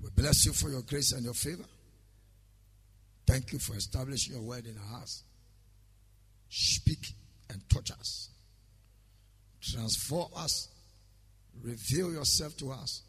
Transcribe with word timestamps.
we 0.00 0.10
bless 0.10 0.46
you 0.46 0.52
for 0.52 0.68
your 0.68 0.82
grace 0.82 1.12
and 1.12 1.24
your 1.24 1.34
favor. 1.34 1.64
Thank 3.26 3.52
you 3.52 3.58
for 3.58 3.74
establishing 3.74 4.34
your 4.34 4.42
word 4.42 4.66
in 4.66 4.76
our 4.78 4.98
hearts. 4.98 5.24
Speak 6.48 7.12
and 7.50 7.60
touch 7.68 7.90
us. 7.90 8.30
Transform 9.60 10.28
us. 10.36 10.68
Reveal 11.62 12.12
yourself 12.12 12.56
to 12.58 12.70
us. 12.70 13.02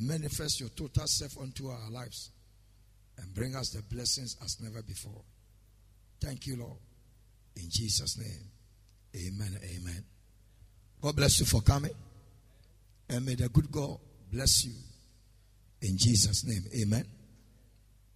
Manifest 0.00 0.60
your 0.60 0.68
total 0.70 1.06
self 1.06 1.38
unto 1.38 1.68
our 1.68 1.90
lives. 1.90 2.30
And 3.16 3.34
bring 3.34 3.56
us 3.56 3.70
the 3.70 3.82
blessings 3.82 4.36
as 4.44 4.60
never 4.60 4.82
before. 4.82 5.22
Thank 6.20 6.46
you, 6.46 6.56
Lord. 6.56 6.78
In 7.56 7.64
Jesus' 7.68 8.18
name. 8.18 9.26
Amen. 9.26 9.58
Amen. 9.64 10.04
God 11.00 11.16
bless 11.16 11.40
you 11.40 11.46
for 11.46 11.60
coming. 11.60 11.94
And 13.08 13.24
may 13.24 13.34
the 13.34 13.48
good 13.48 13.72
God 13.72 13.98
bless 14.30 14.64
you 14.64 14.74
in 15.80 15.96
Jesus' 15.96 16.44
name, 16.44 16.64
amen. 16.82 17.04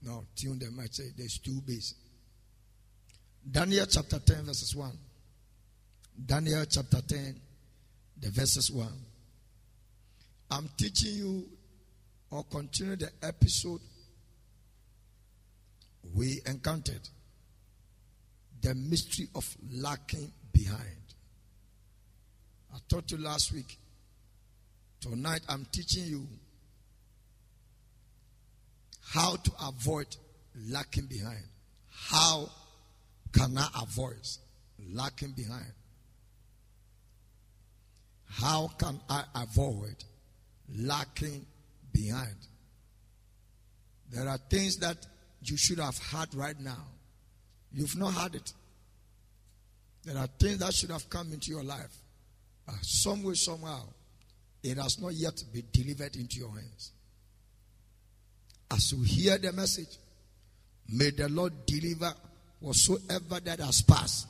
Now, 0.03 0.25
tune. 0.35 0.61
I 0.81 0.87
say 0.91 1.05
there's 1.17 1.39
two 1.39 1.61
bases. 1.61 1.95
Daniel 3.49 3.87
chapter 3.87 4.19
10, 4.19 4.45
verses 4.45 4.75
1. 4.75 4.91
Daniel 6.27 6.65
chapter 6.69 7.01
10, 7.01 7.41
the 8.21 8.31
verses 8.31 8.71
1. 8.71 8.89
I'm 10.51 10.69
teaching 10.77 11.15
you 11.15 11.49
or 12.31 12.45
continue 12.45 12.97
the 12.97 13.11
episode 13.23 13.81
we 16.15 16.41
encountered 16.47 17.09
the 18.61 18.75
mystery 18.75 19.29
of 19.35 19.57
lacking 19.71 20.33
behind. 20.53 20.81
I 22.75 22.79
taught 22.89 23.11
you 23.11 23.19
last 23.19 23.53
week. 23.53 23.79
Tonight 25.01 25.41
I'm 25.49 25.67
teaching 25.73 26.05
you 26.05 26.27
how 29.13 29.37
to 29.37 29.53
avoid 29.67 30.07
lacking 30.71 31.07
behind. 31.07 31.45
How 31.91 32.49
can 33.33 33.59
I 33.59 33.69
avoid 33.83 34.27
lacking 34.91 35.33
behind? 35.33 35.73
How 38.27 38.69
can 38.79 38.99
I 39.11 39.25
avoid 39.35 40.03
lacking 40.75 41.45
behind? 41.93 42.37
There 44.11 44.27
are 44.27 44.39
things 44.49 44.79
that 44.79 44.97
you 45.43 45.59
should 45.59 45.79
have 45.79 45.99
had 45.99 46.35
right 46.35 46.59
now. 46.59 46.87
You've 47.71 47.97
not 47.99 48.15
had 48.15 48.35
it. 48.35 48.53
There 50.05 50.17
are 50.17 50.29
things 50.39 50.59
that 50.59 50.73
should 50.73 50.91
have 50.91 51.09
come 51.11 51.33
into 51.33 51.51
your 51.51 51.63
life. 51.63 51.95
But 52.65 52.77
some 52.81 53.23
way, 53.23 53.35
somehow, 53.35 53.83
it 54.63 54.79
has 54.79 54.99
not 54.99 55.13
yet 55.13 55.35
been 55.53 55.67
delivered 55.71 56.17
into 56.17 56.39
your 56.39 56.51
hands. 56.51 56.92
As 58.73 58.93
you 58.93 59.03
hear 59.03 59.37
the 59.37 59.53
message, 59.53 59.99
may 60.89 61.11
the 61.11 61.29
Lord 61.29 61.67
deliver 61.67 62.13
whatsoever 62.61 63.39
that 63.45 63.61
has 63.61 63.83
passed. 63.83 64.29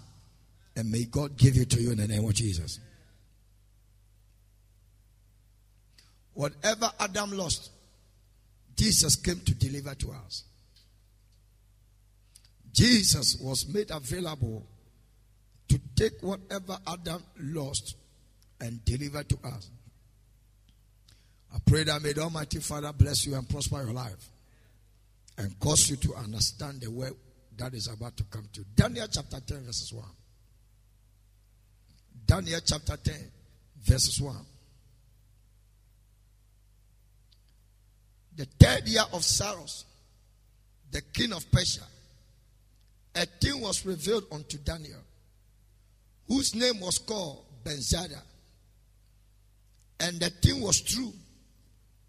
And 0.74 0.90
may 0.90 1.04
God 1.04 1.36
give 1.36 1.56
it 1.56 1.70
to 1.70 1.80
you 1.80 1.92
in 1.92 1.98
the 1.98 2.08
name 2.08 2.24
of 2.24 2.34
Jesus. 2.34 2.80
Whatever 6.34 6.90
Adam 6.98 7.36
lost, 7.36 7.70
Jesus 8.74 9.16
came 9.16 9.40
to 9.40 9.54
deliver 9.54 9.94
to 9.94 10.12
us. 10.12 10.44
Jesus 12.72 13.36
was 13.40 13.68
made 13.68 13.90
available 13.90 14.66
to 15.68 15.78
take 15.94 16.20
whatever 16.22 16.78
Adam 16.86 17.22
lost 17.38 17.96
and 18.60 18.82
deliver 18.84 19.22
to 19.22 19.38
us. 19.44 19.70
I 21.54 21.58
pray 21.66 21.84
that 21.84 22.02
may 22.02 22.12
the 22.12 22.22
Almighty 22.22 22.60
Father 22.60 22.92
bless 22.92 23.26
you 23.26 23.34
and 23.34 23.48
prosper 23.48 23.82
your 23.82 23.92
life 23.92 24.30
and 25.38 25.58
cause 25.60 25.90
you 25.90 25.96
to 25.96 26.14
understand 26.14 26.80
the 26.80 26.90
way 26.90 27.10
that 27.56 27.74
is 27.74 27.88
about 27.88 28.16
to 28.16 28.24
come 28.24 28.48
to. 28.52 28.64
Daniel 28.74 29.06
chapter 29.10 29.40
10, 29.40 29.58
verses 29.64 29.92
1. 29.92 30.04
Daniel 32.26 32.60
chapter 32.64 32.96
10, 32.96 33.14
verses 33.82 34.20
1. 34.20 34.36
The 38.36 38.46
third 38.58 38.88
year 38.88 39.02
of 39.12 39.24
Cyrus, 39.24 39.84
the 40.90 41.02
king 41.02 41.32
of 41.32 41.50
Persia, 41.50 41.82
a 43.14 43.26
thing 43.26 43.60
was 43.60 43.84
revealed 43.84 44.24
unto 44.32 44.56
Daniel, 44.58 45.00
whose 46.28 46.54
name 46.54 46.80
was 46.80 46.98
called 46.98 47.44
Belshazzar. 47.62 48.22
And 50.00 50.18
the 50.18 50.30
thing 50.30 50.62
was 50.62 50.80
true. 50.80 51.12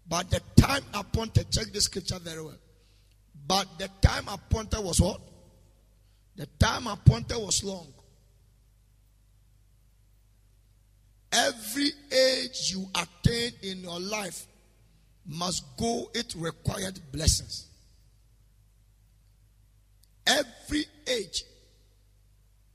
But 0.08 0.30
the 0.30 0.40
time 0.56 0.82
appointed, 0.92 1.50
check 1.50 1.72
the 1.72 1.80
scripture 1.80 2.18
very 2.18 2.42
well. 2.42 2.58
But 3.46 3.66
the 3.78 3.88
time 4.00 4.28
appointed 4.28 4.80
was 4.80 5.00
what? 5.00 5.20
The 6.36 6.46
time 6.58 6.86
appointed 6.86 7.36
was 7.36 7.62
long. 7.64 7.92
Every 11.32 11.90
age 12.12 12.72
you 12.72 12.86
attain 12.94 13.52
in 13.62 13.82
your 13.82 13.98
life 13.98 14.46
must 15.26 15.64
go, 15.76 16.10
it 16.14 16.34
required 16.36 17.00
blessings. 17.12 17.66
Every 20.26 20.84
age, 21.06 21.44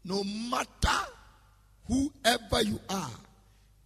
no 0.03 0.23
matter 0.23 1.11
whoever 1.87 2.61
you 2.63 2.79
are, 2.89 3.11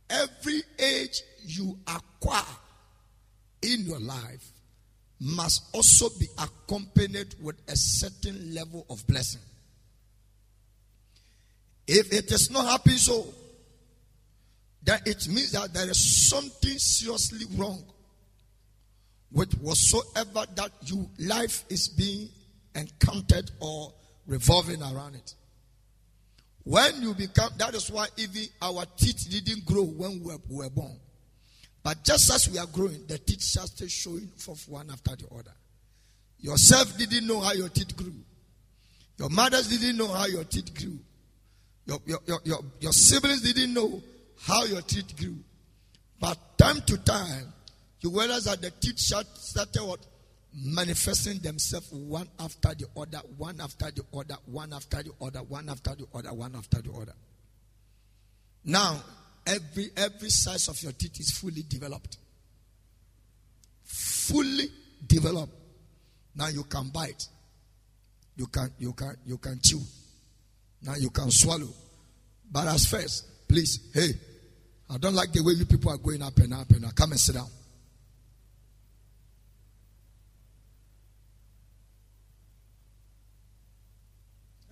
every 0.09 0.61
age 0.79 1.21
you 1.45 1.77
acquire 1.87 2.43
in 3.63 3.85
your 3.85 3.99
life 3.99 4.51
must 5.19 5.63
also 5.73 6.09
be 6.19 6.27
accompanied 6.37 7.35
with 7.41 7.55
a 7.69 7.75
certain 7.75 8.53
level 8.53 8.85
of 8.89 9.05
blessing. 9.07 9.41
If 11.87 12.11
it 12.13 12.31
is 12.31 12.51
not 12.51 12.65
happening 12.65 12.97
so, 12.97 13.25
then 14.83 14.99
it 15.05 15.27
means 15.27 15.51
that 15.51 15.73
there 15.73 15.89
is 15.89 16.29
something 16.29 16.77
seriously 16.77 17.45
wrong 17.57 17.83
with 19.31 19.53
whatsoever 19.61 20.45
that 20.55 20.71
you 20.81 21.09
life 21.19 21.63
is 21.69 21.87
being 21.87 22.29
encountered 22.75 23.49
or 23.59 23.93
revolving 24.27 24.81
around 24.81 25.15
it. 25.15 25.33
When 26.63 27.01
you 27.01 27.13
become, 27.13 27.51
that 27.57 27.75
is 27.75 27.89
why 27.89 28.07
even 28.17 28.43
our 28.61 28.85
teeth 28.97 29.27
didn't 29.29 29.65
grow 29.65 29.83
when 29.83 30.19
we 30.21 30.27
were, 30.27 30.37
we 30.49 30.55
were 30.57 30.69
born. 30.69 30.97
But 31.83 32.03
just 32.03 32.31
as 32.31 32.49
we 32.49 32.57
are 32.57 32.65
growing, 32.65 33.05
the 33.07 33.17
teeth 33.17 33.41
stay 33.41 33.87
showing 33.87 34.29
forth 34.37 34.67
one 34.69 34.89
after 34.89 35.15
the 35.17 35.27
other. 35.35 35.53
Yourself 36.39 36.97
didn't 36.97 37.27
know 37.27 37.41
how 37.41 37.51
your 37.51 37.69
teeth 37.69 37.95
grew. 37.95 38.13
Your 39.17 39.29
mothers 39.29 39.67
didn't 39.67 39.97
know 39.97 40.07
how 40.07 40.25
your 40.25 40.45
teeth 40.45 40.73
grew. 40.73 40.97
Your, 41.85 41.99
your, 42.05 42.19
your, 42.25 42.39
your, 42.45 42.59
your 42.79 42.93
siblings 42.93 43.41
didn't 43.41 43.73
know 43.73 44.01
how 44.41 44.63
your 44.63 44.81
teeth 44.81 45.15
grew. 45.17 45.35
But 46.19 46.37
time 46.57 46.81
to 46.87 46.97
time, 46.97 47.53
you 47.99 48.09
realize 48.09 48.45
that 48.45 48.61
the 48.61 48.71
teeth 48.71 48.99
started 48.99 49.83
what? 49.83 49.99
Manifesting 50.55 51.39
themselves 51.39 51.91
one 51.91 52.29
after 52.39 52.73
the 52.75 52.85
other, 52.95 53.19
one 53.37 53.59
after 53.59 53.91
the 53.91 54.03
other, 54.13 54.35
one 54.45 54.71
after 54.71 55.01
the 55.01 55.11
other, 55.21 55.39
one 55.39 55.67
after 55.67 55.95
the 55.95 56.05
other, 56.13 56.33
one 56.33 56.55
after 56.55 56.81
the 56.81 56.91
other. 56.91 57.13
Now, 58.63 59.01
every 59.45 59.89
every 59.95 60.29
size 60.29 60.67
of 60.67 60.81
your 60.81 60.91
teeth 60.93 61.19
is 61.19 61.31
fully 61.31 61.63
developed. 61.67 62.17
Fully 63.83 64.65
developed. 65.05 65.53
Now 66.35 66.47
you 66.47 66.63
can 66.63 66.89
bite. 66.89 67.27
You 68.35 68.47
can 68.47 68.71
you 68.79 68.93
can 68.93 69.15
you 69.25 69.37
can 69.37 69.59
chew. 69.61 69.81
Now 70.81 70.95
you 70.95 71.09
can 71.09 71.29
swallow. 71.31 71.69
But 72.51 72.67
as 72.67 72.85
first 72.85 73.47
please 73.47 73.91
hey 73.93 74.09
i 74.89 74.97
don't 74.97 75.13
like 75.13 75.31
the 75.31 75.43
way 75.43 75.53
you 75.53 75.65
people 75.65 75.91
are 75.91 75.97
going 75.97 76.23
up 76.23 76.35
and 76.37 76.53
up 76.53 76.69
and 76.71 76.85
up. 76.85 76.95
come 76.95 77.11
and 77.11 77.19
sit 77.19 77.35
down. 77.35 77.47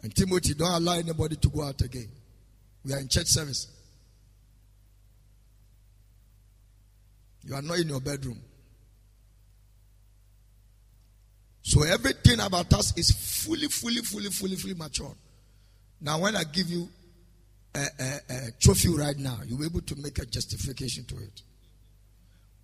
And 0.01 0.15
timothy 0.15 0.55
don't 0.55 0.71
allow 0.81 0.93
anybody 0.93 1.35
to 1.35 1.49
go 1.49 1.61
out 1.63 1.79
again. 1.81 2.09
We 2.83 2.93
are 2.93 2.99
in 2.99 3.07
church 3.07 3.27
service 3.27 3.67
You 7.43 7.55
are 7.55 7.61
not 7.61 7.79
in 7.79 7.89
your 7.89 8.01
bedroom. 8.01 8.39
So 11.63 11.83
everything 11.83 12.39
about 12.39 12.73
us 12.73 12.97
is 12.97 13.11
fully, 13.11 13.67
fully, 13.67 14.01
fully, 14.01 14.29
fully, 14.29 14.55
fully 14.55 14.73
mature. 14.73 15.13
Now, 16.01 16.19
when 16.19 16.35
I 16.35 16.43
give 16.43 16.67
you 16.67 16.89
a, 17.75 17.79
a, 17.99 18.19
a 18.29 18.51
trophy 18.59 18.89
right 18.89 19.17
now, 19.17 19.39
you'll 19.45 19.59
be 19.59 19.65
able 19.65 19.81
to 19.81 19.95
make 19.97 20.17
a 20.19 20.25
justification 20.25 21.05
to 21.05 21.15
it. 21.17 21.41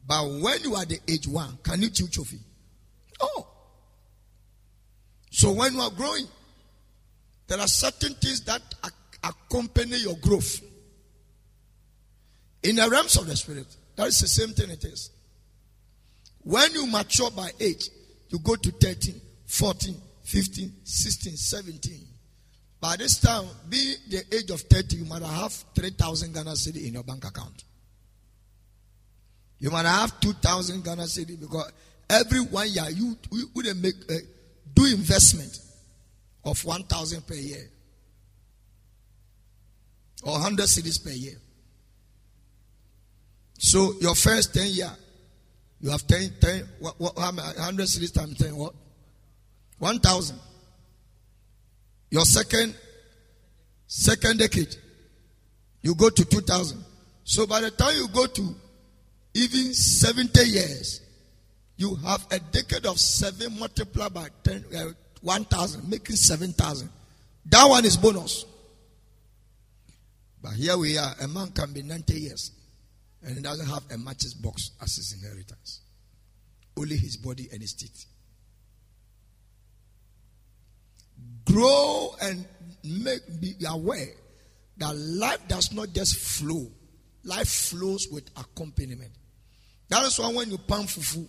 But 0.07 0.23
when 0.41 0.61
you 0.63 0.75
are 0.75 0.85
the 0.85 0.99
age 1.07 1.27
one, 1.27 1.57
can 1.63 1.81
you 1.81 1.89
chew 1.89 2.07
trophy? 2.07 2.39
Oh. 3.19 3.47
So 5.29 5.51
when 5.51 5.73
you 5.73 5.81
are 5.81 5.91
growing, 5.91 6.25
there 7.47 7.59
are 7.59 7.67
certain 7.67 8.13
things 8.15 8.41
that 8.41 8.61
accompany 9.23 9.97
your 9.97 10.15
growth. 10.17 10.61
In 12.63 12.77
the 12.77 12.89
realms 12.89 13.17
of 13.17 13.27
the 13.27 13.35
spirit, 13.35 13.67
that 13.97 14.07
is 14.07 14.19
the 14.19 14.27
same 14.27 14.49
thing 14.49 14.69
it 14.69 14.83
is. 14.85 15.09
When 16.43 16.71
you 16.73 16.87
mature 16.87 17.29
by 17.31 17.49
age, 17.59 17.89
you 18.29 18.39
go 18.39 18.55
to 18.55 18.71
13, 18.71 19.19
14, 19.47 19.95
15, 20.23 20.73
16, 20.83 21.35
17. 21.35 22.07
By 22.79 22.95
this 22.95 23.19
time, 23.19 23.45
be 23.67 23.95
the 24.09 24.23
age 24.33 24.51
of 24.51 24.61
30, 24.61 24.97
you 24.97 25.05
might 25.05 25.23
have 25.23 25.51
3,000 25.75 26.33
Ghana 26.33 26.51
cedi 26.51 26.87
in 26.87 26.93
your 26.93 27.03
bank 27.03 27.25
account. 27.25 27.63
You 29.59 29.71
might 29.71 29.85
have 29.85 30.19
2,000 30.19 30.83
Ghana 30.83 31.03
cedi 31.03 31.39
because 31.39 31.71
every 32.09 32.39
one 32.41 32.69
year 32.69 32.89
you, 32.91 33.17
you 33.31 33.49
would 33.55 33.81
make 33.81 33.95
uh, 34.09 34.13
do 34.75 34.85
investment 34.85 35.59
of 36.45 36.63
1,000 36.63 37.25
per 37.25 37.33
year 37.33 37.67
or 40.23 40.33
100 40.33 40.63
cedis 40.65 41.03
per 41.03 41.09
year. 41.09 41.37
So 43.57 43.93
your 43.99 44.15
first 44.15 44.53
10 44.53 44.67
year, 44.67 44.91
you 45.79 45.89
have 45.89 46.05
10, 46.07 46.33
10 46.39 46.69
what, 46.79 46.99
what, 46.99 47.15
100 47.17 47.83
cedis 47.85 48.13
times 48.13 48.37
10, 48.37 48.55
what? 48.55 48.73
1,000. 49.79 50.39
Your 52.09 52.25
second, 52.25 52.75
second 53.87 54.39
decade, 54.39 54.75
you 55.81 55.95
go 55.95 56.09
to 56.09 56.25
2,000. 56.25 56.83
So 57.23 57.45
by 57.45 57.61
the 57.61 57.71
time 57.71 57.95
you 57.95 58.07
go 58.07 58.25
to 58.25 58.55
even 59.33 59.73
70 59.73 60.43
years, 60.45 61.01
you 61.75 61.95
have 61.95 62.25
a 62.31 62.39
decade 62.39 62.85
of 62.85 62.99
7 62.99 63.59
multiplied 63.59 64.13
by 64.13 64.29
10, 64.43 64.65
uh, 64.75 64.85
1,000, 65.21 65.89
making 65.89 66.15
7,000. 66.15 66.89
That 67.47 67.65
one 67.65 67.85
is 67.85 67.97
bonus. 67.97 68.45
But 70.41 70.53
here 70.53 70.77
we 70.77 70.97
are, 70.97 71.13
a 71.21 71.27
man 71.27 71.51
can 71.51 71.73
be 71.73 71.81
90 71.81 72.13
years 72.13 72.51
and 73.23 73.35
he 73.35 73.41
doesn't 73.41 73.67
have 73.67 73.83
a 73.91 73.97
matches 73.97 74.33
box 74.33 74.71
as 74.81 74.95
his 74.95 75.21
inheritance. 75.21 75.81
Only 76.77 76.97
his 76.97 77.17
body 77.17 77.47
and 77.51 77.61
his 77.61 77.73
teeth. 77.73 78.05
Grow 81.45 82.15
and 82.21 82.45
make 82.83 83.21
be 83.41 83.55
aware 83.67 84.09
that 84.77 84.95
life 84.95 85.47
does 85.47 85.73
not 85.73 85.93
just 85.93 86.17
flow. 86.17 86.67
Life 87.23 87.47
flows 87.49 88.07
with 88.11 88.29
accompaniment. 88.37 89.11
That 89.89 90.03
is 90.05 90.19
why 90.19 90.31
when 90.31 90.51
you 90.51 90.57
pan 90.57 90.83
fufu, 90.83 91.27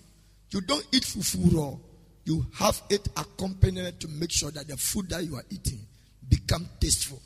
you 0.50 0.60
don't 0.60 0.86
eat 0.92 1.04
fufu 1.04 1.54
raw. 1.54 1.76
You 2.24 2.44
have 2.54 2.82
it 2.90 3.08
accompanied 3.16 4.00
to 4.00 4.08
make 4.08 4.30
sure 4.30 4.50
that 4.50 4.68
the 4.68 4.76
food 4.76 5.08
that 5.08 5.24
you 5.24 5.36
are 5.36 5.44
eating 5.50 5.80
become 6.28 6.68
tasteful. 6.78 7.22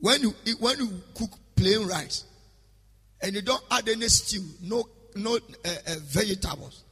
When 0.00 0.22
you 0.22 0.34
eat, 0.46 0.60
when 0.60 0.78
you 0.78 1.02
cook 1.14 1.30
plain 1.54 1.86
rice 1.86 2.24
and 3.20 3.34
you 3.34 3.42
don't 3.42 3.62
add 3.70 3.88
any 3.88 4.08
stew, 4.08 4.44
no 4.62 4.88
no 5.14 5.36
uh, 5.36 5.68
uh, 5.68 5.94
vegetables, 6.02 6.84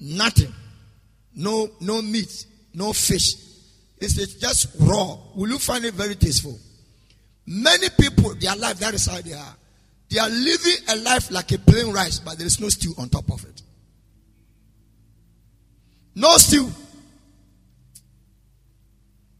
nothing, 0.00 0.52
no 1.34 1.70
no 1.80 2.02
meat, 2.02 2.46
no 2.74 2.92
fish. 2.92 3.34
It's 4.00 4.34
just 4.34 4.68
raw. 4.80 5.18
Will 5.34 5.48
you 5.48 5.58
find 5.58 5.84
it 5.84 5.94
very 5.94 6.14
tasteful? 6.14 6.56
Many 7.46 7.88
people, 7.98 8.34
their 8.34 8.54
life 8.54 8.78
that 8.78 8.94
is 8.94 9.06
how 9.06 9.20
they 9.20 9.32
are. 9.32 9.56
They 10.10 10.18
are 10.18 10.28
living 10.28 10.76
a 10.88 10.96
life 10.96 11.30
like 11.30 11.50
a 11.52 11.58
plain 11.58 11.92
rice, 11.92 12.18
but 12.18 12.38
there 12.38 12.46
is 12.46 12.60
no 12.60 12.68
stew 12.68 12.92
on 12.96 13.08
top 13.08 13.30
of 13.30 13.44
it. 13.44 13.62
No 16.14 16.36
stew. 16.36 16.70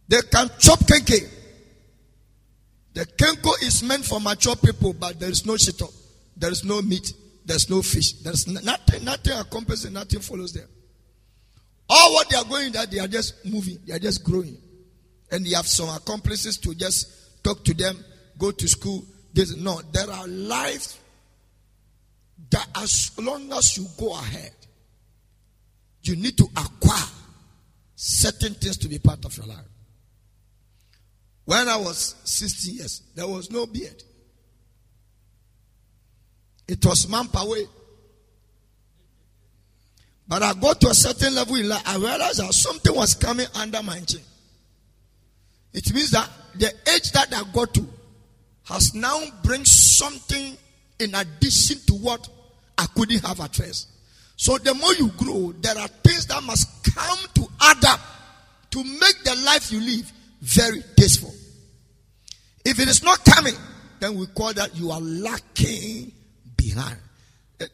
They 0.09 0.23
can 0.31 0.50
chop 0.59 0.81
kenkey. 0.81 1.29
The 2.94 3.06
kenko 3.06 3.62
is 3.62 3.82
meant 3.82 4.05
for 4.05 4.20
mature 4.20 4.56
people, 4.56 4.93
but 4.93 5.20
there 5.20 5.31
is 5.31 5.47
no 5.47 5.55
shito. 5.55 5.93
There 6.38 6.50
is 6.50 6.64
no 6.64 6.81
meat. 6.81 7.12
There's 7.44 7.69
no 7.69 7.82
fish. 7.82 8.12
There's 8.14 8.46
nothing, 8.46 9.05
nothing 9.05 9.32
accomplishes, 9.32 9.90
nothing 9.90 10.20
follows 10.20 10.52
them. 10.52 10.69
All 11.88 12.14
what 12.14 12.29
they 12.29 12.37
are 12.37 12.44
going 12.44 12.73
that 12.73 12.90
they 12.90 12.99
are 12.99 13.08
just 13.08 13.44
moving, 13.44 13.79
they 13.87 13.94
are 13.94 13.99
just 13.99 14.23
growing. 14.23 14.58
And 15.31 15.46
you 15.46 15.56
have 15.56 15.67
some 15.67 15.88
accomplices 15.88 16.58
to 16.58 16.75
just 16.75 17.43
talk 17.43 17.64
to 17.64 17.75
them, 17.75 18.05
go 18.38 18.50
to 18.50 18.69
school. 18.69 19.05
There's, 19.32 19.56
no, 19.56 19.81
there 19.93 20.11
are 20.11 20.26
lives 20.26 20.99
that 22.50 22.67
as 22.76 23.12
long 23.19 23.52
as 23.52 23.76
you 23.76 23.87
go 23.99 24.12
ahead, 24.12 24.52
you 26.02 26.17
need 26.17 26.37
to 26.38 26.44
acquire 26.56 27.08
certain 27.94 28.55
things 28.55 28.76
to 28.79 28.88
be 28.88 28.99
part 28.99 29.25
of 29.25 29.37
your 29.37 29.46
life. 29.46 29.67
When 31.44 31.67
I 31.67 31.76
was 31.76 32.14
16 32.25 32.75
years, 32.75 33.02
there 33.14 33.26
was 33.26 33.50
no 33.50 33.67
beard. 33.67 34.02
It 36.69 36.85
was 36.85 37.09
manpower. 37.09 37.56
But 40.29 40.43
I 40.43 40.53
got 40.53 40.81
to 40.82 40.88
a 40.88 40.94
certain 40.94 41.35
level 41.35 41.56
in 41.56 41.69
life, 41.69 41.82
I 41.87 41.97
realized 41.97 42.41
that 42.41 42.53
something 42.53 42.94
was 42.94 43.15
coming 43.15 43.47
under 43.55 43.82
my 43.82 43.99
chin. 44.00 44.20
It 45.73 45.93
means 45.94 46.11
that 46.11 46.29
the 46.55 46.67
age 46.94 47.11
that 47.12 47.32
I 47.35 47.43
got 47.53 47.73
to 47.75 47.87
has 48.65 48.94
now 48.94 49.19
bring 49.43 49.65
something 49.65 50.56
in 50.99 51.15
addition 51.15 51.79
to 51.87 51.94
what 51.94 52.29
I 52.76 52.87
couldn't 52.94 53.25
have 53.25 53.41
at 53.41 53.56
first. 53.56 53.88
So 54.37 54.59
the 54.59 54.75
more 54.75 54.93
you 54.94 55.09
grow, 55.17 55.53
there 55.61 55.79
are 55.79 55.88
things 55.88 56.26
that 56.26 56.43
must 56.43 56.94
come 56.94 57.19
to 57.35 57.49
add 57.62 57.85
up 57.87 58.00
to 58.70 58.85
make 58.85 59.25
the 59.25 59.43
life 59.47 59.73
you 59.73 59.81
live 59.81 60.12
very 60.43 60.82
tasteful. 60.97 61.32
If 62.65 62.79
it 62.79 62.88
is 62.88 63.03
not 63.03 63.25
coming, 63.25 63.55
then 64.00 64.17
we 64.17 64.26
call 64.26 64.53
that 64.53 64.76
you 64.76 64.91
are 64.91 65.00
lacking 65.00 66.12
behind. 66.69 66.99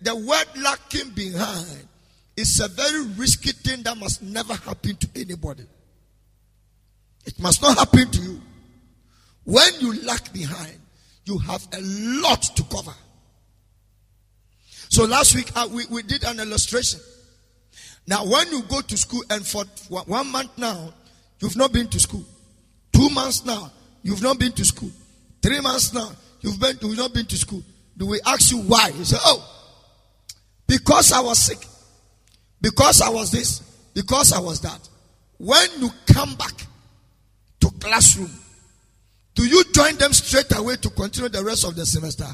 The 0.01 0.15
word 0.15 0.63
lacking 0.63 1.11
behind 1.11 1.89
is 2.37 2.61
a 2.61 2.69
very 2.69 3.07
risky 3.17 3.53
thing 3.53 3.83
that 3.83 3.97
must 3.97 4.23
never 4.23 4.55
happen 4.55 4.97
to 4.97 5.09
anybody. 5.17 5.65
It 7.27 7.39
must 7.39 7.63
not 7.63 7.79
happen 7.79 8.11
to 8.11 8.21
you. 8.21 8.41
When 9.45 9.69
you 9.81 10.03
lag 10.03 10.33
behind, 10.33 10.79
you 11.25 11.39
have 11.39 11.67
a 11.73 11.81
lot 11.81 12.43
to 12.43 12.63
cover. 12.65 12.95
So 14.89 15.05
last 15.05 15.35
week 15.35 15.51
uh, 15.55 15.69
we, 15.71 15.85
we 15.91 16.03
did 16.03 16.25
an 16.25 16.41
illustration. 16.41 17.01
Now, 18.07 18.27
when 18.27 18.49
you 18.51 18.63
go 18.63 18.81
to 18.81 18.97
school 18.97 19.23
and 19.31 19.47
for 19.47 19.65
one 19.89 20.31
month 20.31 20.59
now, 20.59 20.93
you've 21.41 21.57
not 21.57 21.73
been 21.73 21.89
to 21.89 22.01
school. 22.01 22.25
Two 22.93 23.09
months 23.11 23.45
now, 23.45 23.73
you've 24.03 24.23
not 24.23 24.39
been 24.39 24.53
to 24.53 24.65
school. 24.65 24.91
Three 25.43 25.61
months 25.61 25.93
now, 25.93 26.11
you've 26.41 26.61
been 26.61 26.79
you've 26.83 26.99
not 26.99 27.15
been 27.15 27.27
to 27.27 27.37
school. 27.37 27.63
Do 27.97 28.07
we 28.07 28.21
ask 28.27 28.51
you 28.51 28.59
why? 28.59 28.89
You 28.89 29.05
say, 29.05 29.19
"Oh, 29.25 29.47
because 30.67 31.13
I 31.13 31.21
was 31.21 31.39
sick, 31.39 31.67
because 32.61 33.01
I 33.01 33.09
was 33.09 33.31
this, 33.31 33.61
because 33.95 34.33
I 34.33 34.41
was 34.41 34.61
that." 34.61 34.89
When 35.39 35.69
you 35.81 35.91
come 36.07 36.35
back 36.37 36.67
to 37.61 37.71
classroom, 37.81 38.31
do 39.35 39.45
you 39.45 39.65
join 39.73 39.97
them 39.97 40.13
straight 40.13 40.57
away 40.57 40.77
to 40.77 40.91
continue 40.91 41.29
the 41.29 41.45
rest 41.45 41.65
of 41.65 41.75
the 41.75 41.85
semester? 41.85 42.27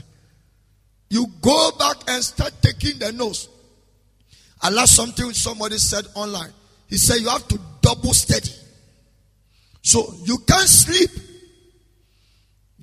You 1.09 1.27
go 1.41 1.73
back 1.79 1.97
and 2.09 2.23
start 2.23 2.53
taking 2.63 2.99
the 2.99 3.13
notes. 3.13 3.49
I 4.63 4.71
love 4.71 4.89
something 4.89 5.33
somebody 5.33 5.79
said 5.79 6.07
online. 6.15 6.53
He 6.89 6.99
said 6.99 7.17
you 7.21 7.29
have 7.29 7.49
to 7.49 7.59
double 7.81 8.15
study. 8.15 8.51
So 9.83 10.15
you 10.25 10.39
can't 10.39 10.69
sleep 10.69 11.11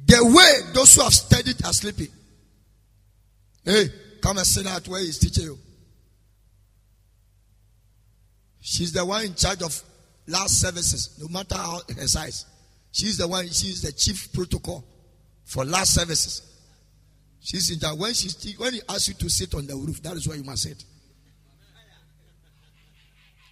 the 0.06 0.26
way 0.26 0.74
those 0.74 0.96
who 0.96 1.04
have 1.04 1.14
studied 1.14 1.64
are 1.66 1.74
sleeping. 1.74 2.08
Hey, 3.68 3.90
come 4.22 4.38
and 4.38 4.48
sit 4.48 4.66
at 4.66 4.88
where 4.88 5.02
he's 5.02 5.20
teaching 5.20 5.44
you. 5.44 5.60
She's 8.62 8.94
the 8.94 9.06
one 9.06 9.26
in 9.26 9.36
charge 9.36 9.62
of 9.62 9.84
last 10.26 10.62
services, 10.62 11.20
no 11.22 11.28
matter 11.28 11.56
how 11.56 11.82
her 11.94 12.08
size. 12.08 12.46
She's 12.94 13.18
the 13.18 13.28
one, 13.28 13.46
she's 13.48 13.82
the 13.82 13.92
chief 13.92 14.32
protocol 14.32 14.86
for 15.44 15.66
last 15.66 15.94
services. 15.94 16.44
She's 17.42 17.70
in 17.70 17.80
that 17.80 17.98
when 17.98 18.14
she 18.14 18.54
when 18.54 18.74
he 18.74 18.82
asks 18.88 19.10
you 19.10 19.16
to 19.16 19.30
sit 19.30 19.54
on 19.54 19.68
the 19.68 19.76
roof, 19.76 20.02
that 20.02 20.16
is 20.16 20.26
where 20.26 20.38
you 20.38 20.46
must 20.46 20.64
sit. 20.64 20.82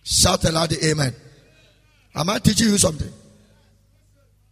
Shout 0.01 0.45
aloud, 0.45 0.69
the 0.69 0.91
Amen. 0.91 1.13
Am 2.15 2.29
I 2.29 2.39
teaching 2.39 2.67
you 2.67 2.77
something? 2.77 3.11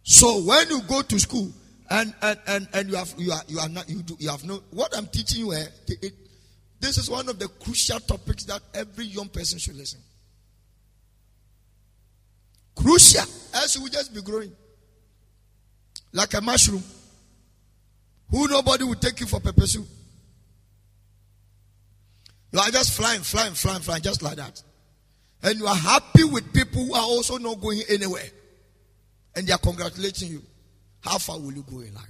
So 0.02 0.42
when 0.42 0.68
you 0.68 0.82
go 0.82 1.00
to 1.00 1.18
school 1.18 1.50
and 1.90 2.14
and 2.22 2.38
and, 2.46 2.68
and 2.72 2.88
you 2.88 2.96
have 2.96 3.14
you 3.18 3.32
are 3.32 3.42
you 3.46 3.58
are 3.58 3.68
not 3.68 3.88
you 3.88 4.02
do 4.02 4.16
you 4.18 4.30
have 4.30 4.44
no 4.44 4.62
what 4.70 4.96
I'm 4.96 5.06
teaching 5.06 5.40
you 5.40 5.50
here, 5.52 5.68
it, 5.86 5.98
it, 6.02 6.12
this 6.80 6.98
is 6.98 7.08
one 7.08 7.28
of 7.28 7.38
the 7.38 7.48
crucial 7.48 7.98
topics 8.00 8.44
that 8.44 8.60
every 8.74 9.06
young 9.06 9.28
person 9.28 9.58
should 9.58 9.76
listen. 9.76 10.00
Crucial. 12.74 13.22
Else 13.54 13.76
you 13.76 13.82
will 13.82 13.88
just 13.88 14.14
be 14.14 14.20
growing. 14.20 14.52
Like 16.12 16.34
a 16.34 16.40
mushroom. 16.40 16.82
Who 18.30 18.48
nobody 18.48 18.84
will 18.84 18.96
take 18.96 19.20
you 19.20 19.26
for 19.26 19.40
soup. 19.66 19.86
You 22.52 22.58
are 22.60 22.70
just 22.70 22.92
flying, 22.92 23.20
flying, 23.22 23.54
flying, 23.54 23.80
flying, 23.80 24.02
just 24.02 24.22
like 24.22 24.36
that. 24.36 24.62
And 25.42 25.58
you 25.58 25.66
are 25.66 25.74
happy 25.74 26.24
with 26.24 26.52
people 26.52 26.84
who 26.84 26.94
are 26.94 27.02
also 27.02 27.36
not 27.38 27.60
going 27.60 27.80
anywhere. 27.88 28.28
And 29.34 29.46
they 29.46 29.52
are 29.52 29.58
congratulating 29.58 30.32
you. 30.32 30.42
How 31.04 31.18
far 31.18 31.38
will 31.38 31.52
you 31.52 31.64
go 31.70 31.80
in 31.80 31.94
life? 31.94 32.04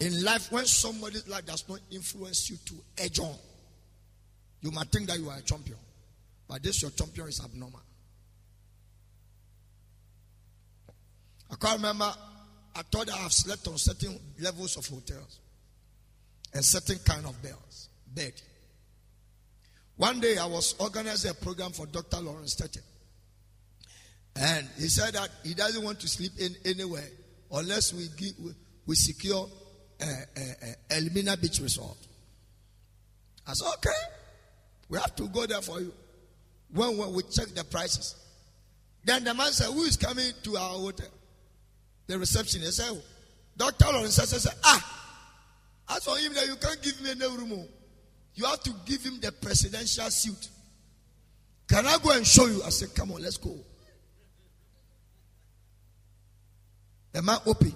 In 0.00 0.22
life, 0.22 0.52
when 0.52 0.64
somebody's 0.64 1.26
life 1.26 1.44
does 1.44 1.68
not 1.68 1.80
influence 1.90 2.48
you 2.48 2.56
to 2.66 2.74
edge 3.02 3.18
on, 3.18 3.34
you 4.60 4.70
might 4.70 4.86
think 4.88 5.08
that 5.08 5.18
you 5.18 5.28
are 5.28 5.38
a 5.38 5.42
champion. 5.42 5.76
But 6.46 6.62
this 6.62 6.82
your 6.82 6.92
champion 6.92 7.28
is 7.28 7.40
abnormal. 7.44 7.80
I 11.50 11.56
can't 11.56 11.76
remember. 11.76 12.12
I 12.76 12.82
thought 12.92 13.10
I 13.10 13.16
have 13.16 13.32
slept 13.32 13.66
on 13.66 13.76
certain 13.76 14.20
levels 14.38 14.76
of 14.76 14.86
hotels 14.86 15.40
and 16.54 16.64
certain 16.64 16.98
kind 17.04 17.26
of 17.26 17.42
beds, 17.42 17.88
bed. 18.14 18.34
One 19.96 20.20
day 20.20 20.38
I 20.38 20.46
was 20.46 20.76
organizing 20.78 21.32
a 21.32 21.34
program 21.34 21.72
for 21.72 21.86
Dr. 21.86 22.20
Lawrence 22.20 22.54
Tetteh. 22.54 22.82
And 24.36 24.68
he 24.78 24.86
said 24.86 25.14
that 25.14 25.28
he 25.42 25.54
doesn't 25.54 25.82
want 25.82 25.98
to 26.00 26.08
sleep 26.08 26.32
in 26.38 26.54
anywhere 26.64 27.08
unless 27.52 27.92
we 27.92 28.08
give, 28.16 28.54
we 28.86 28.94
secure 28.94 29.48
uh, 30.00 30.04
uh, 30.04 30.40
Elmina 30.90 31.36
Beach 31.36 31.60
Resort. 31.60 31.96
I 33.46 33.52
said, 33.52 33.68
okay, 33.78 33.90
we 34.88 34.98
have 34.98 35.14
to 35.16 35.28
go 35.28 35.46
there 35.46 35.62
for 35.62 35.80
you. 35.80 35.92
When, 36.72 36.96
when 36.98 37.14
we 37.14 37.22
check 37.22 37.48
the 37.54 37.64
prices. 37.64 38.14
Then 39.04 39.24
the 39.24 39.32
man 39.32 39.52
said, 39.52 39.72
who 39.72 39.82
is 39.82 39.96
coming 39.96 40.32
to 40.42 40.56
our 40.56 40.78
hotel? 40.78 41.08
The 42.06 42.18
receptionist 42.18 42.76
said, 42.76 42.90
oh, 42.90 43.00
Dr. 43.56 43.86
Lawrence 43.92 44.14
said, 44.14 44.52
ah, 44.64 44.98
I 45.88 45.98
told 45.98 46.20
him 46.20 46.34
that 46.34 46.46
you 46.46 46.56
can't 46.56 46.82
give 46.82 47.00
me 47.00 47.10
a 47.10 47.28
room. 47.30 47.66
You 48.34 48.44
have 48.44 48.62
to 48.62 48.72
give 48.86 49.02
him 49.02 49.18
the 49.20 49.32
presidential 49.32 50.10
suit. 50.10 50.48
Can 51.68 51.86
I 51.86 51.98
go 52.02 52.12
and 52.12 52.26
show 52.26 52.46
you? 52.46 52.62
I 52.62 52.68
said, 52.70 52.94
Come 52.94 53.12
on, 53.12 53.22
let's 53.22 53.36
go. 53.36 53.54
The 57.18 57.22
man 57.22 57.38
opened. 57.46 57.74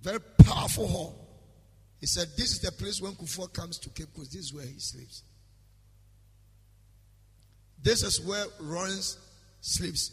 Very 0.00 0.20
powerful 0.20 0.88
hall. 0.88 1.28
He 1.98 2.06
said, 2.06 2.28
This 2.34 2.52
is 2.52 2.60
the 2.60 2.72
place 2.72 2.98
when 2.98 3.12
Kufuor 3.12 3.52
comes 3.52 3.78
to 3.80 3.90
Cape 3.90 4.14
Coast. 4.16 4.32
This 4.32 4.46
is 4.46 4.54
where 4.54 4.64
he 4.64 4.78
sleeps. 4.78 5.22
This 7.82 8.02
is 8.02 8.18
where 8.22 8.46
Lawrence 8.58 9.18
sleeps. 9.60 10.12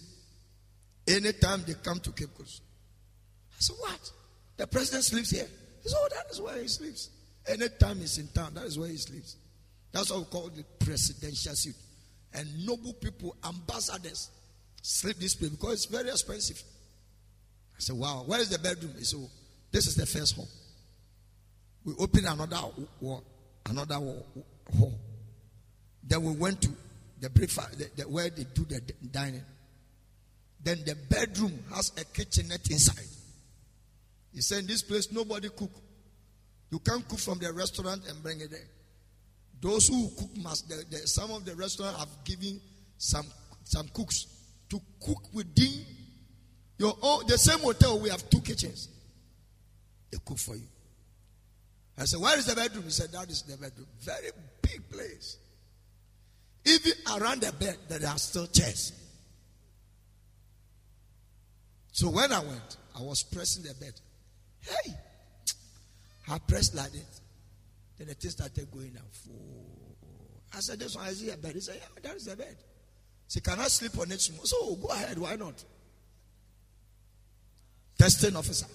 Anytime 1.07 1.63
they 1.65 1.75
come 1.75 2.01
to 2.01 2.11
Cape 2.11 2.37
Coast. 2.37 2.61
I 3.53 3.55
said, 3.59 3.77
What? 3.79 4.11
The 4.57 4.67
president 4.67 5.05
sleeps 5.05 5.29
here. 5.29 5.47
He 5.81 5.87
said, 5.87 5.97
Oh, 5.97 6.09
that 6.13 6.25
is 6.29 6.41
where 6.41 6.61
he 6.61 6.67
sleeps. 6.67 7.09
Anytime 7.47 7.99
he's 8.01 8.17
in 8.17 8.27
town, 8.33 8.53
that 8.55 8.65
is 8.65 8.77
where 8.77 8.89
he 8.89 8.97
sleeps. 8.97 9.37
That's 9.93 10.11
what 10.11 10.19
we 10.19 10.25
call 10.25 10.49
the 10.49 10.65
presidential 10.83 11.55
suite. 11.55 11.77
And 12.33 12.65
noble 12.65 12.91
people, 12.91 13.37
ambassadors, 13.45 14.29
sleep 14.81 15.15
this 15.19 15.35
place 15.35 15.51
because 15.51 15.73
it's 15.75 15.85
very 15.85 16.09
expensive. 16.09 16.61
I 17.77 17.79
said, 17.79 17.95
Wow, 17.95 18.23
where 18.25 18.39
is 18.39 18.49
the 18.49 18.59
bedroom? 18.59 18.93
He 18.97 19.03
said, 19.03 19.19
This 19.71 19.87
is 19.87 19.95
the 19.95 20.05
first 20.05 20.35
hall. 20.35 20.47
We 21.85 21.93
opened 21.99 22.25
another 22.25 22.57
wall, 22.99 23.23
another 23.65 23.95
hall. 23.95 24.93
Then 26.03 26.23
we 26.23 26.33
went 26.33 26.61
to 26.63 26.69
the 27.19 27.29
breakfast, 27.29 27.77
the, 27.77 27.89
the, 27.95 28.09
where 28.09 28.29
they 28.29 28.43
do 28.43 28.65
the 28.65 28.81
dining. 29.11 29.43
Then 30.63 30.79
the 30.85 30.95
bedroom 31.09 31.53
has 31.73 31.91
a 31.97 32.03
kitchenette 32.05 32.69
inside. 32.71 33.05
He 34.33 34.41
said, 34.41 34.59
In 34.59 34.67
this 34.67 34.81
place, 34.81 35.11
nobody 35.11 35.49
cook. 35.49 35.71
You 36.71 36.79
can't 36.79 37.07
cook 37.07 37.19
from 37.19 37.39
the 37.39 37.53
restaurant 37.53 38.01
and 38.09 38.21
bring 38.21 38.41
it 38.41 38.51
there. 38.51 38.67
Those 39.61 39.87
who 39.87 40.09
cook 40.17 40.35
must. 40.37 40.67
The, 40.67 40.83
the, 40.89 41.07
some 41.07 41.31
of 41.31 41.45
the 41.45 41.55
restaurants 41.55 41.99
have 41.99 42.09
given 42.25 42.59
some 42.97 43.25
some 43.63 43.87
cooks 43.93 44.25
to 44.69 44.79
cook 44.99 45.33
within 45.33 45.85
your 46.77 46.97
own. 47.01 47.25
The 47.27 47.37
same 47.37 47.59
hotel 47.59 47.99
we 47.99 48.09
have 48.09 48.29
two 48.29 48.41
kitchens. 48.41 48.89
They 50.11 50.17
cook 50.25 50.37
for 50.37 50.55
you. 50.55 50.67
I 51.97 52.05
said, 52.05 52.19
"Where 52.19 52.37
is 52.37 52.45
the 52.45 52.55
bedroom?" 52.55 52.83
He 52.83 52.91
said, 52.91 53.11
"That 53.11 53.29
is 53.29 53.41
the 53.43 53.57
bedroom. 53.57 53.87
Very 54.01 54.31
big 54.61 54.89
place. 54.89 55.37
Even 56.65 56.93
around 57.15 57.41
the 57.41 57.51
bed, 57.53 57.77
there 57.87 58.07
are 58.07 58.17
still 58.17 58.47
chairs." 58.47 58.93
So 61.91 62.09
when 62.09 62.31
I 62.31 62.39
went, 62.39 62.77
I 62.95 63.01
was 63.01 63.23
pressing 63.23 63.63
the 63.63 63.73
bed. 63.73 63.93
Hey, 64.59 64.93
I 66.29 66.37
pressed 66.39 66.75
like 66.75 66.91
this. 66.91 67.21
Then 67.97 68.07
the 68.07 68.13
thing 68.13 68.31
started 68.31 68.69
going 68.71 68.91
down. 68.91 69.03
I 70.53 70.59
said, 70.59 70.79
This 70.79 70.95
one, 70.95 71.05
I 71.05 71.11
see 71.11 71.29
a 71.31 71.37
bed. 71.37 71.53
He 71.53 71.61
said, 71.61 71.77
Yeah, 71.79 72.01
that 72.03 72.15
is 72.15 72.25
the 72.25 72.35
bed. 72.35 72.55
She 73.27 73.39
cannot 73.39 73.71
sleep 73.71 73.97
on 73.97 74.11
it. 74.11 74.19
tomorrow. 74.19 74.45
So 74.45 74.57
oh, 74.61 74.75
go 74.75 74.89
ahead, 74.89 75.17
why 75.17 75.35
not? 75.35 75.63
Testing 77.97 78.35
officer. 78.35 78.67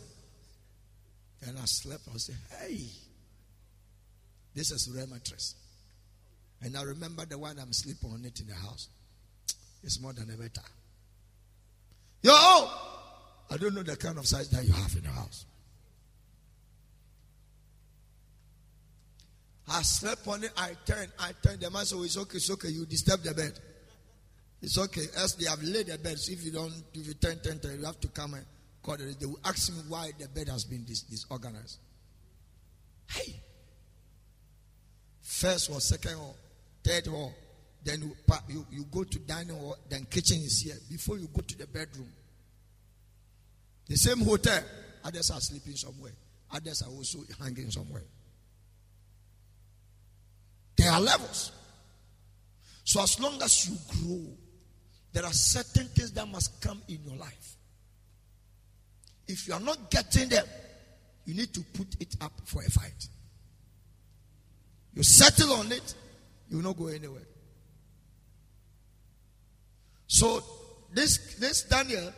And 1.46 1.58
I 1.58 1.64
slept. 1.64 2.02
I 2.12 2.16
said, 2.18 2.36
Hey, 2.60 2.80
this 4.54 4.70
is 4.70 4.90
real 4.94 5.06
mattress. 5.06 5.54
And 6.62 6.76
I 6.76 6.82
remember 6.82 7.24
the 7.24 7.38
one 7.38 7.58
I'm 7.58 7.72
sleeping 7.72 8.10
on 8.12 8.24
it 8.24 8.40
in 8.40 8.46
the 8.46 8.54
house. 8.54 8.88
It's 9.82 10.00
more 10.00 10.12
than 10.12 10.30
a 10.30 10.36
meter. 10.36 10.62
Yo, 12.22 12.32
I 12.32 13.56
don't 13.56 13.74
know 13.74 13.82
the 13.82 13.96
kind 13.96 14.16
of 14.18 14.26
size 14.26 14.48
that 14.50 14.64
you 14.64 14.72
have 14.72 14.94
in 14.94 15.02
the 15.02 15.08
house. 15.08 15.44
I 19.68 19.82
slept 19.82 20.26
on 20.28 20.44
it. 20.44 20.52
I 20.56 20.72
turned. 20.84 21.10
I 21.18 21.32
turned. 21.42 21.60
The 21.60 21.70
man 21.70 21.84
said, 21.84 21.96
oh, 21.98 22.04
"It's 22.04 22.16
okay. 22.18 22.36
It's 22.36 22.50
okay. 22.50 22.68
You 22.68 22.86
disturb 22.86 23.22
the 23.22 23.34
bed. 23.34 23.58
It's 24.60 24.78
okay. 24.78 25.06
As 25.18 25.34
they 25.34 25.48
have 25.48 25.62
laid 25.62 25.86
the 25.86 25.98
bed. 25.98 26.18
So 26.18 26.32
if 26.32 26.44
you 26.44 26.52
don't, 26.52 26.72
if 26.94 27.06
you 27.06 27.14
turn, 27.14 27.38
turn, 27.40 27.58
turn, 27.58 27.78
you 27.78 27.86
have 27.86 28.00
to 28.00 28.08
come 28.08 28.34
and 28.34 28.44
call 28.82 28.94
it. 28.94 29.20
They 29.20 29.26
will 29.26 29.40
ask 29.44 29.72
me 29.72 29.80
why 29.88 30.12
the 30.18 30.28
bed 30.28 30.48
has 30.48 30.64
been 30.64 30.84
dis- 30.84 31.02
disorganized. 31.02 31.78
Hey. 33.10 33.40
First 35.20 35.70
or 35.70 35.80
second 35.80 36.16
or 36.16 36.34
third 36.82 37.06
hall. 37.06 37.32
Then 37.84 38.02
you, 38.02 38.16
you, 38.48 38.66
you 38.70 38.84
go 38.84 39.04
to 39.04 39.18
dining 39.20 39.56
hall. 39.56 39.76
Then 39.88 40.06
kitchen 40.10 40.38
is 40.38 40.60
here. 40.60 40.76
Before 40.90 41.18
you 41.18 41.28
go 41.32 41.42
to 41.42 41.58
the 41.58 41.66
bedroom. 41.66 42.12
The 43.88 43.96
same 43.96 44.20
hotel. 44.20 44.62
Others 45.04 45.30
are 45.32 45.40
sleeping 45.40 45.74
somewhere. 45.74 46.12
Others 46.52 46.82
are 46.82 46.90
also 46.90 47.18
hanging 47.42 47.70
somewhere. 47.70 48.04
There 50.76 50.90
are 50.90 51.00
levels. 51.00 51.52
So 52.84 53.02
as 53.02 53.18
long 53.20 53.40
as 53.42 53.68
you 53.68 53.76
grow, 53.88 54.26
there 55.12 55.24
are 55.24 55.32
certain 55.32 55.86
things 55.88 56.12
that 56.12 56.26
must 56.28 56.60
come 56.60 56.82
in 56.88 57.00
your 57.04 57.16
life. 57.16 57.56
If 59.28 59.48
you 59.48 59.54
are 59.54 59.60
not 59.60 59.90
getting 59.90 60.28
them, 60.28 60.46
you 61.24 61.34
need 61.34 61.52
to 61.54 61.60
put 61.60 61.88
it 62.00 62.16
up 62.20 62.32
for 62.44 62.62
a 62.62 62.70
fight. 62.70 63.08
You 64.94 65.02
settle 65.02 65.52
on 65.54 65.72
it, 65.72 65.94
you 66.48 66.58
will 66.58 66.64
not 66.64 66.76
go 66.76 66.88
anywhere. 66.88 67.22
So 70.06 70.42
this 70.92 71.36
this 71.36 71.62
Daniel 71.62 72.12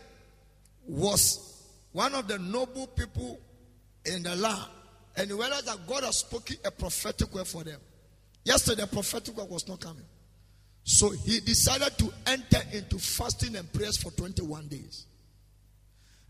was 0.86 1.62
one 1.92 2.14
of 2.14 2.26
the 2.26 2.38
noble 2.38 2.88
people 2.88 3.38
in 4.04 4.24
the 4.24 4.34
land, 4.34 4.68
and 5.16 5.28
he 5.28 5.32
realized 5.32 5.66
that 5.66 5.86
God 5.86 6.02
has 6.02 6.18
spoken 6.18 6.56
a 6.64 6.70
prophetic 6.70 7.32
word 7.32 7.46
for 7.46 7.62
them. 7.62 7.80
Yesterday, 8.44 8.82
the 8.82 8.88
prophetic 8.88 9.36
word 9.36 9.48
was 9.48 9.68
not 9.68 9.80
coming. 9.80 10.04
So 10.82 11.10
he 11.10 11.40
decided 11.40 11.96
to 11.98 12.12
enter 12.26 12.60
into 12.72 12.98
fasting 12.98 13.56
and 13.56 13.72
prayers 13.72 13.96
for 13.96 14.10
21 14.10 14.68
days. 14.68 15.06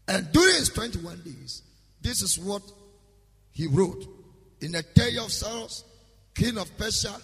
And 0.06 0.30
during 0.32 0.54
his 0.56 0.68
21 0.70 1.22
days, 1.22 1.62
this 2.02 2.22
is 2.22 2.38
what 2.38 2.62
he 3.52 3.66
wrote. 3.66 4.06
In 4.60 4.72
the 4.72 4.82
tale 4.82 5.24
of 5.24 5.32
Cyrus, 5.32 5.84
king 6.34 6.58
of 6.58 6.76
Persia, 6.76 7.14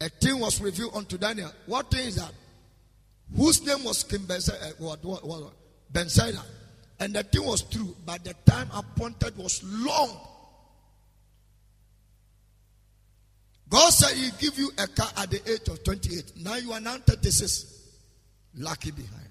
a 0.00 0.08
thing 0.08 0.38
was 0.38 0.60
revealed 0.60 0.94
unto 0.94 1.18
Daniel. 1.18 1.50
What 1.66 1.90
thing 1.90 2.06
is 2.06 2.16
that? 2.16 2.32
Whose 3.36 3.64
name 3.66 3.84
was 3.84 4.04
King 4.04 4.24
Belshazzar? 4.24 4.56
Eh, 4.68 6.32
and 7.00 7.14
the 7.14 7.22
thing 7.22 7.44
was 7.44 7.62
true, 7.62 7.94
but 8.04 8.24
the 8.24 8.34
time 8.46 8.68
appointed 8.74 9.36
was 9.36 9.62
long. 9.64 10.20
God 13.68 13.90
said 13.90 14.16
He 14.16 14.30
give 14.38 14.58
you 14.58 14.70
a 14.78 14.86
car 14.86 15.08
at 15.18 15.30
the 15.30 15.40
age 15.50 15.68
of 15.68 15.84
28. 15.84 16.32
Now 16.42 16.56
you 16.56 16.72
are 16.72 16.80
now 16.80 16.96
36. 16.96 17.74
Lucky 18.56 18.90
behind. 18.90 19.28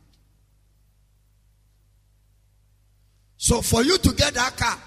So 3.37 3.61
for 3.61 3.83
you 3.83 3.97
to 3.97 4.13
get 4.13 4.33
that 4.33 4.57
car, 4.57 4.77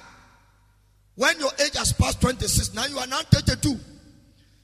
when 1.15 1.39
your 1.39 1.51
age 1.65 1.77
has 1.77 1.93
passed 1.93 2.21
26, 2.21 2.75
now 2.75 2.87
you 2.87 2.99
are 2.99 3.07
now 3.07 3.21
32. 3.21 3.79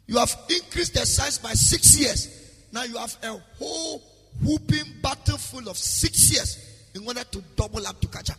You 0.07 0.19
have 0.19 0.35
increased 0.49 0.95
the 0.95 1.05
size 1.07 1.39
by 1.39 1.53
six 1.53 1.99
years. 1.99 2.67
Now 2.73 2.85
you 2.85 2.97
have 2.97 3.17
a 3.23 3.41
whole 3.59 4.03
whooping 4.43 5.01
battle 5.03 5.39
full 5.39 5.69
of 5.69 5.77
six 5.77 6.33
years 6.33 6.89
in 6.95 7.07
order 7.07 7.25
to 7.25 7.43
double 7.57 7.87
up 7.87 8.01
to 8.01 8.09
catch 8.09 8.31
up. 8.31 8.39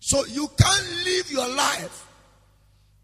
So 0.00 0.24
you 0.26 0.48
can't 0.58 1.04
live 1.04 1.30
your 1.30 1.48
life 1.48 2.06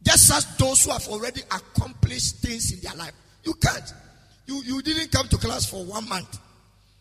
just 0.03 0.33
as 0.33 0.57
those 0.57 0.85
who 0.85 0.91
have 0.91 1.09
already 1.09 1.41
accomplished 1.43 2.37
things 2.37 2.73
in 2.73 2.81
their 2.81 2.95
life. 2.95 3.13
You 3.45 3.55
can't. 3.55 3.95
You, 4.47 4.63
you 4.65 4.83
didn't 4.83 5.11
come 5.11 5.29
to 5.29 5.37
class 5.37 5.65
for 5.65 5.85
one 5.85 6.09
month. 6.09 6.39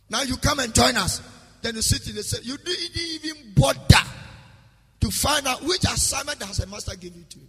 Now 0.09 0.21
you 0.23 0.37
come 0.37 0.59
and 0.59 0.73
join 0.73 0.95
us. 0.97 1.21
Then 1.61 1.75
you 1.75 1.81
sit 1.81 2.07
in 2.07 2.15
the. 2.15 2.39
You 2.43 2.57
didn't 2.57 2.97
even 2.97 3.53
bother 3.53 4.07
to 5.01 5.11
find 5.11 5.47
out 5.47 5.63
which 5.63 5.83
assignment 5.83 6.41
has 6.43 6.59
a 6.59 6.67
master 6.67 6.95
given 6.95 7.25
to 7.29 7.39
you. 7.39 7.47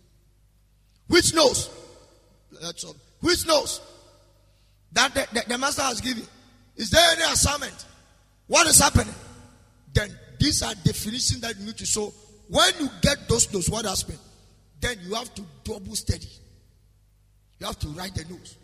Which 1.08 1.34
knows? 1.34 1.70
That's 2.62 2.84
all. 2.84 2.96
Which 3.20 3.46
knows 3.46 3.80
that 4.92 5.14
the, 5.14 5.26
the, 5.32 5.48
the 5.48 5.58
master 5.58 5.82
has 5.82 6.00
given? 6.00 6.24
Is 6.76 6.90
there 6.90 7.02
any 7.12 7.22
assignment? 7.24 7.86
What 8.46 8.66
is 8.66 8.80
happening? 8.80 9.14
Then 9.92 10.10
these 10.38 10.62
are 10.62 10.74
definitions 10.74 11.40
that 11.40 11.58
you 11.58 11.66
need 11.66 11.76
to 11.78 11.86
show. 11.86 12.12
When 12.48 12.72
you 12.80 12.88
get 13.02 13.28
those 13.28 13.46
those 13.46 13.68
what 13.68 13.84
happened? 13.84 14.18
Then 14.80 14.96
you 15.02 15.14
have 15.14 15.32
to 15.34 15.42
double 15.62 15.94
study. 15.94 16.28
You 17.58 17.66
have 17.66 17.78
to 17.80 17.88
write 17.88 18.14
the 18.14 18.24
notes. 18.24 18.56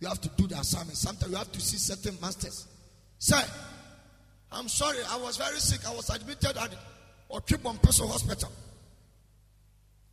You 0.00 0.08
have 0.08 0.20
to 0.20 0.28
do 0.36 0.46
the 0.46 0.58
assignment. 0.58 0.96
Sometimes 0.96 1.30
you 1.30 1.38
have 1.38 1.50
to 1.52 1.60
see 1.60 1.76
certain 1.76 2.16
masters. 2.20 2.66
Sir, 3.18 3.42
I'm 4.52 4.68
sorry, 4.68 4.98
I 5.10 5.16
was 5.16 5.36
very 5.36 5.58
sick. 5.58 5.86
I 5.88 5.94
was 5.94 6.10
admitted 6.10 6.56
at 6.56 6.70
Otribon 7.30 7.82
Person 7.82 8.06
Hospital. 8.08 8.50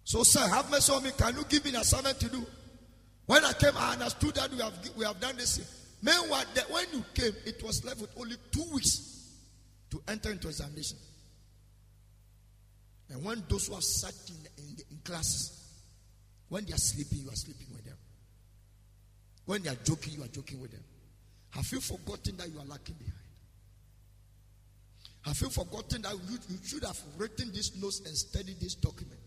So, 0.03 0.23
sir, 0.23 0.47
have 0.47 0.71
mercy 0.71 0.91
on 0.93 1.03
me. 1.03 1.11
Can 1.17 1.35
you 1.35 1.43
give 1.47 1.63
me 1.65 1.71
an 1.71 1.77
assignment 1.77 2.19
to 2.21 2.29
do? 2.29 2.45
When 3.25 3.45
I 3.45 3.53
came, 3.53 3.73
I 3.77 3.93
understood 3.93 4.35
that 4.35 4.51
we 4.51 4.57
have 4.57 4.73
we 4.97 5.05
have 5.05 5.19
done 5.19 5.35
this. 5.37 5.59
Meanwhile, 6.01 6.45
when 6.71 6.85
you 6.93 7.05
came, 7.13 7.33
it 7.45 7.61
was 7.63 7.83
left 7.85 8.01
with 8.01 8.09
only 8.17 8.37
two 8.51 8.63
weeks 8.73 9.35
to 9.91 10.01
enter 10.07 10.31
into 10.31 10.47
examination. 10.47 10.97
And 13.09 13.23
when 13.23 13.43
those 13.49 13.67
who 13.67 13.73
have 13.73 13.83
sat 13.83 14.13
in, 14.29 14.63
in, 14.63 14.77
in 14.91 14.97
classes, 15.03 15.59
when 16.47 16.65
they 16.65 16.73
are 16.73 16.77
sleeping, 16.77 17.19
you 17.19 17.29
are 17.29 17.35
sleeping 17.35 17.67
with 17.71 17.85
them. 17.85 17.97
When 19.45 19.61
they 19.61 19.69
are 19.69 19.77
joking, 19.83 20.13
you 20.13 20.23
are 20.23 20.27
joking 20.27 20.61
with 20.61 20.71
them. 20.71 20.83
Have 21.51 21.71
you 21.71 21.81
forgotten 21.81 22.37
that 22.37 22.49
you 22.49 22.59
are 22.59 22.65
lacking 22.65 22.95
behind? 22.95 23.18
Have 25.23 25.39
you 25.41 25.49
forgotten 25.49 26.01
that 26.03 26.13
you, 26.29 26.37
you 26.49 26.57
should 26.63 26.83
have 26.83 26.99
written 27.17 27.51
this 27.51 27.75
notes 27.75 28.01
and 28.05 28.15
studied 28.15 28.59
this 28.59 28.75
document? 28.75 29.19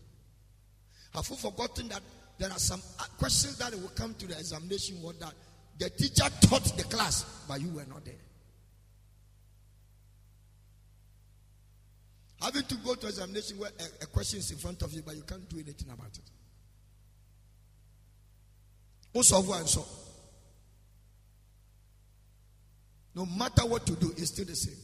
Have 1.13 1.27
you 1.29 1.35
forgotten 1.35 1.87
that 1.89 2.01
there 2.39 2.49
are 2.49 2.59
some 2.59 2.81
uh, 2.99 3.03
questions 3.17 3.57
that 3.59 3.71
will 3.73 3.91
come 3.95 4.15
to 4.15 4.27
the 4.27 4.37
examination 4.37 5.01
what 5.01 5.19
that 5.19 5.33
the 5.77 5.89
teacher 5.89 6.29
taught 6.41 6.63
the 6.77 6.83
class, 6.83 7.25
but 7.47 7.61
you 7.61 7.69
were 7.69 7.85
not 7.85 8.03
there? 8.03 8.15
Having 12.41 12.63
to 12.63 12.75
go 12.77 12.95
to 12.95 13.07
examination 13.07 13.57
where 13.59 13.71
a, 13.79 14.03
a 14.03 14.07
question 14.07 14.39
is 14.39 14.51
in 14.51 14.57
front 14.57 14.81
of 14.81 14.91
you, 14.91 15.01
but 15.05 15.15
you 15.15 15.23
can't 15.23 15.47
do 15.47 15.57
anything 15.57 15.89
about 15.89 16.07
it. 16.07 16.29
And 19.15 19.69
so. 19.69 19.85
No 23.15 23.25
matter 23.27 23.61
what 23.65 23.87
you 23.87 23.95
do, 23.95 24.11
it's 24.17 24.29
still 24.29 24.45
the 24.45 24.55
same. 24.55 24.75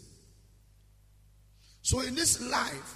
So 1.82 2.02
in 2.02 2.16
this 2.16 2.42
life, 2.42 2.96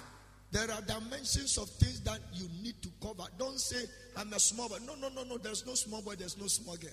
there 0.50 0.70
are 0.70 0.80
dimensions 0.82 1.58
of 1.58 1.68
things 1.68 2.00
that 2.02 2.20
you 2.32 2.48
need 2.62 2.80
to 2.82 2.88
cover. 3.02 3.28
Don't 3.38 3.58
say, 3.58 3.84
I'm 4.16 4.32
a 4.32 4.38
small 4.38 4.68
boy. 4.68 4.78
No, 4.86 4.94
no, 4.94 5.08
no, 5.08 5.24
no. 5.24 5.36
There's 5.38 5.66
no 5.66 5.74
small 5.74 6.00
boy, 6.00 6.14
there's 6.14 6.38
no 6.38 6.46
small 6.46 6.76
girl. 6.76 6.90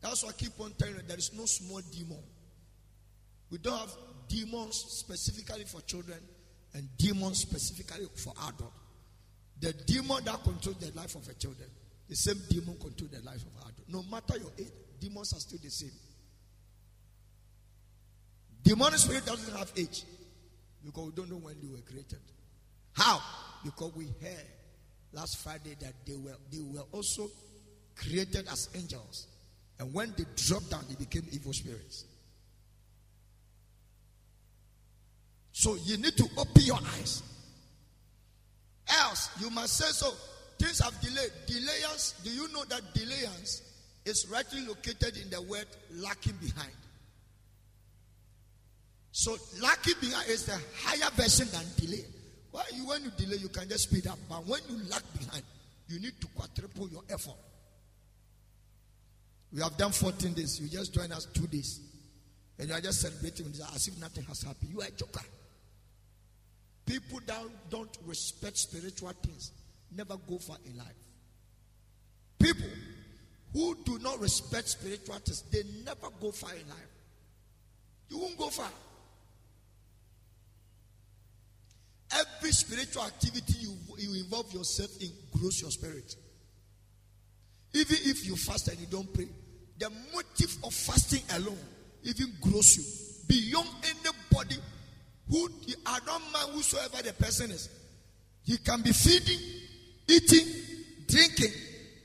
That's 0.00 0.24
why 0.24 0.30
I 0.30 0.32
keep 0.32 0.58
on 0.58 0.72
telling 0.72 0.96
you 0.96 1.02
there 1.06 1.16
is 1.16 1.32
no 1.32 1.44
small 1.44 1.80
demon. 1.92 2.18
We 3.50 3.58
don't 3.58 3.78
have 3.78 3.92
demons 4.28 4.74
specifically 4.74 5.64
for 5.64 5.80
children 5.82 6.18
and 6.74 6.88
demons 6.96 7.38
specifically 7.38 8.06
for 8.16 8.32
adults. 8.48 8.74
The 9.60 9.72
demon 9.72 10.24
that 10.24 10.42
controls 10.42 10.78
the 10.78 10.90
life 10.98 11.14
of 11.14 11.28
a 11.28 11.34
child, 11.34 11.54
the 12.08 12.16
same 12.16 12.40
demon 12.48 12.76
controls 12.80 13.12
the 13.12 13.20
life 13.24 13.42
of 13.42 13.60
adult. 13.60 13.88
No 13.88 14.02
matter 14.10 14.38
your 14.38 14.50
age, 14.58 14.72
demons 14.98 15.32
are 15.34 15.38
still 15.38 15.60
the 15.62 15.70
same. 15.70 15.92
Demonic 18.64 18.98
spirit 18.98 19.24
doesn't 19.24 19.56
have 19.56 19.70
age 19.76 20.02
because 20.84 21.06
we 21.06 21.12
don't 21.12 21.30
know 21.30 21.36
when 21.36 21.56
they 21.60 21.68
were 21.68 21.82
created. 21.82 22.20
How? 22.92 23.20
Because 23.64 23.92
we 23.94 24.06
heard 24.20 24.46
last 25.12 25.38
Friday 25.38 25.76
that 25.80 25.94
they 26.06 26.16
were 26.16 26.36
they 26.50 26.60
were 26.60 26.84
also 26.92 27.28
created 27.96 28.46
as 28.50 28.68
angels, 28.74 29.26
and 29.78 29.92
when 29.92 30.12
they 30.16 30.24
dropped 30.36 30.70
down, 30.70 30.84
they 30.88 30.94
became 30.94 31.26
evil 31.32 31.52
spirits. 31.52 32.04
So 35.52 35.76
you 35.84 35.96
need 35.98 36.16
to 36.16 36.28
open 36.38 36.62
your 36.62 36.78
eyes. 36.98 37.22
Else, 38.88 39.30
you 39.40 39.50
must 39.50 39.76
say 39.76 39.90
so. 39.90 40.10
Things 40.58 40.80
have 40.80 40.98
delayed. 41.00 41.30
Delayance, 41.46 42.22
do 42.24 42.30
you 42.30 42.48
know 42.52 42.64
that 42.64 42.82
delayance 42.94 43.62
is 44.04 44.26
rightly 44.28 44.66
located 44.66 45.16
in 45.18 45.30
the 45.30 45.40
word 45.42 45.66
lacking 45.92 46.36
behind? 46.40 46.72
So 49.12 49.36
lacking 49.62 49.94
behind 50.00 50.28
is 50.30 50.46
the 50.46 50.58
higher 50.82 51.10
version 51.14 51.46
than 51.52 51.64
delay. 51.76 52.04
Why 52.50 52.64
you 52.74 52.86
when 52.86 53.04
you 53.04 53.10
delay, 53.16 53.36
you 53.36 53.48
can 53.48 53.68
just 53.68 53.84
speed 53.90 54.06
up. 54.06 54.18
But 54.28 54.46
when 54.46 54.60
you 54.68 54.76
lag 54.88 55.02
behind, 55.18 55.42
you 55.88 56.00
need 56.00 56.18
to 56.20 56.26
quadruple 56.28 56.88
your 56.88 57.02
effort. 57.10 57.36
We 59.52 59.60
have 59.60 59.76
done 59.76 59.92
14 59.92 60.32
days. 60.32 60.60
You 60.60 60.68
just 60.68 60.94
join 60.94 61.12
us 61.12 61.26
two 61.26 61.46
days. 61.46 61.80
And 62.58 62.68
you 62.70 62.74
are 62.74 62.80
just 62.80 63.02
celebrating 63.02 63.46
as 63.74 63.88
if 63.88 64.00
nothing 64.00 64.24
has 64.24 64.42
happened. 64.42 64.70
You 64.72 64.80
are 64.80 64.86
a 64.86 64.90
joker. 64.90 65.20
People 66.86 67.20
that 67.26 67.42
don't 67.70 67.96
respect 68.06 68.56
spiritual 68.56 69.12
things 69.22 69.52
never 69.94 70.16
go 70.28 70.38
far 70.38 70.56
in 70.64 70.76
life. 70.78 70.86
People 72.38 72.68
who 73.52 73.76
do 73.84 73.98
not 73.98 74.18
respect 74.20 74.68
spiritual 74.68 75.16
things, 75.16 75.42
they 75.52 75.62
never 75.84 76.08
go 76.20 76.32
far 76.32 76.52
in 76.52 76.68
life. 76.68 76.92
You 78.08 78.18
won't 78.18 78.38
go 78.38 78.48
far. 78.48 78.70
Every 82.14 82.52
spiritual 82.52 83.04
activity 83.04 83.54
you, 83.60 83.74
you 83.96 84.14
involve 84.14 84.52
yourself 84.52 84.90
in 85.00 85.10
grows 85.36 85.60
your 85.60 85.70
spirit. 85.70 86.14
Even 87.74 87.96
if 88.00 88.26
you 88.26 88.36
fast 88.36 88.68
and 88.68 88.78
you 88.78 88.86
don't 88.86 89.12
pray, 89.14 89.28
the 89.78 89.90
motive 90.14 90.56
of 90.64 90.74
fasting 90.74 91.22
alone 91.36 91.58
even 92.04 92.32
grows 92.40 92.76
you 92.76 92.84
beyond 93.28 93.68
anybody 93.84 94.56
who 95.30 95.48
I 95.86 95.98
don't 96.04 96.32
mind 96.32 96.50
whosoever 96.52 97.02
the 97.02 97.12
person 97.14 97.50
is. 97.50 97.70
He 98.44 98.58
can 98.58 98.82
be 98.82 98.92
feeding, 98.92 99.38
eating, 100.08 100.46
drinking, 101.08 101.52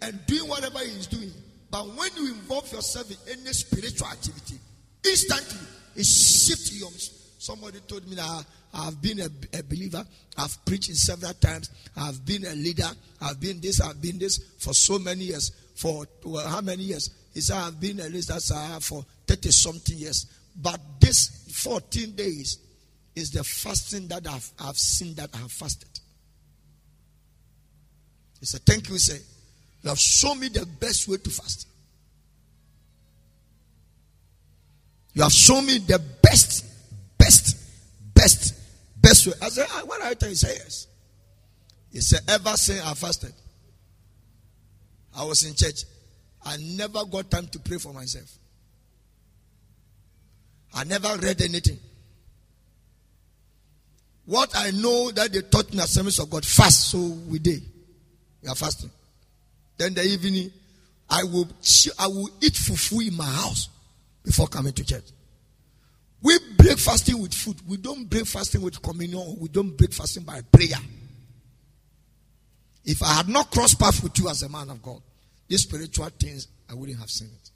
and 0.02 0.26
doing 0.26 0.48
whatever 0.48 0.80
he 0.80 0.92
is 0.92 1.08
doing. 1.08 1.32
But 1.70 1.88
when 1.96 2.10
you 2.16 2.28
involve 2.28 2.72
yourself 2.72 3.12
in 3.12 3.40
any 3.40 3.52
spiritual 3.54 4.08
activity, 4.08 4.56
instantly 5.04 5.68
it 5.96 6.06
shifts 6.06 6.80
your. 6.80 6.90
Somebody 7.48 7.80
told 7.88 8.06
me 8.10 8.16
that 8.16 8.46
I've 8.74 9.02
been 9.02 9.22
a, 9.22 9.30
a 9.58 9.64
believer, 9.64 10.06
I've 10.38 10.66
preached 10.66 10.94
several 10.96 11.34
times, 11.36 11.70
I've 11.96 12.26
been 12.26 12.46
a 12.46 12.54
leader, 12.54 12.90
I've 13.22 13.40
been 13.40 13.62
this, 13.62 13.80
I've 13.80 14.02
been 14.02 14.20
this 14.20 14.38
for 14.60 14.74
so 14.74 15.00
many 15.00 15.26
years. 15.26 15.52
For 15.76 16.06
well, 16.26 16.46
how 16.46 16.60
many 16.60 16.84
years? 16.84 17.10
He 17.34 17.40
said, 17.40 17.56
I've 17.56 17.80
been 17.80 18.02
a 18.02 18.10
leader 18.10 18.38
for 18.82 19.06
30 19.28 19.52
something 19.52 19.98
years. 19.98 20.26
But 20.62 20.80
this 21.00 21.48
14 21.54 22.16
days, 22.16 22.60
is 23.18 23.32
the 23.32 23.44
fasting 23.44 24.08
that 24.10 24.28
I've, 24.28 24.52
I've 24.60 24.78
seen 24.78 25.16
that 25.16 25.32
I 25.34 25.38
have 25.38 25.52
fasted. 25.52 25.90
He 28.40 28.46
said, 28.46 28.62
Thank 28.62 28.90
you, 28.90 28.98
say. 29.00 29.20
You 29.82 29.90
have 29.90 30.00
shown 30.00 30.40
me 30.40 30.50
the 30.50 30.66
best 30.66 31.08
way 31.08 31.18
to 31.18 31.30
fast. 31.30 31.68
You 35.14 35.24
have 35.24 35.32
shown 35.32 35.66
me 35.66 35.80
the 35.80 36.00
best, 36.22 36.64
best, 38.28 38.54
best 39.02 39.28
way. 39.28 39.34
I 39.42 39.50
said, 39.50 39.68
ah, 39.70 39.82
What 39.86 40.02
are 40.02 40.10
you 40.10 40.16
telling? 40.16 40.32
He 40.34 40.36
said, 40.36 40.56
Yes. 40.56 40.88
He 41.92 42.02
said, 42.02 42.20
Ever 42.28 42.56
since 42.58 42.86
I 42.86 42.94
fasted, 42.94 43.34
I 45.16 45.24
was 45.24 45.44
in 45.46 45.56
church. 45.56 45.84
I 46.46 46.58
never 46.58 47.04
got 47.06 47.32
time 47.32 47.48
to 47.48 47.60
pray 47.60 47.78
for 47.78 47.94
myself. 47.94 48.30
I 50.74 50.84
never 50.84 51.18
read 51.18 51.42
anything. 51.42 51.80
What 54.26 54.52
I 54.56 54.72
know 54.72 55.12
that 55.12 55.32
they 55.32 55.42
taught 55.42 55.72
in 55.72 55.78
the 55.78 55.84
Assemblies 55.84 56.20
of 56.20 56.30
God, 56.30 56.46
fast. 56.46 56.92
So 56.92 57.00
we 57.00 57.40
did. 57.40 57.64
We 58.44 58.50
are 58.50 58.56
fasting. 58.56 58.92
Then 59.78 59.94
the 59.94 60.04
evening, 60.04 60.52
I 61.10 61.24
will 61.24 61.48
I 61.98 62.08
will 62.08 62.30
eat 62.42 62.54
fufu 62.54 63.08
in 63.08 63.16
my 63.16 63.26
house 63.26 63.70
before 64.24 64.48
coming 64.48 64.74
to 64.74 64.86
church. 64.86 65.06
We 66.28 66.38
break 66.58 66.78
fasting 66.78 67.22
with 67.22 67.34
food. 67.34 67.56
We 67.66 67.78
don't 67.78 68.04
break 68.10 68.26
fasting 68.26 68.62
with 68.62 68.82
communion. 68.82 69.38
We 69.40 69.48
don't 69.48 69.78
break 69.78 69.94
fasting 69.94 70.24
by 70.24 70.42
prayer. 70.42 70.76
If 72.84 73.02
I 73.02 73.14
had 73.14 73.30
not 73.30 73.50
crossed 73.50 73.80
paths 73.80 74.04
with 74.04 74.20
you 74.20 74.28
as 74.28 74.44
a 74.44 74.50
man 74.50 74.70
of 74.70 74.82
God, 74.84 75.02
these 75.48 75.62
spiritual 75.62 76.10
things 76.20 76.50
I 76.70 76.74
wouldn't 76.74 77.00
have 77.00 77.10
seen 77.10 77.30
it. 77.30 77.52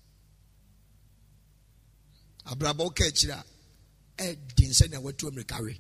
abrabɔ 2.48 2.78
woka 2.78 3.04
akyiri 3.06 3.34
a 3.34 3.44
ɛden 4.18 4.72
sɛnea 4.72 5.00
watu 5.02 5.30
mmirika 5.30 5.62
we 5.62 5.80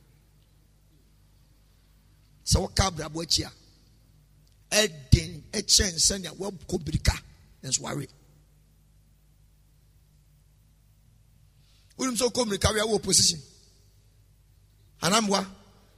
sɛ 2.46 2.60
woka 2.60 2.92
abrabɔ 2.92 3.24
akyi 3.24 3.46
a 3.46 3.52
wokɔ 12.08 12.46
mmirika 12.46 12.74
we 12.74 12.80
a 12.80 12.84
wowɔ 12.84 13.02
position 13.02 13.40
anamboa 15.02 15.46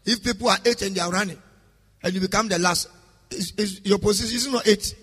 if 0.05 0.23
people 0.23 0.49
are 0.49 0.59
eight 0.65 0.81
and 0.81 0.95
they 0.95 1.01
are 1.01 1.11
running 1.11 1.41
and 2.03 2.13
you 2.13 2.19
become 2.19 2.47
the 2.47 2.59
last 2.59 2.87
is, 3.31 3.81
your 3.83 3.97
position 3.99 4.35
is 4.35 4.47
not 4.47 4.67
eight 4.67 4.95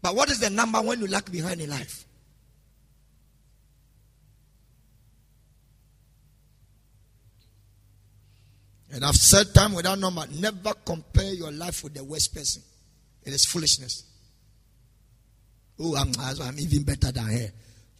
but 0.00 0.14
what 0.14 0.30
is 0.30 0.38
the 0.40 0.50
number 0.50 0.80
when 0.80 1.00
you 1.00 1.06
lag 1.06 1.30
behind 1.30 1.60
in 1.60 1.70
life 1.70 2.04
And 8.94 9.04
I've 9.04 9.16
said 9.16 9.52
time 9.52 9.74
without 9.74 9.98
number, 9.98 10.24
never 10.38 10.72
compare 10.84 11.32
your 11.34 11.50
life 11.50 11.82
with 11.82 11.94
the 11.94 12.04
worst 12.04 12.32
person. 12.32 12.62
It 13.24 13.32
is 13.32 13.44
foolishness. 13.44 14.04
Oh, 15.80 15.96
I'm, 15.96 16.12
I'm 16.20 16.56
even 16.60 16.84
better 16.84 17.10
than 17.10 17.24
her. 17.24 17.48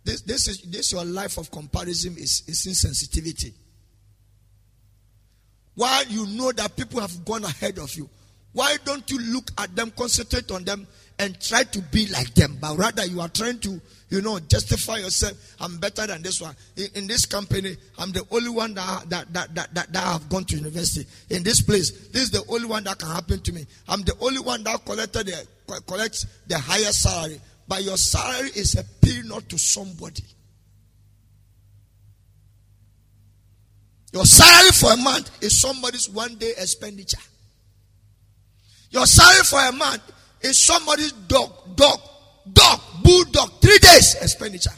This, 0.05 0.21
this 0.21 0.49
is 0.49 0.61
this 0.63 0.93
your 0.93 1.05
life 1.05 1.39
of 1.39 1.51
comparison 1.51 2.17
is, 2.19 2.43
is 2.47 2.67
insensitivity. 2.67 3.53
While 5.75 6.05
you 6.05 6.27
know 6.27 6.53
that 6.53 6.77
people 6.77 7.01
have 7.01 7.25
gone 7.25 7.45
ahead 7.45 7.79
of 7.79 7.93
you, 7.95 8.09
why 8.53 8.77
don't 8.85 9.11
you 9.11 9.19
look 9.19 9.51
at 9.59 9.75
them, 9.75 9.91
concentrate 9.91 10.51
on 10.53 10.65
them, 10.65 10.87
and 11.19 11.41
try 11.41 11.65
to 11.65 11.81
be 11.81 12.07
like 12.09 12.33
them? 12.35 12.59
But 12.61 12.77
rather, 12.77 13.05
you 13.05 13.21
are 13.21 13.29
trying 13.29 13.59
to 13.61 13.81
you 14.15 14.23
know, 14.23 14.39
justify 14.39 14.99
yourself. 14.99 15.57
I'm 15.59 15.79
better 15.79 16.07
than 16.07 16.23
this 16.23 16.41
one. 16.41 16.55
In, 16.77 16.87
in 16.95 17.07
this 17.09 17.27
company, 17.27 17.77
I'm 17.99 18.13
the 18.13 18.25
only 18.31 18.51
one 18.51 18.75
that, 18.75 19.11
that, 19.11 19.33
that, 19.33 19.55
that, 19.55 19.75
that, 19.75 19.93
that 19.93 20.05
have 20.05 20.29
gone 20.29 20.45
to 20.45 20.57
university. 20.57 21.05
In 21.31 21.43
this 21.43 21.61
place, 21.63 21.91
this 22.09 22.23
is 22.23 22.31
the 22.31 22.45
only 22.49 22.67
one 22.67 22.85
that 22.85 22.99
can 22.99 23.09
happen 23.09 23.41
to 23.41 23.53
me. 23.53 23.67
I'm 23.89 24.03
the 24.03 24.15
only 24.21 24.41
one 24.41 24.63
that 24.65 24.85
collected 24.85 25.27
the, 25.27 25.81
collects 25.87 26.27
the 26.47 26.59
highest 26.59 27.03
salary. 27.03 27.41
But 27.67 27.83
your 27.83 27.97
salary 27.97 28.51
is 28.55 28.75
a 28.77 28.85
peanut 29.05 29.49
to 29.49 29.59
somebody. 29.59 30.25
Your 34.13 34.27
salary 34.27 34.71
for 34.71 34.93
a 34.93 34.97
month 34.97 35.43
is 35.43 35.61
somebody's 35.61 36.09
one 36.09 36.37
day 36.37 36.53
expenditure. 36.57 37.19
Your 38.91 39.07
salary 39.07 39.45
for 39.45 39.59
a 39.59 39.73
month 39.73 40.03
is 40.41 40.65
somebody's 40.65 41.13
dog, 41.13 41.51
dog, 41.75 41.99
Dog, 42.53 42.81
bulldog, 43.03 43.61
three 43.61 43.79
days 43.79 44.17
expenditure. 44.21 44.71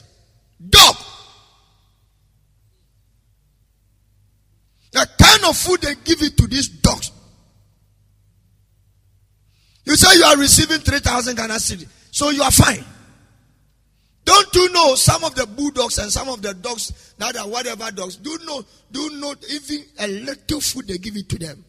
Dog. 0.69 0.95
The 4.93 5.09
kind 5.19 5.45
of 5.45 5.57
food 5.57 5.83
they 5.83 5.95
give 6.05 6.23
it 6.23 6.37
to 6.37 6.47
these 6.47 6.69
dogs. 6.69 7.11
You 9.85 9.97
say 9.97 10.17
you 10.17 10.25
are 10.25 10.37
receiving 10.37 10.79
3,000 10.79 11.37
Ghana 11.37 11.55
cedi, 11.55 11.87
so 12.17 12.31
you 12.31 12.43
are 12.43 12.51
fine. 12.51 12.83
Don't 14.25 14.55
you 14.55 14.73
know 14.73 14.95
some 14.95 15.23
of 15.23 15.35
the 15.35 15.47
bulldogs 15.47 15.99
and 15.99 16.11
some 16.11 16.31
of 16.31 16.41
the 16.41 16.55
dogs 16.55 17.13
that 17.19 17.37
are 17.37 17.47
whatever 17.47 17.91
dogs 17.91 18.17
do 18.17 18.39
know 18.47 18.65
do 18.91 19.11
not 19.21 19.37
even 19.51 19.85
a 19.99 20.09
little 20.09 20.63
food 20.63 20.89
they 20.89 20.97
give 20.97 21.15
it 21.15 21.29
to 21.29 21.39
them. 21.39 21.63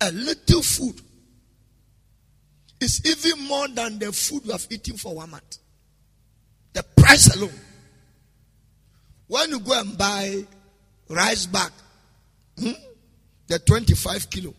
A 0.00 0.12
little 0.12 0.62
food 0.62 1.00
is 2.80 3.02
even 3.04 3.48
more 3.48 3.66
than 3.66 3.98
the 3.98 4.12
food 4.12 4.44
you 4.44 4.52
have 4.52 4.64
eaten 4.70 4.96
for 4.96 5.12
one 5.16 5.32
month. 5.32 5.58
The 6.72 6.84
price 6.84 7.34
alone. 7.34 7.50
When 9.26 9.50
you 9.50 9.58
go 9.58 9.80
and 9.80 9.98
buy 9.98 10.46
rice 11.08 11.46
bag, 11.46 11.72
hmm, 12.56 12.70
the 13.48 13.58
25 13.58 14.30
kilo, 14.30 14.54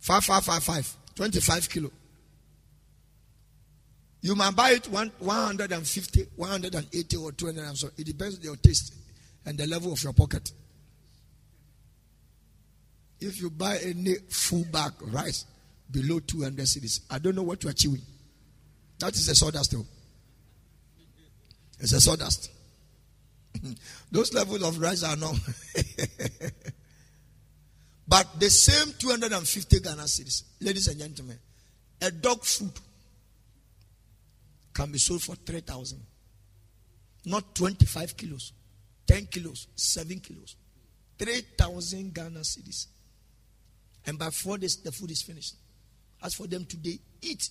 5555, 0.00 0.96
25 1.14 1.70
kilo. 1.70 1.90
You 4.22 4.34
might 4.36 4.54
buy 4.54 4.70
it 4.70 4.88
one, 4.88 5.12
150, 5.18 6.26
180 6.36 7.16
or 7.16 7.32
200 7.32 7.64
and 7.64 7.76
so. 7.76 7.88
It 7.98 8.06
depends 8.06 8.38
on 8.38 8.42
your 8.42 8.56
taste 8.56 8.94
and 9.44 9.58
the 9.58 9.66
level 9.66 9.92
of 9.92 10.02
your 10.02 10.12
pocket. 10.12 10.50
If 13.20 13.40
you 13.40 13.50
buy 13.50 13.78
any 13.84 14.14
full 14.30 14.64
bag 14.64 14.92
rice, 15.00 15.44
below 15.92 16.20
200 16.20 16.64
cedis. 16.64 17.00
I 17.10 17.18
don't 17.18 17.34
know 17.36 17.42
what 17.42 17.62
you 17.62 17.70
are 17.70 17.74
chewing. 17.74 18.00
That 18.98 19.14
is 19.14 19.28
a 19.28 19.34
sawdust. 19.34 19.72
Though. 19.72 19.84
It's 21.80 21.92
a 21.92 22.00
sawdust. 22.00 22.50
Those 24.10 24.32
levels 24.32 24.62
of 24.62 24.80
rice 24.80 25.04
are 25.04 25.16
not. 25.16 25.34
but 28.08 28.26
the 28.40 28.48
same 28.48 28.94
250 28.98 29.80
Ghana 29.80 30.02
cedis, 30.02 30.44
ladies 30.60 30.88
and 30.88 30.98
gentlemen, 30.98 31.38
a 32.00 32.10
dog 32.10 32.42
food 32.44 32.72
can 34.72 34.90
be 34.90 34.98
sold 34.98 35.22
for 35.22 35.34
3,000. 35.34 36.00
Not 37.24 37.54
25 37.54 38.16
kilos, 38.16 38.52
10 39.06 39.26
kilos, 39.26 39.68
7 39.76 40.18
kilos. 40.20 40.56
3,000 41.18 42.12
Ghana 42.12 42.40
cedis. 42.40 42.86
And 44.06 44.18
by 44.18 44.30
four 44.30 44.58
days, 44.58 44.76
the 44.76 44.90
food 44.90 45.12
is 45.12 45.22
finished. 45.22 45.54
As 46.22 46.34
for 46.34 46.46
them 46.46 46.64
today, 46.64 46.98
eat. 47.20 47.48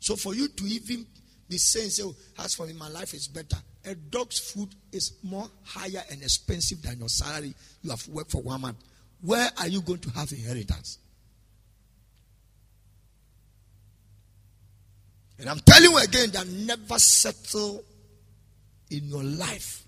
So 0.00 0.16
for 0.16 0.34
you 0.34 0.48
to 0.48 0.64
even 0.64 1.06
be 1.48 1.58
saying, 1.58 1.90
so, 1.90 2.08
oh, 2.08 2.42
as 2.44 2.54
for 2.54 2.66
me, 2.66 2.72
my 2.74 2.88
life 2.88 3.12
is 3.12 3.28
better. 3.28 3.56
A 3.84 3.94
dog's 3.94 4.38
food 4.38 4.68
is 4.92 5.18
more 5.22 5.48
higher 5.64 6.02
and 6.10 6.22
expensive 6.22 6.80
than 6.80 6.98
your 7.00 7.08
salary 7.08 7.54
you 7.82 7.90
have 7.90 8.06
worked 8.08 8.30
for 8.30 8.40
one 8.40 8.60
month. 8.60 8.78
Where 9.20 9.50
are 9.58 9.68
you 9.68 9.82
going 9.82 9.98
to 10.00 10.10
have 10.10 10.30
inheritance? 10.32 10.98
And 15.40 15.48
I'm 15.48 15.60
telling 15.60 15.90
you 15.90 15.98
again 15.98 16.30
that 16.32 16.46
never 16.46 16.98
settle 16.98 17.82
in 18.90 19.08
your 19.08 19.24
life 19.24 19.80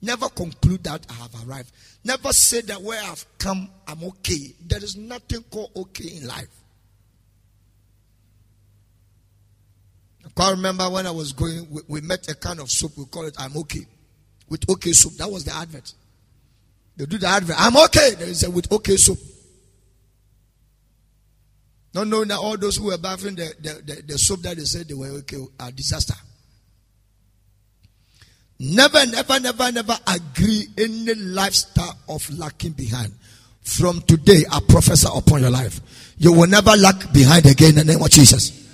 Never 0.00 0.28
conclude 0.28 0.84
that 0.84 1.06
I 1.10 1.14
have 1.14 1.48
arrived. 1.48 1.72
Never 2.04 2.32
say 2.32 2.60
that 2.62 2.80
where 2.80 3.02
I've 3.02 3.24
come, 3.38 3.68
I'm 3.86 4.02
okay. 4.04 4.54
There 4.64 4.82
is 4.82 4.96
nothing 4.96 5.42
called 5.50 5.72
okay 5.74 6.16
in 6.16 6.26
life. 6.26 6.48
I 10.24 10.28
can't 10.40 10.56
remember 10.56 10.88
when 10.88 11.06
I 11.06 11.10
was 11.10 11.32
going, 11.32 11.66
we, 11.70 11.82
we 11.88 12.00
met 12.00 12.28
a 12.28 12.34
kind 12.36 12.60
of 12.60 12.70
soup, 12.70 12.92
we 12.96 13.06
call 13.06 13.26
it 13.26 13.34
I'm 13.38 13.56
okay. 13.56 13.86
With 14.48 14.68
okay 14.70 14.92
soup. 14.92 15.14
That 15.14 15.30
was 15.30 15.44
the 15.44 15.54
advert. 15.54 15.92
They 16.96 17.06
do 17.06 17.18
the 17.18 17.26
advert. 17.26 17.56
I'm 17.58 17.76
okay. 17.76 18.14
They 18.14 18.32
say 18.34 18.48
with 18.48 18.70
okay 18.70 18.96
soup. 18.96 19.18
Not 21.94 22.08
knowing 22.08 22.28
that 22.28 22.38
all 22.38 22.56
those 22.56 22.76
who 22.76 22.84
were 22.84 22.98
bathing 22.98 23.34
the, 23.34 23.54
the, 23.60 23.94
the, 23.94 24.02
the 24.02 24.18
soup 24.18 24.42
that 24.42 24.56
they 24.56 24.64
said 24.64 24.88
they 24.88 24.94
were 24.94 25.08
okay 25.08 25.38
are 25.58 25.70
disaster. 25.70 26.14
Never, 28.60 29.06
never, 29.06 29.38
never, 29.40 29.72
never 29.72 29.96
agree 30.06 30.66
any 30.76 31.14
lifestyle 31.14 31.96
of 32.08 32.28
lacking 32.38 32.72
behind. 32.72 33.12
From 33.62 34.00
today, 34.02 34.44
I 34.50 34.60
prophesy 34.68 35.08
upon 35.14 35.42
your 35.42 35.50
life. 35.50 35.80
You 36.18 36.32
will 36.32 36.48
never 36.48 36.72
lag 36.76 37.12
behind 37.12 37.46
again 37.46 37.70
in 37.70 37.74
the 37.76 37.84
name 37.84 38.02
of 38.02 38.10
Jesus. 38.10 38.66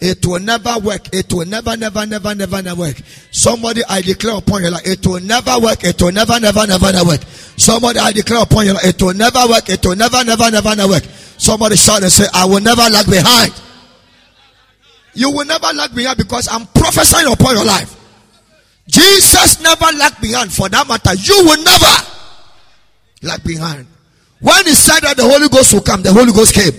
It 0.00 0.24
will 0.26 0.40
never 0.40 0.78
work. 0.78 1.14
It 1.14 1.32
will 1.32 1.46
never, 1.46 1.76
never, 1.76 2.04
never, 2.06 2.34
never, 2.34 2.62
never 2.62 2.80
work. 2.80 2.96
Somebody 3.30 3.82
I 3.88 4.00
declare 4.00 4.38
upon 4.38 4.62
your 4.62 4.72
life. 4.72 4.86
It 4.86 5.06
will 5.06 5.20
never 5.20 5.58
work. 5.60 5.84
It 5.84 6.00
will 6.02 6.12
never, 6.12 6.40
never, 6.40 6.66
never, 6.66 6.92
never 6.92 7.08
work. 7.08 7.20
Somebody 7.56 7.98
I 7.98 8.12
declare 8.12 8.42
upon 8.42 8.64
your 8.64 8.74
life. 8.74 8.86
It 8.86 9.02
will 9.02 9.14
never 9.14 9.40
work. 9.48 9.68
It 9.68 9.84
will 9.84 9.96
never, 9.96 10.24
never, 10.24 10.50
never, 10.50 10.76
never 10.76 10.88
work. 10.88 11.04
Somebody 11.40 11.76
shout 11.76 12.02
and 12.02 12.12
say, 12.12 12.26
I 12.34 12.44
will 12.44 12.60
never 12.60 12.82
lag 12.82 13.06
behind. 13.06 13.56
You 15.14 15.30
will 15.30 15.46
never 15.46 15.72
lag 15.72 15.94
behind 15.94 16.18
because 16.18 16.46
I'm 16.52 16.66
prophesying 16.66 17.32
upon 17.32 17.56
your 17.56 17.64
life. 17.64 17.96
Jesus 18.86 19.58
never 19.62 19.86
lagged 19.96 20.20
behind. 20.20 20.52
For 20.52 20.68
that 20.68 20.86
matter, 20.86 21.14
you 21.14 21.36
will 21.42 21.64
never 21.64 21.96
lag 23.22 23.42
behind. 23.42 23.86
When 24.40 24.66
he 24.66 24.74
said 24.74 25.00
that 25.00 25.16
the 25.16 25.22
Holy 25.22 25.48
Ghost 25.48 25.72
will 25.72 25.80
come, 25.80 26.02
the 26.02 26.12
Holy 26.12 26.30
Ghost 26.30 26.54
came. 26.54 26.74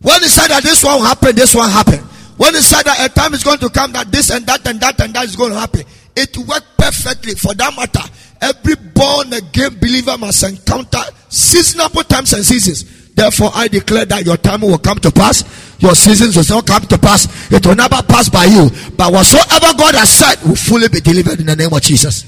When 0.00 0.22
he 0.22 0.28
said 0.28 0.46
that 0.46 0.62
this 0.62 0.84
one 0.84 1.00
will 1.00 1.06
happen, 1.06 1.34
this 1.34 1.52
one 1.52 1.68
happened. 1.70 2.06
When 2.36 2.54
he 2.54 2.60
said 2.60 2.84
that 2.84 3.04
a 3.04 3.12
time 3.12 3.34
is 3.34 3.42
going 3.42 3.58
to 3.58 3.68
come 3.68 3.90
that 3.92 4.12
this 4.12 4.30
and 4.30 4.46
that 4.46 4.64
and 4.68 4.80
that 4.80 5.00
and 5.00 5.12
that 5.14 5.24
is 5.24 5.34
going 5.34 5.50
to 5.50 5.58
happen, 5.58 5.82
it 6.14 6.38
worked 6.38 6.78
perfectly. 6.78 7.34
For 7.34 7.52
that 7.54 7.74
matter, 7.74 8.08
every 8.40 8.76
born 8.94 9.32
again 9.32 9.76
believer 9.80 10.16
must 10.18 10.44
encounter 10.44 11.02
seasonable 11.28 12.04
times 12.04 12.32
and 12.32 12.44
seasons. 12.44 12.99
Therefore, 13.14 13.50
I 13.54 13.68
declare 13.68 14.04
that 14.06 14.24
your 14.24 14.36
time 14.36 14.62
will 14.62 14.78
come 14.78 14.98
to 15.00 15.10
pass. 15.10 15.44
Your 15.78 15.94
seasons 15.94 16.36
will 16.36 16.56
not 16.56 16.66
come 16.66 16.82
to 16.82 16.98
pass. 16.98 17.50
It 17.52 17.66
will 17.66 17.74
never 17.74 18.02
pass 18.02 18.28
by 18.28 18.44
you. 18.44 18.70
But 18.96 19.12
whatsoever 19.12 19.74
God 19.76 19.94
has 19.94 20.10
said 20.10 20.36
will 20.46 20.56
fully 20.56 20.88
be 20.88 21.00
delivered 21.00 21.40
in 21.40 21.46
the 21.46 21.56
name 21.56 21.72
of 21.72 21.82
Jesus. 21.82 22.24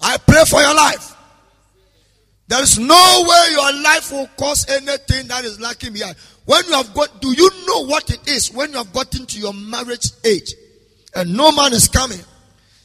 I 0.00 0.16
pray 0.18 0.44
for 0.44 0.60
your 0.60 0.74
life. 0.74 1.14
There 2.46 2.62
is 2.62 2.78
no 2.78 3.24
way 3.28 3.46
your 3.50 3.82
life 3.82 4.10
will 4.10 4.28
cause 4.38 4.66
anything 4.70 5.28
that 5.28 5.44
is 5.44 5.60
lacking 5.60 5.92
behind. 5.92 6.16
When 6.46 6.64
you 6.64 6.72
have 6.72 6.94
got, 6.94 7.20
do 7.20 7.30
you 7.30 7.50
know 7.66 7.84
what 7.84 8.10
it 8.10 8.26
is 8.26 8.50
when 8.52 8.70
you 8.70 8.78
have 8.78 8.92
gotten 8.92 9.26
to 9.26 9.38
your 9.38 9.52
marriage 9.52 10.10
age 10.24 10.54
and 11.14 11.36
no 11.36 11.52
man 11.52 11.74
is 11.74 11.88
coming? 11.88 12.20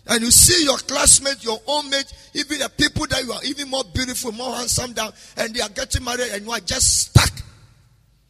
And 0.07 0.21
you 0.21 0.31
see 0.31 0.65
your 0.65 0.77
classmates, 0.77 1.45
your 1.45 1.59
own 1.65 1.89
mates, 1.89 2.13
even 2.33 2.59
the 2.59 2.69
people 2.69 3.07
that 3.07 3.23
you 3.23 3.31
are 3.31 3.43
even 3.45 3.69
more 3.69 3.83
beautiful, 3.93 4.31
more 4.33 4.53
handsome 4.53 4.93
down, 4.93 5.13
and 5.37 5.53
they 5.53 5.61
are 5.61 5.69
getting 5.69 6.03
married 6.03 6.29
and 6.31 6.45
you 6.45 6.51
are 6.51 6.59
just 6.59 7.07
stuck. 7.07 7.31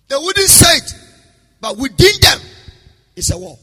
They 0.08 0.16
wouldn't 0.16 0.48
say 0.48 0.78
it, 0.78 0.96
but 1.60 1.78
within 1.78 2.14
them, 2.22 2.40
it's 3.16 3.32
a 3.32 3.38
war. 3.38 3.58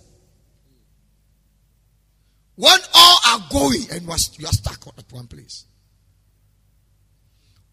When 2.56 2.78
all 2.94 3.18
are 3.28 3.40
going 3.50 3.86
and 3.92 4.02
you 4.02 4.10
are, 4.10 4.18
you 4.38 4.46
are 4.46 4.52
stuck 4.52 4.86
at 4.98 5.12
one 5.12 5.26
place. 5.26 5.64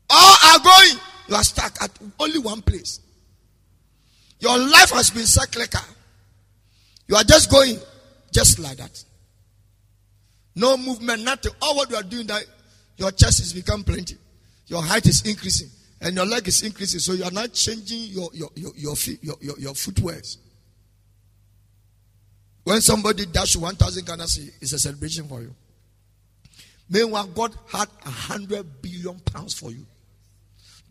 All 0.10 0.36
are 0.46 0.60
going, 0.60 1.00
you 1.28 1.36
are 1.36 1.44
stuck 1.44 1.82
at 1.82 1.92
only 2.20 2.40
one 2.40 2.62
place. 2.62 3.02
Your 4.40 4.58
life 4.58 4.92
has 4.92 5.10
been 5.10 5.26
cyclical. 5.26 5.82
You 7.08 7.16
are 7.16 7.24
just 7.24 7.50
going 7.50 7.80
just 8.32 8.60
like 8.60 8.78
that. 8.78 9.04
No 10.58 10.76
movement, 10.76 11.24
nothing. 11.24 11.52
All 11.62 11.76
what 11.76 11.90
you 11.92 11.96
are 11.96 12.04
doing 12.04 12.26
that 12.28 12.44
your 12.98 13.12
chest 13.12 13.40
is 13.42 13.54
become 13.54 13.84
plenty. 13.84 14.18
Your 14.66 14.82
height 14.82 15.06
is 15.06 15.22
increasing 15.22 15.70
and 16.02 16.16
your 16.16 16.26
leg 16.26 16.48
is 16.48 16.64
increasing. 16.64 17.00
So 17.00 17.14
you 17.14 17.24
are 17.24 17.32
not 17.32 17.54
changing 17.54 18.10
your 18.10 18.30
your 18.34 18.50
your 18.56 18.74
your, 18.76 18.96
your, 19.22 19.36
your, 19.40 19.60
your 19.60 19.74
footwears. 19.74 20.38
When 22.64 22.82
somebody 22.82 23.28
dash 23.28 23.56
1,000 23.56 24.06
Ghana 24.06 24.24
it's 24.24 24.74
a 24.74 24.80
celebration 24.80 25.28
for 25.28 25.42
you. 25.42 25.56
Meanwhile, 26.90 27.28
God 27.28 27.56
had 27.72 27.88
a 28.06 28.10
hundred 28.10 28.82
billion 28.82 29.20
pounds 29.20 29.54
for 29.54 29.72
you. 29.72 29.86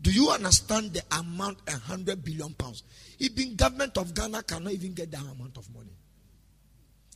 Do 0.01 0.11
you 0.11 0.29
understand 0.29 0.93
the 0.93 1.03
amount 1.11 1.57
a 1.67 1.77
hundred 1.77 2.23
billion 2.23 2.53
pounds? 2.53 2.83
Even 3.19 3.55
government 3.55 3.97
of 3.97 4.13
Ghana 4.13 4.43
cannot 4.43 4.71
even 4.71 4.93
get 4.93 5.11
that 5.11 5.21
amount 5.21 5.57
of 5.57 5.67
money. 5.73 5.91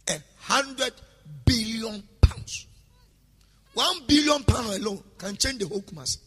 A 0.09 0.19
hundred 0.37 0.93
billion. 1.45 2.03
One 3.73 4.05
billion 4.05 4.43
pound 4.43 4.73
alone 4.73 5.03
can 5.17 5.37
change 5.37 5.59
the 5.59 5.67
whole 5.67 5.81
Kumasi. 5.81 6.17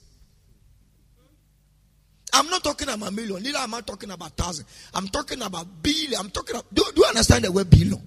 I'm 2.33 2.49
not 2.51 2.65
talking 2.65 2.89
about 2.89 3.09
a 3.09 3.13
million, 3.13 3.43
neither 3.43 3.59
am 3.59 3.75
I 3.75 3.81
talking 3.83 4.11
about 4.11 4.37
thousand. 4.37 4.67
I'm 4.93 5.07
talking 5.09 5.41
about 5.41 5.83
billion. 5.83 6.19
I'm 6.19 6.31
talking 6.31 6.57
about, 6.57 6.75
do, 6.75 6.83
do 6.95 7.03
you 7.03 7.07
understand 7.07 7.45
the 7.45 7.53
word 7.53 7.71
billion? 7.71 8.01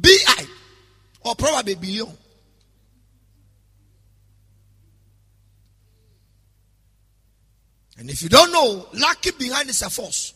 B-I 0.00 0.46
or 1.20 1.34
probably 1.36 1.76
billion. 1.76 2.08
And 7.98 8.10
if 8.10 8.22
you 8.22 8.28
don't 8.28 8.52
know, 8.52 8.86
lacking 8.94 9.32
behind 9.38 9.68
is 9.68 9.82
a 9.82 9.90
force. 9.90 10.34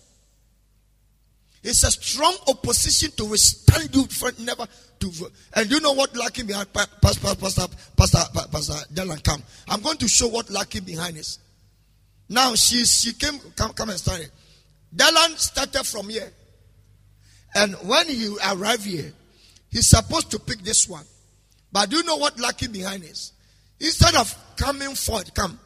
It's 1.63 1.85
a 1.85 1.91
strong 1.91 2.37
opposition 2.49 3.11
to 3.13 3.25
withstand 3.27 3.95
you 3.95 4.05
for 4.07 4.31
never 4.41 4.67
to. 5.01 5.11
Vote. 5.11 5.33
And 5.55 5.71
you 5.71 5.81
know 5.81 5.93
what 5.93 6.17
lacking 6.17 6.47
behind, 6.47 6.73
Pastor, 6.73 6.97
Pastor, 7.01 7.67
Pastor, 7.97 8.19
Pastor, 8.51 8.95
Dylan, 8.95 9.23
come. 9.23 9.43
I'm 9.69 9.81
going 9.81 9.99
to 9.99 10.09
show 10.09 10.29
what 10.29 10.51
lacking 10.51 10.85
behind 10.85 11.17
is. 11.17 11.39
Now 12.29 12.55
she 12.55 12.85
she 12.85 13.13
came 13.13 13.39
come 13.57 13.73
come 13.73 13.91
and 13.91 13.99
started. 13.99 14.31
Dylan 14.95 15.39
started 15.39 15.85
from 15.85 16.09
here, 16.09 16.33
and 17.55 17.75
when 17.87 18.09
he 18.09 18.37
arrived 18.51 18.85
here, 18.85 19.13
he's 19.71 19.89
supposed 19.89 20.31
to 20.33 20.39
pick 20.39 20.63
this 20.63 20.89
one. 20.89 21.05
But 21.71 21.91
do 21.91 21.97
you 21.97 22.05
know 22.05 22.17
what 22.17 22.39
lacking 22.39 22.73
behind 22.73 23.05
is? 23.05 23.33
Instead 23.81 24.15
of 24.17 24.35
coming 24.57 24.95
forward, 24.95 25.35
come 25.35 25.59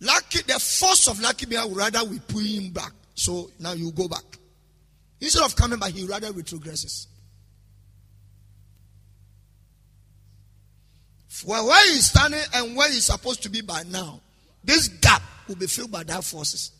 Lucky, 0.00 0.42
the 0.42 0.58
force 0.58 1.08
of 1.08 1.20
Lucky 1.20 1.46
Bear 1.46 1.66
would 1.66 1.76
rather 1.76 2.02
we 2.04 2.18
pull 2.20 2.40
him 2.40 2.70
back. 2.70 2.92
So 3.14 3.50
now 3.58 3.74
you 3.74 3.92
go 3.92 4.08
back. 4.08 4.24
Instead 5.20 5.44
of 5.44 5.54
coming 5.54 5.78
back, 5.78 5.92
he 5.92 6.04
rather 6.06 6.32
retrogresses. 6.32 7.06
For 11.28 11.54
where 11.66 11.92
he's 11.92 12.10
standing 12.10 12.40
and 12.54 12.76
where 12.76 12.90
he's 12.90 13.06
supposed 13.06 13.42
to 13.44 13.48
be 13.48 13.60
by 13.60 13.82
now, 13.84 14.20
this 14.64 14.88
gap 14.88 15.22
will 15.48 15.56
be 15.56 15.66
filled 15.66 15.90
by 15.90 16.02
that 16.04 16.24
forces. 16.24 16.72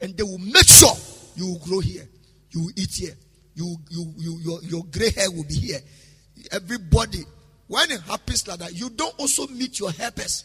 And 0.00 0.16
they 0.16 0.22
will 0.22 0.38
make 0.38 0.66
sure 0.66 0.92
you 1.36 1.46
will 1.46 1.58
grow 1.58 1.80
here. 1.80 2.06
You 2.50 2.64
will 2.64 2.72
eat 2.76 2.94
here. 2.94 3.14
You, 3.54 3.76
you, 3.90 4.12
you, 4.16 4.38
your, 4.42 4.62
your 4.62 4.84
gray 4.84 5.10
hair 5.10 5.30
will 5.30 5.44
be 5.44 5.54
here. 5.54 5.80
Everybody, 6.52 7.24
when 7.66 7.90
it 7.90 8.00
happens 8.02 8.46
like 8.46 8.58
that, 8.58 8.72
you 8.72 8.90
don't 8.90 9.18
also 9.18 9.46
meet 9.48 9.78
your 9.78 9.92
helpers. 9.92 10.44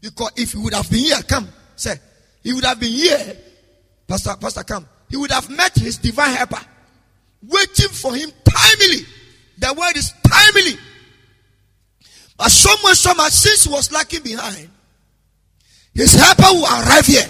Because 0.00 0.32
if 0.36 0.52
he 0.52 0.58
would 0.58 0.74
have 0.74 0.88
been 0.88 1.00
here, 1.00 1.22
come, 1.28 1.48
say, 1.76 1.94
he 2.42 2.52
would 2.52 2.64
have 2.64 2.78
been 2.78 2.92
here, 2.92 3.36
Pastor, 4.06 4.34
Pastor, 4.40 4.62
come. 4.62 4.86
He 5.08 5.16
would 5.16 5.30
have 5.30 5.48
met 5.50 5.74
his 5.74 5.96
divine 5.96 6.34
helper, 6.34 6.60
waiting 7.42 7.88
for 7.88 8.14
him 8.14 8.30
timely. 8.44 9.04
The 9.58 9.74
word 9.74 9.96
is 9.96 10.12
timely. 10.22 10.78
But 12.36 12.50
someone, 12.50 13.16
much, 13.16 13.32
so 13.32 13.48
since 13.48 13.64
he 13.64 13.70
was 13.70 13.90
lacking 13.90 14.22
behind, 14.22 14.68
his 15.94 16.14
helper 16.14 16.52
will 16.52 16.64
arrive 16.64 17.06
here. 17.06 17.26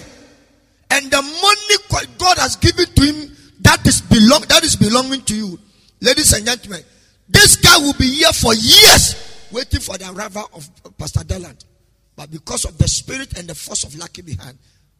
And 0.91 1.09
the 1.09 1.21
money 1.21 2.05
God 2.17 2.37
has 2.37 2.55
given 2.55 2.85
to 2.85 3.01
him, 3.01 3.35
that 3.61 3.85
is 3.87 4.01
belong, 4.01 4.41
that 4.49 4.63
is 4.63 4.75
belonging 4.75 5.21
to 5.23 5.35
you. 5.35 5.59
Ladies 6.01 6.33
and 6.33 6.45
gentlemen, 6.45 6.81
this 7.27 7.57
guy 7.57 7.77
will 7.77 7.93
be 7.93 8.09
here 8.09 8.31
for 8.33 8.53
years, 8.53 9.47
waiting 9.51 9.79
for 9.79 9.97
the 9.97 10.11
arrival 10.11 10.49
of 10.53 10.69
Pastor 10.97 11.23
Deland. 11.23 11.63
But 12.15 12.31
because 12.31 12.65
of 12.65 12.77
the 12.77 12.87
spirit 12.87 13.37
and 13.37 13.47
the 13.47 13.55
force 13.55 13.83
of 13.83 13.95
lucky 13.95 14.21
behind, 14.21 14.57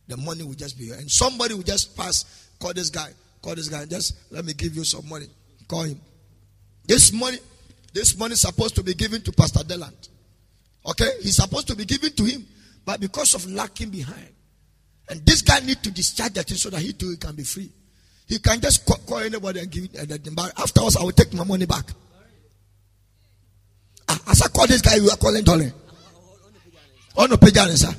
the 0.08 0.18
money 0.18 0.44
will 0.44 0.54
just 0.54 0.78
be 0.78 0.86
here. 0.86 0.96
And 0.96 1.10
somebody 1.10 1.54
will 1.54 1.64
just 1.64 1.96
pass, 1.96 2.49
call 2.60 2.74
this 2.74 2.90
guy, 2.90 3.10
call 3.42 3.56
this 3.56 3.70
guy, 3.70 3.86
just 3.86 4.16
let 4.32 4.46
me 4.46 4.54
give 4.54 4.76
you 4.76 4.84
some 4.84 5.08
money. 5.08 5.28
Call 5.68 5.84
him. 5.84 6.00
This 6.86 7.14
money, 7.14 7.38
this 7.94 8.18
money 8.18 8.34
is 8.34 8.42
supposed 8.42 8.76
to 8.76 8.84
be 8.84 8.94
given 8.94 9.22
to 9.22 9.32
Pastor 9.32 9.64
Deland. 9.64 10.10
Okay? 10.86 11.10
He's 11.22 11.36
supposed 11.36 11.68
to 11.68 11.76
be 11.76 11.86
given 11.86 12.12
to 12.14 12.24
him. 12.24 12.46
But 12.86 13.00
because 13.00 13.34
of 13.36 13.50
lacking 13.50 13.90
behind, 13.90 14.34
and 15.10 15.26
this 15.26 15.42
guy 15.42 15.60
need 15.60 15.82
to 15.84 15.92
discharge 15.92 16.34
that 16.34 16.48
thing 16.48 16.58
so 16.58 16.70
that 16.70 16.82
he 16.82 16.94
too 16.94 17.16
can 17.18 17.36
be 17.36 17.44
free. 17.44 17.72
He 18.28 18.40
can 18.40 18.60
just 18.62 18.86
call, 18.86 18.98
call 19.08 19.20
anybody 19.20 19.60
and 19.60 19.72
give 19.72 19.86
it. 19.92 20.36
But 20.36 20.60
afterwards, 20.60 20.98
I 20.98 21.04
will 21.04 21.12
take 21.12 21.34
my 21.34 21.44
money 21.44 21.66
back. 21.66 21.86
Ah, 24.08 24.20
as 24.30 24.42
I 24.42 24.48
call 24.50 24.68
this 24.68 24.82
guy, 24.82 24.96
you 24.96 25.10
are 25.10 25.18
calling 25.18 25.44
Dolly 25.44 25.72
ɔno 27.20 27.36
pagya 27.38 27.66
ne 27.68 27.74
nsa 27.74 27.92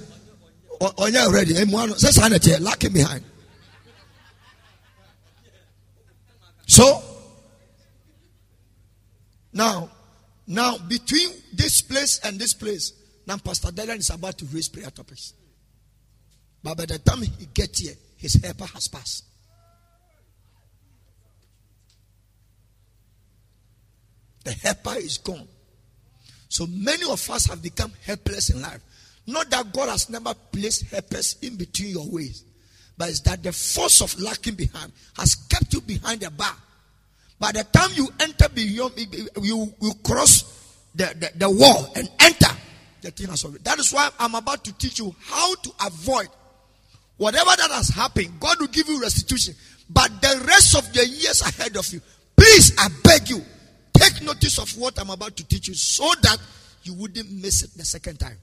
ɔnyɛ 0.80 1.32
ready 1.32 1.54
emu 1.60 1.76
ano 1.78 1.94
sɛ 1.94 2.12
saa 2.12 2.28
na 2.28 2.36
ɛteɛ 2.36 2.60
lacking 2.60 2.92
behind 2.92 3.22
so 6.70 7.02
now 9.52 9.90
now 10.46 10.78
between 10.78 11.30
this 11.52 11.82
place 11.82 12.20
and 12.22 12.38
this 12.38 12.54
place 12.54 12.92
now 13.26 13.38
pastor 13.38 13.72
Dylan 13.72 13.98
is 13.98 14.10
about 14.10 14.38
to 14.38 14.44
raise 14.46 14.68
prayer 14.68 14.88
topics. 14.90 15.34
But 16.62 16.76
by 16.76 16.84
the 16.86 17.00
time 17.00 17.22
he 17.22 17.46
gets 17.46 17.80
here 17.80 17.94
his 18.16 18.34
helper 18.34 18.66
has 18.66 18.86
passed. 18.86 19.24
The 24.44 24.52
helper 24.52 24.94
is 24.98 25.18
gone. 25.18 25.48
So 26.48 26.68
many 26.68 27.02
of 27.10 27.28
us 27.30 27.46
have 27.46 27.60
become 27.64 27.92
helpless 28.06 28.50
in 28.50 28.62
life. 28.62 28.80
Not 29.26 29.50
that 29.50 29.72
God 29.72 29.88
has 29.88 30.08
never 30.08 30.34
placed 30.34 30.84
helpers 30.84 31.36
in 31.42 31.56
between 31.56 31.90
your 31.90 32.08
ways, 32.08 32.44
but 33.00 33.08
it's 33.08 33.20
that 33.20 33.42
the 33.42 33.50
force 33.50 34.02
of 34.02 34.20
lacking 34.20 34.56
behind 34.56 34.92
has 35.16 35.34
kept 35.34 35.72
you 35.72 35.80
behind 35.80 36.20
the 36.20 36.30
bar. 36.30 36.54
By 37.38 37.50
the 37.50 37.64
time 37.64 37.88
you 37.94 38.06
enter 38.20 38.46
beyond, 38.50 38.92
you, 39.40 39.72
you 39.80 39.92
cross 40.04 40.76
the, 40.94 41.06
the, 41.18 41.30
the 41.34 41.50
wall 41.50 41.90
and 41.96 42.10
enter, 42.20 42.54
the 43.00 43.10
thing 43.10 43.30
has 43.30 43.42
already. 43.42 43.62
That 43.62 43.78
is 43.78 43.90
why 43.90 44.10
I'm 44.18 44.34
about 44.34 44.64
to 44.64 44.74
teach 44.74 44.98
you 44.98 45.14
how 45.18 45.54
to 45.54 45.70
avoid 45.86 46.28
whatever 47.16 47.48
that 47.56 47.70
has 47.70 47.88
happened. 47.88 48.38
God 48.38 48.60
will 48.60 48.66
give 48.66 48.86
you 48.86 49.00
restitution. 49.00 49.54
But 49.88 50.20
the 50.20 50.44
rest 50.46 50.76
of 50.76 50.92
the 50.92 51.08
years 51.08 51.40
ahead 51.40 51.78
of 51.78 51.90
you, 51.94 52.02
please, 52.36 52.74
I 52.78 52.88
beg 53.02 53.30
you, 53.30 53.42
take 53.94 54.20
notice 54.20 54.58
of 54.58 54.78
what 54.78 55.00
I'm 55.00 55.08
about 55.08 55.38
to 55.38 55.48
teach 55.48 55.68
you 55.68 55.74
so 55.74 56.06
that 56.20 56.36
you 56.82 56.92
wouldn't 56.92 57.32
miss 57.32 57.62
it 57.62 57.70
the 57.78 57.84
second 57.86 58.20
time. 58.20 58.36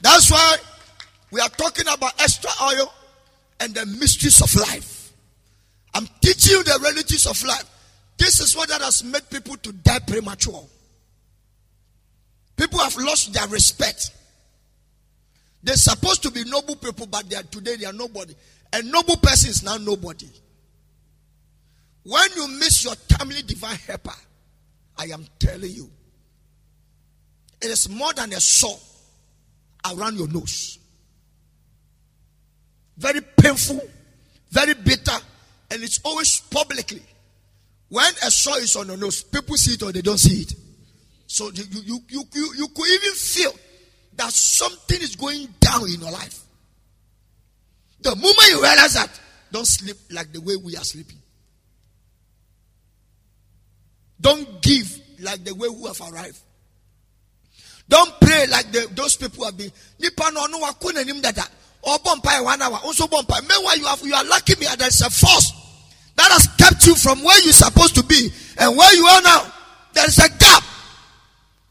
That's 0.00 0.30
why 0.30 0.56
we 1.30 1.40
are 1.40 1.48
talking 1.48 1.86
about 1.92 2.20
extra 2.20 2.50
oil 2.62 2.92
and 3.60 3.74
the 3.74 3.86
mysteries 3.86 4.40
of 4.40 4.54
life. 4.60 5.12
I'm 5.94 6.06
teaching 6.20 6.52
you 6.52 6.64
the 6.64 6.78
realities 6.82 7.26
of 7.26 7.42
life. 7.44 7.64
This 8.16 8.40
is 8.40 8.56
what 8.56 8.68
that 8.68 8.80
has 8.80 9.02
made 9.04 9.28
people 9.30 9.56
to 9.56 9.72
die 9.72 9.98
premature. 10.06 10.64
People 12.56 12.78
have 12.78 12.96
lost 12.96 13.32
their 13.32 13.48
respect. 13.48 14.10
They're 15.62 15.76
supposed 15.76 16.22
to 16.22 16.30
be 16.30 16.44
noble 16.44 16.76
people, 16.76 17.06
but 17.06 17.28
they 17.28 17.36
are, 17.36 17.42
today 17.42 17.76
they 17.76 17.86
are 17.86 17.92
nobody. 17.92 18.34
A 18.72 18.82
noble 18.82 19.16
person 19.16 19.50
is 19.50 19.62
now 19.62 19.76
nobody. 19.76 20.28
When 22.02 22.30
you 22.36 22.48
miss 22.48 22.84
your 22.84 22.94
timely 23.08 23.42
divine 23.42 23.76
helper, 23.86 24.14
I 24.96 25.06
am 25.06 25.26
telling 25.38 25.70
you, 25.70 25.90
It 27.60 27.70
is 27.70 27.88
more 27.88 28.12
than 28.14 28.32
a 28.32 28.40
sore 28.40 28.78
around 29.92 30.16
your 30.16 30.28
nose. 30.28 30.78
Very 32.96 33.20
painful, 33.20 33.80
very 34.50 34.74
bitter, 34.74 35.16
and 35.70 35.82
it's 35.82 36.00
always 36.04 36.40
publicly. 36.40 37.02
When 37.88 38.12
a 38.22 38.30
sore 38.30 38.58
is 38.58 38.76
on 38.76 38.88
your 38.88 38.96
nose, 38.96 39.22
people 39.22 39.56
see 39.56 39.74
it 39.74 39.82
or 39.82 39.92
they 39.92 40.02
don't 40.02 40.18
see 40.18 40.42
it. 40.42 40.54
So 41.26 41.50
you, 41.50 41.64
you, 41.70 41.98
you, 42.08 42.24
you, 42.32 42.54
you 42.56 42.68
could 42.68 42.88
even 42.88 43.12
feel 43.14 43.52
that 44.16 44.32
something 44.32 45.00
is 45.00 45.16
going 45.16 45.48
down 45.60 45.84
in 45.84 46.00
your 46.00 46.10
life. 46.10 46.40
The 48.02 48.10
moment 48.10 48.48
you 48.48 48.62
realize 48.62 48.94
that, 48.94 49.20
don't 49.52 49.66
sleep 49.66 49.96
like 50.10 50.32
the 50.32 50.40
way 50.40 50.56
we 50.56 50.76
are 50.76 50.84
sleeping. 50.84 51.18
Don't 54.20 54.60
give 54.62 55.00
like 55.20 55.44
the 55.44 55.54
way 55.54 55.68
we 55.68 55.86
have 55.88 56.00
arrived. 56.00 56.38
Don't 57.90 58.20
pray 58.20 58.46
like 58.46 58.70
the, 58.70 58.88
those 58.94 59.16
people 59.16 59.44
have 59.44 59.58
been. 59.58 59.70
Nipa 59.98 60.30
no 60.32 60.46
no 60.46 60.60
wakuna 60.60 61.04
nim 61.04 61.20
dada. 61.20 61.42
Or 61.82 61.98
bompai 61.98 62.42
one 62.44 62.62
hour. 62.62 62.78
Also 62.84 63.06
bompai. 63.08 63.46
Meanwhile, 63.48 63.78
you 63.78 63.86
have 63.86 64.00
you 64.02 64.14
are 64.14 64.24
lucky 64.24 64.54
me 64.60 64.66
And 64.70 64.80
there's 64.80 65.00
a 65.00 65.10
force 65.10 65.52
that 66.14 66.30
has 66.30 66.46
kept 66.56 66.86
you 66.86 66.94
from 66.94 67.22
where 67.24 67.38
you're 67.42 67.52
supposed 67.52 67.96
to 67.96 68.04
be 68.04 68.30
and 68.58 68.76
where 68.76 68.94
you 68.94 69.04
are 69.06 69.22
now. 69.22 69.52
There 69.92 70.06
is 70.06 70.18
a 70.18 70.28
gap. 70.28 70.62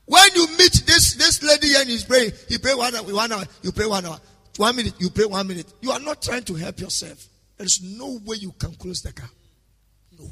When 0.08 0.30
you 0.36 0.46
meet 0.58 0.84
this 0.86 1.14
this 1.14 1.42
lady 1.42 1.76
and 1.78 1.88
he's 1.88 2.04
praying, 2.04 2.34
he 2.50 2.58
pray 2.58 2.76
one 2.76 2.94
hour, 2.96 3.04
one 3.04 3.32
hour, 3.32 3.46
you 3.62 3.72
pray 3.72 3.86
one 3.86 4.06
hour, 4.06 4.20
one 4.58 4.76
minute, 4.76 4.96
you 5.00 5.10
pray 5.10 5.26
one 5.26 5.48
minute. 5.48 5.72
You 5.80 5.92
are 5.92 6.02
not 6.02 6.22
trying 6.22 6.44
to 6.44 6.56
help 6.56 6.82
yourself. 6.82 7.28
There's 7.58 7.82
no 7.82 8.20
way 8.26 8.38
you 8.38 8.52
can 8.60 8.74
close 8.76 9.02
the 9.02 9.14
gap. 9.14 9.30
No 10.18 10.26
way. 10.26 10.32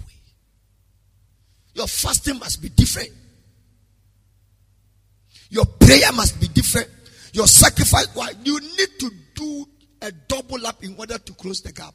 Your 1.75 1.87
fasting 1.87 2.39
must 2.39 2.61
be 2.61 2.67
different. 2.69 3.11
Your 5.49 5.65
prayer 5.65 6.11
must 6.13 6.39
be 6.39 6.47
different. 6.47 6.89
Your 7.33 7.47
sacrifice, 7.47 8.07
you 8.43 8.59
need 8.59 8.99
to 8.99 9.11
do 9.35 9.65
a 10.01 10.11
double 10.11 10.65
up 10.65 10.83
in 10.83 10.95
order 10.97 11.17
to 11.17 11.33
close 11.33 11.61
the 11.61 11.71
gap. 11.71 11.93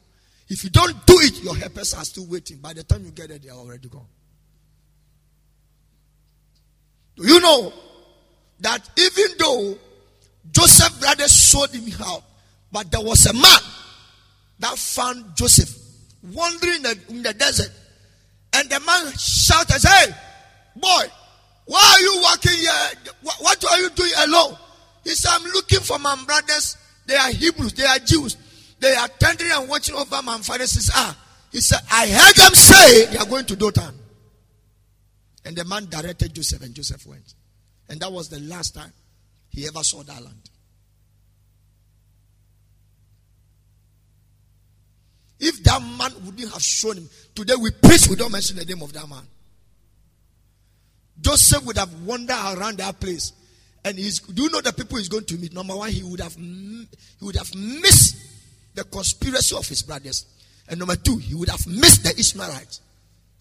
If 0.49 0.63
you 0.63 0.69
don't 0.69 1.05
do 1.05 1.15
it, 1.19 1.41
your 1.43 1.55
helpers 1.55 1.93
are 1.93 2.03
still 2.03 2.25
waiting. 2.27 2.57
By 2.57 2.73
the 2.73 2.83
time 2.83 3.03
you 3.05 3.11
get 3.11 3.29
there, 3.29 3.39
they 3.39 3.49
are 3.49 3.57
already 3.57 3.87
gone. 3.89 4.07
Do 7.15 7.25
you 7.25 7.39
know 7.39 7.73
that 8.59 8.89
even 8.97 9.37
though 9.37 9.77
Joseph 10.51 10.99
brothers 10.99 11.31
sold 11.31 11.71
him 11.71 11.91
out, 12.05 12.23
but 12.71 12.91
there 12.91 13.01
was 13.01 13.25
a 13.25 13.33
man 13.33 13.59
that 14.59 14.77
found 14.77 15.35
Joseph 15.35 15.75
wandering 16.33 16.77
in 16.77 16.83
the, 16.83 16.99
in 17.09 17.23
the 17.23 17.33
desert, 17.33 17.71
and 18.53 18.69
the 18.69 18.79
man 18.79 19.11
shouted, 19.17 19.81
"Hey, 19.81 20.13
boy, 20.75 21.05
why 21.65 21.79
are 21.79 22.01
you 22.01 22.23
working 22.29 22.57
here? 22.59 23.13
What 23.39 23.63
are 23.71 23.79
you 23.79 23.89
doing 23.91 24.11
alone? 24.19 24.57
He 25.03 25.11
said, 25.11 25.31
I'm 25.33 25.43
looking 25.51 25.79
for 25.79 25.99
my 25.99 26.15
brothers. 26.25 26.77
They 27.05 27.15
are 27.15 27.31
Hebrews, 27.31 27.73
they 27.73 27.85
are 27.85 27.99
Jews. 27.99 28.37
They 28.79 28.93
are 28.95 29.07
tending 29.07 29.47
and 29.51 29.69
watching 29.69 29.95
over 29.95 30.21
my 30.21 30.37
father. 30.39 30.67
Says, 30.67 30.91
Ah, 30.93 31.17
he 31.51 31.61
said, 31.61 31.79
I 31.91 32.07
heard 32.07 32.35
them 32.35 32.53
say 32.53 33.05
they 33.05 33.17
are 33.17 33.25
going 33.25 33.45
to 33.45 33.55
Dothan. 33.55 33.93
And 35.45 35.55
the 35.55 35.65
man 35.65 35.85
directed 35.85 36.33
Joseph, 36.33 36.61
and 36.63 36.73
Joseph 36.73 37.05
went. 37.05 37.33
And 37.89 37.99
that 38.01 38.11
was 38.11 38.29
the 38.29 38.39
last 38.39 38.75
time 38.75 38.91
he 39.49 39.67
ever 39.67 39.83
saw 39.83 40.03
that 40.03 40.21
land. 40.21 40.49
If 45.39 45.61
that 45.63 45.81
man 45.81 46.11
wouldn't 46.25 46.51
have 46.51 46.61
shown 46.61 46.97
him, 46.97 47.09
today 47.35 47.55
we 47.59 47.71
preach, 47.71 48.07
we 48.07 48.15
don't 48.15 48.31
mention 48.31 48.57
the 48.57 48.65
name 48.65 48.81
of 48.81 48.93
that 48.93 49.07
man. 49.07 49.23
Joseph 51.21 51.65
would 51.65 51.77
have 51.77 51.93
wandered 52.03 52.57
around 52.57 52.77
that 52.77 52.99
place. 52.99 53.33
And 53.85 53.97
he's, 53.97 54.19
do 54.19 54.43
you 54.43 54.49
know 54.49 54.61
the 54.61 54.73
people 54.73 54.97
he's 54.97 55.09
going 55.09 55.25
to 55.25 55.37
meet? 55.37 55.53
Number 55.53 55.75
one, 55.75 55.89
he 55.89 56.03
would 56.03 56.21
have 56.21 56.35
he 56.35 56.87
would 57.21 57.35
have 57.35 57.53
missed 57.55 58.17
the 58.73 58.83
conspiracy 58.85 59.55
of 59.55 59.67
his 59.67 59.81
brothers. 59.83 60.25
And 60.69 60.79
number 60.79 60.95
two, 60.95 61.17
he 61.17 61.35
would 61.35 61.49
have 61.49 61.65
missed 61.67 62.03
the 62.03 62.17
Ishmaelites 62.17 62.81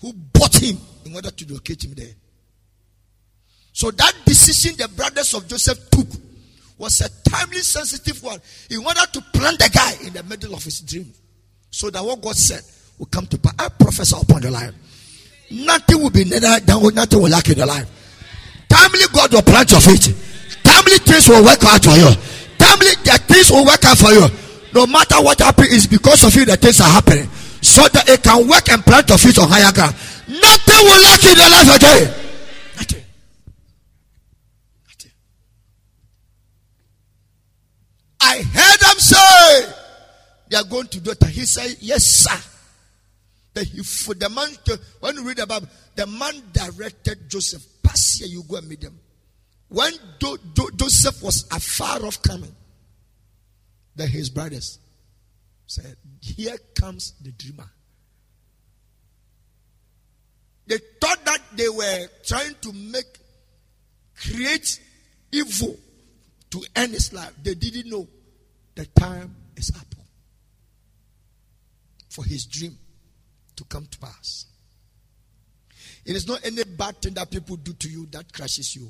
who 0.01 0.13
bought 0.13 0.61
him 0.61 0.77
in 1.05 1.15
order 1.15 1.31
to 1.31 1.53
locate 1.53 1.85
him 1.85 1.95
there. 1.95 2.13
So 3.73 3.91
that 3.93 4.13
decision 4.25 4.77
the 4.77 4.89
brothers 4.89 5.33
of 5.33 5.47
Joseph 5.49 5.89
took 5.91 6.09
was 6.77 7.01
a 7.01 7.31
timely 7.31 7.61
sensitive 7.61 8.23
one 8.23 8.41
in 8.69 8.79
order 8.85 9.01
to 9.13 9.21
plant 9.33 9.59
the 9.59 9.71
guy 9.73 10.07
in 10.07 10.13
the 10.13 10.23
middle 10.25 10.55
of 10.55 10.65
his 10.65 10.81
dream. 10.81 11.13
So 11.71 11.89
that 11.91 12.05
what 12.05 12.21
God 12.21 12.37
said 12.37 12.63
will 12.99 13.07
come 13.07 13.27
to 13.29 13.39
pass. 13.39 13.55
I 13.59 13.69
prophesy 13.69 14.17
upon 14.21 14.43
the 14.43 14.51
life. 14.51 14.75
Nothing 15.53 16.01
will 16.01 16.11
be 16.11 16.25
down, 16.25 16.95
nothing 16.95 17.21
will 17.21 17.29
lack 17.29 17.49
in 17.51 17.59
your 17.59 17.67
life. 17.67 17.87
Timely 18.69 19.05
God 19.13 19.33
will 19.33 19.43
plant 19.43 19.71
your 19.71 19.81
feet. 19.81 20.15
Timely 20.65 20.97
things 20.99 21.29
will 21.29 21.45
work 21.45 21.63
out 21.65 21.85
for 21.85 21.93
you. 21.93 22.09
Timely 22.57 22.97
the 23.05 23.21
things 23.29 23.51
will 23.51 23.67
work 23.67 23.85
out 23.85 23.99
for 23.99 24.11
you. 24.13 24.27
No 24.73 24.87
matter 24.87 25.17
what 25.21 25.39
happens, 25.41 25.69
is 25.69 25.87
because 25.87 26.25
of 26.25 26.35
you 26.35 26.47
the 26.47 26.57
things 26.57 26.81
are 26.81 26.89
happening. 26.89 27.29
So 27.61 27.87
that 27.89 28.09
it 28.09 28.23
can 28.23 28.49
work 28.49 28.67
and 28.71 28.83
plant 28.83 29.11
your 29.11 29.19
feet 29.19 29.39
on 29.39 29.49
higher 29.49 29.71
ground. 29.73 29.95
Nothing 30.27 30.83
will 30.89 31.03
lack 31.05 31.23
in 31.23 31.37
your 31.37 31.51
life 31.51 31.77
again. 31.77 32.15
Nothing. 32.77 33.05
Nothing. 34.89 35.13
I 38.21 38.41
heard 38.41 38.81
them 38.81 38.99
say 38.99 39.75
they 40.49 40.57
are 40.57 40.65
going 40.65 40.87
to 40.87 41.01
do 41.01 41.11
it. 41.11 41.23
He 41.25 41.45
said, 41.45 41.77
Yes, 41.81 42.05
sir. 42.05 42.52
The, 43.55 43.65
for 43.85 44.15
the 44.15 44.31
man, 44.31 44.49
to, 44.65 44.81
when 45.01 45.17
you 45.17 45.25
read 45.25 45.39
about 45.39 45.65
the 45.95 46.07
man 46.07 46.43
directed 46.53 47.29
Joseph, 47.29 47.63
pass 47.83 48.15
here, 48.15 48.29
you 48.29 48.43
go 48.49 48.57
and 48.57 48.69
meet 48.69 48.81
them. 48.81 48.99
When 49.69 49.93
Do, 50.19 50.39
Do, 50.55 50.71
Joseph 50.77 51.23
was 51.23 51.47
afar 51.53 52.05
off 52.05 52.23
coming, 52.23 52.55
then 53.95 54.09
his 54.09 54.31
brothers 54.31 54.79
said, 55.67 55.97
Here 56.21 56.57
comes 56.79 57.15
the 57.21 57.33
dreamer. 57.33 57.69
They 60.67 60.79
thought 61.01 61.25
that 61.25 61.41
they 61.55 61.69
were 61.69 62.09
trying 62.25 62.55
to 62.63 62.73
make, 62.73 63.19
create 64.17 64.81
evil 65.31 65.77
to 66.51 66.65
end 66.75 66.93
his 66.93 67.13
life. 67.13 67.33
They 67.43 67.55
didn't 67.55 67.91
know 67.91 68.07
the 68.75 68.87
time 68.87 69.35
is 69.57 69.73
up 69.77 69.87
for 72.09 72.25
his 72.25 72.45
dream 72.45 72.79
to 73.57 73.65
come 73.65 73.87
to 73.87 73.99
pass. 73.99 74.47
It 76.05 76.17
is 76.17 76.27
not 76.27 76.45
any 76.45 76.65
bad 76.65 77.01
thing 77.01 77.15
that 77.15 77.31
people 77.31 77.57
do 77.57 77.73
to 77.75 77.89
you 77.89 78.07
that 78.13 78.33
crashes 78.33 78.75
you. 78.75 78.89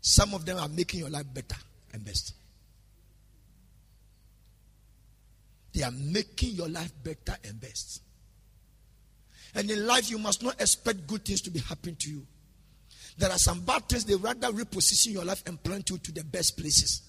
Some 0.00 0.34
of 0.34 0.44
them 0.44 0.58
are 0.58 0.68
making 0.68 1.00
your 1.00 1.10
life 1.10 1.26
better 1.32 1.56
and 1.92 2.04
best. 2.04 2.34
They 5.72 5.82
are 5.82 5.90
making 5.90 6.50
your 6.50 6.68
life 6.68 6.92
better 7.02 7.36
and 7.44 7.60
best. 7.60 8.02
And 9.54 9.70
in 9.70 9.86
life, 9.86 10.10
you 10.10 10.18
must 10.18 10.42
not 10.42 10.60
expect 10.60 11.06
good 11.06 11.24
things 11.24 11.40
to 11.42 11.50
be 11.50 11.60
happening 11.60 11.96
to 11.96 12.10
you. 12.10 12.26
There 13.16 13.30
are 13.30 13.38
some 13.38 13.60
bad 13.60 13.88
things, 13.88 14.04
they 14.04 14.16
rather 14.16 14.48
reposition 14.48 15.12
your 15.12 15.24
life 15.24 15.42
and 15.46 15.62
plant 15.62 15.90
you 15.90 15.98
to 15.98 16.12
the 16.12 16.24
best 16.24 16.56
places. 16.56 17.02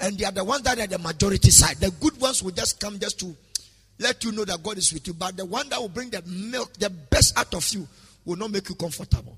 And 0.00 0.18
they 0.18 0.24
are 0.24 0.32
the 0.32 0.44
ones 0.44 0.62
that 0.62 0.78
are 0.78 0.86
the 0.86 0.98
majority 0.98 1.50
side. 1.50 1.76
The 1.76 1.90
good 1.90 2.20
ones 2.20 2.42
will 2.42 2.52
just 2.52 2.80
come 2.80 2.98
just 2.98 3.18
to 3.20 3.36
let 3.98 4.24
you 4.24 4.32
know 4.32 4.44
that 4.44 4.62
God 4.62 4.78
is 4.78 4.92
with 4.92 5.06
you. 5.06 5.14
But 5.14 5.36
the 5.36 5.44
one 5.44 5.68
that 5.70 5.80
will 5.80 5.88
bring 5.88 6.10
the 6.10 6.22
milk, 6.26 6.74
the 6.74 6.90
best 6.90 7.38
out 7.38 7.54
of 7.54 7.68
you, 7.72 7.86
will 8.24 8.36
not 8.36 8.50
make 8.50 8.68
you 8.68 8.74
comfortable. 8.74 9.36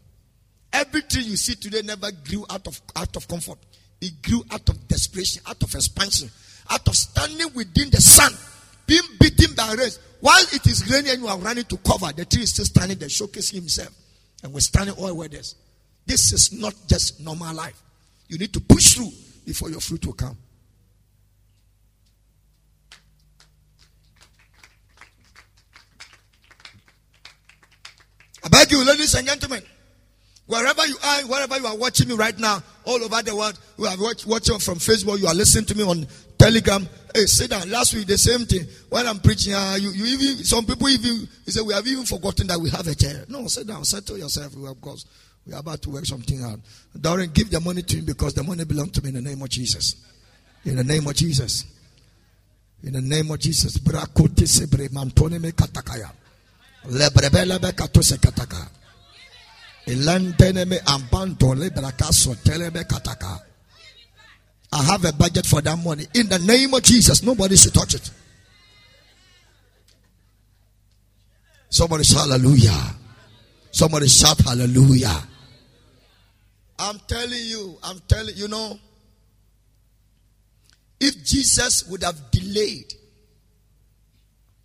Everything 0.73 1.25
you 1.25 1.37
see 1.37 1.55
today 1.55 1.83
never 1.83 2.11
grew 2.13 2.45
out 2.51 2.67
of 2.67 2.81
out 2.95 3.17
of 3.17 3.27
comfort. 3.27 3.59
It 4.01 4.23
grew 4.23 4.45
out 4.51 4.69
of 4.69 4.89
desperation, 4.89 5.43
out 5.47 5.63
of 5.63 5.75
expansion, 5.75 6.31
out 6.71 6.87
of 6.87 6.95
standing 6.95 7.49
within 7.55 7.91
the 7.91 8.01
sun, 8.01 8.33
being 8.87 9.03
beaten 9.19 9.55
by 9.55 9.75
rain. 9.75 9.91
While 10.21 10.43
it 10.53 10.67
is 10.67 10.91
raining 10.91 11.13
and 11.13 11.23
you 11.23 11.29
are 11.29 11.39
running 11.39 11.65
to 11.65 11.77
cover, 11.79 12.13
the 12.13 12.25
tree 12.25 12.43
is 12.43 12.53
still 12.53 12.65
standing 12.65 12.99
there, 12.99 13.09
showcasing 13.09 13.55
himself. 13.55 13.91
And 14.43 14.53
we're 14.53 14.61
standing 14.61 14.95
all 14.97 15.15
weathers. 15.15 15.55
This 16.07 16.33
is 16.33 16.53
not 16.53 16.75
just 16.87 17.21
normal 17.21 17.55
life. 17.55 17.81
You 18.29 18.39
need 18.39 18.53
to 18.55 18.61
push 18.61 18.95
through 18.95 19.11
before 19.45 19.71
your 19.71 19.81
fruit 19.81 20.05
will 20.07 20.13
come. 20.13 20.37
I 28.43 28.49
beg 28.49 28.71
you, 28.71 28.85
ladies 28.85 29.15
and 29.15 29.27
gentlemen, 29.27 29.63
wherever 30.47 30.87
you 30.87 30.97
are, 31.03 31.21
wherever 31.23 31.59
you 31.59 31.67
are 31.67 31.77
watching 31.77 32.09
me 32.09 32.15
right 32.15 32.39
now, 32.39 32.63
all 32.85 33.03
over 33.03 33.23
the 33.23 33.35
world, 33.35 33.59
you 33.79 33.87
are 33.87 33.97
watch, 33.99 34.27
watching 34.27 34.59
from 34.59 34.79
Facebook, 34.79 35.19
you 35.21 35.27
are 35.27 35.35
listening 35.35 35.67
to 35.67 35.77
me 35.77 35.85
on 35.85 36.07
Telegram. 36.39 36.89
Hey, 37.15 37.27
sit 37.27 37.51
down. 37.51 37.69
Last 37.71 37.95
week, 37.95 38.07
the 38.07 38.17
same 38.17 38.47
thing. 38.47 38.67
When 38.89 39.07
I'm 39.07 39.19
preaching, 39.19 39.53
uh, 39.53 39.77
you, 39.79 39.91
you 39.91 40.07
even, 40.07 40.45
some 40.45 40.65
people 40.65 40.89
even, 40.89 41.29
you 41.45 41.53
say, 41.53 41.61
we 41.61 41.75
have 41.75 41.87
even 41.87 42.05
forgotten 42.05 42.47
that 42.47 42.59
we 42.59 42.71
have 42.71 42.87
a 42.87 42.95
chair. 42.95 43.25
No, 43.29 43.47
sit 43.47 43.67
down, 43.67 43.85
settle 43.85 44.17
yourself, 44.17 44.55
of 44.57 44.81
course. 44.81 45.05
We 45.47 45.53
are 45.53 45.61
about 45.61 45.83
to 45.83 45.91
work 45.91 46.07
something 46.07 46.43
out. 46.43 46.61
Darren, 46.97 47.33
give 47.33 47.51
the 47.51 47.61
money 47.61 47.83
to 47.83 47.97
him 47.97 48.05
because 48.05 48.35
the 48.35 48.43
money 48.43 48.65
belongs 48.65 48.93
to 48.93 49.03
me 49.03 49.09
in 49.09 49.17
the 49.17 49.23
name 49.23 49.43
of 49.43 49.49
Jesus. 49.49 49.97
In 50.65 50.77
the 50.77 50.85
name 50.85 51.07
of 51.07 51.15
Jesus. 51.15 51.65
In 52.83 52.93
the 52.93 53.01
name 53.01 53.31
of 53.31 53.39
Jesus. 53.39 53.79
I 64.73 64.83
have 64.85 65.05
a 65.05 65.13
budget 65.13 65.47
for 65.47 65.61
that 65.61 65.77
money. 65.77 66.07
In 66.15 66.29
the 66.29 66.39
name 66.39 66.73
of 66.75 66.83
Jesus, 66.83 67.23
nobody 67.23 67.57
should 67.57 67.75
touch 67.75 67.95
it. 67.95 68.11
Somebody 71.69 72.05
shout 72.05 72.29
hallelujah. 72.29 72.95
Somebody 73.71 74.09
shout 74.09 74.41
hallelujah. 74.41 75.23
I'm 76.79 76.99
telling 77.07 77.45
you, 77.45 77.77
I'm 77.83 78.01
telling 78.09 78.37
you 78.37 78.49
know, 78.49 78.79
if 80.99 81.25
Jesus 81.25 81.87
would 81.89 82.03
have 82.03 82.31
delayed 82.31 82.95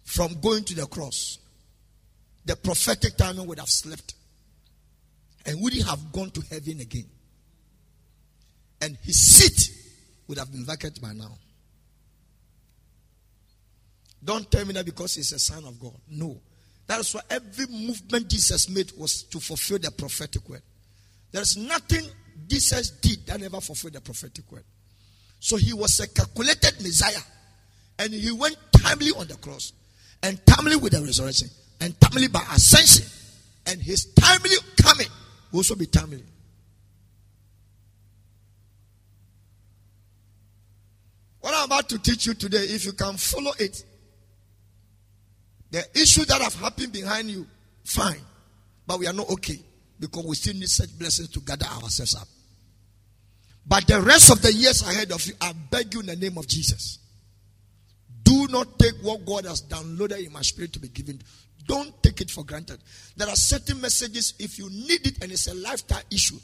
from 0.03 0.39
going 0.41 0.63
to 0.65 0.75
the 0.75 0.85
cross, 0.87 1.39
the 2.45 2.55
prophetic 2.55 3.17
timing 3.17 3.47
would 3.47 3.59
have 3.59 3.69
slipped 3.69 4.13
and 5.45 5.61
wouldn't 5.61 5.85
have 5.85 6.11
gone 6.11 6.29
to 6.31 6.41
heaven 6.41 6.79
again. 6.79 7.05
And 8.81 8.97
his 9.03 9.19
seat 9.19 9.71
would 10.27 10.37
have 10.37 10.51
been 10.51 10.65
vacant 10.65 11.01
by 11.01 11.13
now. 11.13 11.37
Don't 14.23 14.49
tell 14.49 14.65
me 14.65 14.73
that 14.73 14.85
because 14.85 15.15
he's 15.15 15.31
a 15.33 15.39
son 15.39 15.65
of 15.65 15.79
God. 15.79 15.95
No. 16.09 16.39
That 16.87 16.99
is 16.99 17.13
why 17.13 17.21
every 17.29 17.67
movement 17.67 18.29
Jesus 18.29 18.69
made 18.69 18.91
was 18.97 19.23
to 19.23 19.39
fulfill 19.39 19.79
the 19.79 19.91
prophetic 19.91 20.47
word. 20.49 20.61
There's 21.31 21.57
nothing 21.57 22.05
Jesus 22.47 22.91
did 22.91 23.25
that 23.27 23.39
never 23.39 23.61
fulfilled 23.61 23.93
the 23.93 24.01
prophetic 24.01 24.51
word. 24.51 24.63
So 25.39 25.57
he 25.57 25.73
was 25.73 25.99
a 25.99 26.07
calculated 26.07 26.81
Messiah. 26.81 27.21
And 27.97 28.13
he 28.13 28.31
went 28.31 28.57
timely 28.77 29.11
on 29.11 29.27
the 29.27 29.35
cross. 29.35 29.73
And 30.23 30.43
timely 30.45 30.75
with 30.75 30.93
the 30.93 31.01
resurrection. 31.01 31.49
And 31.81 31.99
timely 31.99 32.27
by 32.27 32.41
ascension. 32.53 33.05
And 33.67 33.81
his 33.81 34.05
timely 34.13 34.55
coming 34.81 35.07
will 35.51 35.59
also 35.59 35.75
be 35.75 35.85
timely. 35.87 36.23
What 41.41 41.53
I'm 41.55 41.65
about 41.65 41.89
to 41.89 41.99
teach 41.99 42.25
you 42.25 42.33
today, 42.33 42.63
if 42.63 42.85
you 42.85 42.93
can 42.93 43.17
follow 43.17 43.51
it, 43.59 43.83
the 45.71 45.83
issues 45.93 46.25
that 46.27 46.41
have 46.41 46.55
happened 46.55 46.91
behind 46.91 47.29
you, 47.29 47.45
fine. 47.83 48.21
But 48.87 48.99
we 48.99 49.07
are 49.07 49.13
not 49.13 49.29
okay 49.29 49.59
because 49.99 50.25
we 50.25 50.35
still 50.35 50.53
need 50.55 50.69
such 50.69 50.97
blessings 50.97 51.29
to 51.29 51.39
gather 51.41 51.65
ourselves 51.65 52.15
up. 52.15 52.27
But 53.67 53.87
the 53.87 54.01
rest 54.01 54.31
of 54.31 54.41
the 54.41 54.53
years 54.53 54.81
ahead 54.87 55.11
of 55.11 55.25
you, 55.25 55.33
I 55.41 55.53
beg 55.53 55.93
you 55.93 56.01
in 56.01 56.07
the 56.07 56.15
name 56.15 56.37
of 56.37 56.47
Jesus. 56.47 56.99
Do 58.25 58.47
not 58.49 58.77
take 58.79 58.95
what 59.01 59.25
God 59.25 59.45
has 59.45 59.61
downloaded 59.61 60.25
in 60.25 60.33
my 60.33 60.41
spirit 60.41 60.73
to 60.73 60.79
be 60.79 60.89
given. 60.89 61.21
Don't 61.67 62.03
take 62.03 62.21
it 62.21 62.29
for 62.29 62.43
granted. 62.43 62.79
There 63.15 63.27
are 63.27 63.35
certain 63.35 63.79
messages, 63.79 64.33
if 64.39 64.59
you 64.59 64.69
need 64.69 65.07
it 65.07 65.23
and 65.23 65.31
it's 65.31 65.47
a 65.47 65.55
lifetime 65.55 66.03
issue, 66.11 66.37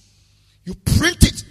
you 0.63 0.73
print 0.75 1.23
it, 1.23 1.43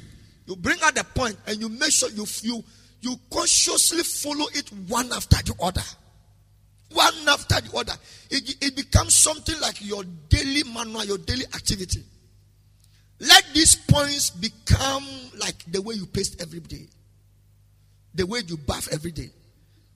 you 0.46 0.56
bring 0.56 0.78
out 0.82 0.94
the 0.94 1.04
point, 1.04 1.36
and 1.46 1.60
you 1.60 1.68
make 1.68 1.92
sure 1.92 2.08
you, 2.10 2.24
you, 2.42 2.64
you 3.00 3.16
consciously 3.32 4.02
follow 4.02 4.46
it 4.54 4.68
one 4.88 5.12
after 5.12 5.36
the 5.42 5.54
other. 5.62 5.82
One 6.92 7.28
after 7.28 7.60
the 7.60 7.76
other. 7.76 7.92
It, 8.30 8.56
it 8.60 8.76
becomes 8.76 9.14
something 9.14 9.58
like 9.60 9.84
your 9.84 10.04
daily 10.28 10.64
manual, 10.72 11.04
your 11.04 11.18
daily 11.18 11.44
activity. 11.54 12.02
Let 13.20 13.44
these 13.52 13.76
points 13.76 14.30
become 14.30 15.04
like 15.38 15.64
the 15.70 15.82
way 15.82 15.94
you 15.94 16.06
paste 16.06 16.40
every 16.40 16.60
day, 16.60 16.86
the 18.14 18.26
way 18.26 18.40
you 18.46 18.56
bath 18.56 18.88
every 18.92 19.12
day. 19.12 19.30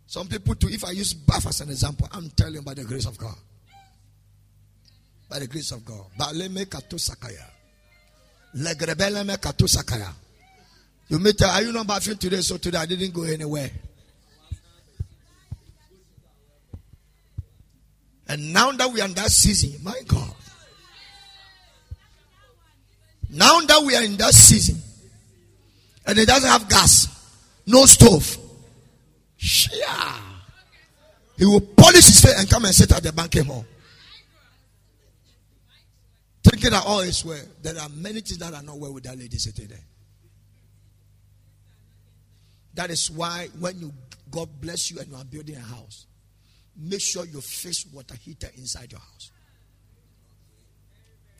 Some 0.07 0.28
people 0.28 0.55
too, 0.55 0.68
if 0.68 0.84
I 0.84 0.90
use 0.90 1.12
bath 1.12 1.46
as 1.46 1.61
an 1.61 1.70
example, 1.70 2.09
I'm 2.12 2.30
telling 2.30 2.62
by 2.62 2.74
the 2.74 2.84
grace 2.84 3.07
of 3.07 3.16
God. 3.18 3.36
By 5.28 5.38
the 5.40 5.46
grace 5.46 5.72
of 5.72 5.84
God. 5.84 6.05
Baleme 6.18 6.70
kato 6.70 6.96
sakaya. 6.96 7.46
Legrebeleme 8.57 9.40
kato 9.40 9.64
sakaya. 9.66 10.12
You 11.09 11.18
may 11.18 11.32
tell, 11.32 11.50
are 11.50 11.62
you 11.62 11.72
not 11.72 11.86
bathing 11.86 12.16
today? 12.16 12.40
So 12.40 12.57
today 12.57 12.78
I 12.78 12.86
didn't 12.86 13.12
go 13.12 13.24
anywhere. 13.24 13.70
And 18.26 18.52
now 18.52 18.72
that 18.72 18.90
we 18.90 19.00
are 19.00 19.07
in 19.07 19.14
that 19.14 19.30
season, 19.30 19.82
my 19.82 20.00
God. 20.07 20.34
Now 23.30 23.61
that 23.61 23.82
we 23.84 23.94
are 23.96 24.02
in 24.02 24.16
that 24.16 24.32
season, 24.32 24.80
and 26.07 26.18
it 26.18 26.26
doesn't 26.26 26.48
have 26.48 26.68
gas, 26.68 27.09
no 27.66 27.84
stove, 27.84 28.38
yeah, 29.72 30.18
he 31.36 31.45
will 31.45 31.61
polish 31.61 32.07
his 32.07 32.20
face 32.20 32.38
and 32.38 32.49
come 32.49 32.64
and 32.64 32.74
sit 32.74 32.92
at 32.92 33.03
the 33.03 33.12
banquet 33.12 33.47
hall. 33.47 33.64
Thinking 36.42 36.70
that 36.70 36.84
all 36.86 37.01
is 37.01 37.24
well. 37.24 37.42
There 37.62 37.78
are 37.78 37.88
many 37.88 38.20
things 38.20 38.38
that 38.38 38.55
are 38.55 38.62
not 38.62 38.78
well 38.78 38.92
with 38.92 39.05
that 39.05 39.18
lady 39.18 39.38
sitting 39.38 39.66
there. 39.66 39.78
That 42.74 42.90
is 42.90 43.11
why 43.11 43.49
when 43.59 43.78
you 43.80 43.92
God 44.30 44.49
bless 44.61 44.90
you 44.90 44.99
and 44.99 45.09
you 45.09 45.16
are 45.16 45.24
building 45.24 45.57
a 45.57 45.61
house, 45.61 46.07
make 46.76 47.01
sure 47.01 47.24
you 47.24 47.40
fix 47.40 47.86
water 47.92 48.14
heater 48.14 48.49
inside 48.57 48.90
your 48.92 49.01
house. 49.01 49.30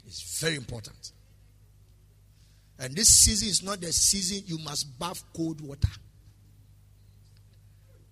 It's 0.07 0.41
very 0.41 0.57
important. 0.57 1.13
And 2.79 2.95
this 2.95 3.09
season 3.09 3.49
is 3.49 3.63
not 3.63 3.81
the 3.81 3.93
season 3.93 4.45
you 4.47 4.63
must 4.63 4.99
bath 4.99 5.25
cold 5.35 5.61
water. 5.61 5.89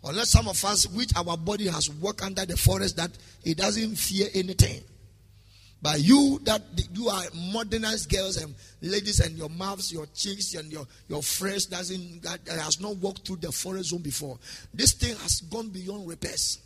Unless 0.04 0.30
some 0.30 0.48
of 0.48 0.64
us, 0.64 0.86
which 0.88 1.10
our 1.16 1.36
body 1.36 1.68
has 1.68 1.88
worked 1.90 2.22
under 2.22 2.44
the 2.44 2.56
forest, 2.56 2.96
that 2.96 3.10
it 3.44 3.56
doesn't 3.56 3.96
fear 3.96 4.28
anything. 4.34 4.80
But 5.80 6.00
you 6.00 6.40
that 6.44 6.62
you 6.92 7.08
are 7.08 7.22
modernized 7.52 8.08
girls 8.08 8.36
and 8.36 8.54
ladies 8.80 9.18
and 9.18 9.36
your 9.36 9.48
mouths, 9.48 9.92
your 9.92 10.06
cheeks 10.14 10.54
and 10.54 10.70
your, 10.70 10.86
your 11.08 11.22
fresh 11.22 11.64
doesn't 11.64 12.22
that 12.22 12.40
has 12.46 12.80
not 12.80 12.96
walked 12.96 13.26
through 13.26 13.36
the 13.36 13.50
forest 13.50 13.90
zone 13.90 14.00
before. 14.00 14.38
This 14.72 14.92
thing 14.92 15.16
has 15.16 15.40
gone 15.40 15.70
beyond 15.70 16.08
repairs. 16.08 16.60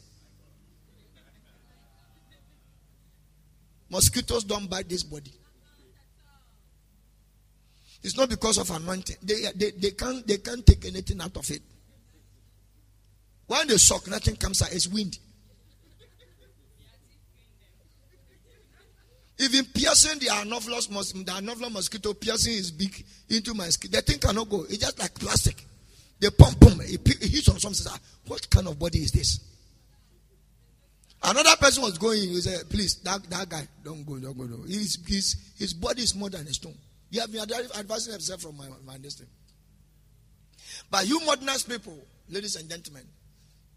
Mosquitoes 3.89 4.45
don't 4.45 4.69
bite 4.69 4.89
this 4.89 5.03
body. 5.03 5.33
It's 8.03 8.17
not 8.17 8.29
because 8.29 8.59
of 8.59 8.71
anointing. 8.71 9.17
They, 9.23 9.47
they, 9.55 9.71
they, 9.71 9.91
can't, 9.93 10.27
they 10.27 10.39
can't 10.39 10.65
take 10.65 10.85
anything 10.85 11.21
out 11.21 11.37
of 11.37 11.51
it. 11.51 11.63
When 13.47 13.69
they 13.69 13.77
shock, 13.79 14.09
nothing 14.09 14.37
comes 14.37 14.63
out. 14.63 14.73
It's 14.73 14.89
wind. 14.89 15.19
Even 19.39 19.67
piercing 19.67 20.19
the 20.19 20.31
anopheles, 20.31 20.89
the 20.89 21.33
anopheles 21.33 21.73
mosquito, 21.73 22.15
piercing 22.15 22.55
his 22.55 22.71
beak 22.71 23.05
into 23.29 23.53
my 23.55 23.69
skin. 23.69 23.91
The 23.91 24.01
thing 24.01 24.19
cannot 24.19 24.49
go. 24.49 24.63
It's 24.63 24.79
just 24.79 24.99
like 24.99 25.15
plastic. 25.15 25.63
They 26.19 26.31
pump, 26.31 26.59
pump. 26.59 26.81
It, 26.83 27.07
it 27.07 27.31
hits 27.31 27.49
on 27.49 27.59
something. 27.59 28.01
What 28.27 28.49
kind 28.49 28.67
of 28.67 28.79
body 28.79 29.01
is 29.01 29.13
this? 29.13 29.41
Another 31.23 31.55
person 31.57 31.83
was 31.83 31.99
going. 31.99 32.19
He 32.19 32.41
said, 32.41 32.69
"Please, 32.71 32.97
that, 33.03 33.23
that 33.31 33.49
guy, 33.49 33.69
don't 33.85 34.07
go, 34.07 34.19
don't 34.19 34.37
go. 34.37 34.47
Don't. 34.47 34.67
His, 34.67 34.99
his, 35.07 35.37
his 35.59 35.75
body 35.75 36.03
is 36.03 36.15
more 36.15 36.31
than 36.31 36.47
a 36.47 36.53
stone. 36.53 36.75
You 37.11 37.21
have 37.21 37.31
been 37.31 37.43
advising 37.79 38.13
himself 38.13 38.43
from 38.43 38.57
my, 38.57 38.67
my 38.87 38.97
destiny. 38.99 39.29
But 40.91 41.07
you 41.07 41.21
modernized 41.25 41.69
people, 41.69 41.99
ladies 42.29 42.57
and 42.57 42.69
gentlemen, 42.69 43.05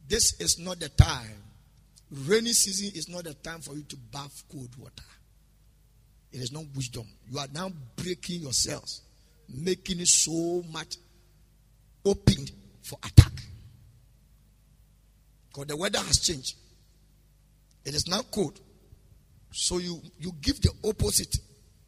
this 0.10 0.34
is 0.42 0.60
not 0.60 0.80
the 0.80 0.90
time. 0.90 1.44
Rainy 2.12 2.52
season 2.52 2.92
is 2.96 3.08
not 3.08 3.26
the 3.26 3.36
time 3.36 3.62
for 3.62 3.76
you 3.76 3.84
to 3.84 3.96
bath 3.96 4.44
cold 4.52 4.70
water. 4.78 5.04
It 6.32 6.42
is 6.42 6.52
not 6.52 6.64
wisdom. 6.76 7.08
You 7.32 7.38
are 7.38 7.48
now 7.54 7.72
breaking 7.96 8.42
yourselves, 8.42 9.04
making 9.48 10.00
it 10.00 10.08
so 10.08 10.64
much 10.72 10.98
opened 12.04 12.52
for 12.82 12.98
attack. 13.04 13.32
Because 15.50 15.68
the 15.68 15.78
weather 15.78 16.00
has 16.00 16.20
changed. 16.20 16.56
It 17.86 17.94
is 17.94 18.08
now 18.08 18.22
cold. 18.32 18.60
So 19.52 19.78
you, 19.78 20.02
you 20.20 20.32
give 20.42 20.60
the 20.62 20.72
opposite 20.84 21.36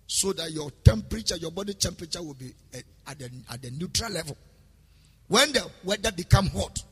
so 0.05 0.33
that 0.33 0.51
your 0.51 0.69
temperature, 0.83 1.37
your 1.37 1.51
body 1.51 1.73
temperature 1.73 2.21
will 2.21 2.35
be 2.35 2.53
at 3.07 3.17
the, 3.17 3.29
at 3.49 3.61
the 3.61 3.71
neutral 3.71 4.11
level. 4.11 4.37
When 5.27 5.51
the 5.53 5.67
weather 5.83 6.11
become 6.11 6.47
hot 6.47 6.83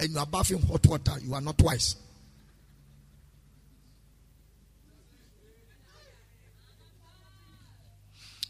and 0.00 0.10
you 0.10 0.18
are 0.18 0.26
bathing 0.26 0.62
hot 0.62 0.86
water, 0.86 1.12
you 1.22 1.34
are 1.34 1.40
not 1.40 1.60
wise. 1.62 1.96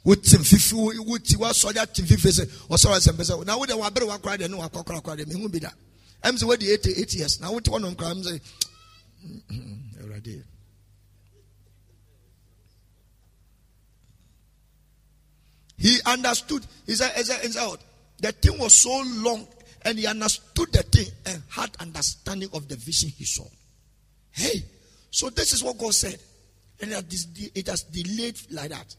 wotim 0.05 0.43
fifi 0.43 0.75
woti 0.75 1.37
wasɔre 1.37 1.77
atim 1.77 2.07
fifi 2.07 2.29
sɛ 2.31 2.47
ɔsɔre 2.71 2.97
asɛm 2.97 3.17
pɛ 3.17 3.23
sɛ 3.23 3.45
na 3.45 3.59
wode 3.59 3.69
wabere 3.71 4.07
wakora 4.09 4.39
deɛ 4.39 4.49
ne 4.49 4.57
wakɔkora 4.57 5.03
kora 5.03 5.17
deɛ 5.17 6.99
eight 6.99 7.15
years 7.15 7.39
na 7.41 7.51
wote 7.51 7.65
wɔnom 7.65 7.95
kora 7.97 8.15
m 8.15 8.23
He 15.77 15.99
understood. 16.05 16.67
He 16.87 16.95
said, 16.95 17.13
the 17.15 18.33
thing 18.33 18.59
was 18.59 18.75
so 18.75 19.03
long 19.07 19.47
and 19.83 19.99
he 19.99 20.07
understood 20.07 20.73
the 20.73 20.83
thing 20.83 21.07
and 21.27 21.43
had 21.51 21.71
understanding 21.81 22.49
of 22.53 22.69
the 22.69 22.77
vision 22.77 23.11
he 23.11 23.25
saw. 23.25 23.45
Hey, 24.31 24.63
so 25.11 25.31
this 25.31 25.53
is 25.53 25.63
what 25.63 25.79
God 25.79 25.95
said. 25.95 26.19
And 26.81 26.93
it 26.93 27.67
has 27.67 27.83
delayed 27.85 28.39
like 28.51 28.71
that. 28.71 28.95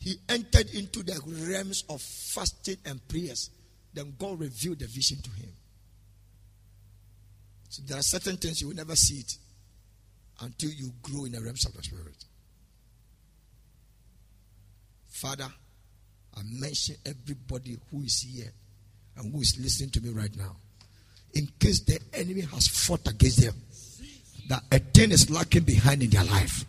he 0.00 0.16
entered 0.28 0.70
into 0.74 1.02
the 1.02 1.20
realms 1.48 1.84
of 1.88 2.00
fasting 2.00 2.78
and 2.86 3.06
prayers. 3.06 3.50
Then 3.92 4.14
God 4.18 4.40
revealed 4.40 4.78
the 4.78 4.86
vision 4.86 5.18
to 5.22 5.30
him. 5.30 5.50
So 7.68 7.82
there 7.86 7.98
are 7.98 8.02
certain 8.02 8.36
things 8.36 8.60
you 8.60 8.68
will 8.68 8.76
never 8.76 8.96
see 8.96 9.20
it 9.20 9.36
until 10.40 10.70
you 10.70 10.90
grow 11.02 11.26
in 11.26 11.32
the 11.32 11.40
realms 11.40 11.66
of 11.66 11.74
the 11.74 11.82
spirit. 11.82 12.24
Father, 15.08 15.48
I 16.34 16.40
mention 16.44 16.96
everybody 17.04 17.78
who 17.90 18.02
is 18.02 18.22
here 18.22 18.50
and 19.16 19.32
who 19.32 19.40
is 19.40 19.58
listening 19.60 19.90
to 19.90 20.00
me 20.00 20.10
right 20.10 20.34
now. 20.36 20.56
In 21.34 21.48
case 21.58 21.80
the 21.80 22.00
enemy 22.12 22.42
has 22.42 22.66
fought 22.66 23.06
against 23.06 23.42
them, 23.42 23.54
that 24.48 24.62
a 24.72 24.78
thing 24.78 25.12
is 25.12 25.30
lacking 25.30 25.62
behind 25.62 26.02
in 26.02 26.10
their 26.10 26.24
life. 26.24 26.64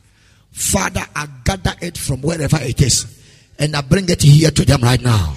Father, 0.52 1.04
I 1.16 1.28
gather 1.44 1.74
it 1.82 1.98
from 1.98 2.22
wherever 2.22 2.58
it 2.62 2.82
is 2.82 3.22
and 3.58 3.76
I 3.76 3.82
bring 3.82 4.10
it 4.10 4.22
here 4.22 4.52
to 4.52 4.66
them 4.66 4.82
right 4.82 5.02
now. 5.02 5.36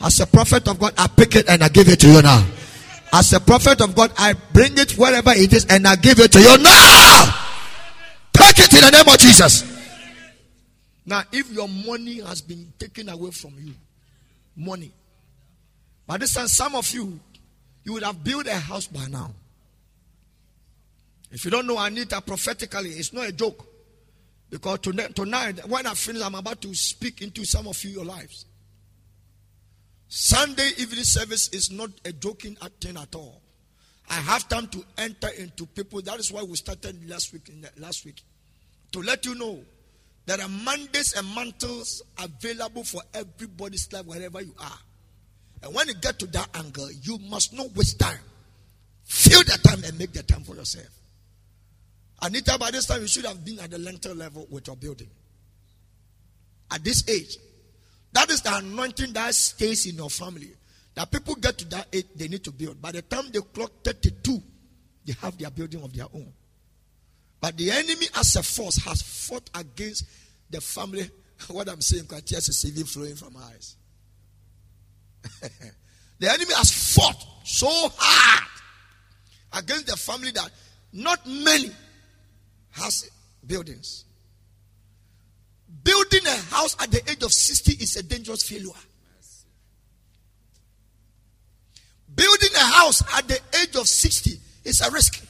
As 0.00 0.20
a 0.20 0.26
prophet 0.26 0.68
of 0.68 0.78
God, 0.78 0.92
I 0.98 1.06
pick 1.08 1.34
it 1.34 1.48
and 1.48 1.62
I 1.62 1.68
give 1.68 1.88
it 1.88 2.00
to 2.00 2.08
you 2.08 2.22
now. 2.22 2.46
As 3.12 3.32
a 3.32 3.40
prophet 3.40 3.80
of 3.80 3.94
God, 3.94 4.12
I 4.18 4.34
bring 4.52 4.76
it 4.76 4.92
wherever 4.98 5.30
it 5.30 5.52
is 5.52 5.66
and 5.66 5.86
I 5.86 5.96
give 5.96 6.18
it 6.18 6.32
to 6.32 6.40
you 6.40 6.58
now. 6.58 7.24
Take 8.32 8.58
it 8.58 8.74
in 8.74 8.80
the 8.80 8.90
name 8.90 9.08
of 9.08 9.18
Jesus. 9.18 9.64
Now, 11.06 11.22
if 11.32 11.50
your 11.52 11.68
money 11.68 12.20
has 12.20 12.42
been 12.42 12.72
taken 12.78 13.08
away 13.08 13.30
from 13.30 13.54
you, 13.62 13.74
money. 14.56 14.90
By 16.06 16.18
this 16.18 16.34
time, 16.34 16.48
some 16.48 16.74
of 16.74 16.90
you, 16.92 17.18
you 17.84 17.94
would 17.94 18.02
have 18.02 18.22
built 18.22 18.46
a 18.46 18.54
house 18.54 18.86
by 18.86 19.06
now. 19.06 19.32
If 21.30 21.44
you 21.44 21.50
don't 21.50 21.66
know 21.66 21.78
Anita 21.78 22.20
prophetically, 22.20 22.90
it's 22.90 23.12
not 23.12 23.26
a 23.26 23.32
joke. 23.32 23.66
Because 24.50 24.78
tonight, 24.80 25.66
when 25.66 25.86
I 25.86 25.94
finish, 25.94 26.22
I'm 26.22 26.34
about 26.34 26.60
to 26.62 26.74
speak 26.74 27.22
into 27.22 27.44
some 27.44 27.66
of 27.66 27.82
you 27.82 27.90
your 27.90 28.04
lives. 28.04 28.46
Sunday 30.06 30.70
evening 30.78 31.02
service 31.02 31.48
is 31.48 31.72
not 31.72 31.90
a 32.04 32.12
joking 32.12 32.56
thing 32.80 32.96
at 32.96 33.14
all. 33.14 33.40
I 34.08 34.14
have 34.14 34.48
time 34.48 34.68
to 34.68 34.84
enter 34.98 35.28
into 35.38 35.66
people. 35.66 36.02
That 36.02 36.20
is 36.20 36.30
why 36.30 36.42
we 36.42 36.54
started 36.56 37.08
last 37.08 37.32
week. 37.32 37.50
Last 37.78 38.04
week, 38.04 38.22
to 38.92 39.00
let 39.00 39.26
you 39.26 39.34
know 39.34 39.60
there 40.26 40.40
are 40.40 40.48
mandates 40.48 41.14
and 41.16 41.34
mantles 41.34 42.02
available 42.22 42.84
for 42.84 43.02
everybody's 43.12 43.92
life 43.92 44.06
wherever 44.06 44.40
you 44.40 44.54
are. 44.60 44.78
And 45.64 45.74
when 45.74 45.88
you 45.88 45.94
get 45.94 46.18
to 46.18 46.26
that 46.26 46.48
angle, 46.54 46.90
you 47.02 47.18
must 47.30 47.54
not 47.54 47.74
waste 47.74 47.98
time. 47.98 48.18
Fill 49.04 49.42
the 49.44 49.58
time 49.66 49.82
and 49.84 49.98
make 49.98 50.12
the 50.12 50.22
time 50.22 50.42
for 50.42 50.54
yourself. 50.54 50.88
Anita, 52.20 52.58
by 52.58 52.70
this 52.70 52.84
time, 52.84 53.00
you 53.00 53.08
should 53.08 53.24
have 53.24 53.42
been 53.42 53.58
at 53.60 53.70
the 53.70 53.78
lintel 53.78 54.14
level 54.14 54.46
with 54.50 54.66
your 54.66 54.76
building. 54.76 55.08
At 56.70 56.84
this 56.84 57.08
age, 57.08 57.38
that 58.12 58.30
is 58.30 58.42
the 58.42 58.54
anointing 58.54 59.14
that 59.14 59.34
stays 59.34 59.86
in 59.86 59.96
your 59.96 60.10
family. 60.10 60.50
That 60.94 61.10
people 61.10 61.34
get 61.34 61.56
to 61.58 61.64
that 61.70 61.88
age, 61.92 62.06
they 62.14 62.28
need 62.28 62.44
to 62.44 62.52
build. 62.52 62.80
By 62.80 62.92
the 62.92 63.02
time 63.02 63.24
they 63.32 63.40
clock 63.40 63.72
32, 63.84 64.42
they 65.06 65.14
have 65.22 65.36
their 65.38 65.50
building 65.50 65.82
of 65.82 65.94
their 65.94 66.06
own. 66.12 66.30
But 67.40 67.56
the 67.56 67.70
enemy, 67.70 68.06
as 68.14 68.36
a 68.36 68.42
force, 68.42 68.76
has 68.84 69.00
fought 69.00 69.48
against 69.54 70.04
the 70.50 70.60
family. 70.60 71.10
What 71.48 71.68
I'm 71.68 71.80
saying, 71.80 72.06
tears 72.24 72.48
is 72.48 72.64
even 72.64 72.84
flowing 72.84 73.16
from 73.16 73.32
my 73.32 73.40
eyes. 73.40 73.76
the 76.18 76.30
enemy 76.30 76.54
has 76.54 76.94
fought 76.94 77.24
so 77.44 77.68
hard 77.96 78.48
against 79.52 79.86
the 79.86 79.96
family 79.96 80.30
that 80.32 80.50
not 80.92 81.26
many 81.26 81.70
has 82.72 83.10
buildings. 83.46 84.04
Building 85.82 86.26
a 86.26 86.54
house 86.54 86.76
at 86.80 86.90
the 86.90 87.10
age 87.10 87.22
of 87.22 87.32
60 87.32 87.72
is 87.72 87.96
a 87.96 88.02
dangerous 88.02 88.42
failure. 88.42 88.70
Building 92.14 92.50
a 92.54 92.64
house 92.64 93.02
at 93.16 93.26
the 93.26 93.38
age 93.60 93.74
of 93.76 93.88
60 93.88 94.38
is 94.64 94.80
a 94.80 94.90
risk. 94.90 95.26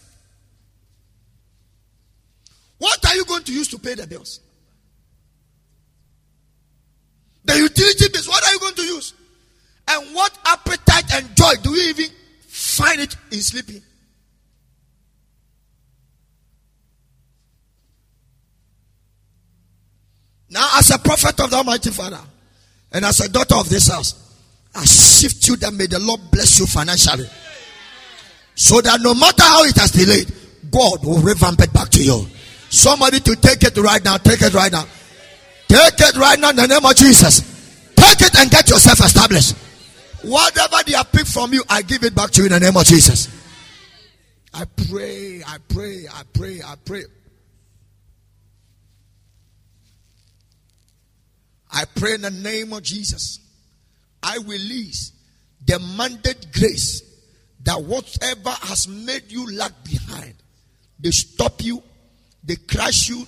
What 2.78 3.04
are 3.06 3.16
you 3.16 3.24
going 3.24 3.42
to 3.44 3.52
use 3.52 3.68
to 3.68 3.78
pay 3.78 3.94
the 3.94 4.06
bills? 4.06 4.40
The 7.44 7.56
utility 7.56 8.08
bills, 8.12 8.28
what 8.28 8.46
are 8.46 8.52
you 8.52 8.60
going 8.60 8.74
to 8.74 8.82
use? 8.82 9.14
And 9.88 10.14
what 10.14 10.36
appetite 10.46 11.14
and 11.14 11.36
joy 11.36 11.52
do 11.62 11.70
you 11.70 11.90
even 11.90 12.06
find 12.46 13.00
it 13.00 13.16
in 13.30 13.40
sleeping? 13.40 13.82
Now, 20.50 20.68
as 20.76 20.90
a 20.90 20.98
prophet 20.98 21.38
of 21.40 21.50
the 21.50 21.56
Almighty 21.56 21.90
Father 21.90 22.20
and 22.92 23.04
as 23.04 23.20
a 23.20 23.28
daughter 23.28 23.56
of 23.56 23.68
this 23.68 23.88
house, 23.88 24.20
I 24.74 24.84
shift 24.84 25.48
you 25.48 25.56
that 25.56 25.74
may 25.74 25.86
the 25.86 25.98
Lord 25.98 26.20
bless 26.30 26.58
you 26.60 26.66
financially. 26.66 27.26
So 28.54 28.80
that 28.80 29.00
no 29.00 29.14
matter 29.14 29.42
how 29.42 29.64
it 29.64 29.76
has 29.76 29.90
delayed, 29.90 30.32
God 30.70 31.04
will 31.04 31.18
revamp 31.18 31.60
it 31.60 31.72
back 31.72 31.90
to 31.90 32.02
you. 32.02 32.26
Somebody 32.70 33.20
to 33.20 33.36
take 33.36 33.62
it 33.64 33.76
right 33.78 34.02
now. 34.04 34.16
Take 34.16 34.42
it 34.42 34.54
right 34.54 34.70
now. 34.70 34.84
Take 35.68 36.00
it 36.00 36.16
right 36.16 36.38
now 36.38 36.50
in 36.50 36.56
the 36.56 36.66
name 36.66 36.84
of 36.84 36.94
Jesus. 36.94 37.40
Take 37.96 38.20
it 38.22 38.36
and 38.36 38.50
get 38.50 38.68
yourself 38.68 39.00
established. 39.00 39.56
Whatever 40.24 40.76
they 40.86 40.92
have 40.92 41.12
picked 41.12 41.28
from 41.28 41.52
you, 41.52 41.62
I 41.68 41.82
give 41.82 42.02
it 42.02 42.14
back 42.14 42.30
to 42.32 42.40
you 42.40 42.46
in 42.46 42.52
the 42.52 42.60
name 42.60 42.76
of 42.76 42.84
Jesus. 42.84 43.28
I 44.52 44.64
pray, 44.88 45.42
I 45.46 45.58
pray, 45.68 46.06
I 46.12 46.22
pray, 46.32 46.60
I 46.64 46.74
pray. 46.84 47.02
I 51.72 51.84
pray 51.96 52.14
in 52.14 52.22
the 52.22 52.30
name 52.30 52.72
of 52.72 52.82
Jesus. 52.82 53.40
I 54.22 54.36
release 54.36 55.12
the 55.66 55.78
mandate 55.96 56.52
grace 56.52 57.02
that 57.64 57.82
whatever 57.82 58.50
has 58.50 58.86
made 58.86 59.24
you 59.30 59.50
lag 59.56 59.72
behind, 59.82 60.34
they 61.00 61.10
stop 61.10 61.62
you, 61.64 61.82
they 62.44 62.56
crush 62.56 63.08
you, 63.08 63.26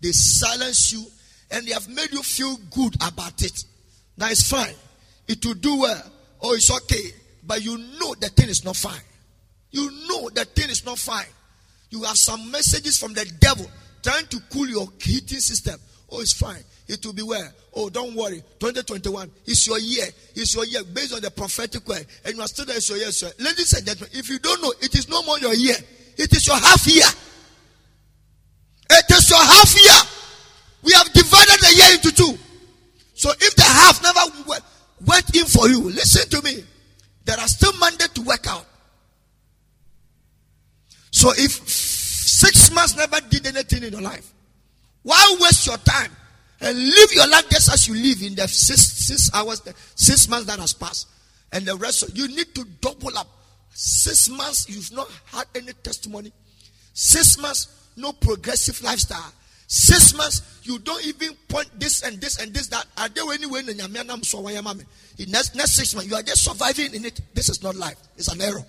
they 0.00 0.12
silence 0.12 0.92
you, 0.92 1.04
and 1.50 1.66
they 1.66 1.72
have 1.72 1.88
made 1.88 2.12
you 2.12 2.22
feel 2.22 2.56
good 2.70 2.94
about 2.96 3.42
it. 3.42 3.64
That 4.16 4.30
is 4.32 4.42
fine. 4.48 4.74
It 5.26 5.44
will 5.44 5.54
do 5.54 5.80
well. 5.80 6.02
Oh, 6.42 6.54
it's 6.54 6.70
okay. 6.70 7.10
But 7.44 7.64
you 7.64 7.78
know 7.78 8.14
the 8.14 8.28
thing 8.28 8.48
is 8.48 8.64
not 8.64 8.76
fine. 8.76 9.00
You 9.70 9.90
know 10.08 10.28
the 10.30 10.44
thing 10.44 10.70
is 10.70 10.84
not 10.84 10.98
fine. 10.98 11.26
You 11.90 12.02
have 12.04 12.16
some 12.16 12.50
messages 12.50 12.98
from 12.98 13.14
the 13.14 13.24
devil 13.40 13.66
trying 14.02 14.26
to 14.26 14.40
cool 14.52 14.68
your 14.68 14.88
heating 15.00 15.40
system. 15.40 15.80
Oh, 16.10 16.20
it's 16.20 16.32
fine 16.32 16.62
it 16.88 17.04
will 17.04 17.12
be 17.12 17.22
well. 17.22 17.48
Oh, 17.74 17.90
don't 17.90 18.14
worry. 18.14 18.42
2021 18.58 19.30
is 19.46 19.66
your 19.66 19.78
year. 19.78 20.06
It's 20.34 20.54
your 20.54 20.64
year 20.64 20.82
based 20.84 21.14
on 21.14 21.20
the 21.20 21.30
prophetic 21.30 21.86
word. 21.86 22.04
And 22.24 22.34
you 22.34 22.42
are 22.42 22.48
still 22.48 22.64
there, 22.64 22.76
it's 22.76 22.88
your 22.88 22.98
year. 22.98 23.12
Sir. 23.12 23.30
Ladies 23.38 23.74
and 23.74 23.86
gentlemen, 23.86 24.10
if 24.14 24.28
you 24.28 24.38
don't 24.38 24.60
know, 24.62 24.72
it 24.80 24.94
is 24.94 25.08
no 25.08 25.22
more 25.22 25.38
your 25.38 25.54
year. 25.54 25.76
It 26.16 26.32
is 26.32 26.46
your 26.46 26.56
half 26.56 26.86
year. 26.86 27.04
It 28.90 29.04
is 29.10 29.30
your 29.30 29.38
half 29.38 29.74
year. 29.76 30.10
We 30.82 30.92
have 30.92 31.12
divided 31.12 31.60
the 31.60 31.74
year 31.76 31.92
into 31.92 32.10
two. 32.12 32.38
So 33.14 33.30
if 33.32 33.54
the 33.54 33.62
half 33.62 34.02
never 34.02 34.20
went 35.08 35.34
in 35.34 35.46
for 35.46 35.68
you, 35.68 35.80
listen 35.90 36.28
to 36.28 36.42
me. 36.42 36.62
There 37.24 37.38
are 37.38 37.48
still 37.48 37.72
mandate 37.78 38.14
to 38.14 38.22
work 38.22 38.46
out. 38.46 38.66
So 41.10 41.30
if 41.30 41.68
six 41.68 42.72
months 42.72 42.96
never 42.96 43.20
did 43.28 43.46
anything 43.46 43.82
in 43.82 43.92
your 43.92 44.02
life, 44.02 44.32
why 45.02 45.36
waste 45.40 45.66
your 45.66 45.78
time 45.78 46.10
and 46.60 46.76
live 46.76 47.12
your 47.12 47.28
life 47.28 47.48
just 47.50 47.72
as 47.72 47.88
you 47.88 47.94
live 47.94 48.22
in 48.22 48.34
the 48.34 48.46
six, 48.48 48.82
six 48.82 49.30
hours, 49.34 49.62
six 49.94 50.28
months 50.28 50.46
that 50.46 50.58
has 50.58 50.72
passed. 50.72 51.08
And 51.52 51.64
the 51.64 51.76
rest, 51.76 52.02
of, 52.02 52.16
you 52.16 52.28
need 52.28 52.54
to 52.54 52.64
double 52.80 53.16
up. 53.16 53.26
Six 53.70 54.28
months, 54.28 54.68
you've 54.68 54.92
not 54.92 55.08
had 55.26 55.46
any 55.54 55.72
testimony. 55.72 56.32
Six 56.92 57.38
months, 57.38 57.90
no 57.96 58.12
progressive 58.12 58.82
lifestyle. 58.82 59.32
Six 59.70 60.14
months, 60.16 60.60
you 60.62 60.78
don't 60.78 61.04
even 61.04 61.34
point 61.46 61.68
this 61.78 62.02
and 62.02 62.18
this 62.18 62.40
and 62.40 62.54
this 62.54 62.68
that. 62.68 62.86
Are 62.96 63.08
there 63.10 63.30
anywhere 63.34 63.60
in 63.60 63.66
the 63.66 63.74
next, 65.28 65.54
next 65.54 65.72
six 65.76 65.94
months, 65.94 66.10
you 66.10 66.16
are 66.16 66.22
just 66.22 66.42
surviving 66.42 66.94
in 66.94 67.04
it. 67.04 67.20
This 67.34 67.50
is 67.50 67.62
not 67.62 67.76
life. 67.76 67.98
It's 68.16 68.28
an 68.28 68.40
error. 68.40 68.64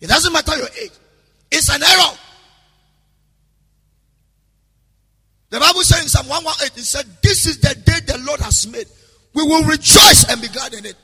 It 0.00 0.06
doesn't 0.06 0.32
matter 0.32 0.56
your 0.56 0.68
age. 0.82 0.92
It's 1.52 1.68
an 1.68 1.82
error. 1.82 2.18
The 5.50 5.60
Bible 5.60 5.82
says 5.82 6.02
in 6.02 6.08
Psalm 6.08 6.26
118, 6.26 6.78
it 6.78 6.84
said, 6.84 7.06
This 7.22 7.46
is 7.46 7.60
the 7.60 7.74
day 7.74 8.00
the 8.06 8.18
Lord 8.26 8.40
has 8.40 8.66
made. 8.66 8.86
We 9.34 9.42
will 9.42 9.64
rejoice 9.64 10.24
and 10.30 10.40
be 10.40 10.48
glad 10.48 10.72
in 10.72 10.86
it. 10.86 10.96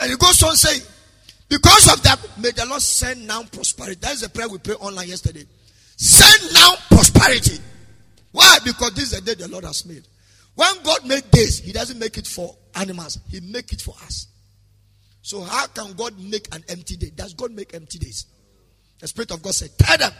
And 0.00 0.12
it 0.12 0.18
goes 0.18 0.42
on 0.42 0.56
saying, 0.56 0.82
Because 1.48 1.92
of 1.92 2.02
that, 2.02 2.18
may 2.38 2.50
the 2.50 2.66
Lord 2.66 2.82
send 2.82 3.26
now 3.26 3.42
prosperity. 3.44 3.98
That 4.00 4.12
is 4.14 4.22
the 4.22 4.28
prayer 4.28 4.48
we 4.48 4.58
prayed 4.58 4.78
online 4.80 5.08
yesterday. 5.08 5.44
Send 5.96 6.54
now 6.54 6.74
prosperity. 6.90 7.58
Why? 8.32 8.58
Because 8.64 8.92
this 8.94 9.12
is 9.12 9.20
the 9.20 9.34
day 9.34 9.34
the 9.34 9.48
Lord 9.48 9.64
has 9.64 9.86
made. 9.86 10.06
When 10.54 10.82
God 10.82 11.06
made 11.06 11.30
days, 11.30 11.60
He 11.60 11.72
doesn't 11.72 11.98
make 11.98 12.18
it 12.18 12.26
for 12.26 12.56
animals, 12.74 13.18
He 13.30 13.40
make 13.40 13.72
it 13.72 13.80
for 13.80 13.94
us. 14.04 14.26
So 15.22 15.42
how 15.42 15.66
can 15.68 15.92
God 15.94 16.18
make 16.18 16.54
an 16.54 16.64
empty 16.68 16.96
day? 16.96 17.10
Does 17.14 17.34
God 17.34 17.52
make 17.52 17.74
empty 17.74 17.98
days? 17.98 18.26
The 19.00 19.08
Spirit 19.08 19.30
of 19.32 19.42
God 19.42 19.54
said, 19.54 19.70
Tell 19.78 19.98
them 19.98 20.12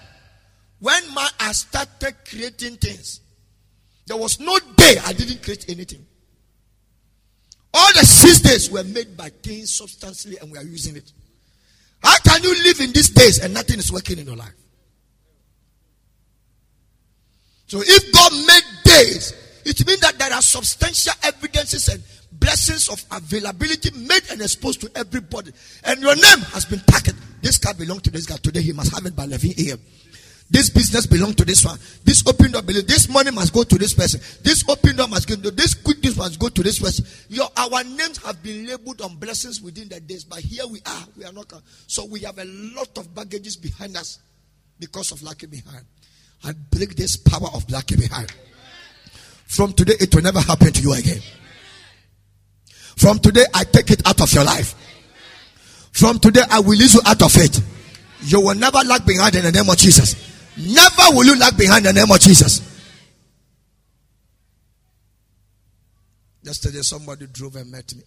when 0.81 1.03
man 1.14 1.29
has 1.39 1.59
started 1.59 2.14
creating 2.29 2.77
things, 2.77 3.20
There 4.07 4.16
was 4.16 4.39
no 4.39 4.59
day 4.77 4.97
I 5.05 5.12
didn't 5.12 5.43
create 5.43 5.68
anything. 5.68 6.07
All 7.79 7.93
the 7.93 8.07
six 8.07 8.41
days 8.41 8.70
were 8.70 8.85
made 8.85 9.18
by 9.18 9.29
things 9.29 9.70
substantially 9.70 10.39
and 10.39 10.51
we 10.51 10.57
are 10.57 10.64
using 10.64 10.97
it. 10.97 11.12
How 12.03 12.16
can 12.20 12.43
you 12.43 12.55
live 12.64 12.81
in 12.81 12.91
these 12.93 13.11
days 13.11 13.39
and 13.39 13.53
nothing 13.53 13.79
is 13.79 13.93
working 13.93 14.18
in 14.18 14.27
your 14.27 14.37
life? 14.37 14.55
So 17.66 17.83
if 17.83 18.12
God 18.12 18.33
made 18.33 18.62
days, 18.85 19.35
it 19.66 19.87
means 19.87 20.01
that 20.01 20.18
there 20.18 20.33
are 20.33 20.41
substantial 20.41 21.12
evidences 21.22 21.89
and 21.89 22.03
blessings 22.33 22.89
of 22.89 23.05
availability 23.12 23.91
made 23.91 24.22
and 24.31 24.41
exposed 24.41 24.81
to 24.81 24.91
everybody. 24.95 25.53
And 25.85 26.01
your 26.01 26.14
name 26.14 26.39
has 26.53 26.64
been 26.64 26.81
tagged. 26.81 27.14
This 27.43 27.59
car 27.59 27.74
belongs 27.74 28.03
to 28.03 28.11
this 28.11 28.24
guy. 28.24 28.37
Today 28.37 28.62
he 28.62 28.72
must 28.72 28.95
have 28.95 29.05
it 29.05 29.14
by 29.14 29.24
11 29.24 29.51
a.m. 29.59 29.79
This 30.49 30.71
business 30.71 31.07
belongs 31.07 31.35
to 31.37 31.45
this 31.45 31.65
one. 31.65 31.79
This 32.05 32.25
open 32.27 32.53
door 32.53 32.63
belongs. 32.63 32.87
This 32.87 33.09
money 33.09 33.33
must 33.33 33.53
go 33.53 33.65
to 33.65 33.79
this 33.79 33.93
person. 33.93 34.21
This 34.43 34.63
open 34.69 34.97
door 34.97 35.09
must 35.09 35.29
go 35.29 35.35
to 35.35 35.51
this 35.51 35.75
quick 35.75 36.01
this 36.01 36.17
must 36.17 36.39
go 36.39 36.49
to 36.49 36.63
this 36.63 36.79
person. 36.79 37.05
Your 37.29 37.49
our 37.57 37.83
names 37.83 38.23
have 38.25 38.41
been 38.43 38.67
labeled 38.67 39.01
on 39.03 39.17
blessings 39.17 39.61
within 39.61 39.89
the 39.89 39.99
days, 40.01 40.23
but 40.23 40.39
here 40.39 40.67
we 40.69 40.81
are. 40.87 41.05
We 41.17 41.25
are 41.25 41.33
not. 41.33 41.53
So 41.89 42.05
we 42.05 42.21
have 42.21 42.39
a 42.39 42.45
lot 42.45 42.97
of 42.97 43.13
baggages 43.13 43.57
behind 43.57 43.97
us 43.97 44.21
because 44.79 45.11
of 45.11 45.23
lacking 45.23 45.51
behind. 45.51 45.85
I 46.45 46.53
break 46.71 46.95
this 46.95 47.17
power 47.17 47.49
of 47.53 47.69
lacking 47.71 47.99
behind. 47.99 48.33
From 49.47 49.73
today, 49.73 49.95
it 49.99 50.15
will 50.15 50.23
never 50.23 50.41
happen 50.41 50.73
to 50.73 50.83
you 50.83 50.93
again. 50.93 51.21
From 52.97 53.19
today, 53.19 53.45
I 53.53 53.65
take 53.65 53.91
it 53.91 54.07
out 54.07 54.21
of 54.21 54.33
your 54.33 54.45
life. 54.45 54.75
From 55.93 56.19
today, 56.19 56.43
I 56.51 56.61
will 56.61 56.71
release 56.71 56.95
you 56.95 57.01
out 57.07 57.23
of 57.23 57.37
it. 57.37 57.61
You 58.23 58.41
will 58.41 58.55
never 58.55 58.79
lag 58.79 59.05
behind 59.07 59.35
in 59.35 59.45
the 59.45 59.53
name 59.53 59.69
of 59.69 59.77
Jesus. 59.77 60.36
Never 60.59 61.15
will 61.15 61.25
you 61.25 61.39
lag 61.39 61.57
behind 61.57 61.85
the 61.85 61.93
name 61.93 62.11
of 62.11 62.19
Jesus. 62.19 62.61
Yesterday, 66.43 66.81
somebody 66.83 67.27
drove 67.27 67.57
and 67.57 67.71
met 67.71 67.95
me 67.95 68.03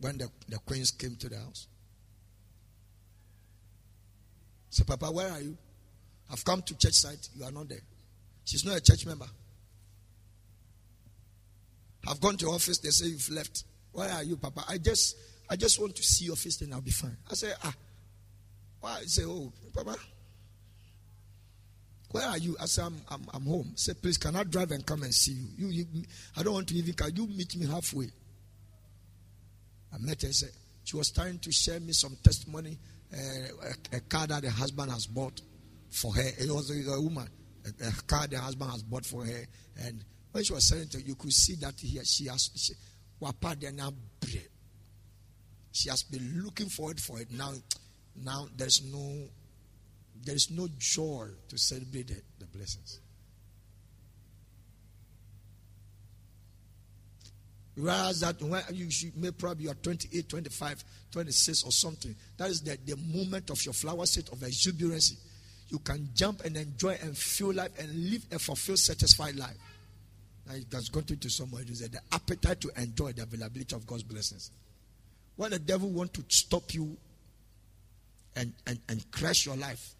when 0.00 0.18
the, 0.18 0.28
the 0.48 0.58
queens 0.58 0.90
came 0.90 1.14
to 1.16 1.28
the 1.28 1.36
house. 1.36 1.66
So, 4.70 4.84
Papa, 4.84 5.06
where 5.06 5.30
are 5.30 5.40
you? 5.40 5.56
I've 6.32 6.44
come 6.44 6.62
to 6.62 6.78
church 6.78 6.94
site. 6.94 7.28
You 7.36 7.44
are 7.44 7.50
not 7.50 7.68
there. 7.68 7.82
She's 8.44 8.64
not 8.64 8.76
a 8.76 8.80
church 8.80 9.04
member. 9.04 9.26
I've 12.08 12.20
gone 12.20 12.36
to 12.38 12.46
office. 12.46 12.78
They 12.78 12.90
say 12.90 13.06
you've 13.06 13.30
left. 13.30 13.64
Where 13.92 14.08
are 14.08 14.22
you, 14.22 14.36
Papa? 14.36 14.64
I 14.68 14.78
just, 14.78 15.16
I 15.48 15.56
just 15.56 15.80
want 15.80 15.96
to 15.96 16.02
see 16.02 16.26
your 16.26 16.36
face, 16.36 16.56
then 16.56 16.72
I'll 16.72 16.80
be 16.80 16.90
fine. 16.92 17.16
I 17.30 17.34
say, 17.34 17.52
ah, 17.62 17.74
why? 18.80 18.98
I 19.00 19.04
say, 19.04 19.24
oh, 19.26 19.52
Papa, 19.74 19.96
where 22.10 22.26
are 22.26 22.38
you? 22.38 22.56
I 22.60 22.66
said, 22.66 22.86
I'm, 22.86 23.00
I'm, 23.08 23.26
I'm 23.32 23.46
home. 23.46 23.72
Say, 23.76 23.94
please, 23.94 24.18
can 24.18 24.34
I 24.34 24.42
drive 24.42 24.72
and 24.72 24.84
come 24.84 25.02
and 25.04 25.14
see 25.14 25.32
you? 25.56 25.68
You, 25.68 25.86
you? 25.92 26.04
I 26.36 26.42
don't 26.42 26.54
want 26.54 26.68
to 26.68 26.74
even, 26.74 26.92
can 26.94 27.14
you 27.14 27.26
meet 27.28 27.56
me 27.56 27.66
halfway? 27.66 28.06
I 29.92 29.98
met 29.98 30.22
her. 30.22 30.32
Said, 30.32 30.50
she 30.82 30.96
was 30.96 31.10
trying 31.12 31.38
to 31.38 31.52
share 31.52 31.78
me 31.78 31.92
some 31.92 32.16
testimony, 32.22 32.78
uh, 33.12 33.66
a, 33.92 33.96
a, 33.96 34.00
car 34.00 34.26
that 34.26 34.42
the 34.42 34.50
husband 34.50 34.90
has 34.90 35.06
bought 35.06 35.40
for 35.90 36.12
her. 36.14 36.28
It 36.38 36.50
was 36.50 36.70
a, 36.70 36.90
a 36.90 37.00
woman, 37.00 37.28
a, 37.64 37.88
a, 37.88 37.92
car 38.02 38.26
the 38.26 38.38
husband 38.38 38.72
has 38.72 38.82
bought 38.82 39.06
for 39.06 39.24
her. 39.24 39.44
And 39.84 40.04
when 40.32 40.42
she 40.42 40.52
was 40.52 40.66
saying 40.68 40.88
it, 40.92 41.06
you 41.06 41.14
could 41.14 41.32
see 41.32 41.54
that 41.56 41.78
here 41.78 42.04
she 42.04 42.26
has, 42.26 42.50
she, 42.56 42.74
she 45.72 45.88
has 45.90 46.02
been 46.02 46.42
looking 46.44 46.68
forward 46.68 46.98
for 46.98 47.20
it 47.20 47.30
now. 47.30 47.52
Now 48.16 48.48
there's 48.56 48.82
no 48.82 49.28
there 50.24 50.34
is 50.34 50.50
no 50.50 50.68
joy 50.78 51.28
to 51.48 51.58
celebrate 51.58 52.08
the, 52.08 52.46
blessings. 52.52 53.00
Whereas 57.76 58.20
that 58.20 58.42
when 58.42 58.62
you 58.72 58.90
should 58.90 59.16
may 59.16 59.30
probably 59.30 59.64
you 59.64 59.70
are 59.70 59.74
28, 59.74 60.28
25, 60.28 60.84
26 61.12 61.64
or 61.64 61.72
something. 61.72 62.14
That 62.36 62.50
is 62.50 62.60
the, 62.60 62.76
the 62.84 62.96
moment 62.96 63.50
of 63.50 63.64
your 63.64 63.72
flower 63.72 64.04
state 64.06 64.28
of 64.30 64.42
exuberancy. 64.42 65.16
You 65.68 65.78
can 65.78 66.10
jump 66.14 66.44
and 66.44 66.56
enjoy 66.56 66.98
and 67.02 67.16
feel 67.16 67.54
life 67.54 67.70
and 67.78 68.10
live 68.10 68.26
a 68.32 68.38
fulfilled, 68.38 68.80
satisfied 68.80 69.36
life. 69.36 69.56
Now 70.46 70.54
it 70.54 70.66
has 70.72 70.88
gotten 70.88 71.18
to 71.18 71.30
somebody 71.30 71.68
who 71.68 71.74
said 71.74 71.92
the 71.92 72.00
appetite 72.12 72.60
to 72.62 72.70
enjoy 72.76 73.12
the 73.12 73.22
availability 73.22 73.74
of 73.74 73.86
God's 73.86 74.02
blessings. 74.02 74.50
When 75.36 75.52
the 75.52 75.58
devil 75.60 75.88
wants 75.88 76.18
to 76.18 76.24
stop 76.28 76.74
you 76.74 76.96
and, 78.34 78.52
and, 78.66 78.78
and 78.88 79.10
crash 79.12 79.46
your 79.46 79.56
life, 79.56 79.94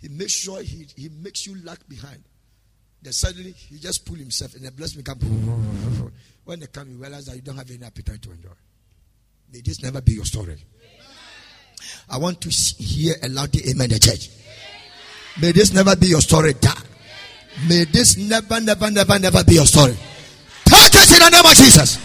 he 0.00 0.08
makes 0.08 0.32
sure 0.32 0.62
he, 0.62 0.86
he 0.96 1.08
makes 1.08 1.46
you 1.46 1.56
lag 1.64 1.78
behind. 1.88 2.22
Then 3.02 3.12
suddenly 3.12 3.52
he 3.52 3.78
just 3.78 4.04
pull 4.06 4.16
himself 4.16 4.54
and 4.54 4.64
the 4.64 4.72
blessing 4.72 5.02
come. 5.02 5.18
When 6.44 6.60
they 6.60 6.66
come, 6.66 6.90
you 6.90 6.96
realize 6.96 7.26
that 7.26 7.36
you 7.36 7.42
don't 7.42 7.56
have 7.56 7.70
any 7.70 7.84
appetite 7.84 8.22
to 8.22 8.30
enjoy. 8.30 8.50
May 9.52 9.60
this 9.60 9.82
never 9.82 10.00
be 10.00 10.12
your 10.12 10.24
story. 10.24 10.56
I 12.10 12.18
want 12.18 12.40
to 12.42 12.48
hear 12.48 13.14
a 13.22 13.28
loud 13.28 13.54
amen 13.56 13.88
the 13.90 13.98
church. 13.98 14.30
May 15.40 15.52
this 15.52 15.72
never 15.72 15.94
be 15.94 16.08
your 16.08 16.20
story. 16.20 16.54
May 17.68 17.84
this 17.84 18.16
never, 18.16 18.60
never, 18.60 18.90
never, 18.90 19.18
never 19.18 19.44
be 19.44 19.54
your 19.54 19.66
story. 19.66 19.96
Take 20.64 20.94
it 20.94 21.12
in 21.12 21.18
the 21.18 21.30
name 21.30 21.44
of 21.44 21.56
Jesus. 21.56 21.98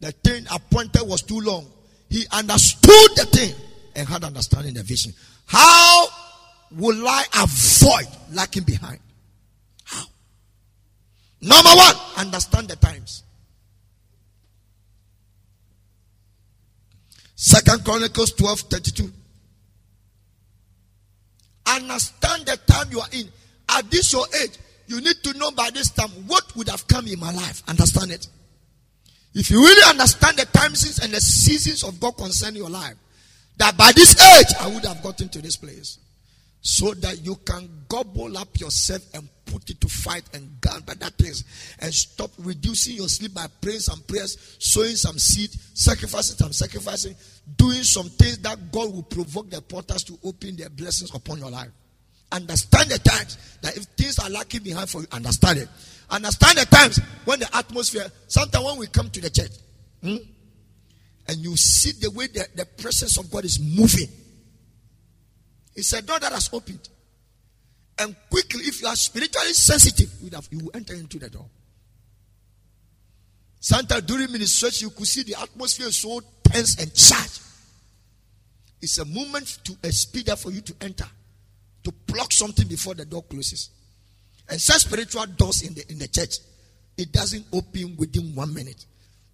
The 0.00 0.12
thing 0.12 0.46
appointed 0.52 1.02
was 1.02 1.22
too 1.22 1.40
long. 1.40 1.66
He 2.10 2.24
understood 2.30 3.10
the 3.16 3.26
thing 3.26 3.54
and 3.96 4.06
had 4.06 4.24
understanding 4.24 4.74
the 4.74 4.82
vision. 4.82 5.12
How 5.46 6.06
will 6.76 7.06
I 7.06 7.24
avoid 7.40 8.06
lacking 8.32 8.64
behind? 8.64 9.00
How? 9.84 10.04
Number 11.40 11.70
one, 11.74 11.94
understand 12.16 12.68
the 12.68 12.76
times. 12.76 13.22
Second 17.34 17.84
Chronicles 17.84 18.32
12 18.32 18.60
32. 18.60 19.12
Understand 21.66 22.46
the 22.46 22.58
time 22.66 22.88
you 22.90 23.00
are 23.00 23.08
in. 23.12 23.28
At 23.68 23.90
this 23.90 24.12
your 24.12 24.26
age, 24.42 24.58
you 24.86 25.00
need 25.00 25.16
to 25.22 25.38
know 25.38 25.50
by 25.52 25.70
this 25.70 25.90
time 25.90 26.08
what 26.26 26.56
would 26.56 26.68
have 26.68 26.86
come 26.88 27.06
in 27.06 27.20
my 27.20 27.30
life. 27.32 27.62
Understand 27.68 28.10
it. 28.10 28.26
If 29.34 29.50
you 29.50 29.62
really 29.62 29.88
understand 29.88 30.38
the 30.38 30.46
times 30.46 30.98
and 30.98 31.12
the 31.12 31.20
seasons 31.20 31.84
of 31.84 32.00
God 32.00 32.16
concerning 32.16 32.56
your 32.56 32.70
life, 32.70 32.94
that 33.58 33.76
by 33.76 33.92
this 33.92 34.20
age 34.20 34.46
I 34.60 34.68
would 34.68 34.84
have 34.84 35.02
gotten 35.02 35.28
to 35.28 35.42
this 35.42 35.56
place. 35.56 35.98
So 36.60 36.92
that 36.94 37.24
you 37.24 37.36
can 37.36 37.68
gobble 37.88 38.36
up 38.36 38.58
yourself 38.58 39.02
and 39.14 39.28
put 39.46 39.70
it 39.70 39.80
to 39.80 39.88
fight 39.88 40.24
and 40.34 40.60
guard 40.60 40.84
by 40.84 40.94
that 40.94 41.14
things 41.14 41.44
and 41.80 41.92
stop 41.94 42.30
reducing 42.38 42.96
your 42.96 43.08
sleep 43.08 43.34
by 43.34 43.46
praying 43.60 43.80
some 43.80 44.00
prayers, 44.02 44.56
sowing 44.58 44.96
some 44.96 45.18
seed, 45.18 45.50
sacrificing 45.74 46.36
some 46.36 46.52
sacrificing, 46.52 47.14
doing 47.56 47.82
some 47.82 48.08
things 48.08 48.38
that 48.38 48.72
God 48.72 48.92
will 48.92 49.04
provoke 49.04 49.50
the 49.50 49.62
porters 49.62 50.04
to 50.04 50.18
open 50.24 50.56
their 50.56 50.68
blessings 50.68 51.14
upon 51.14 51.38
your 51.38 51.50
life. 51.50 51.70
Understand 52.30 52.90
the 52.90 52.98
times 52.98 53.38
that 53.62 53.76
if 53.76 53.84
things 53.84 54.18
are 54.18 54.28
lacking 54.28 54.62
behind 54.62 54.90
for 54.90 55.00
you, 55.00 55.06
understand 55.12 55.60
it. 55.60 55.68
Understand 56.10 56.58
the 56.58 56.66
times 56.66 57.00
when 57.24 57.40
the 57.40 57.56
atmosphere, 57.56 58.06
sometimes 58.26 58.64
when 58.64 58.76
we 58.78 58.86
come 58.88 59.08
to 59.10 59.20
the 59.20 59.30
church, 59.30 59.52
hmm, 60.02 60.16
and 61.28 61.36
you 61.38 61.56
see 61.56 61.92
the 61.92 62.10
way 62.10 62.26
the, 62.26 62.46
the 62.54 62.66
presence 62.66 63.18
of 63.18 63.30
God 63.30 63.44
is 63.44 63.58
moving. 63.60 64.08
It's 65.78 65.92
a 65.92 66.02
door 66.02 66.18
that 66.18 66.32
has 66.32 66.50
opened. 66.52 66.88
And 68.00 68.16
quickly, 68.28 68.64
if 68.64 68.82
you 68.82 68.88
are 68.88 68.96
spiritually 68.96 69.52
sensitive, 69.52 70.10
you, 70.20 70.30
have, 70.34 70.48
you 70.50 70.58
will 70.64 70.72
enter 70.74 70.94
into 70.94 71.20
the 71.20 71.30
door. 71.30 71.46
Sometimes 73.60 74.02
during 74.02 74.32
ministration, 74.32 74.88
you 74.88 74.90
could 74.90 75.06
see 75.06 75.22
the 75.22 75.40
atmosphere 75.40 75.92
so 75.92 76.20
tense 76.42 76.82
and 76.82 76.92
charged. 76.92 77.40
It's 78.82 78.98
a 78.98 79.04
moment 79.04 79.58
to 79.64 79.76
a 79.84 79.92
speeder 79.92 80.34
for 80.34 80.50
you 80.50 80.62
to 80.62 80.74
enter 80.80 81.06
to 81.84 81.92
pluck 82.08 82.32
something 82.32 82.66
before 82.66 82.94
the 82.94 83.04
door 83.04 83.22
closes. 83.22 83.70
And 84.48 84.60
such 84.60 84.82
spiritual 84.82 85.26
doors 85.26 85.62
in 85.62 85.74
the 85.74 85.84
in 85.92 85.98
the 85.98 86.08
church, 86.08 86.38
it 86.96 87.12
doesn't 87.12 87.46
open 87.52 87.94
within 87.96 88.34
one 88.34 88.52
minute. 88.52 88.84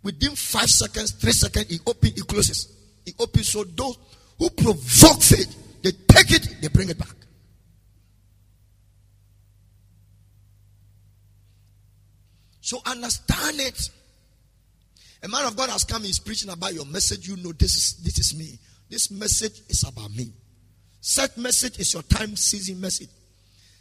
Within 0.03 0.37
five 0.37 0.69
seconds, 0.69 1.13
three 1.13 1.33
seconds, 1.33 1.71
it 1.71 1.81
opens, 1.87 2.19
it 2.19 2.27
closes. 2.27 2.77
It 3.07 3.15
opens 3.19 3.49
so 3.49 3.65
those 3.65 3.97
who 4.39 4.51
provoke 4.51 5.23
faith, 5.23 5.65
they 5.85 5.93
take 5.93 6.32
it, 6.32 6.57
they 6.62 6.68
bring 6.68 6.89
it 6.89 6.99
back. 6.99 7.14
So 12.62 12.80
understand 12.87 13.61
it. 13.61 13.91
A 15.22 15.28
man 15.28 15.45
of 15.45 15.57
God 15.57 15.68
has 15.68 15.85
come, 15.85 16.03
he's 16.03 16.18
preaching 16.18 16.51
about 16.51 16.72
your 16.72 16.87
message. 16.87 17.28
You 17.28 17.37
know, 17.37 17.53
this 17.53 17.76
is 17.76 18.03
this 18.03 18.18
is 18.18 18.37
me. 18.37 18.59
This 18.89 19.11
message 19.11 19.61
is 19.68 19.85
about 19.87 20.11
me. 20.12 20.32
Set 21.03 21.37
message 21.37 21.78
is 21.78 21.93
your 21.93 22.03
time 22.03 22.35
season 22.35 22.80
message. 22.80 23.11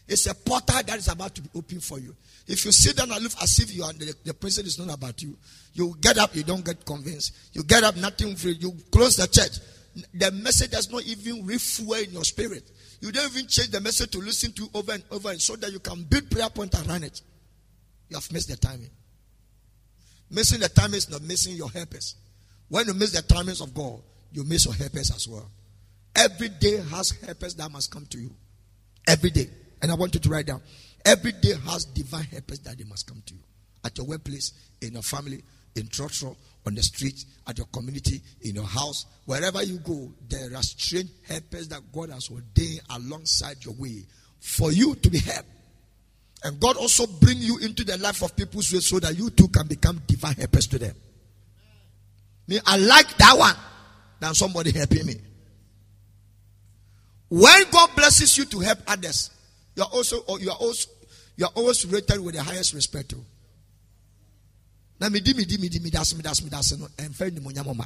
It's 0.05 0.25
a 0.25 0.35
portal 0.35 0.83
that 0.85 0.97
is 0.97 1.07
about 1.07 1.33
to 1.35 1.41
be 1.41 1.49
open 1.55 1.79
for 1.79 1.99
you. 1.99 2.13
If 2.45 2.65
you 2.65 2.73
sit 2.73 2.97
down 2.97 3.11
and 3.11 3.23
look 3.23 3.31
as 3.41 3.57
if 3.59 3.73
you 3.73 3.83
are 3.85 3.93
the, 3.93 4.13
the 4.25 4.33
present 4.33 4.67
is 4.67 4.77
not 4.77 4.93
about 4.93 5.21
you, 5.21 5.37
you 5.73 5.95
get 6.01 6.17
up, 6.17 6.35
you 6.35 6.43
don't 6.43 6.65
get 6.65 6.85
convinced. 6.85 7.33
You 7.53 7.63
get 7.63 7.83
up, 7.85 7.95
nothing 7.95 8.35
free. 8.35 8.57
You 8.59 8.75
close 8.91 9.15
the 9.15 9.27
church. 9.27 9.59
The 10.13 10.31
message 10.31 10.71
does 10.71 10.91
not 10.91 11.03
even 11.03 11.45
refuel 11.45 11.99
in 11.99 12.11
your 12.11 12.23
spirit. 12.23 12.69
You 12.99 13.11
don't 13.11 13.31
even 13.31 13.47
change 13.47 13.69
the 13.69 13.81
message 13.81 14.11
to 14.11 14.19
listen 14.19 14.51
to 14.53 14.67
over 14.73 14.93
and 14.93 15.03
over 15.11 15.29
and 15.29 15.41
so 15.41 15.55
that 15.57 15.71
you 15.71 15.79
can 15.79 16.03
build 16.03 16.31
prayer 16.31 16.49
point 16.49 16.73
around 16.87 17.03
it. 17.03 17.21
You 18.09 18.17
have 18.17 18.31
missed 18.31 18.49
the 18.49 18.57
timing. 18.57 18.89
Missing 20.31 20.61
the 20.61 20.69
timing 20.69 20.97
is 20.97 21.09
not 21.09 21.21
missing 21.21 21.55
your 21.55 21.69
helpers. 21.69 22.15
When 22.69 22.87
you 22.87 22.93
miss 22.93 23.11
the 23.11 23.21
timings 23.21 23.61
of 23.61 23.73
God, 23.73 24.01
you 24.31 24.43
miss 24.43 24.65
your 24.65 24.73
helpers 24.73 25.11
as 25.11 25.27
well. 25.27 25.49
Every 26.15 26.49
day 26.49 26.77
has 26.91 27.11
helpers 27.11 27.55
that 27.55 27.71
must 27.71 27.91
come 27.91 28.05
to 28.07 28.17
you. 28.17 28.31
Every 29.07 29.29
day. 29.29 29.49
And 29.81 29.91
I 29.91 29.95
want 29.95 30.15
you 30.15 30.19
to 30.21 30.29
write 30.29 30.47
down. 30.47 30.61
Every 31.05 31.33
day 31.33 31.53
has 31.65 31.85
divine 31.85 32.23
helpers 32.25 32.59
that 32.59 32.77
they 32.77 32.83
must 32.83 33.07
come 33.07 33.21
to 33.25 33.33
you. 33.33 33.41
At 33.83 33.97
your 33.97 34.07
workplace, 34.07 34.53
in 34.81 34.93
your 34.93 35.01
family, 35.01 35.43
in 35.75 35.89
church, 35.89 36.23
on 36.65 36.75
the 36.75 36.83
street, 36.83 37.25
at 37.47 37.57
your 37.57 37.67
community, 37.67 38.21
in 38.41 38.55
your 38.55 38.65
house, 38.65 39.05
wherever 39.25 39.61
you 39.63 39.79
go, 39.79 40.11
there 40.29 40.55
are 40.55 40.63
strange 40.63 41.09
helpers 41.27 41.67
that 41.67 41.81
God 41.91 42.09
has 42.09 42.29
ordained 42.29 42.81
alongside 42.89 43.63
your 43.65 43.73
way 43.75 44.05
for 44.39 44.71
you 44.71 44.95
to 44.95 45.09
be 45.09 45.19
helped. 45.19 45.49
And 46.43 46.59
God 46.59 46.77
also 46.77 47.05
bring 47.07 47.37
you 47.37 47.57
into 47.59 47.83
the 47.83 47.97
life 47.97 48.21
of 48.21 48.35
people 48.35 48.61
so 48.61 48.99
that 48.99 49.17
you 49.17 49.29
too 49.29 49.47
can 49.47 49.67
become 49.67 50.01
divine 50.07 50.35
helpers 50.35 50.67
to 50.67 50.79
them. 50.79 50.95
Me, 52.47 52.59
I 52.65 52.77
like 52.77 53.15
that 53.17 53.37
one 53.37 53.55
than 54.19 54.33
somebody 54.33 54.71
helping 54.71 55.05
me. 55.05 55.15
When 57.29 57.63
God 57.71 57.89
blesses 57.95 58.37
you 58.37 58.45
to 58.45 58.59
help 58.59 58.79
others, 58.87 59.31
you 59.75 59.83
are 59.83 59.89
also 59.91 60.37
you 60.37 60.51
are 60.51 60.57
also 60.57 60.89
you 61.35 61.45
are 61.45 61.51
always 61.55 61.85
rated 61.85 62.19
with 62.19 62.35
the 62.35 62.43
highest 62.43 62.73
respect. 62.73 63.09
Too. 63.09 63.25
Na 65.03 65.09
medi 65.09 65.33
medi 65.33 65.57
medi 65.57 65.79
medi 65.81 65.97
ase 65.97 66.15
medi 66.15 66.29
ase 66.29 66.43
medi 66.43 66.55
ase 66.55 66.75
no 66.77 66.87
ɛnfɛ 66.97 67.25
nimonyam 67.33 67.75
ma 67.75 67.85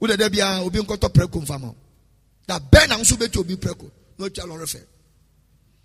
wode 0.00 0.16
da 0.16 0.28
biara 0.28 0.64
obi 0.66 0.78
nkɔtɔ 0.80 1.08
prɛko 1.14 1.38
mfa 1.42 1.58
ma 1.60 1.70
na 2.48 2.58
bɛn 2.58 2.88
na 2.88 2.96
nso 2.98 3.14
bɛti 3.16 3.38
obi 3.38 3.54
prɛko 3.54 3.88
na 4.18 4.26
ɔtwa 4.26 4.44
lɔre 4.50 4.66
fɛ? 4.66 4.82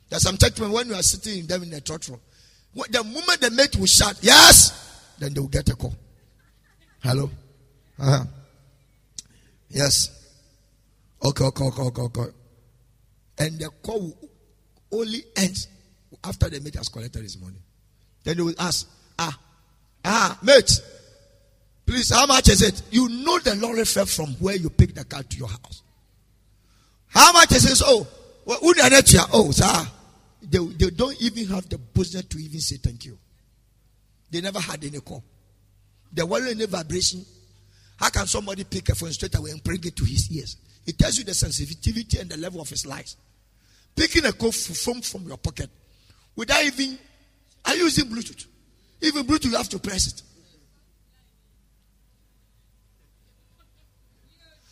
There's 0.09 0.23
some 0.23 0.37
churchmen 0.37 0.71
when 0.71 0.87
you 0.87 0.95
are 0.95 1.03
sitting 1.03 1.39
in 1.39 1.47
them 1.47 1.61
in 1.63 1.69
the 1.69 1.81
church 1.81 2.09
room 2.09 2.19
the 2.89 3.03
moment 3.03 3.39
the 3.41 3.51
mate 3.51 3.75
will 3.75 3.85
shout 3.85 4.17
yes! 4.23 4.71
then 5.19 5.33
they 5.35 5.39
will 5.39 5.47
get 5.49 5.69
a 5.69 5.75
call. 5.75 5.93
Hello? 7.03 7.29
Uh-huh. 7.99 8.25
yes. 9.69 10.09
Okay 11.23 11.43
okay 11.45 11.63
okay 11.65 11.81
okay 11.83 12.01
okay. 12.01 12.31
And 13.37 13.59
the 13.59 13.69
call 13.83 13.99
will 14.01 14.29
only 15.01 15.21
end 15.35 15.67
after 16.23 16.49
the 16.49 16.59
mate 16.59 16.75
has 16.75 16.89
collected 16.89 17.21
his 17.21 17.39
money 17.39 17.59
then 18.23 18.35
they 18.37 18.41
will 18.43 18.55
ask 18.59 18.87
Ah, 19.19 19.37
ah, 20.05 20.39
mate. 20.41 20.81
Please, 21.85 22.13
how 22.13 22.25
much 22.25 22.49
is 22.49 22.61
it? 22.61 22.81
You 22.91 23.07
know 23.07 23.39
the 23.39 23.55
lorry 23.55 23.85
fell 23.85 24.05
from 24.05 24.27
where 24.39 24.55
you 24.55 24.69
picked 24.69 24.95
the 24.95 25.05
car 25.05 25.23
to 25.23 25.37
your 25.37 25.47
house. 25.47 25.83
How 27.07 27.31
much 27.31 27.53
is 27.53 27.71
it? 27.71 27.81
Oh, 27.85 28.05
well, 28.45 28.59
oh, 28.61 29.51
sir. 29.51 29.87
They, 30.41 30.59
they 30.59 30.89
don't 30.89 31.19
even 31.21 31.47
have 31.47 31.67
the 31.69 31.77
business 31.77 32.25
to 32.25 32.37
even 32.37 32.59
say 32.59 32.77
thank 32.77 33.05
you. 33.05 33.17
They 34.29 34.41
never 34.41 34.59
had 34.59 34.83
any 34.83 34.99
call. 34.99 35.23
There 36.11 36.25
wasn't 36.25 36.51
any 36.57 36.65
vibration. 36.65 37.25
How 37.97 38.09
can 38.09 38.27
somebody 38.27 38.63
pick 38.63 38.89
a 38.89 38.95
phone 38.95 39.11
straight 39.11 39.35
away 39.35 39.51
and 39.51 39.63
bring 39.63 39.83
it 39.83 39.95
to 39.95 40.05
his 40.05 40.29
ears? 40.31 40.57
It 40.85 40.97
tells 40.97 41.17
you 41.17 41.23
the 41.23 41.33
sensitivity 41.33 42.19
and 42.19 42.29
the 42.29 42.37
level 42.37 42.61
of 42.61 42.69
his 42.69 42.85
lies. 42.85 43.15
Picking 43.95 44.25
a 44.25 44.31
call 44.31 44.51
from, 44.51 45.01
from 45.01 45.23
your 45.27 45.37
pocket 45.37 45.69
without 46.35 46.63
even, 46.63 46.97
are 47.65 47.75
you 47.75 47.85
using 47.85 48.05
Bluetooth? 48.05 48.45
Even 49.01 49.25
Bluetooth, 49.25 49.51
you 49.51 49.57
have 49.57 49.69
to 49.69 49.79
press 49.79 50.07
it. 50.07 50.21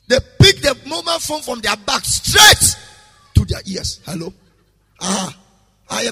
They 0.07 0.17
pick 0.39 0.61
the 0.61 0.77
mobile 0.87 1.19
phone 1.19 1.41
from 1.41 1.61
their 1.61 1.75
back 1.77 2.03
straight 2.05 2.75
to 3.35 3.45
their 3.45 3.61
ears. 3.65 4.01
Hello? 4.05 4.33
Ah. 5.01 5.37
Ah, 5.89 6.01
you 6.01 6.11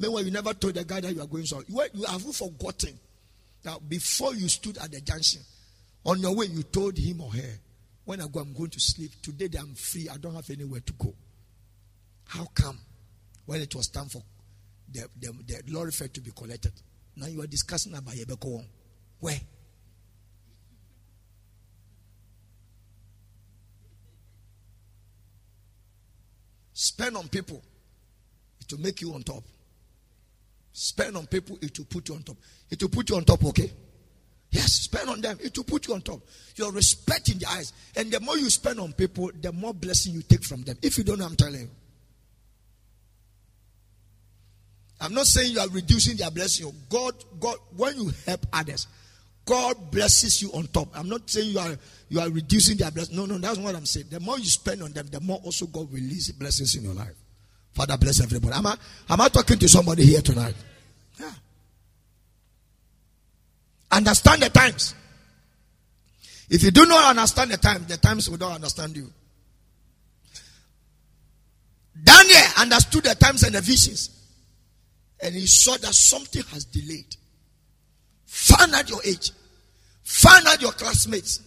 Meanwhile, 0.00 0.24
you 0.24 0.30
never 0.30 0.54
told 0.54 0.74
the 0.74 0.84
guy 0.84 1.00
that 1.00 1.14
you 1.14 1.20
are 1.20 1.26
going 1.26 1.44
so. 1.44 1.62
You, 1.66 1.82
you 1.92 2.04
have 2.04 2.22
forgotten 2.34 2.98
that 3.62 3.88
before 3.88 4.34
you 4.34 4.48
stood 4.48 4.78
at 4.78 4.90
the 4.92 5.00
junction, 5.00 5.42
on 6.04 6.20
your 6.20 6.34
way, 6.34 6.46
you 6.46 6.62
told 6.62 6.96
him 6.96 7.20
or 7.20 7.32
her, 7.32 7.58
When 8.04 8.20
I 8.20 8.26
go, 8.28 8.40
I'm 8.40 8.54
going 8.54 8.70
to 8.70 8.80
sleep. 8.80 9.10
Today, 9.20 9.48
I'm 9.58 9.74
free. 9.74 10.08
I 10.08 10.16
don't 10.16 10.34
have 10.34 10.48
anywhere 10.50 10.80
to 10.80 10.92
go. 10.94 11.14
How 12.26 12.46
come? 12.54 12.78
When 13.46 13.60
it 13.60 13.74
was 13.74 13.88
time 13.88 14.06
for 14.08 14.22
the, 14.90 15.08
the, 15.20 15.32
the 15.46 15.62
lorry 15.68 15.90
fare 15.90 16.08
to 16.08 16.20
be 16.20 16.30
collected, 16.30 16.72
now 17.18 17.26
you 17.26 17.42
are 17.42 17.46
discussing 17.46 17.94
about 17.94 18.14
Yebeko. 18.14 18.64
Where? 19.20 19.40
Spend 26.72 27.16
on 27.16 27.26
people, 27.28 27.60
it 28.60 28.72
will 28.72 28.80
make 28.80 29.00
you 29.00 29.12
on 29.12 29.22
top. 29.24 29.42
Spend 30.72 31.16
on 31.16 31.26
people, 31.26 31.58
it 31.60 31.76
will 31.76 31.86
put 31.86 32.08
you 32.08 32.14
on 32.14 32.22
top. 32.22 32.36
It 32.70 32.80
will 32.80 32.88
put 32.88 33.10
you 33.10 33.16
on 33.16 33.24
top, 33.24 33.44
okay? 33.46 33.68
Yes, 34.50 34.72
spend 34.72 35.10
on 35.10 35.20
them. 35.20 35.36
It 35.42 35.56
will 35.56 35.64
put 35.64 35.88
you 35.88 35.94
on 35.94 36.00
top. 36.00 36.20
Your 36.56 36.72
respect 36.72 37.30
in 37.30 37.38
the 37.38 37.46
eyes. 37.46 37.72
And 37.96 38.10
the 38.10 38.20
more 38.20 38.38
you 38.38 38.48
spend 38.48 38.80
on 38.80 38.92
people, 38.92 39.30
the 39.40 39.52
more 39.52 39.74
blessing 39.74 40.14
you 40.14 40.22
take 40.22 40.44
from 40.44 40.62
them. 40.62 40.78
If 40.80 40.96
you 40.96 41.04
don't 41.04 41.18
know, 41.18 41.26
I'm 41.26 41.36
telling 41.36 41.60
you. 41.62 41.70
I'm 45.00 45.14
not 45.14 45.26
saying 45.26 45.52
you 45.52 45.60
are 45.60 45.68
reducing 45.68 46.16
their 46.16 46.30
blessing. 46.30 46.72
God, 46.88 47.14
God, 47.38 47.56
when 47.76 47.96
you 47.96 48.10
help 48.26 48.46
others, 48.52 48.86
God 49.44 49.90
blesses 49.90 50.42
you 50.42 50.50
on 50.52 50.66
top. 50.66 50.88
I'm 50.94 51.08
not 51.08 51.30
saying 51.30 51.52
you 51.52 51.58
are 51.58 51.76
you 52.08 52.20
are 52.20 52.28
reducing 52.28 52.76
their 52.76 52.90
blessing. 52.90 53.16
No, 53.16 53.24
no, 53.24 53.38
that's 53.38 53.58
what 53.58 53.74
I'm 53.74 53.86
saying. 53.86 54.06
The 54.10 54.20
more 54.20 54.38
you 54.38 54.44
spend 54.44 54.82
on 54.82 54.92
them, 54.92 55.06
the 55.10 55.20
more 55.20 55.40
also 55.44 55.66
God 55.66 55.92
releases 55.92 56.32
blessings 56.32 56.74
in 56.74 56.82
your 56.82 56.94
life. 56.94 57.14
Father, 57.72 57.96
bless 57.96 58.20
everybody. 58.20 58.54
Am 58.54 58.66
I 58.66 58.76
am 59.08 59.20
I 59.20 59.28
talking 59.28 59.58
to 59.58 59.68
somebody 59.68 60.04
here 60.04 60.20
tonight? 60.20 60.54
Yeah. 61.18 61.30
Understand 63.92 64.42
the 64.42 64.50
times. 64.50 64.94
If 66.50 66.62
you 66.62 66.70
do 66.70 66.86
not 66.86 67.10
understand 67.10 67.50
the 67.52 67.56
times, 67.56 67.86
the 67.86 67.98
times 67.98 68.28
will 68.28 68.38
not 68.38 68.52
understand 68.52 68.96
you. 68.96 69.10
Daniel 72.02 72.42
understood 72.58 73.04
the 73.04 73.14
times 73.14 73.44
and 73.44 73.54
the 73.54 73.60
visions 73.60 74.17
and 75.20 75.34
he 75.34 75.46
saw 75.46 75.76
that 75.76 75.94
something 75.94 76.42
has 76.52 76.64
delayed. 76.64 77.16
Find 78.26 78.74
out 78.74 78.88
your 78.88 79.00
age. 79.04 79.32
Find 80.02 80.46
out 80.46 80.60
your 80.60 80.72
classmates. 80.72 81.42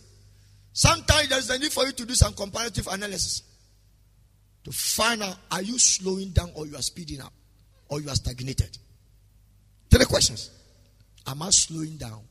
Sometimes 0.74 1.30
there's 1.30 1.50
a 1.50 1.60
need 1.60 1.72
for 1.72 1.86
you 1.86 1.92
to 1.92 2.06
do 2.06 2.14
some 2.14 2.34
comparative 2.34 2.88
analysis 2.88 3.44
to 4.64 4.72
find 4.72 5.24
out 5.24 5.36
are 5.52 5.62
you 5.62 5.78
slowing 5.80 6.30
down 6.30 6.52
or 6.54 6.68
you 6.68 6.76
are 6.76 6.82
speeding 6.82 7.22
up 7.22 7.34
or 7.90 8.02
you 8.02 8.10
are 8.10 8.16
stagnated. 8.16 8.78
Three 9.90 10.06
questions. 10.06 10.50
Am 11.28 11.42
I 11.42 11.50
slowing 11.50 11.98
down? 11.98 12.22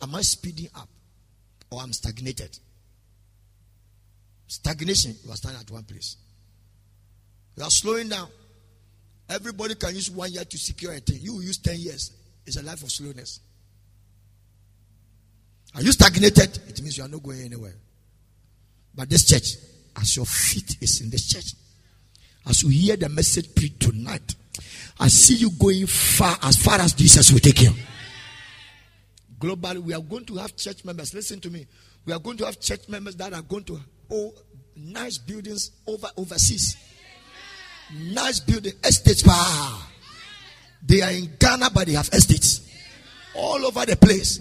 Am 0.00 0.14
I 0.14 0.22
speeding 0.22 0.68
up? 0.74 0.88
Or 1.70 1.80
I'm 1.80 1.92
stagnated? 1.92 2.58
Stagnation, 4.46 5.14
you 5.24 5.30
are 5.30 5.36
standing 5.36 5.60
at 5.60 5.70
one 5.70 5.84
place. 5.84 6.16
You 7.56 7.64
are 7.64 7.70
slowing 7.70 8.08
down. 8.08 8.28
Everybody 9.28 9.74
can 9.74 9.94
use 9.94 10.10
one 10.10 10.32
year 10.32 10.44
to 10.44 10.58
secure 10.58 10.92
a 10.92 11.00
thing. 11.00 11.18
You 11.20 11.40
use 11.40 11.58
10 11.58 11.76
years. 11.78 12.12
It's 12.46 12.56
a 12.56 12.62
life 12.62 12.82
of 12.82 12.90
slowness. 12.90 13.40
Are 15.74 15.82
you 15.82 15.92
stagnated? 15.92 16.58
It 16.68 16.80
means 16.80 16.96
you 16.96 17.04
are 17.04 17.08
not 17.08 17.22
going 17.22 17.42
anywhere. 17.42 17.74
But 18.94 19.10
this 19.10 19.28
church, 19.28 19.56
as 20.00 20.16
your 20.16 20.24
feet 20.24 20.78
is 20.80 21.02
in 21.02 21.10
this 21.10 21.28
church, 21.28 21.52
as 22.46 22.62
you 22.62 22.70
hear 22.70 22.96
the 22.96 23.10
message 23.10 23.54
preached 23.54 23.80
tonight, 23.80 24.34
I 24.98 25.08
see 25.08 25.34
you 25.34 25.50
going 25.50 25.86
far 25.86 26.36
as 26.42 26.56
far 26.56 26.80
as 26.80 26.94
Jesus 26.94 27.30
will 27.30 27.40
take 27.40 27.62
you. 27.62 27.72
Globally, 29.38 29.78
we 29.78 29.92
are 29.94 30.00
going 30.00 30.24
to 30.24 30.36
have 30.36 30.56
church 30.56 30.84
members. 30.84 31.12
Listen 31.12 31.38
to 31.40 31.50
me. 31.50 31.66
We 32.06 32.12
are 32.14 32.18
going 32.18 32.38
to 32.38 32.46
have 32.46 32.58
church 32.58 32.88
members 32.88 33.14
that 33.16 33.34
are 33.34 33.42
going 33.42 33.64
to 33.64 33.78
own 34.10 34.32
nice 34.74 35.18
buildings 35.18 35.70
over 35.86 36.08
overseas 36.16 36.76
nice 37.94 38.40
building 38.40 38.72
estates. 38.84 39.22
They 40.86 41.02
are 41.02 41.10
in 41.10 41.30
Ghana, 41.38 41.70
but 41.74 41.86
they 41.86 41.94
have 41.94 42.08
estates 42.08 42.68
all 43.34 43.64
over 43.64 43.86
the 43.86 43.96
place. 43.96 44.40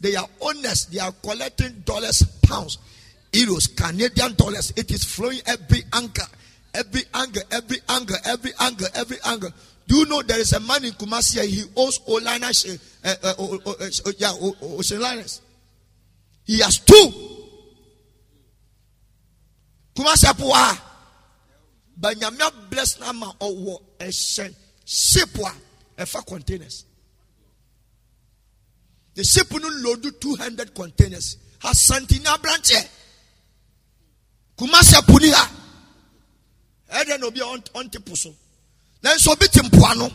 They 0.00 0.16
are 0.16 0.28
owners. 0.40 0.86
They 0.86 1.00
are 1.00 1.12
collecting 1.22 1.82
dollars, 1.84 2.22
pounds, 2.42 2.78
euros, 3.32 3.74
Canadian 3.76 4.34
dollars. 4.34 4.72
It 4.76 4.90
is 4.90 5.04
flowing 5.04 5.40
every 5.46 5.82
angle, 5.92 6.26
every 6.74 7.02
angle, 7.14 7.42
every 7.50 7.78
angle, 7.88 8.16
every 8.24 8.52
angle, 8.60 8.86
every 8.94 9.16
angle. 9.24 9.50
Do 9.86 9.96
you 9.96 10.06
know 10.06 10.22
there 10.22 10.38
is 10.38 10.52
a 10.52 10.60
man 10.60 10.84
in 10.84 10.92
Kumasi? 10.92 11.44
He 11.46 11.64
owns 11.74 12.00
Oliners, 12.06 12.78
uh, 13.04 13.14
uh, 13.22 13.34
uh, 13.38 13.70
uh, 13.70 14.12
yeah. 14.18 14.32
He 16.44 16.58
has 16.60 16.78
two. 16.78 17.12
Kumasi 19.96 20.26
Apua 20.26 20.87
but 22.00 22.16
nyamia 22.16 22.50
bless 22.70 22.98
nama 23.00 23.34
ɔwɔ 23.40 23.64
wa 23.64 23.78
ship 24.84 25.34
a 25.38 26.02
ɛfa 26.02 26.24
containers. 26.26 26.84
The 29.14 29.24
ship 29.24 29.50
no 29.50 29.68
load 29.68 30.20
two 30.20 30.36
hundred 30.36 30.74
containers. 30.74 31.36
Has 31.60 31.90
na 32.22 32.36
blanche. 32.36 32.88
kumasa 34.56 35.02
puni 35.06 35.30
ha. 35.30 35.50
Ɛdɛ 36.92 37.18
na 37.20 37.26
obi 37.26 37.40
Na 37.40 37.56
ɔnte 37.56 38.04
po 38.04 38.14
so. 38.14 38.34
Nanso 39.02 39.32
obi 39.32 39.48
te 39.48 39.60
mpoano 39.60 40.12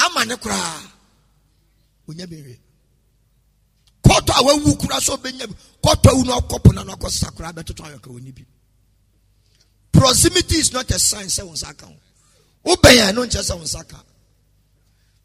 ama 0.00 0.24
ne 0.24 0.34
koraa 0.36 0.92
kɔtɔ 4.20 4.32
a 4.38 4.42
wawu 4.42 4.76
bi. 5.22 5.32
Kɔtɔ 5.82 6.10
bi. 8.34 8.44
Proximity 9.92 10.56
is 10.56 10.72
not 10.72 10.90
a 10.90 10.98
sign 10.98 11.26
sɛ 11.26 11.42
wɔn 11.44 11.54
nsa 11.54 11.76
ka 11.76 11.86
ho. 11.86 11.96
Wobɛn 12.64 13.14
no 13.14 13.24
nkyɛn 13.26 13.42
sɛ 13.42 13.58
wɔn 13.60 14.04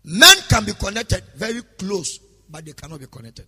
men 0.06 0.38
can 0.50 0.66
be 0.66 0.74
connected 0.74 1.24
very 1.36 1.62
close 1.78 2.20
but 2.50 2.66
they 2.66 2.74
cannot 2.74 3.00
be 3.00 3.06
connected. 3.08 3.46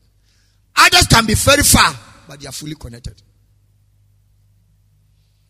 Others 0.78 1.08
can 1.08 1.26
be 1.26 1.34
very 1.34 1.64
far 1.64 1.94
but 2.28 2.40
they 2.40 2.48
are 2.48 2.52
fully 2.52 2.76
connected. 2.76 3.22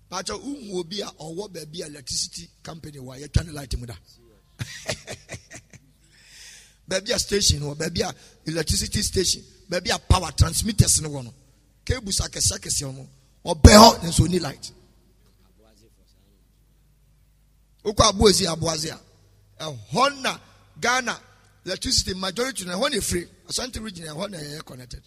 Pàtó 0.10 0.40
uhu 0.40 0.80
obi 0.80 1.02
a 1.02 1.06
baabi 1.06 1.82
a 1.84 1.88
electricity 1.88 2.50
company 2.64 2.98
wɔ 3.00 3.16
a 3.18 3.20
yɛtwa 3.28 3.46
ne 3.46 3.52
light 3.52 3.78
mu 3.78 3.86
da. 3.86 3.94
Baabi 6.90 7.12
a 7.14 7.20
station 7.20 7.60
wɔ 7.62 7.76
baabi 7.76 8.02
a 8.02 8.14
electricity 8.50 9.02
station 9.02 9.44
baabi 9.70 9.90
a 9.94 10.00
power 10.00 10.32
transmitters 10.32 11.02
no 11.02 11.10
wɔ 11.10 11.24
no 11.26 11.34
cables 11.86 12.20
akɛse 12.20 12.54
akɛse 12.58 12.82
no 12.94 13.08
ɔbɛn 13.46 13.78
hɔ 13.78 14.04
nso 14.04 14.28
ni 14.28 14.40
light. 14.40 14.72
Wokɔ 17.84 18.12
aboasi 18.12 18.46
aboase 18.48 18.90
a 18.92 19.00
ɛhɔ 19.64 20.12
eh, 20.12 20.22
na 20.22 20.40
ghana 20.80 21.20
electricity 21.66 22.14
majority 22.14 22.66
na 22.66 22.74
ɛhɔ 22.74 22.92
na 22.92 22.98
efiri 22.98 23.28
asante 23.48 23.82
region 23.84 24.06
ɛhɔ 24.08 24.30
na 24.30 24.38
ɛyɛ 24.38 24.66
connected. 24.66 25.02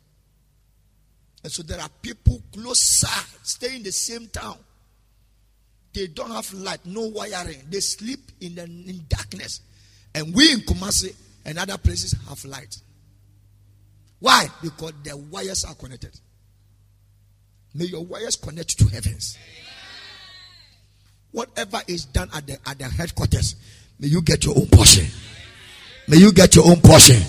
And 1.44 1.52
so 1.52 1.62
there 1.62 1.80
are 1.80 1.88
people 2.02 2.42
closer 2.52 3.06
stay 3.42 3.76
in 3.76 3.82
the 3.82 3.92
same 3.92 4.26
town. 4.28 4.58
They 5.92 6.08
don't 6.08 6.30
have 6.30 6.52
light, 6.52 6.84
no 6.84 7.08
wiring. 7.08 7.62
They 7.70 7.80
sleep 7.80 8.20
in 8.40 8.54
the 8.56 8.64
in 8.64 9.04
darkness. 9.08 9.60
And 10.14 10.34
we 10.34 10.52
in 10.52 10.60
Kumasi 10.60 11.14
and 11.44 11.58
other 11.58 11.78
places 11.78 12.14
have 12.28 12.44
light. 12.44 12.76
Why? 14.20 14.48
Because 14.62 14.92
the 15.04 15.16
wires 15.16 15.64
are 15.64 15.74
connected. 15.74 16.18
May 17.74 17.84
your 17.86 18.04
wires 18.04 18.36
connect 18.36 18.78
to 18.78 18.86
heavens. 18.88 19.38
Whatever 21.30 21.80
is 21.86 22.06
done 22.06 22.28
at 22.34 22.46
the 22.46 22.58
at 22.66 22.78
the 22.78 22.84
headquarters, 22.84 23.54
may 24.00 24.08
you 24.08 24.22
get 24.22 24.44
your 24.44 24.56
own 24.56 24.66
portion. 24.66 25.06
May 26.08 26.16
you 26.16 26.32
get 26.32 26.56
your 26.56 26.66
own 26.66 26.80
portion. 26.80 27.20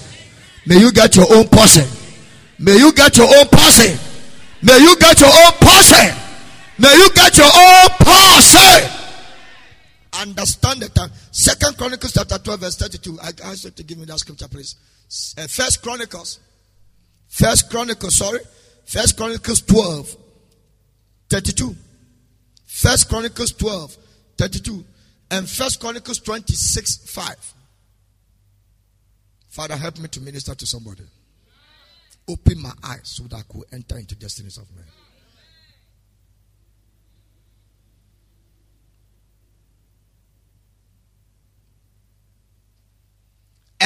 May 0.66 0.80
you 0.80 0.92
get 0.92 1.16
your 1.16 1.26
own 1.34 1.48
portion. 1.48 1.86
May 2.58 2.78
you 2.78 2.94
get 2.94 3.18
your 3.18 3.28
own 3.28 3.48
portion. 3.48 3.98
May 4.62 4.80
you 4.80 4.98
get 4.98 5.20
your 5.20 5.30
own 5.30 5.52
portion. 5.60 6.16
May 6.80 6.94
you 6.96 7.10
get 7.14 7.38
your 7.38 7.52
own 7.54 7.90
portion. 8.00 8.90
Understand 10.14 10.82
the 10.82 10.90
time. 10.90 11.10
Second 11.32 11.78
Chronicles 11.78 12.14
chapter 12.14 12.38
12, 12.38 12.60
verse 12.60 12.78
32. 12.78 13.20
I 13.22 13.32
ask 13.44 13.66
you 13.66 13.72
to 13.72 13.84
give 13.84 13.98
me 13.98 14.06
that 14.06 14.20
scripture, 14.20 14.48
please. 14.48 14.76
Uh, 15.38 15.48
First 15.48 15.82
Chronicles. 15.82 16.40
First 17.30 17.70
Chronicles, 17.70 18.18
sorry. 18.18 18.40
First 18.86 19.16
Chronicles 19.16 19.62
12, 19.62 20.18
32. 21.30 21.76
First 22.66 23.08
Chronicles 23.08 23.52
12, 23.54 23.98
32. 24.38 24.84
And 25.32 25.50
First 25.50 25.80
Chronicles 25.80 26.20
26, 26.20 27.10
5. 27.10 27.54
Father, 29.48 29.76
help 29.78 30.00
me 30.00 30.08
to 30.10 30.22
minister 30.22 30.56
to 30.56 30.66
somebody. 30.66 31.04
Open 32.28 32.62
my 32.62 32.74
eyes 32.84 33.02
so 33.04 33.24
that 33.24 33.38
I 33.38 33.42
could 33.42 33.64
enter 33.72 33.98
into 33.98 34.16
destinies 34.16 34.58
of 34.58 34.66
men. 34.76 34.86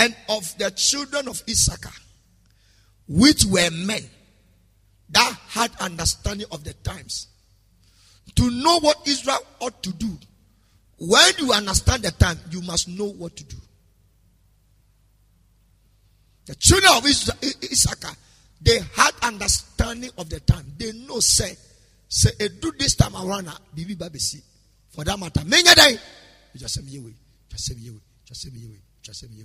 and 0.03 0.15
of 0.27 0.57
the 0.57 0.69
children 0.71 1.27
of 1.27 1.41
Issachar, 1.49 1.93
which 3.07 3.45
were 3.45 3.69
men 3.71 4.03
that 5.09 5.37
had 5.49 5.71
understanding 5.79 6.47
of 6.51 6.63
the 6.63 6.73
times, 6.73 7.27
to 8.35 8.49
know 8.49 8.79
what 8.79 9.07
Israel 9.07 9.39
ought 9.59 9.83
to 9.83 9.91
do. 9.93 10.09
When 10.97 11.33
you 11.37 11.53
understand 11.53 12.03
the 12.03 12.11
time, 12.11 12.37
you 12.49 12.61
must 12.61 12.87
know 12.87 13.09
what 13.09 13.35
to 13.35 13.43
do. 13.43 13.57
The 16.45 16.55
children 16.55 16.91
of 16.95 17.05
Issachar, 17.05 18.15
they 18.61 18.79
had 18.95 19.11
understanding 19.21 20.09
of 20.17 20.29
the 20.29 20.39
time. 20.39 20.65
They 20.77 20.91
know, 20.93 21.19
say, 21.19 21.55
say, 22.07 22.31
eh, 22.39 22.49
do 22.59 22.71
this 22.77 22.95
time 22.95 23.15
around, 23.15 23.47
ah, 23.49 23.57
bibi 23.73 23.95
babesi. 23.95 24.41
For 24.89 25.03
that 25.03 25.19
matter, 25.19 25.43
many 25.45 25.63
day, 25.63 25.97
just 26.55 26.75
say 26.75 26.81
me, 26.81 26.97
away, 26.97 27.13
just 27.49 27.65
say 27.65 27.75
me, 27.75 27.87
away, 27.89 27.99
just 28.25 28.41
say 28.41 28.49
me, 28.49 28.77
just 29.01 29.19
say 29.19 29.27
me 29.27 29.41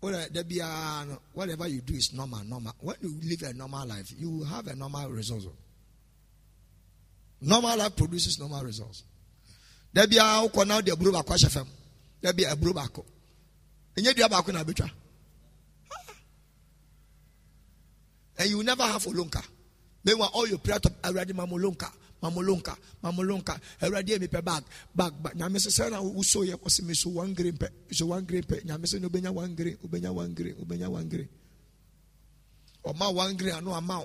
whatever 0.00 1.68
you 1.68 1.80
do 1.82 1.94
is 1.94 2.12
normal, 2.14 2.42
normal. 2.44 2.74
When 2.80 2.96
you 3.02 3.20
live 3.22 3.42
a 3.50 3.52
normal 3.54 3.86
life, 3.86 4.12
you 4.16 4.30
will 4.30 4.44
have 4.46 4.66
a 4.66 4.74
normal 4.74 5.10
result. 5.10 5.44
Normal 7.40 7.76
life 7.78 7.96
produces 7.96 8.38
normal 8.38 8.64
results. 8.64 9.04
There 9.92 10.06
be 10.06 10.18
a 10.18 10.22
now 10.22 10.80
the 10.80 10.96
buru 10.96 11.12
baako 11.12 11.34
ahyɛ 11.34 11.50
fam. 11.50 11.66
There 12.20 12.32
be 12.32 12.44
a 12.44 12.56
buru 12.56 12.72
baako. 12.72 13.04
Enye 13.96 14.14
dua 14.14 14.28
baako 14.28 14.52
na. 14.52 14.64
And 18.38 18.48
you 18.48 18.62
never 18.62 18.84
have 18.84 19.02
olonka. 19.04 19.44
Meanwhile, 20.02 20.30
all 20.32 20.48
your 20.48 20.58
prayer 20.58 20.78
to 20.78 20.90
already 21.04 21.34
mamolonka 21.34 21.90
mamolonka 22.22 22.76
mamolonka 23.02 23.60
awurade 23.80 24.18
mi 24.20 24.26
pɛ 24.26 24.44
bag 24.44 24.64
bag 24.94 25.12
bag. 25.22 25.34
Nyame 25.34 25.58
sɛ 25.58 25.70
sɛ 25.70 25.90
na 25.90 26.00
wosɔ 26.00 26.46
yɛ 26.48 26.54
ɔsɛ 26.60 26.82
mi 26.82 26.94
so 26.94 27.10
one 27.10 27.34
green 27.34 27.56
pɛ 27.56 27.68
so 27.92 28.06
one 28.06 28.24
green 28.24 28.42
pɛ 28.42 28.64
nyame 28.64 28.84
sɛ 28.84 29.00
na 29.00 29.08
obenya 29.08 29.32
one 29.32 29.54
green 29.54 29.76
obenya 29.84 30.12
one 30.12 30.34
green 30.34 30.54
obenya 30.56 30.88
one 30.88 31.08
green 31.08 31.28
ɔma 32.84 33.14
one 33.14 33.36
green 33.36 33.54
ano 33.54 33.72
ama 33.72 34.04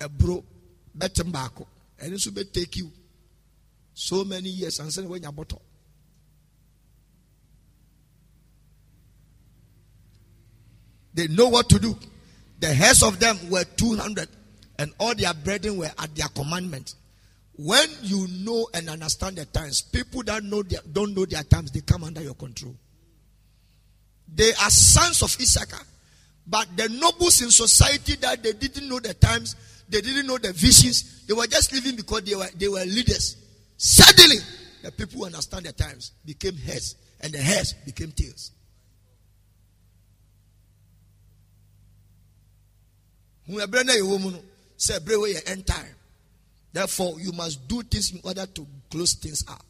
ɛburo 0.00 0.42
bɛtem 0.96 1.30
baako 1.32 1.66
ɛno 2.00 2.14
nso 2.14 2.30
bɛ 2.30 2.52
take 2.52 2.76
you. 2.76 2.90
So 3.94 4.24
many 4.24 4.50
years 4.50 4.78
ansa 4.78 5.02
na 5.02 5.08
wanya 5.08 5.34
bɔtɔ 5.34 5.58
they 11.14 11.28
know 11.28 11.48
what 11.48 11.66
to 11.70 11.78
do. 11.78 11.98
The 12.60 12.72
heads 12.74 13.02
of 13.02 13.18
them 13.18 13.50
were 13.50 13.64
200 13.64 14.28
and 14.78 14.92
all 14.98 15.14
their 15.14 15.32
brethren 15.32 15.78
were 15.78 15.90
at 15.98 16.14
their 16.14 16.28
commandment 16.28 16.94
when 17.56 17.88
you 18.02 18.26
know 18.44 18.68
and 18.74 18.88
understand 18.90 19.36
the 19.36 19.46
times, 19.46 19.80
people 19.80 20.22
that 20.24 20.44
know 20.44 20.62
their, 20.62 20.80
don't 20.92 21.14
know 21.14 21.24
their 21.24 21.42
times, 21.42 21.70
they 21.70 21.80
come 21.80 22.04
under 22.04 22.20
your 22.20 22.34
control. 22.34 22.74
They 24.32 24.50
are 24.50 24.70
sons 24.70 25.22
of 25.22 25.34
Issachar, 25.40 25.82
but 26.46 26.68
the 26.76 26.88
nobles 26.88 27.40
in 27.40 27.50
society 27.50 28.16
that 28.16 28.42
they 28.42 28.52
didn't 28.52 28.88
know 28.88 29.00
the 29.00 29.14
times, 29.14 29.56
they 29.88 30.02
didn't 30.02 30.26
know 30.26 30.36
the 30.36 30.52
visions, 30.52 31.24
they 31.26 31.32
were 31.32 31.46
just 31.46 31.72
living 31.72 31.96
because 31.96 32.22
they 32.22 32.34
were 32.34 32.48
they 32.56 32.68
were 32.68 32.84
leaders. 32.84 33.36
Suddenly, 33.78 34.36
the 34.82 34.92
people 34.92 35.20
who 35.20 35.26
understand 35.26 35.64
the 35.64 35.72
times 35.72 36.12
became 36.24 36.56
heads, 36.56 36.96
and 37.20 37.32
the 37.32 37.38
heads 37.38 37.72
became 37.84 38.12
tails. 38.12 38.52
Whoever 43.46 43.84
say, 44.76 44.98
end 45.46 45.66
time. 45.66 45.95
Therefore, 46.76 47.18
you 47.18 47.32
must 47.32 47.66
do 47.68 47.80
things 47.80 48.12
in 48.12 48.20
order 48.22 48.44
to 48.44 48.66
close 48.90 49.14
things 49.14 49.42
up. 49.48 49.64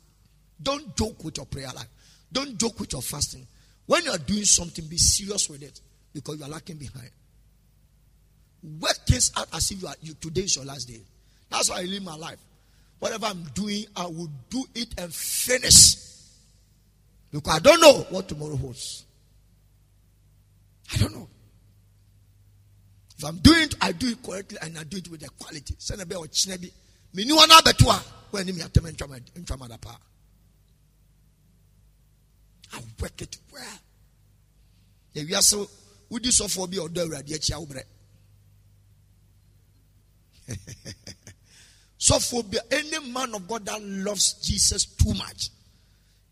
Don't 0.60 0.96
joke 0.96 1.22
with 1.22 1.36
your 1.36 1.46
prayer 1.46 1.68
life. 1.68 1.86
Don't 2.32 2.58
joke 2.58 2.80
with 2.80 2.92
your 2.94 3.00
fasting. 3.00 3.46
When 3.86 4.02
you 4.02 4.10
are 4.10 4.18
doing 4.18 4.44
something, 4.44 4.84
be 4.86 4.96
serious 4.96 5.48
with 5.48 5.62
it 5.62 5.80
because 6.12 6.36
you 6.36 6.44
are 6.44 6.48
lacking 6.48 6.78
behind. 6.78 7.10
Work 8.80 9.06
things 9.06 9.30
out 9.36 9.46
as 9.54 9.70
if 9.70 9.80
you 9.80 9.86
are 9.86 9.94
you 10.02 10.14
today 10.14 10.40
is 10.40 10.56
your 10.56 10.64
last 10.64 10.88
day. 10.88 11.00
That's 11.48 11.70
why 11.70 11.82
I 11.82 11.84
live 11.84 12.02
my 12.02 12.16
life. 12.16 12.38
Whatever 12.98 13.26
I'm 13.26 13.44
doing, 13.54 13.84
I 13.94 14.06
will 14.06 14.30
do 14.50 14.64
it 14.74 14.88
and 14.98 15.14
finish. 15.14 15.94
Because 17.30 17.54
I 17.54 17.60
don't 17.60 17.80
know 17.80 18.04
what 18.10 18.26
tomorrow 18.26 18.56
holds. 18.56 19.04
I 20.92 20.96
don't 20.96 21.14
know. 21.14 21.28
If 23.16 23.24
I'm 23.24 23.36
doing 23.36 23.62
it, 23.62 23.76
I 23.80 23.92
do 23.92 24.08
it 24.08 24.20
correctly 24.24 24.58
and 24.60 24.76
I 24.76 24.82
do 24.82 24.96
it 24.96 25.08
with 25.08 25.20
the 25.20 25.28
quality. 25.38 25.76
Send 27.14 27.30
a 27.30 27.32
bit 27.32 27.32
of 27.32 27.32
meni 27.32 27.32
wɔn 27.32 27.48
abɛto 27.48 27.86
a 27.90 28.04
wɔn 28.32 28.40
anim 28.40 28.56
yɛtɛm 28.56 28.86
ntwam 29.42 29.80
paa 29.80 29.98
I 32.72 32.80
work 33.00 33.22
it 33.22 33.38
well 33.52 33.78
ewiase 35.14 35.68
wodi 36.10 36.30
sɔfoɔ 36.30 36.70
bi 36.70 36.76
a 36.76 36.80
ɔdɔ 36.88 37.00
awurade 37.04 37.40
bi 42.50 42.58
any 42.70 42.98
man 43.10 43.34
of 43.34 43.48
God 43.48 43.66
that 43.66 43.82
loves 43.82 44.34
Jesus 44.34 44.84
too 44.84 45.14
much 45.14 45.50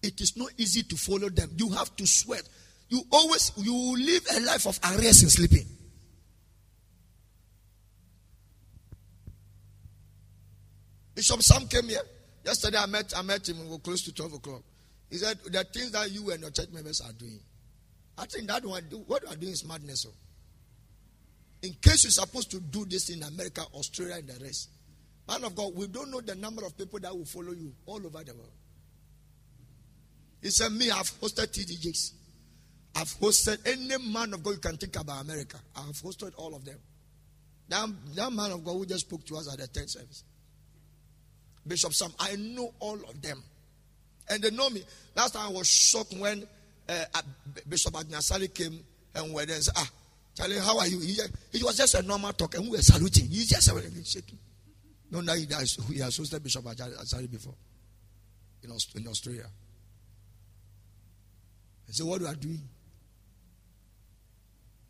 it 0.05 0.21
is 0.21 0.37
not 0.37 0.51
easy 0.59 0.83
to 0.83 0.97
follow 0.97 1.31
them. 1.31 1.51
You 1.57 1.71
have 1.71 1.97
to 1.97 2.07
sweat. 2.07 2.43
You 2.91 3.03
always 3.11 3.53
you 3.57 3.97
live 3.97 4.27
a 4.37 4.41
life 4.41 4.67
of 4.67 4.79
arrest 4.85 5.23
and 5.23 5.33
sleeping 5.33 5.67
Bishop 11.15 11.43
Sam 11.43 11.67
came 11.69 11.89
here. 11.89 12.03
Yesterday 12.45 12.79
I 12.79 12.87
met 12.87 13.13
I 13.17 13.23
met 13.23 13.49
him. 13.49 13.61
We 13.61 13.71
were 13.71 13.79
close 13.79 14.03
to 14.03 14.13
12 14.13 14.35
o'clock. 14.35 14.63
He 15.11 15.17
said 15.17 15.39
the 15.45 15.65
things 15.65 15.93
that 15.93 16.11
you 16.11 16.31
and 16.31 16.41
your 16.41 16.51
church 16.51 16.71
members 16.73 17.01
are 17.01 17.13
doing. 17.13 17.41
I 18.17 18.27
think 18.27 18.49
that 18.49 18.65
one, 18.65 18.83
what 19.07 19.23
you 19.23 19.29
are 19.29 19.37
doing 19.37 19.53
is 19.53 19.67
madness. 19.67 20.07
Oh. 20.09 20.15
In 21.63 21.73
case 21.81 22.05
you're 22.05 22.11
supposed 22.11 22.51
to 22.51 22.61
do 22.61 22.85
this 22.85 23.11
in 23.11 23.23
America, 23.23 23.63
Australia, 23.75 24.17
and 24.17 24.29
the 24.29 24.45
rest. 24.45 24.71
Man 25.27 25.43
of 25.45 25.57
God, 25.57 25.75
we 25.75 25.87
don't 25.87 26.11
know 26.11 26.21
the 26.21 26.35
number 26.35 26.65
of 26.65 26.77
people 26.77 27.01
that 27.01 27.17
will 27.17 27.25
follow 27.25 27.53
you 27.53 27.73
all 27.87 27.97
over 27.97 28.23
the 28.23 28.35
world. 28.35 28.53
He 30.43 30.51
said, 30.51 30.73
Me, 30.73 30.91
I've 30.91 31.11
hosted 31.21 31.47
TDJs. 31.47 32.13
I've 32.97 33.09
hosted 33.19 33.67
any 33.67 34.13
man 34.13 34.35
of 34.35 34.45
God 34.45 34.51
you 34.51 34.59
can 34.59 34.77
think 34.77 34.95
about 34.97 35.23
America. 35.23 35.59
I've 35.75 35.97
hosted 35.97 36.33
all 36.37 36.55
of 36.55 36.65
them. 36.65 36.79
That, 37.69 37.89
that 38.15 38.33
man 38.33 38.53
of 38.53 38.65
God 38.65 38.75
who 38.75 38.87
just 38.87 39.07
spoke 39.07 39.25
to 39.27 39.37
us 39.37 39.51
at 39.51 39.59
the 39.59 39.81
10th 39.81 39.91
service. 39.91 40.25
Bishop 41.67 41.95
Sam, 41.95 42.13
I 42.19 42.37
know 42.37 42.73
all 42.81 42.97
of 43.09 43.21
them. 43.23 43.43
And 44.29 44.43
they 44.43 44.51
know 44.51 44.71
me. 44.71 44.83
Last 45.15 45.35
time 45.35 45.49
I 45.49 45.51
was 45.51 45.69
shocked 45.69 46.15
when 46.19 46.47
uh, 46.89 47.05
Bishop 47.69 47.95
Agyinasare 47.95 48.53
came 48.55 48.81
and 49.15 49.33
went 49.33 49.51
and 49.51 49.63
said, 49.63 49.75
Ah, 49.77 49.89
Charlie, 50.35 50.59
how 50.59 50.79
are 50.79 50.87
you? 50.87 51.01
He, 51.01 51.19
he 51.53 51.63
was 51.63 51.77
just 51.77 51.95
a 51.95 52.03
normal 52.03 52.33
talk 52.33 52.55
and 52.55 52.65
we 52.65 52.71
were 52.71 52.79
saluting. 52.79 53.29
He 53.29 53.45
just 53.45 53.71
shaking. 54.07 54.39
No, 55.11 55.21
now 55.21 55.35
he, 55.35 55.47
has, 55.53 55.79
he 55.91 56.01
has 56.01 56.19
hosted 56.19 56.43
Bishop 56.43 56.65
Agyinasare 56.65 57.31
before 57.31 57.55
in, 58.63 58.71
in 58.71 59.09
Australia. 59.09 59.47
I 61.89 61.93
said, 61.93 62.07
What 62.07 62.23
are 62.23 62.31
you 62.31 62.37
doing? 62.37 62.61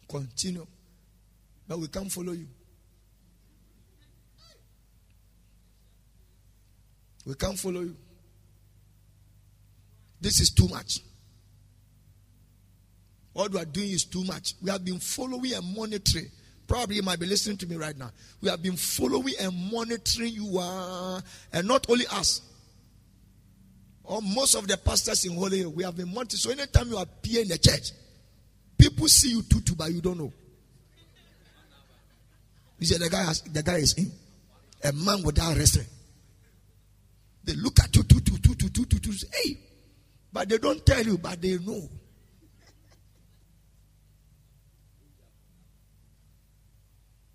Continue. 0.09 0.67
But 1.67 1.79
we 1.79 1.89
can't 1.89 2.11
follow 2.11 2.33
you. 2.33 2.47
We 7.25 7.35
can't 7.35 7.59
follow 7.59 7.81
you. 7.81 7.97
This 10.21 10.41
is 10.41 10.51
too 10.51 10.69
much. 10.69 11.01
What 13.33 13.51
we 13.53 13.59
are 13.59 13.65
doing 13.65 13.91
is 13.91 14.05
too 14.05 14.25
much. 14.25 14.55
We 14.63 14.71
have 14.71 14.85
been 14.85 14.99
following 14.99 15.53
and 15.53 15.77
monitoring. 15.77 16.31
Probably 16.67 16.97
you 16.97 17.03
might 17.03 17.19
be 17.19 17.27
listening 17.27 17.57
to 17.59 17.67
me 17.67 17.77
right 17.77 17.97
now. 17.97 18.11
We 18.41 18.49
have 18.49 18.63
been 18.63 18.77
following 18.77 19.35
and 19.41 19.71
monitoring 19.71 20.33
you, 20.33 20.59
uh, 20.59 21.21
and 21.53 21.69
not 21.69 21.91
only 21.91 22.07
us. 22.07 22.41
Or 24.05 24.23
most 24.23 24.55
of 24.55 24.69
the 24.69 24.77
pastors 24.77 25.25
in 25.25 25.35
Holy 25.35 25.65
we 25.67 25.83
have 25.83 25.97
been 25.97 26.13
monitoring. 26.13 26.39
So 26.39 26.51
anytime 26.51 26.89
you 26.89 26.99
appear 26.99 27.43
in 27.43 27.49
the 27.49 27.59
church, 27.59 27.91
people 28.79 29.09
see 29.09 29.31
you 29.31 29.43
tutu, 29.43 29.75
but 29.75 29.91
you 29.91 30.01
don't 30.01 30.19
know. 30.19 30.33
You 32.79 32.87
say 32.87 32.99
the 32.99 33.11
guy 33.11 33.25
has, 33.25 33.41
the 33.43 33.63
guy 33.63 33.77
is 33.77 33.95
in 33.95 34.13
a 34.83 34.93
man 34.93 35.23
without 35.23 35.57
wrestling. 35.57 35.87
They 37.45 37.55
look 37.55 37.79
at 37.81 37.95
you. 37.95 38.03
Hey, 39.33 39.59
but 40.33 40.49
they 40.49 40.59
don't 40.59 40.85
tell 40.85 41.03
you, 41.03 41.19
but 41.19 41.41
they 41.41 41.59
know. 41.59 41.89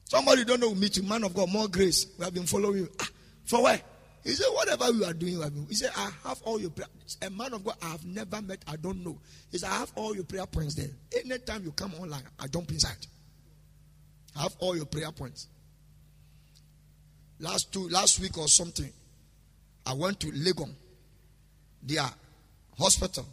Somebody 0.06 0.44
don't 0.44 0.60
know 0.60 0.74
meet 0.74 0.98
you, 0.98 1.04
man 1.04 1.24
of 1.24 1.36
God, 1.36 1.50
more 1.52 1.68
grace. 1.68 2.08
We 2.18 2.26
have 2.26 2.34
been 2.34 2.48
following 2.48 2.78
you. 2.80 2.90
Ah, 3.00 3.08
for 3.46 3.64
where? 3.64 3.80
He 4.24 4.32
said, 4.32 4.48
whatever 4.52 4.92
you 4.92 5.06
are 5.06 5.14
doing, 5.14 5.34
you 5.34 5.66
He 5.70 5.76
said, 5.76 5.92
I 5.96 6.10
have 6.26 6.42
all 6.44 6.60
your 6.60 6.72
prayer. 6.72 6.88
A 7.22 7.30
man 7.30 7.54
of 7.54 7.64
God 7.64 7.76
I 7.82 7.90
have 7.90 8.06
never 8.06 8.42
met, 8.42 8.64
I 8.68 8.76
don't 8.76 9.04
know. 9.04 9.20
He 9.52 9.60
said, 9.60 9.70
I 9.70 9.78
have 9.78 9.92
all 9.96 10.16
your 10.16 10.24
prayer 10.24 10.46
points 10.48 10.74
there. 10.76 10.90
Anytime 11.24 11.64
you 11.64 11.72
come 11.72 11.94
online, 12.00 12.24
I 12.40 12.48
jump 12.48 12.72
inside. 12.72 12.98
I 14.36 14.42
have 14.42 14.56
all 14.60 14.76
your 14.76 14.86
prayer 14.86 15.12
points. 15.12 15.48
Last 17.40 17.72
two, 17.72 17.88
last 17.88 18.20
week 18.20 18.38
or 18.38 18.48
something, 18.48 18.92
I 19.86 19.94
went 19.94 20.20
to 20.22 20.28
Legon, 20.28 20.72
their 21.82 22.06
hospital. 22.78 23.26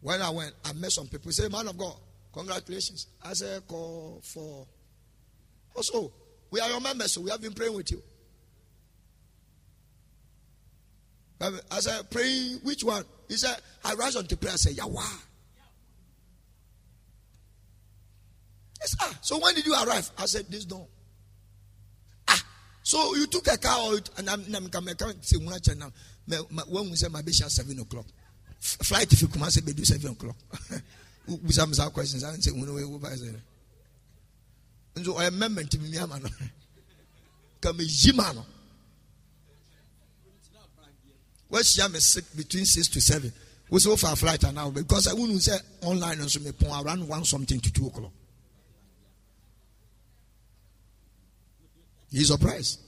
When 0.00 0.22
I 0.22 0.30
went, 0.30 0.54
I 0.64 0.72
met 0.74 0.92
some 0.92 1.08
people. 1.08 1.30
Say, 1.32 1.48
man 1.48 1.68
of 1.68 1.76
God, 1.76 1.94
congratulations. 2.32 3.06
I 3.24 3.32
said, 3.32 3.66
call 3.66 4.20
for 4.22 4.66
also, 5.74 6.12
we 6.50 6.60
are 6.60 6.68
your 6.68 6.80
members, 6.80 7.12
so 7.12 7.20
we 7.20 7.30
have 7.30 7.40
been 7.40 7.52
praying 7.52 7.74
with 7.74 7.90
you. 7.90 8.02
I 11.40 11.78
said, 11.78 12.10
praying, 12.10 12.58
which 12.64 12.82
one? 12.82 13.04
He 13.28 13.36
said, 13.36 13.56
I 13.84 13.94
rise 13.94 14.16
on 14.16 14.26
to 14.26 14.36
prayer. 14.36 14.54
I 14.54 14.56
said, 14.56 14.74
Yawa. 14.74 15.04
Yes, 18.80 18.96
ah. 19.00 19.18
So 19.20 19.38
when 19.38 19.54
did 19.54 19.64
you 19.64 19.74
arrive? 19.74 20.10
I 20.18 20.26
said, 20.26 20.46
this 20.48 20.64
dawn. 20.64 20.86
So 22.88 23.14
you 23.16 23.26
took 23.26 23.46
a 23.48 23.58
car 23.58 23.92
or 23.92 23.98
and 24.16 24.30
I'm 24.30 24.42
I'm 24.54 24.68
coming 24.70 24.94
say 25.20 25.36
much 25.44 25.68
now. 25.76 25.92
When 26.68 26.88
we 26.88 26.96
say 26.96 27.08
my 27.08 27.20
bishop 27.20 27.50
seven 27.50 27.78
o'clock. 27.80 28.06
Flight 28.60 29.12
if 29.12 29.20
you 29.20 29.28
come 29.28 29.42
and 29.42 29.52
say 29.52 29.60
do 29.60 29.84
seven 29.84 30.12
o'clock. 30.12 30.36
We 31.28 31.52
some 31.52 31.74
questions. 31.90 32.24
I 32.24 32.32
say, 32.36 32.50
we 32.52 32.64
go 32.64 32.98
by 32.98 33.10
nso 34.96 35.12
ɔyɛ 35.20 35.30
mmɛmɛ 35.30 35.62
ntumi 35.68 35.90
mi 35.90 35.98
ama 35.98 36.18
no 36.18 36.28
kàmi 37.60 37.84
yi 37.86 38.12
ma 38.12 38.32
no 38.32 38.46
wɔahyia 41.52 41.92
me 41.92 42.00
six 42.00 42.26
between 42.34 42.64
six 42.64 42.88
to 42.88 43.00
seven 43.00 43.30
wosi 43.70 43.86
wofa 43.86 44.16
flight 44.16 44.40
anaa 44.40 44.72
because 44.72 45.06
I 45.06 45.12
wouldn't 45.12 45.42
say 45.42 45.58
online 45.82 46.18
nso 46.18 46.42
me 46.42 46.52
pon 46.52 46.84
around 46.84 47.06
one 47.06 47.24
something 47.24 47.60
to 47.60 47.70
two 47.70 47.86
o'clock 47.88 48.12
he 52.10 52.24
surprised 52.24 52.80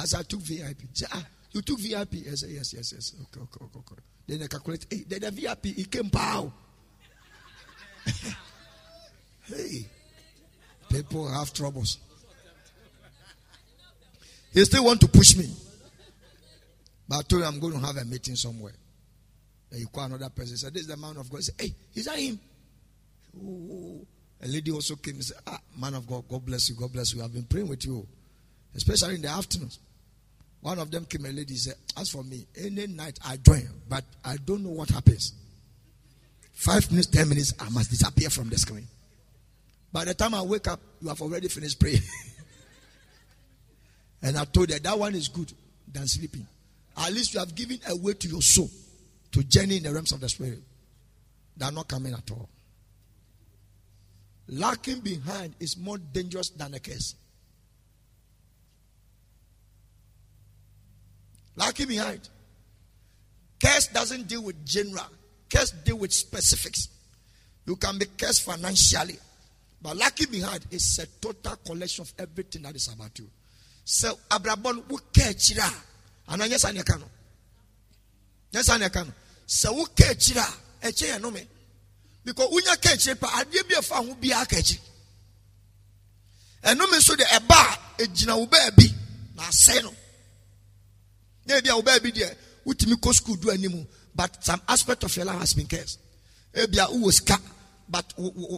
as 0.00 0.14
I 0.14 0.22
took 0.22 0.40
VIP 0.40 0.82
say 0.92 1.06
ah 1.12 1.24
you 1.52 1.62
took 1.62 1.78
VIP 1.80 2.26
I 2.30 2.34
said 2.34 2.50
yes 2.50 2.72
yes 2.74 2.92
yes 2.92 3.14
okay 3.22 3.40
okay 3.40 3.64
okay, 3.64 3.78
okay. 3.78 4.02
then 4.26 4.42
I 4.42 4.46
calculate 4.46 4.86
hey 4.90 5.04
then 5.06 5.20
the 5.20 5.30
VIP 5.30 5.66
he 5.66 5.84
came 5.84 6.10
pow 6.10 6.52
hey 9.44 9.86
People 10.90 11.28
have 11.28 11.52
troubles. 11.52 11.98
He 14.52 14.64
still 14.64 14.84
want 14.84 15.00
to 15.02 15.08
push 15.08 15.36
me. 15.36 15.50
But 17.08 17.18
I 17.18 17.22
told 17.22 17.42
him 17.42 17.48
I'm 17.48 17.60
going 17.60 17.74
to 17.74 17.86
have 17.86 17.96
a 17.96 18.04
meeting 18.04 18.36
somewhere. 18.36 18.72
Then 19.70 19.80
he 19.80 19.86
called 19.86 20.12
another 20.12 20.30
person. 20.30 20.56
Said, 20.56 20.72
This 20.72 20.82
is 20.82 20.88
the 20.88 20.96
man 20.96 21.16
of 21.16 21.30
God. 21.30 21.42
Hey, 21.58 21.74
is 21.94 22.06
that 22.06 22.18
him? 22.18 22.40
Ooh. 23.36 24.06
A 24.40 24.46
lady 24.46 24.70
also 24.70 24.96
came 24.96 25.14
and 25.14 25.24
said, 25.24 25.38
Ah, 25.46 25.58
man 25.78 25.94
of 25.94 26.06
God, 26.06 26.24
God 26.28 26.44
bless 26.44 26.70
you, 26.70 26.76
God 26.76 26.92
bless 26.92 27.14
you. 27.14 27.22
I've 27.22 27.32
been 27.32 27.44
praying 27.44 27.68
with 27.68 27.84
you, 27.84 28.06
especially 28.74 29.16
in 29.16 29.22
the 29.22 29.28
afternoons. 29.28 29.78
One 30.60 30.78
of 30.78 30.90
them 30.90 31.04
came, 31.04 31.24
a 31.24 31.28
lady 31.28 31.54
said, 31.54 31.74
As 31.96 32.10
for 32.10 32.24
me, 32.24 32.46
any 32.56 32.86
night 32.86 33.18
I 33.24 33.36
join, 33.36 33.68
but 33.88 34.04
I 34.24 34.36
don't 34.36 34.64
know 34.64 34.70
what 34.70 34.90
happens. 34.90 35.32
Five 36.52 36.90
minutes, 36.90 37.06
ten 37.06 37.28
minutes, 37.28 37.54
I 37.60 37.68
must 37.70 37.90
disappear 37.90 38.30
from 38.30 38.48
the 38.48 38.58
screen. 38.58 38.86
By 39.92 40.04
the 40.04 40.14
time 40.14 40.34
I 40.34 40.42
wake 40.42 40.66
up, 40.66 40.80
you 41.00 41.08
have 41.08 41.22
already 41.22 41.48
finished 41.48 41.78
praying. 41.78 42.02
and 44.22 44.36
I 44.36 44.44
told 44.44 44.70
her 44.70 44.78
that 44.78 44.98
one 44.98 45.14
is 45.14 45.28
good 45.28 45.52
than 45.90 46.06
sleeping. 46.06 46.46
At 46.96 47.12
least 47.12 47.34
you 47.34 47.40
have 47.40 47.54
given 47.54 47.78
a 47.88 47.96
way 47.96 48.14
to 48.14 48.28
your 48.28 48.42
soul 48.42 48.68
to 49.32 49.44
journey 49.44 49.76
in 49.76 49.84
the 49.84 49.92
realms 49.92 50.12
of 50.12 50.20
the 50.20 50.28
spirit. 50.28 50.60
They 51.56 51.64
are 51.64 51.72
not 51.72 51.88
coming 51.88 52.12
at 52.12 52.30
all. 52.30 52.48
Lacking 54.48 55.00
behind 55.00 55.54
is 55.60 55.76
more 55.76 55.98
dangerous 55.98 56.50
than 56.50 56.74
a 56.74 56.80
curse. 56.80 57.14
Lacking 61.58 61.88
behind. 61.88 62.20
Curse 63.62 63.88
doesn't 63.88 64.28
deal 64.28 64.44
with 64.44 64.64
general. 64.64 65.06
Curse 65.52 65.72
deal 65.84 65.98
with 65.98 66.12
specifics. 66.12 66.88
You 67.66 67.74
can 67.76 67.98
be 67.98 68.06
cursed 68.16 68.44
financially. 68.44 69.16
But 69.82 69.96
lucky 69.96 70.26
behind 70.26 70.64
is 70.70 70.98
a 71.02 71.06
total 71.20 71.56
collection 71.66 72.02
of 72.02 72.12
everything 72.18 72.62
that 72.62 72.76
is 72.76 72.88
about 72.92 73.18
you. 73.18 73.28
So 73.84 74.18
abrabon 74.30 74.84
wo 74.88 74.98
ka 75.12 75.22
akyira 75.30 75.68
ana 76.28 76.44
nyɛ 76.44 76.58
sa 76.58 76.68
neka 76.68 76.98
no 77.00 77.06
nyɛ 78.52 78.62
sa 78.62 78.76
neka 78.78 79.06
no 79.06 79.12
sɛ 79.46 79.74
wo 79.74 79.84
ka 79.86 80.04
akyira 80.12 80.44
ɛkyɛ 80.82 81.14
yɛ 81.14 81.20
nome 81.22 81.40
because 82.24 82.76
ka 82.82 82.90
akyire 82.90 83.12
eh, 83.12 83.14
pa 83.14 83.28
adeɛ 83.28 83.66
bi 83.68 83.74
ɛfa 83.76 84.06
ho 84.06 84.14
biara 84.14 84.46
ka 84.46 84.56
akyiri 84.56 84.80
ɛnome 86.64 86.98
nso 86.98 87.16
de 87.16 87.24
ɛba 87.24 87.56
a 87.56 88.02
ɛgyina 88.02 88.36
wo 88.36 88.46
baabi 88.46 88.92
na 89.36 89.42
asɛe 89.44 89.82
no 89.82 89.94
ebi 91.56 91.68
a 91.70 91.76
wo 91.76 91.82
baabi 91.82 92.12
deɛ 92.12 92.36
wotumi 92.66 92.94
kɔ 92.94 93.14
school 93.14 93.36
do 93.36 93.50
anim 93.50 93.86
but 94.14 94.44
some 94.44 94.60
aspect 94.68 95.04
of 95.04 95.16
your 95.16 95.24
life 95.26 95.38
has 95.38 95.54
been 95.54 95.66
cursed. 95.66 95.98
Ebi 96.54 96.78
a 96.78 96.86
wowɔ 96.86 97.12
sika 97.12 97.38
but 97.88 98.12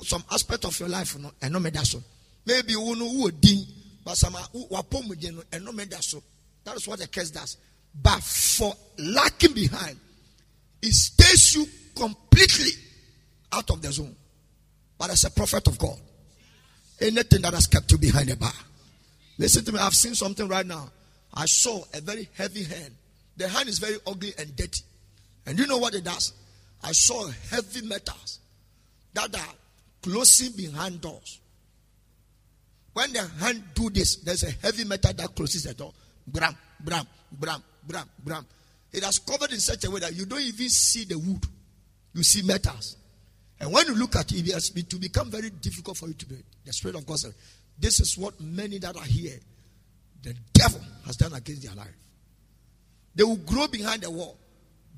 some 0.05 0.24
aspect 0.30 0.64
of 0.64 0.78
your 0.80 0.88
life 0.88 1.16
no 1.18 1.30
ɛno 1.41 1.62
meda 1.62 1.84
so 1.84 2.03
maybe 2.47 2.74
wo 2.76 2.95
no 2.95 3.07
wo 3.07 3.30
din 3.30 3.64
but 4.05 4.16
some 4.16 4.34
wapɔ 4.34 5.07
mu 5.07 5.14
din 5.14 5.36
no 5.36 5.43
ɛno 5.43 5.74
meda 5.74 6.03
so 6.03 6.22
that 6.64 6.76
is 6.76 6.86
what 6.86 6.99
the 6.99 7.07
curse 7.07 7.30
does. 7.30 7.57
But 8.03 8.22
for 8.22 8.74
lacking 8.99 9.55
behind 9.55 9.99
it 10.82 10.93
stays 10.93 11.55
you 11.55 11.66
completely 11.95 12.70
out 13.53 13.68
of 13.70 13.82
the 13.82 13.93
zone. 13.93 14.14
But 14.99 15.11
as 15.11 15.24
a 15.24 15.30
prophet 15.30 15.66
of 15.68 15.78
God 15.78 15.99
anything 17.01 17.43
that 17.43 17.55
has 17.55 17.66
kept 17.66 17.91
you 17.93 17.99
behind 17.99 18.28
the 18.28 18.36
bar. 18.36 18.53
Listen 19.38 19.64
to 19.64 19.72
me 19.72 19.78
I've 19.78 19.95
seen 19.95 20.14
something 20.14 20.47
right 20.49 20.66
now 20.66 20.91
I 21.35 21.47
saw 21.47 21.83
a 21.95 22.01
very 22.01 22.28
heavy 22.37 22.64
hand 22.64 22.95
the 23.37 23.49
hand 23.49 23.68
is 23.68 23.78
very 23.78 23.97
ugly 24.07 24.33
and 24.39 24.55
dirty 24.57 24.83
and 25.47 25.59
you 25.59 25.66
know 25.66 25.78
what 25.78 25.95
it 25.95 26.05
does 26.05 26.33
I 26.83 26.93
saw 26.93 27.28
heavy 27.51 27.87
metals 27.87 28.41
that 29.12 29.35
are 29.35 29.55
closing 30.03 30.53
behind 30.53 31.01
doors. 31.01 31.41
When 32.93 33.12
the 33.12 33.26
hand 33.41 33.62
do 33.74 33.91
this, 33.91 34.16
there's 34.16 34.43
a 34.43 34.51
heavy 34.62 34.85
metal 34.85 35.12
that 35.12 35.35
closes 35.35 35.64
the 35.64 35.74
door. 35.74 35.93
Bram, 36.26 36.57
bram, 36.81 37.07
bram, 37.31 37.62
bram, 37.87 38.09
bram. 38.24 38.47
It 38.93 39.05
has 39.05 39.18
covered 39.18 39.53
in 39.53 39.61
such 39.61 39.85
a 39.85 39.91
way 39.91 40.01
that 40.01 40.14
you 40.14 40.26
don't 40.26 40.41
even 40.41 40.68
see 40.68 41.05
the 41.05 41.18
wood. 41.18 41.45
You 42.14 42.22
see 42.22 42.43
metals. 42.43 42.97
And 43.61 43.72
when 43.72 43.87
you 43.87 43.95
look 43.95 44.16
at 44.16 44.33
it, 44.33 44.49
it 44.49 44.53
has 44.53 44.70
to 44.70 44.97
become 44.97 45.31
very 45.31 45.51
difficult 45.51 45.97
for 45.97 46.09
you 46.09 46.14
to 46.14 46.26
be. 46.26 46.37
The 46.64 46.72
Spirit 46.72 46.97
of 46.97 47.07
God 47.07 47.18
said, 47.18 47.35
This 47.78 48.01
is 48.01 48.18
what 48.18 48.41
many 48.41 48.78
that 48.78 48.97
are 48.97 49.05
here, 49.05 49.39
the 50.23 50.35
devil 50.53 50.81
has 51.07 51.16
done 51.16 51.33
against 51.35 51.62
their 51.62 51.75
life. 51.75 51.95
They 53.14 53.25
will 53.25 53.37
grow 53.37 53.66
behind 53.66 54.03
the 54.03 54.11
wall, 54.11 54.37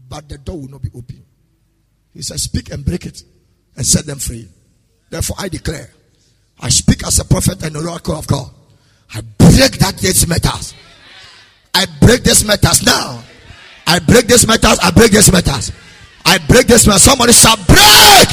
but 0.09 0.29
the 0.29 0.39
door 0.39 0.61
will 0.61 0.69
not 0.69 0.83
be 0.83 0.91
open. 0.95 1.25
He 2.13 2.23
said, 2.23 2.39
Speak 2.41 2.71
and 2.71 2.85
break 2.85 3.07
it 3.07 3.23
and 3.77 3.87
set 3.87 4.05
them 4.07 4.19
free. 4.19 4.49
Therefore, 5.11 5.37
I 5.39 5.49
declare, 5.49 5.91
I 6.61 6.69
speak 6.69 7.07
as 7.07 7.19
a 7.19 7.25
prophet 7.25 7.63
and 7.65 7.77
oracle 7.77 8.15
of 8.15 8.27
God. 8.27 8.51
I 9.15 9.21
break 9.21 9.79
that 9.79 9.99
these 9.99 10.27
metals. 10.27 10.75
I 11.75 11.87
break 12.01 12.23
these 12.23 12.45
metals 12.45 12.85
now. 12.85 13.23
I 13.87 13.99
break 13.99 14.27
these 14.27 14.47
metals. 14.47 14.79
I 14.83 14.91
break 14.91 15.11
these 15.11 15.33
metals. 15.33 15.73
I 16.25 16.39
break 16.49 16.67
this 16.67 16.87
metal. 16.87 16.99
Somebody 17.01 17.33
shall 17.33 17.57
break. 17.57 18.29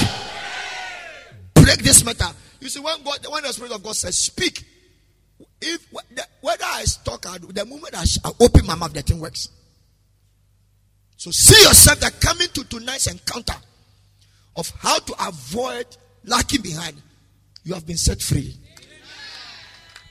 Break 1.55 1.79
this 1.79 2.05
metal. 2.05 2.31
You 2.59 2.69
see, 2.69 2.79
when 2.79 3.01
God, 3.03 3.25
when 3.29 3.43
the 3.43 3.53
Spirit 3.53 3.71
of 3.71 3.83
God 3.83 3.95
says, 3.95 4.17
"Speak," 4.17 4.65
if 5.61 5.85
whether 6.41 6.63
I 6.63 6.85
talk, 7.03 7.21
the 7.21 7.65
moment 7.65 7.95
I 7.95 8.31
open 8.39 8.65
my 8.65 8.75
mouth, 8.75 8.93
the 8.93 9.01
thing 9.01 9.19
works. 9.19 9.49
So 11.17 11.31
see 11.31 11.61
yourself 11.63 11.99
that 11.99 12.19
coming 12.21 12.47
to 12.53 12.63
tonight's 12.63 13.07
encounter 13.07 13.55
of 14.55 14.69
how 14.79 14.99
to 14.99 15.27
avoid 15.27 15.85
lacking 16.25 16.61
behind, 16.61 16.95
you 17.63 17.73
have 17.73 17.85
been 17.85 17.97
set 17.97 18.21
free. 18.21 18.55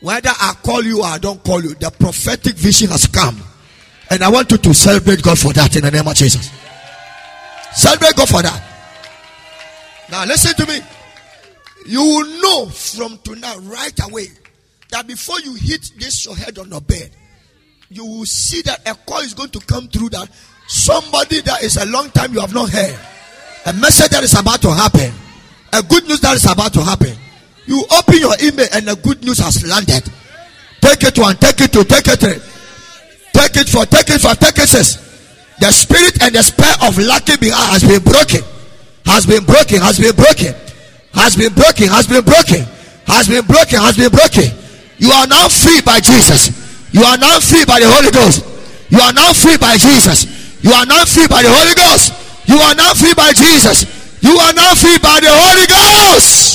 Whether 0.00 0.30
I 0.30 0.54
call 0.62 0.82
you 0.84 1.00
or 1.00 1.06
I 1.06 1.18
don't 1.18 1.42
call 1.42 1.62
you, 1.62 1.74
the 1.74 1.90
prophetic 1.90 2.54
vision 2.56 2.90
has 2.90 3.06
come. 3.06 3.40
And 4.10 4.22
I 4.22 4.30
want 4.30 4.50
you 4.50 4.58
to 4.58 4.74
celebrate 4.74 5.22
God 5.22 5.38
for 5.38 5.52
that 5.54 5.74
in 5.76 5.82
the 5.82 5.90
name 5.90 6.06
of 6.06 6.14
Jesus. 6.14 6.50
Celebrate 7.72 8.14
God 8.14 8.28
for 8.28 8.42
that. 8.42 8.62
Now 10.10 10.24
listen 10.24 10.54
to 10.56 10.66
me. 10.66 10.80
You 11.86 12.00
will 12.00 12.40
know 12.42 12.66
from 12.70 13.18
tonight 13.18 13.58
right 13.62 13.98
away 14.08 14.28
that 14.90 15.06
before 15.06 15.40
you 15.40 15.54
hit 15.54 15.92
this 15.98 16.24
your 16.24 16.36
head 16.36 16.58
on 16.58 16.70
the 16.70 16.80
bed, 16.80 17.10
you 17.90 18.04
will 18.04 18.26
see 18.26 18.62
that 18.62 18.80
a 18.88 18.94
call 18.94 19.20
is 19.20 19.34
going 19.34 19.50
to 19.50 19.60
come 19.60 19.88
through 19.88 20.10
that 20.10 20.28
somebody 20.68 21.40
that 21.40 21.62
is 21.62 21.76
a 21.76 21.86
long 21.86 22.10
time 22.10 22.32
you 22.32 22.40
have 22.40 22.54
not 22.54 22.68
heard. 22.68 22.98
A 23.66 23.72
message 23.72 24.10
that 24.10 24.22
is 24.22 24.38
about 24.38 24.60
to 24.62 24.70
happen. 24.70 25.12
A 25.72 25.82
good 25.82 26.06
news 26.06 26.20
that 26.20 26.36
is 26.36 26.44
about 26.50 26.72
to 26.74 26.82
happen. 26.82 27.16
You 27.66 27.84
open 27.96 28.16
your 28.16 28.34
email 28.42 28.68
and 28.72 28.86
the 28.86 28.96
good 28.96 29.24
news 29.24 29.38
has 29.38 29.66
landed. 29.66 30.04
Take 30.80 31.04
it 31.04 31.18
one, 31.18 31.36
take 31.36 31.60
it 31.60 31.72
two, 31.72 31.84
take 31.84 32.06
it 32.08 32.20
three. 32.20 32.40
Take 33.32 33.56
it 33.56 33.68
four, 33.68 33.84
take 33.86 34.08
it 34.10 34.20
five, 34.20 34.38
take 34.38 34.58
it 34.58 34.68
six. 34.68 35.04
The 35.60 35.72
spirit 35.72 36.22
and 36.22 36.34
the 36.34 36.42
spell 36.42 36.74
of 36.86 36.96
lacking 36.98 37.40
behind 37.40 37.58
ah, 37.58 37.72
has 37.72 37.82
been 37.82 38.02
broken. 38.02 38.42
Has 39.04 39.26
been 39.26 39.44
broken, 39.44 39.80
has 39.80 39.98
been 39.98 40.14
broken. 40.14 40.54
Has 41.12 41.34
been 41.36 41.52
broken, 41.52 41.88
has 41.88 42.06
been 42.06 42.24
broken. 42.24 42.62
Has 43.06 43.26
been 43.26 43.44
broken, 43.44 43.78
has 43.80 43.96
been 43.96 44.12
broken. 44.12 44.48
You 44.98 45.10
are 45.12 45.26
now 45.26 45.48
free 45.48 45.80
by 45.80 46.00
Jesus. 46.00 46.50
You 46.92 47.02
are 47.04 47.18
now 47.18 47.40
free 47.40 47.64
by 47.64 47.80
the 47.80 47.88
Holy 47.88 48.10
Ghost. 48.10 48.44
You 48.90 49.00
are 49.00 49.12
now 49.12 49.32
free 49.32 49.56
by 49.56 49.76
Jesus. 49.76 50.26
You 50.62 50.72
are 50.72 50.86
now 50.86 51.04
free 51.04 51.26
by 51.28 51.42
the 51.42 51.50
Holy 51.50 51.74
Ghost. 51.74 52.12
You 52.48 52.58
are 52.58 52.74
now 52.74 52.94
free 52.94 53.14
by 53.14 53.32
Jesus. 53.32 53.84
You 54.22 54.36
are 54.38 54.52
now 54.52 54.74
free 54.74 54.98
by 54.98 55.20
the 55.20 55.30
Holy 55.30 55.66
Ghost. 55.66 56.48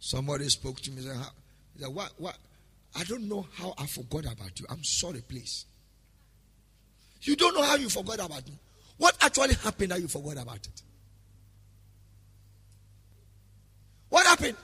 Somebody 0.00 0.48
spoke 0.48 0.80
to 0.80 0.90
me. 0.90 1.02
Said, 1.02 1.16
said, 1.78 1.88
what, 1.94 2.12
what? 2.18 2.36
I 2.96 3.04
don't 3.04 3.28
know 3.28 3.46
how 3.54 3.72
I 3.78 3.86
forgot 3.86 4.24
about 4.24 4.58
you. 4.58 4.66
I'm 4.68 4.82
sorry, 4.82 5.22
please. 5.26 5.66
You 7.22 7.36
don't 7.36 7.54
know 7.54 7.62
how 7.62 7.76
you 7.76 7.88
forgot 7.88 8.20
about 8.20 8.46
me. 8.48 8.58
What 8.96 9.16
actually 9.22 9.54
happened 9.54 9.92
that 9.92 10.00
you 10.00 10.08
forgot 10.08 10.42
about 10.42 10.56
it? 10.56 10.82
What 14.08 14.26
happened? 14.26 14.56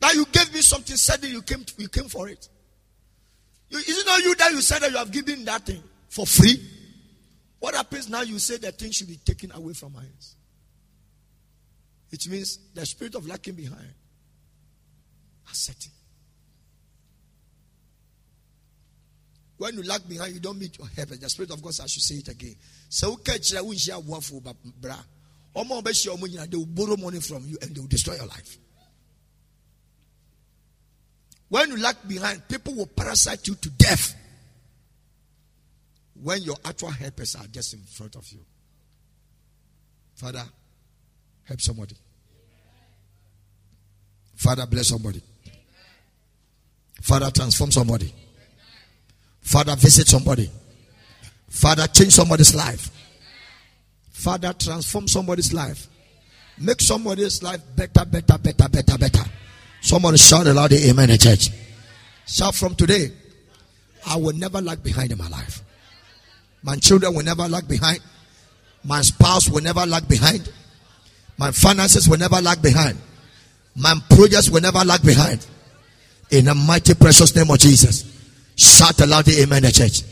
That 0.00 0.14
you 0.14 0.26
gave 0.26 0.52
me 0.52 0.60
something, 0.60 0.96
suddenly 0.96 1.34
you 1.34 1.42
came, 1.42 1.64
you 1.78 1.88
came 1.88 2.08
for 2.08 2.28
it. 2.28 2.48
You, 3.70 3.78
is 3.78 3.98
it 3.98 4.06
not 4.06 4.22
you 4.22 4.34
that 4.36 4.52
you 4.52 4.60
said 4.60 4.82
that 4.82 4.90
you 4.90 4.98
have 4.98 5.10
given 5.10 5.44
that 5.46 5.62
thing 5.62 5.82
for 6.08 6.26
free? 6.26 6.62
What 7.58 7.74
happens 7.74 8.08
now? 8.10 8.20
You 8.20 8.38
say 8.38 8.58
that 8.58 8.78
thing 8.78 8.90
should 8.90 9.08
be 9.08 9.16
taken 9.16 9.50
away 9.52 9.72
from 9.72 9.94
my 9.94 10.00
hands. 10.00 10.36
It 12.10 12.28
means 12.28 12.58
the 12.74 12.84
spirit 12.84 13.14
of 13.14 13.26
lacking 13.26 13.54
behind 13.54 13.94
has 15.46 15.58
set 15.58 15.86
in. 15.86 15.92
When 19.56 19.74
you 19.74 19.82
lag 19.84 20.08
behind, 20.08 20.34
you 20.34 20.40
don't 20.40 20.58
meet 20.58 20.78
your 20.78 20.88
help. 20.88 21.10
The 21.10 21.30
Spirit 21.30 21.52
of 21.52 21.62
God 21.62 21.74
says, 21.74 21.84
I 21.84 21.88
should 21.88 22.02
say 22.02 22.16
it 22.16 22.28
again. 22.28 22.56
So, 22.88 23.16
catch 23.16 23.50
that 23.50 23.64
when 23.64 23.76
you 23.76 23.78
bra. 24.80 24.96
They 25.54 26.56
will 26.56 26.66
borrow 26.66 26.96
money 26.96 27.20
from 27.20 27.44
you 27.46 27.56
and 27.62 27.74
they 27.74 27.80
will 27.80 27.86
destroy 27.86 28.16
your 28.16 28.26
life. 28.26 28.58
When 31.48 31.70
you 31.70 31.76
lag 31.76 31.96
behind, 32.08 32.48
people 32.48 32.74
will 32.74 32.86
parasite 32.86 33.46
you 33.46 33.54
to 33.54 33.70
death. 33.70 34.16
When 36.20 36.42
your 36.42 36.56
actual 36.64 36.90
helpers 36.90 37.36
are 37.36 37.46
just 37.46 37.74
in 37.74 37.80
front 37.80 38.16
of 38.16 38.28
you. 38.32 38.40
Father, 40.16 40.42
help 41.44 41.60
somebody. 41.60 41.94
Father, 44.34 44.66
bless 44.66 44.88
somebody. 44.88 45.22
Father, 47.00 47.30
transform 47.30 47.70
somebody. 47.70 48.12
Father, 49.44 49.76
visit 49.76 50.08
somebody. 50.08 50.50
Father, 51.48 51.86
change 51.86 52.12
somebody's 52.12 52.54
life. 52.54 52.90
Father, 54.10 54.52
transform 54.54 55.06
somebody's 55.06 55.52
life. 55.52 55.86
Make 56.58 56.80
somebody's 56.80 57.42
life 57.42 57.60
better, 57.76 58.04
better, 58.04 58.38
better, 58.38 58.68
better, 58.68 58.98
better. 58.98 59.24
Someone 59.82 60.16
shout 60.16 60.46
aloud, 60.46 60.72
Amen, 60.72 61.10
in 61.10 61.18
church. 61.18 61.50
Shout 62.26 62.54
from 62.54 62.74
today. 62.74 63.12
I 64.06 64.16
will 64.16 64.34
never 64.34 64.60
lag 64.60 64.82
behind 64.82 65.12
in 65.12 65.18
my 65.18 65.28
life. 65.28 65.62
My 66.62 66.76
children 66.76 67.14
will 67.14 67.24
never 67.24 67.46
lag 67.46 67.68
behind. 67.68 68.00
My 68.82 69.02
spouse 69.02 69.48
will 69.48 69.62
never 69.62 69.84
lag 69.84 70.08
behind. 70.08 70.50
My 71.36 71.50
finances 71.50 72.08
will 72.08 72.18
never 72.18 72.40
lag 72.40 72.62
behind. 72.62 72.98
My 73.76 73.94
projects 74.08 74.48
will 74.48 74.62
never 74.62 74.84
lag 74.84 75.02
behind. 75.02 75.46
In 76.30 76.46
the 76.46 76.54
mighty 76.54 76.94
precious 76.94 77.36
name 77.36 77.50
of 77.50 77.58
Jesus. 77.58 78.13
Shout 78.56 79.00
aloud 79.00 79.24
the 79.24 79.42
amen, 79.42 79.62
the 79.62 79.72
church. 79.72 80.02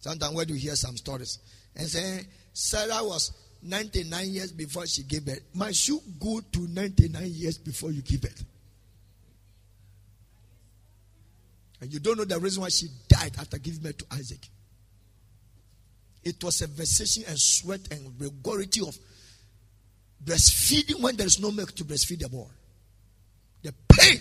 Sometimes 0.00 0.34
when 0.34 0.48
you 0.48 0.56
hear 0.56 0.74
some 0.74 0.96
stories 0.96 1.38
and 1.76 1.86
say 1.86 2.22
Sarah 2.52 3.04
was 3.04 3.32
99 3.62 4.28
years 4.28 4.52
before 4.52 4.86
she 4.86 5.04
gave 5.04 5.24
birth, 5.24 5.40
must 5.54 5.88
you 5.88 6.00
go 6.20 6.40
to 6.40 6.60
99 6.68 7.22
years 7.26 7.58
before 7.58 7.92
you 7.92 8.02
give 8.02 8.22
birth? 8.22 8.44
And 11.80 11.92
you 11.92 12.00
don't 12.00 12.18
know 12.18 12.24
the 12.24 12.38
reason 12.38 12.62
why 12.62 12.68
she 12.68 12.86
died 13.08 13.32
after 13.38 13.58
giving 13.58 13.80
birth 13.82 13.98
to 13.98 14.06
Isaac. 14.12 14.48
It 16.24 16.42
was 16.42 16.62
a 16.62 16.66
vexation 16.66 17.24
and 17.28 17.38
sweat 17.38 17.80
and 17.90 18.20
rigority 18.20 18.80
of 18.80 18.96
breastfeeding 20.24 21.00
when 21.00 21.16
there 21.16 21.26
is 21.26 21.40
no 21.40 21.50
milk 21.50 21.74
to 21.76 21.84
breastfeed 21.84 22.20
the 22.20 22.28
boy. 22.28 22.46
The 23.62 23.74
pain 23.88 24.20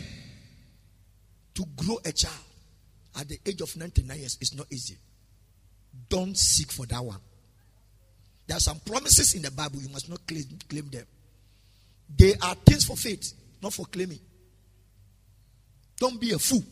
to 1.53 1.65
grow 1.75 1.99
a 2.05 2.11
child 2.11 2.33
at 3.19 3.27
the 3.27 3.39
age 3.45 3.61
of 3.61 3.75
99 3.75 4.17
years 4.17 4.37
is 4.41 4.55
not 4.55 4.67
easy. 4.71 4.97
Don't 6.09 6.37
seek 6.37 6.71
for 6.71 6.85
that 6.85 7.03
one. 7.03 7.19
There 8.47 8.57
are 8.57 8.61
some 8.61 8.79
promises 8.79 9.33
in 9.33 9.41
the 9.41 9.51
Bible, 9.51 9.81
you 9.81 9.89
must 9.89 10.09
not 10.09 10.25
claim, 10.25 10.43
claim 10.69 10.89
them. 10.89 11.05
They 12.17 12.33
are 12.41 12.55
things 12.55 12.85
for 12.85 12.95
faith, 12.95 13.33
not 13.61 13.73
for 13.73 13.85
claiming. 13.85 14.19
Don't 15.97 16.19
be 16.19 16.31
a 16.31 16.39
fool. 16.39 16.63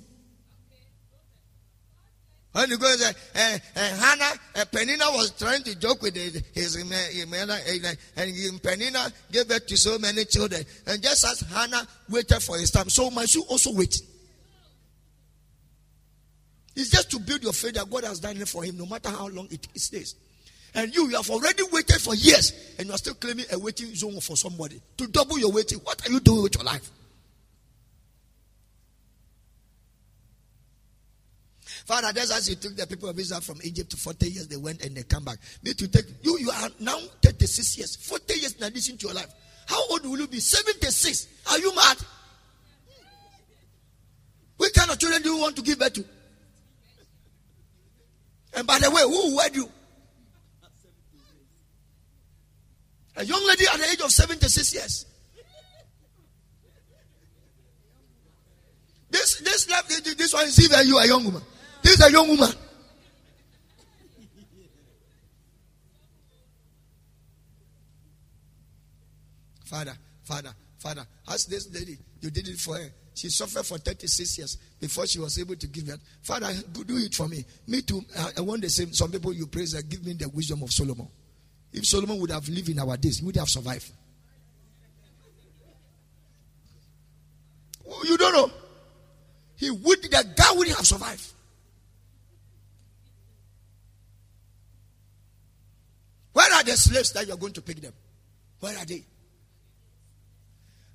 When 2.52 2.70
you 2.72 2.78
go 2.80 2.90
and 2.90 3.00
say, 3.00 3.14
eh, 3.36 3.60
eh, 3.76 3.96
Hannah, 3.96 4.40
eh, 4.56 4.64
Peninnah 4.66 5.12
was 5.12 5.32
trying 5.38 5.62
to 5.64 5.80
joke 5.80 6.02
with 6.02 6.16
his, 6.16 6.42
his 6.54 6.76
eh, 6.78 7.24
eh, 7.26 7.96
and 8.18 8.64
Peninnah 8.64 9.12
gave 9.32 9.48
birth 9.48 9.68
to 9.68 9.78
so 9.78 10.00
many 10.00 10.26
children. 10.26 10.64
And 10.88 11.02
just 11.02 11.26
as 11.26 11.42
Hannah 11.42 11.88
waited 12.10 12.42
for 12.42 12.58
his 12.58 12.72
time, 12.72 12.90
so 12.90 13.12
must 13.12 13.36
you 13.36 13.44
also 13.44 13.74
wait. 13.74 13.96
It's 16.80 16.90
just 16.90 17.12
to 17.12 17.20
build 17.20 17.44
your 17.44 17.52
faith 17.52 17.74
that 17.74 17.90
God 17.90 18.06
has 18.06 18.22
done 18.22 18.38
it 18.38 18.48
for 18.48 18.64
him, 18.64 18.78
no 18.78 18.86
matter 18.86 19.10
how 19.10 19.28
long 19.28 19.50
it 19.52 19.68
stays. 19.76 20.16
And 20.74 20.96
you, 20.96 21.10
you 21.10 21.18
have 21.18 21.30
already 21.30 21.64
waited 21.72 22.00
for 22.00 22.16
years, 22.16 22.54
and 22.78 22.88
you 22.88 22.94
are 22.94 22.98
still 22.98 23.16
claiming 23.16 23.46
a 23.52 23.60
waiting 23.60 23.94
zone 23.94 24.22
for 24.22 24.38
somebody 24.38 24.80
to 24.96 25.08
double 25.08 25.38
your 25.38 25.52
waiting. 25.52 25.80
What 25.80 26.08
are 26.08 26.12
you 26.12 26.22
doing 26.22 26.44
with 26.44 26.56
your 26.56 26.64
life? 26.64 26.90
Father, 31.86 32.14
that's 32.14 32.32
as 32.32 32.48
you 32.48 32.56
took 32.56 32.78
the 32.78 32.88
people 32.88 33.10
of 33.10 33.20
Israel 33.20 33.42
from 33.42 33.60
Egypt 33.64 33.90
to 33.92 33.98
40 33.98 34.30
years, 34.30 34.48
they 34.48 34.56
went 34.56 34.86
and 34.86 34.96
they 34.96 35.04
come 35.04 35.26
back. 35.26 35.40
Me 35.64 35.74
to 35.74 35.88
take 35.90 36.06
you, 36.22 36.38
you 36.40 36.50
are 36.50 36.70
now 36.80 36.98
36 37.22 37.78
years, 37.78 37.96
40 37.98 38.34
years 38.36 38.54
in 38.54 38.64
addition 38.64 38.98
to 39.00 39.08
your 39.08 39.16
life. 39.16 39.34
How 39.68 39.86
old 39.90 40.06
will 40.06 40.20
you 40.20 40.28
be? 40.28 40.40
76. 40.40 41.28
Are 41.52 41.60
you 41.60 41.76
mad? 41.76 41.98
What 44.56 44.74
kind 44.74 44.92
of 44.92 44.98
children 44.98 45.22
do 45.24 45.34
you 45.34 45.42
want 45.42 45.58
to 45.58 45.62
give 45.62 45.78
birth 45.78 45.94
to? 45.94 46.06
And 48.54 48.66
by 48.66 48.80
the 48.80 48.90
way, 48.90 49.02
who 49.04 49.36
wed 49.36 49.56
you? 49.56 49.70
A 53.16 53.26
young 53.26 53.46
lady 53.48 53.66
at 53.72 53.80
the 53.80 53.86
age 53.92 54.02
of 54.02 54.12
76 54.12 54.74
years. 54.74 55.06
This 59.12 59.40
this 59.40 59.66
this 59.66 60.34
one 60.34 60.46
is 60.46 60.64
even 60.64 60.88
you 60.88 60.98
are 60.98 61.04
a 61.04 61.08
young 61.08 61.26
woman. 61.26 61.42
This 61.82 62.00
is 62.00 62.06
a 62.06 62.12
young 62.12 62.28
woman. 62.28 62.50
Father, 69.66 69.94
Father, 70.24 70.54
Father, 70.80 71.06
ask 71.28 71.48
this 71.48 71.72
lady, 71.74 71.98
you 72.22 72.32
did 72.32 72.48
it 72.48 72.58
for 72.58 72.76
her. 72.76 72.90
She 73.20 73.30
suffered 73.30 73.66
for 73.66 73.78
36 73.78 74.38
years 74.38 74.58
before 74.80 75.06
she 75.06 75.20
was 75.20 75.38
able 75.38 75.58
to 75.58 75.68
give 75.68 75.88
birth. 75.88 76.00
Father, 76.22 76.54
do 76.72 76.98
it 77.00 77.14
for 77.14 77.28
me. 77.28 77.44
Me 77.68 77.82
too. 77.82 78.02
I 78.38 78.40
want 78.40 78.62
the 78.62 78.70
same. 78.70 78.94
Some 78.94 79.12
people 79.12 79.34
you 79.34 79.46
praise 79.46 79.74
that 79.74 79.90
give 79.90 80.06
me 80.06 80.14
the 80.14 80.30
wisdom 80.30 80.64
of 80.64 80.72
Solomon. 80.72 81.06
If 81.74 81.86
Solomon 81.86 82.18
would 82.22 82.32
have 82.32 82.48
lived 82.48 82.70
in 82.70 82.80
our 82.80 82.96
days, 82.96 83.18
he 83.18 83.26
would 83.26 83.36
have 83.36 83.50
survived. 83.50 83.92
You 88.06 88.18
don't 88.18 88.34
know. 88.34 88.52
He 89.58 89.70
would, 89.70 90.02
the 90.02 90.08
guy 90.08 90.52
wouldn't 90.56 90.78
have 90.78 90.88
survived. 90.88 91.28
Where 96.32 96.54
are 96.54 96.64
the 96.64 96.72
slaves 96.78 97.12
that 97.12 97.28
you're 97.28 97.36
going 97.36 97.52
to 97.52 97.62
pick 97.62 97.82
them? 97.82 97.92
Where 98.62 98.78
are 98.78 98.86
they? 98.86 99.04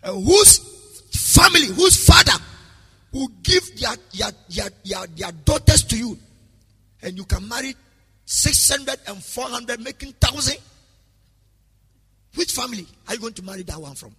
And 0.03 0.25
whose 0.25 0.74
family, 1.35 1.67
whose 1.67 2.07
father 2.07 2.43
will 3.13 3.29
give 3.43 3.63
their, 3.79 3.95
their, 4.17 4.31
their, 4.49 4.71
their, 4.85 5.07
their 5.17 5.33
daughters 5.45 5.83
to 5.85 5.97
you? 5.97 6.19
And 7.03 7.17
you 7.17 7.25
can 7.25 7.47
marry 7.49 7.75
600 8.25 8.99
and 9.09 9.23
400, 9.23 9.81
making 9.81 10.15
1,000? 10.21 10.57
Which 12.35 12.53
family 12.53 12.87
are 13.07 13.15
you 13.15 13.21
going 13.21 13.35
to 13.35 13.43
marry 13.43 13.63
that 13.63 13.81
one 13.81 13.95
from? 13.95 14.15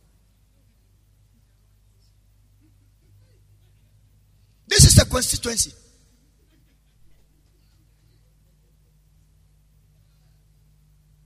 This 4.67 4.85
is 4.85 4.95
the 4.95 5.05
constituency. 5.05 5.71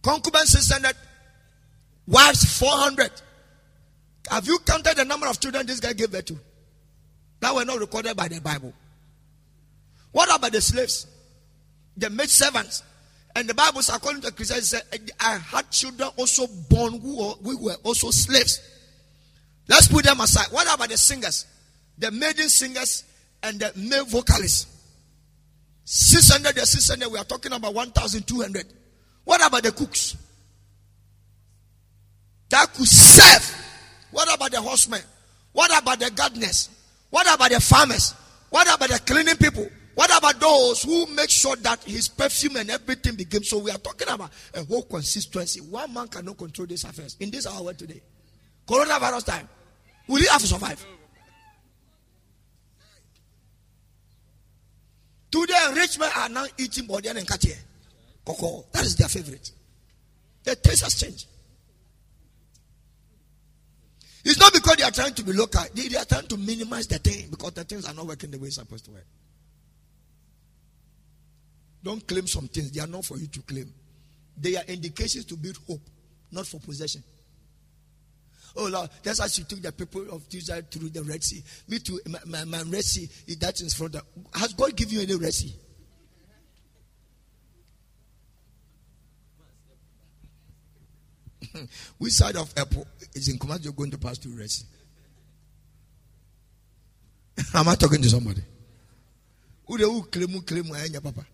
Concubine 0.02 0.45
600, 0.45 0.95
wives 2.07 2.57
400. 2.57 3.11
Have 4.30 4.45
you 4.47 4.60
counted 4.60 4.95
the 4.95 5.06
number 5.06 5.27
of 5.27 5.39
children 5.39 5.65
this 5.65 5.80
guy 5.80 5.93
gave 5.93 6.11
birth 6.11 6.26
to? 6.26 6.39
That 7.39 7.56
were 7.56 7.65
not 7.65 7.80
recorded 7.80 8.15
by 8.15 8.27
the 8.27 8.39
Bible. 8.39 8.73
What 10.11 10.34
about 10.35 10.51
the 10.51 10.61
slaves? 10.61 11.07
The 11.97 12.10
maid 12.10 12.30
servants. 12.30 12.84
And 13.35 13.47
the 13.47 13.53
Bible, 13.53 13.81
according 13.93 14.22
to 14.23 14.31
Christians, 14.31 14.69
said, 14.69 14.84
I 15.19 15.38
had 15.38 15.69
children 15.72 16.10
also 16.18 16.47
born 16.69 16.99
who 16.99 17.35
were 17.43 17.76
also 17.84 18.11
slaves. 18.11 18.60
Let's 19.68 19.88
put 19.88 20.06
them 20.06 20.19
aside. 20.19 20.47
What 20.51 20.73
about 20.73 20.89
the 20.89 20.97
singers? 20.97 21.45
The 21.97 22.11
maiden 22.11 22.49
singers 22.49 23.03
and 23.43 23.60
the 23.60 23.72
male 23.76 24.06
vocalists. 24.06 24.68
600, 25.85 26.56
the 26.56 26.65
600, 26.65 27.11
we 27.11 27.18
are 27.18 27.23
talking 27.23 27.51
about 27.51 27.73
1,200. 27.73 28.65
What 29.23 29.45
about 29.45 29.64
the 29.64 29.72
cooks? 29.72 30.18
That 32.49 32.73
could 32.73 32.88
serve. 32.88 33.65
What 34.11 34.34
about 34.34 34.52
the 34.52 34.61
horsemen? 34.61 35.02
What 35.52 35.81
about 35.81 35.99
the 35.99 36.11
gardeners? 36.11 36.69
What 37.10 37.34
about 37.34 37.52
the 37.52 37.60
farmers? 37.60 38.14
What 38.49 38.73
about 38.73 38.90
the 38.90 38.99
cleaning 38.99 39.36
people? 39.36 39.68
What 39.95 40.18
about 40.18 40.40
those 40.40 40.84
who 40.84 41.07
make 41.07 41.30
sure 41.30 41.56
that 41.57 41.84
his 41.84 42.07
perfume 42.07 42.56
and 42.56 42.69
everything 42.69 43.15
became 43.15 43.44
so? 43.44 43.60
We 43.60 43.72
are 43.72 43.77
talking 43.77 44.07
about 44.07 44.31
a 44.53 44.64
whole 44.64 44.84
consistency. 44.84 45.60
One 45.60 45.94
man 45.94 46.07
cannot 46.07 46.38
control 46.38 46.68
these 46.68 46.84
affairs 46.86 47.18
in 47.19 47.30
this 47.31 47.45
hour 47.45 47.73
today. 47.73 48.02
Coronavirus 48.68 49.26
time. 49.26 49.49
Will 50.07 50.18
he 50.22 50.27
have 50.27 50.41
to 50.41 50.48
survive? 50.48 50.86
Today, 55.31 55.73
rich 55.76 55.99
men 55.99 56.10
are 56.15 56.30
now 56.30 56.45
eating 56.57 56.88
body 56.88 57.10
and 57.10 57.27
katie. 57.27 57.53
Cocoa. 58.26 58.65
That 58.72 58.86
is 58.86 58.95
their 58.95 59.07
favorite. 59.07 59.52
The 60.44 60.56
taste 60.56 60.84
has 60.84 60.95
changed. 60.95 61.27
It's 64.30 64.39
not 64.39 64.53
because 64.53 64.76
they 64.76 64.84
are 64.84 64.91
trying 64.91 65.15
to 65.15 65.23
be 65.23 65.34
local. 65.34 65.64
They, 65.73 65.88
they 65.88 65.97
are 65.97 66.06
trying 66.06 66.27
to 66.27 66.38
minimize 66.38 66.85
the 66.85 66.99
thing 66.99 67.30
because 67.31 67.51
the 67.53 67.64
things 67.64 67.89
are 67.89 67.95
not 67.95 68.06
working 68.06 68.30
the 68.30 68.38
way 68.38 68.45
it's 68.45 68.57
supposed 68.57 68.85
to 68.85 68.91
work. 68.91 69.06
Don't 71.84 72.07
claim 72.07 72.27
some 72.27 72.47
things. 72.47 72.72
They 72.72 72.80
are 72.80 72.85
not 72.85 73.06
for 73.06 73.18
you 73.18 73.26
to 73.26 73.41
claim. 73.41 73.73
They 74.38 74.56
are 74.56 74.64
indications 74.68 75.26
to 75.26 75.35
build 75.35 75.57
hope, 75.68 75.81
not 76.31 76.45
for 76.45 76.60
possession. 76.60 77.03
Oh 78.56 78.68
Lord, 78.68 78.91
that's 79.01 79.18
how 79.19 79.26
you 79.26 79.45
took 79.45 79.64
the 79.64 79.72
people 79.72 80.06
of 80.11 80.23
Israel 80.31 80.61
through 80.69 80.89
the 80.89 81.01
Red 81.01 81.23
Sea. 81.23 81.43
Me 81.68 81.80
too, 81.80 81.99
my, 82.07 82.19
my, 82.27 82.43
my 82.43 82.61
Red 82.69 82.84
Sea, 82.84 83.10
that 83.39 83.60
is 83.61 83.73
from 83.73 83.88
the. 83.88 84.03
Has 84.35 84.53
God 84.53 84.76
given 84.76 84.93
you 84.93 85.01
any 85.01 85.15
Red 85.15 85.34
Sea? 85.34 85.56
Which 91.97 92.13
side 92.13 92.35
of 92.35 92.53
airport 92.57 92.88
is 93.13 93.27
in 93.27 93.38
command 93.39 93.63
you're 93.63 93.73
going 93.73 93.91
to 93.91 93.97
pass 93.97 94.17
through 94.17 94.38
Red 94.38 94.49
Sea? 94.49 94.65
Am 97.53 97.67
I 97.67 97.76
talking 97.76 98.01
to 98.01 98.09
somebody? 98.09 98.41
Who 99.67 99.77
the 99.77 99.85
who 99.85 100.03
claim 100.03 100.41
claim 100.41 100.65
papa? 101.01 101.26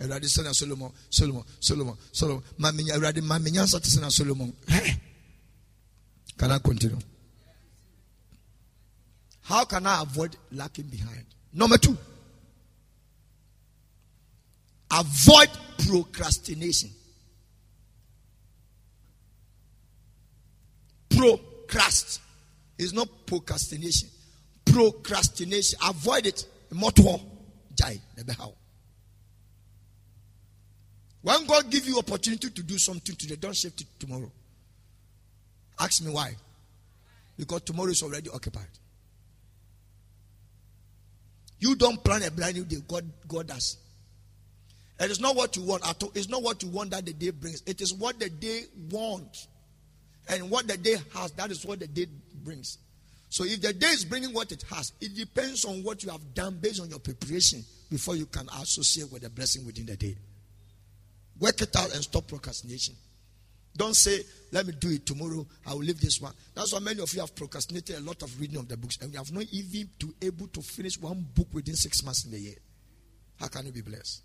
Awurade 0.00 0.24
sɛ 0.24 0.42
na 0.44 0.52
Solomon 0.52 0.90
Solomon 1.10 1.44
Solomon 1.60 1.94
Solomon 2.10 2.42
maame 2.58 2.88
Awurade 2.90 3.20
maame 3.20 3.50
nyansa 3.50 3.80
te 3.82 3.90
sɛ 3.90 4.00
na 4.00 4.08
Solomon 4.08 4.52
Can 6.38 6.50
I 6.52 6.58
continue? 6.58 6.96
How 9.42 9.64
can 9.66 9.86
I 9.86 10.02
avoid 10.02 10.36
lacking 10.52 10.86
behind? 10.86 11.26
Number 11.52 11.76
two, 11.76 11.98
avoid 14.90 15.50
procrastination. 15.86 16.90
Procrast 21.20 22.20
is 22.78 22.94
not 22.94 23.08
procrastination. 23.26 24.08
Procrastination. 24.64 25.78
Avoid 25.86 26.26
it. 26.26 26.46
Motto. 26.70 27.20
Jai. 27.74 28.00
When 31.22 31.46
God 31.46 31.70
give 31.70 31.86
you 31.86 31.98
opportunity 31.98 32.48
to 32.48 32.62
do 32.62 32.78
something 32.78 33.14
today, 33.14 33.36
don't 33.36 33.54
shift 33.54 33.82
it 33.82 33.86
tomorrow. 33.98 34.30
Ask 35.78 36.02
me 36.02 36.10
why. 36.10 36.34
Because 37.36 37.62
tomorrow 37.62 37.90
is 37.90 38.02
already 38.02 38.30
occupied. 38.30 38.68
You 41.58 41.74
don't 41.74 42.02
plan 42.02 42.22
a 42.22 42.30
brand 42.30 42.56
new 42.56 42.64
day. 42.64 42.78
God, 42.88 43.04
God 43.28 43.48
does. 43.48 43.76
It 44.98 45.10
is 45.10 45.20
not 45.20 45.36
what 45.36 45.56
you 45.56 45.62
want 45.62 45.86
at 45.86 46.02
all. 46.02 46.12
It's 46.14 46.28
not 46.28 46.42
what 46.42 46.62
you 46.62 46.70
want 46.70 46.90
that 46.90 47.04
the 47.04 47.12
day 47.12 47.30
brings. 47.30 47.62
It 47.66 47.82
is 47.82 47.92
what 47.92 48.18
the 48.18 48.30
day 48.30 48.62
wants. 48.90 49.46
And 50.28 50.50
what 50.50 50.68
the 50.68 50.76
day 50.76 50.96
has, 51.14 51.32
that 51.32 51.50
is 51.50 51.64
what 51.64 51.80
the 51.80 51.86
day 51.86 52.06
brings. 52.44 52.78
So 53.28 53.44
if 53.44 53.60
the 53.60 53.72
day 53.72 53.88
is 53.88 54.04
bringing 54.04 54.32
what 54.32 54.52
it 54.52 54.64
has, 54.70 54.92
it 55.00 55.14
depends 55.14 55.64
on 55.64 55.82
what 55.82 56.02
you 56.02 56.10
have 56.10 56.34
done 56.34 56.58
based 56.60 56.80
on 56.80 56.90
your 56.90 56.98
preparation 56.98 57.64
before 57.90 58.16
you 58.16 58.26
can 58.26 58.48
associate 58.60 59.10
with 59.12 59.22
the 59.22 59.30
blessing 59.30 59.64
within 59.64 59.86
the 59.86 59.96
day. 59.96 60.16
Work 61.38 61.62
it 61.62 61.74
out 61.76 61.94
and 61.94 62.02
stop 62.02 62.26
procrastination. 62.26 62.94
Don't 63.76 63.94
say, 63.94 64.20
let 64.52 64.66
me 64.66 64.72
do 64.78 64.90
it 64.90 65.06
tomorrow. 65.06 65.46
I 65.66 65.72
will 65.72 65.80
leave 65.80 66.00
this 66.00 66.20
one. 66.20 66.34
That's 66.54 66.72
why 66.72 66.80
many 66.80 67.00
of 67.00 67.12
you 67.14 67.20
have 67.20 67.34
procrastinated 67.34 67.96
a 67.96 68.00
lot 68.00 68.20
of 68.22 68.40
reading 68.40 68.58
of 68.58 68.68
the 68.68 68.76
books, 68.76 68.98
and 69.00 69.12
you 69.12 69.18
have 69.18 69.32
not 69.32 69.44
even 69.52 69.88
to 70.00 70.14
able 70.22 70.48
to 70.48 70.60
finish 70.60 71.00
one 71.00 71.24
book 71.34 71.46
within 71.52 71.76
six 71.76 72.04
months 72.04 72.24
in 72.24 72.34
a 72.34 72.36
year. 72.36 72.56
How 73.38 73.46
can 73.46 73.66
you 73.66 73.72
be 73.72 73.80
blessed? 73.80 74.22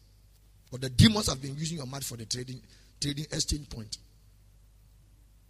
But 0.71 0.81
the 0.81 0.89
demons 0.89 1.29
have 1.29 1.41
been 1.41 1.55
using 1.55 1.77
your 1.77 1.85
mind 1.85 2.03
for 2.03 2.17
the 2.17 2.25
trading 2.25 2.59
trading 2.99 3.25
exchange 3.25 3.69
point. 3.69 3.97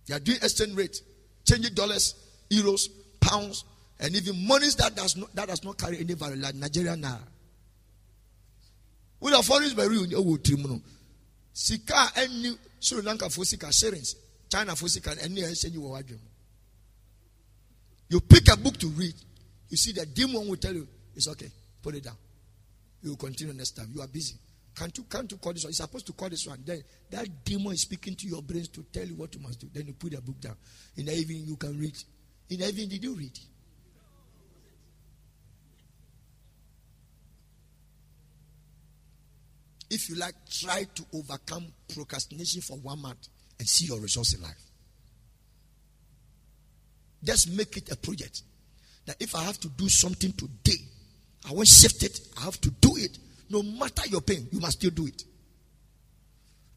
They 0.07 0.15
are 0.15 0.19
doing 0.19 0.37
exchange 0.37 0.75
rate, 0.75 1.01
changing 1.45 1.73
dollars, 1.73 2.15
euros, 2.49 2.87
pounds, 3.19 3.65
and 3.99 4.15
even 4.15 4.45
monies 4.47 4.75
that 4.75 4.95
does 4.95 5.15
not 5.15 5.33
that 5.35 5.47
does 5.47 5.63
not 5.63 5.77
carry 5.77 5.99
any 5.99 6.13
value, 6.13 6.41
like 6.41 6.55
Nigeria 6.55 6.95
now. 6.95 7.19
With 9.19 9.33
a 9.33 9.41
foreign 9.41 9.69
very 9.75 9.97
oh, 10.15 10.37
Trimono. 10.37 10.81
Sika 11.53 12.09
any 12.17 12.55
Sri 12.79 13.01
Lanka 13.01 13.29
for 13.29 13.45
sika 13.45 13.71
shillings, 13.71 14.15
China 14.51 14.75
for 14.75 14.87
sika, 14.87 15.15
and 15.23 15.37
you 15.37 16.19
You 18.09 18.19
pick 18.21 18.51
a 18.53 18.57
book 18.57 18.77
to 18.77 18.87
read, 18.87 19.13
you 19.69 19.77
see 19.77 19.93
the 19.93 20.05
demon 20.05 20.47
will 20.47 20.57
tell 20.57 20.73
you, 20.73 20.87
it's 21.15 21.27
okay, 21.29 21.49
put 21.81 21.95
it 21.95 22.03
down. 22.03 22.17
You 23.01 23.11
will 23.11 23.17
continue 23.17 23.53
next 23.53 23.71
time. 23.71 23.89
You 23.95 24.01
are 24.01 24.07
busy. 24.07 24.35
Can't 24.75 24.97
you 24.97 25.05
can't 25.05 25.31
you 25.31 25.37
call 25.37 25.53
this 25.53 25.63
one? 25.63 25.69
You're 25.69 25.87
supposed 25.87 26.07
to 26.07 26.13
call 26.13 26.29
this 26.29 26.45
one. 26.45 26.61
Then 26.65 26.81
that 27.11 27.45
demon 27.45 27.73
is 27.73 27.81
speaking 27.83 28.15
to 28.15 28.27
your 28.27 28.41
brains 28.41 28.67
to 28.69 28.83
tell 28.91 29.05
you 29.05 29.15
what 29.15 29.33
you 29.33 29.41
must 29.41 29.59
do. 29.59 29.69
Then 29.73 29.87
you 29.87 29.93
put 29.93 30.11
the 30.11 30.21
book 30.21 30.39
down. 30.39 30.55
In 30.97 31.05
the 31.05 31.13
evening 31.13 31.43
you 31.45 31.55
can 31.55 31.79
read. 31.79 31.95
In 32.49 32.59
the 32.59 32.67
evening, 32.67 32.89
did 32.89 33.03
you 33.03 33.15
read? 33.15 33.37
If 39.89 40.09
you 40.09 40.15
like, 40.15 40.33
try 40.49 40.83
to 40.83 41.05
overcome 41.13 41.67
procrastination 41.93 42.61
for 42.61 42.77
one 42.77 43.01
month 43.01 43.27
and 43.57 43.67
see 43.67 43.85
your 43.85 43.99
results 43.99 44.35
in 44.35 44.41
life. 44.41 44.61
Just 47.23 47.51
make 47.51 47.77
it 47.77 47.91
a 47.91 47.95
project. 47.95 48.41
That 49.05 49.15
if 49.19 49.35
I 49.35 49.43
have 49.43 49.59
to 49.59 49.69
do 49.69 49.87
something 49.87 50.33
today, 50.33 50.83
I 51.47 51.53
won't 51.53 51.67
shift 51.67 52.03
it. 52.03 52.19
I 52.37 52.41
have 52.41 52.59
to 52.61 52.71
do 52.71 52.95
it. 52.97 53.17
No 53.49 53.61
matter 53.61 54.07
your 54.07 54.21
pain, 54.21 54.47
you 54.51 54.59
must 54.59 54.79
still 54.79 54.91
do 54.91 55.05
it. 55.07 55.23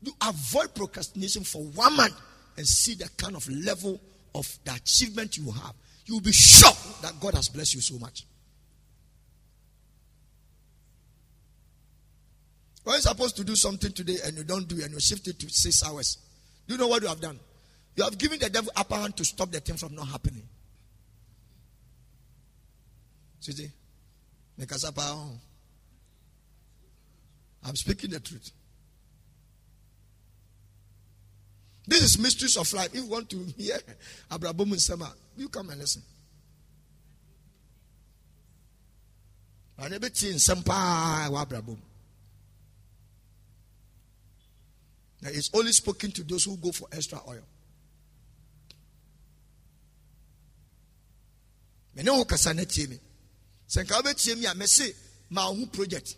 You 0.02 0.12
avoid 0.22 0.74
procrastination 0.74 1.44
for 1.44 1.62
one 1.62 1.96
month 1.96 2.14
and 2.56 2.66
see 2.66 2.94
the 2.94 3.08
kind 3.16 3.36
of 3.36 3.48
level 3.48 4.00
of 4.34 4.46
the 4.64 4.74
achievement 4.74 5.36
you 5.36 5.50
have. 5.50 5.74
You 6.06 6.14
will 6.14 6.20
be 6.20 6.32
shocked 6.32 7.02
that 7.02 7.18
God 7.20 7.34
has 7.34 7.48
blessed 7.48 7.74
you 7.74 7.80
so 7.80 7.98
much. 7.98 8.24
When 12.84 12.94
you're 12.94 13.02
supposed 13.02 13.36
to 13.36 13.44
do 13.44 13.54
something 13.54 13.92
today 13.92 14.16
and 14.24 14.36
you 14.36 14.44
don't 14.44 14.66
do 14.66 14.78
it 14.78 14.84
and 14.84 14.94
you 14.94 15.00
shift 15.00 15.28
it 15.28 15.38
to 15.40 15.50
six 15.50 15.84
hours, 15.84 16.16
do 16.66 16.74
you 16.74 16.80
know 16.80 16.88
what 16.88 17.02
you 17.02 17.08
have 17.08 17.20
done? 17.20 17.38
You 17.96 18.04
have 18.04 18.16
given 18.16 18.38
the 18.38 18.48
devil 18.48 18.72
upper 18.76 18.94
hand 18.94 19.16
to 19.16 19.24
stop 19.24 19.50
the 19.50 19.60
thing 19.60 19.76
from 19.76 19.94
not 19.94 20.08
happening. 20.08 20.44
See, 23.40 23.70
I'm 27.64 27.76
speaking 27.76 28.10
the 28.10 28.20
truth. 28.20 28.50
This 31.86 32.02
is 32.02 32.18
mysteries 32.18 32.56
of 32.56 32.70
life. 32.74 32.88
If 32.88 33.02
you 33.02 33.06
want 33.06 33.30
to 33.30 33.38
hear 33.56 33.78
Abraham 34.32 34.78
Sema, 34.78 35.12
you 35.36 35.48
come 35.48 35.70
and 35.70 35.80
listen. 35.80 36.02
I 39.78 39.88
never 39.88 40.08
seen 40.12 40.36
Abraham. 40.50 41.78
Now 45.20 45.30
it's 45.30 45.50
only 45.54 45.72
spoken 45.72 46.10
to 46.12 46.22
those 46.22 46.44
who 46.44 46.56
go 46.56 46.72
for 46.72 46.88
extra 46.92 47.20
oil. 47.26 47.42
mene 51.98 52.10
wo 52.10 52.24
kasa 52.24 52.54
na 52.54 52.64
tie 52.64 52.86
me 52.86 52.98
sɛ 53.68 53.82
nka 53.82 53.96
wobɛtie 53.98 54.38
me 54.38 54.46
a 54.46 54.54
mɛse 54.54 54.94
ma 55.30 55.50
wo 55.50 55.56
ho 55.56 55.66
project 55.66 56.14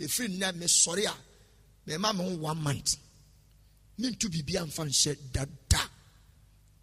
ɛfiri 0.00 0.28
nnɛ 0.28 0.52
mesɔre 0.52 1.06
a 1.06 1.16
mɛma 1.86 2.16
me 2.16 2.24
ho 2.24 2.36
one 2.36 2.62
month 2.62 2.96
mentu 3.98 4.28
biribia 4.28 4.64
mfa 4.64 4.84
nhyɛ 4.84 5.16
dada 5.32 5.90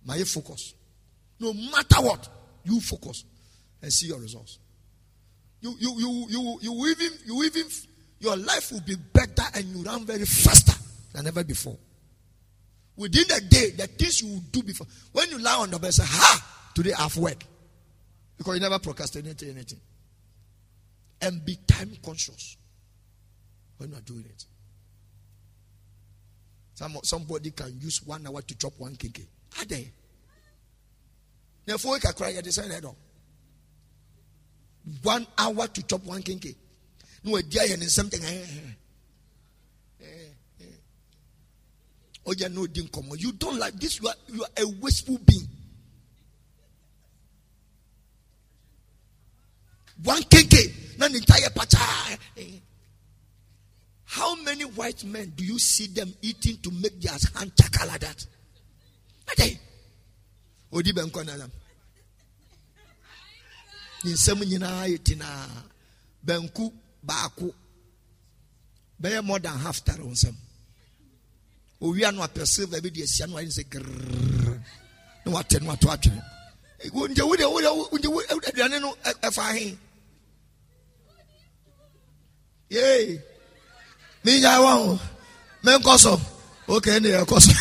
mayɛ 0.07 0.25
focus. 0.27 0.73
No 1.39 1.53
matter 1.53 2.01
what 2.01 2.29
you 2.63 2.79
focus 2.79 3.23
and 3.81 3.91
see 3.91 4.07
your 4.07 4.19
results. 4.19 4.59
You 5.61 5.75
you 5.79 5.99
you 5.99 6.25
you 6.29 6.59
you 6.61 6.87
even 6.87 7.11
you 7.25 7.43
even 7.43 7.63
your 8.19 8.37
life 8.37 8.71
will 8.71 8.81
be 8.81 8.95
better 8.95 9.43
and 9.55 9.65
you 9.65 9.83
run 9.83 10.05
very 10.05 10.25
faster 10.25 10.73
than 11.13 11.27
ever 11.27 11.43
before. 11.43 11.77
Within 12.95 13.25
the 13.27 13.41
day 13.49 13.71
the 13.71 13.87
things 13.87 14.21
you 14.21 14.29
will 14.33 14.43
do 14.51 14.63
before 14.63 14.87
when 15.11 15.29
you 15.29 15.39
lie 15.39 15.57
on 15.57 15.69
the 15.71 15.79
bed 15.79 15.93
say 15.93 16.03
ha! 16.05 16.71
Today 16.73 16.93
i've 16.97 17.17
worked. 17.17 17.45
Because 18.37 18.55
you 18.55 18.61
never 18.61 18.79
procrastinated 18.79 19.49
anything. 19.49 19.79
And 21.21 21.43
be 21.45 21.57
time 21.67 21.91
conscious 22.03 22.57
when 23.77 23.91
you 23.91 23.97
are 23.97 24.01
doing 24.01 24.25
it 24.25 24.45
some, 26.75 26.97
somebody 27.03 27.51
can 27.51 27.73
use 27.79 28.03
one 28.05 28.27
hour 28.27 28.41
to 28.41 28.57
chop 28.57 28.73
one 28.77 28.95
keke. 28.95 29.25
Are 29.59 29.65
they? 29.65 29.91
Therefore, 31.65 31.95
I 31.95 32.11
cry 32.11 32.33
at 32.33 32.43
the 32.43 32.51
same 32.51 32.69
head. 32.69 32.85
One 35.01 35.25
hour 35.37 35.67
to 35.67 35.83
chop 35.83 36.03
one 36.03 36.21
kenkey. 36.21 36.53
No 37.23 37.37
idea 37.37 37.61
and 37.73 37.81
something. 37.83 38.21
Eh, 38.21 38.45
eh, 40.01 40.05
eh. 40.61 40.65
Oh, 42.27 42.33
yeah, 42.37 42.49
no, 42.49 42.67
didn't 42.67 42.91
come. 42.91 43.09
You 43.17 43.31
don't 43.31 43.57
like 43.57 43.75
this. 43.75 43.99
You 44.01 44.09
are, 44.09 44.15
you 44.27 44.43
are 44.43 44.49
a 44.57 44.67
wasteful 44.81 45.17
being. 45.25 45.47
One 50.03 50.21
kenkey. 50.23 50.99
Not 50.99 51.15
entire 51.15 51.49
pacha. 51.55 52.17
How 54.15 54.33
many 54.35 54.63
white 54.63 55.03
men 55.03 55.33
do 55.35 55.43
you 55.43 55.59
see 55.59 55.87
them 55.87 56.13
eating 56.21 56.55
to 56.63 56.71
make 56.71 57.01
their 57.01 57.11
hand 57.35 57.51
chaka 57.59 57.85
like 57.85 57.99
that? 57.99 58.25
Odi 60.71 60.93
benko 60.93 61.25
na 61.25 61.35
lam. 61.35 61.51
Nsɛm 64.05 64.39
nyinaa 64.45 64.87
yɛ 64.87 64.97
tinaa. 65.03 65.63
Benku 66.25 66.71
baako. 67.05 67.53
Bɛyɛ 69.01 69.21
more 69.21 69.39
than 69.39 69.57
half 69.59 69.83
tare 69.83 70.01
wo 70.01 70.11
nsɛm. 70.11 70.35
Owia 71.81 72.13
no 72.15 72.21
apɛ 72.21 72.47
silver 72.47 72.79
bi 72.81 72.89
de 72.89 73.03
asia 73.03 73.27
no 73.27 73.35
ayɛ 73.35 73.51
sɛ 73.51 73.63
grrrr. 73.69 74.63
Na 75.25 75.31
watɛ 75.33 75.61
no 75.61 75.71
ato 75.71 75.89
atwene. 75.89 76.23
Nje 76.85 77.21
wo 77.27 77.35
de 77.35 77.49
wo 77.49 77.59
de 77.99 78.09
wo 78.09 78.19
de 78.21 78.47
aduane 78.47 78.79
no 78.79 78.95
ɛfa 79.03 79.43
ahe. 79.51 79.77
Yay 82.69 83.21
minya 84.25 84.53
wɔn 84.65 84.99
menkɔ 85.63 85.93
so 85.99 86.19
okay 86.67 86.99
ne 86.99 87.09
yɛ 87.09 87.21
kɔ 87.29 87.37
so 87.45 87.51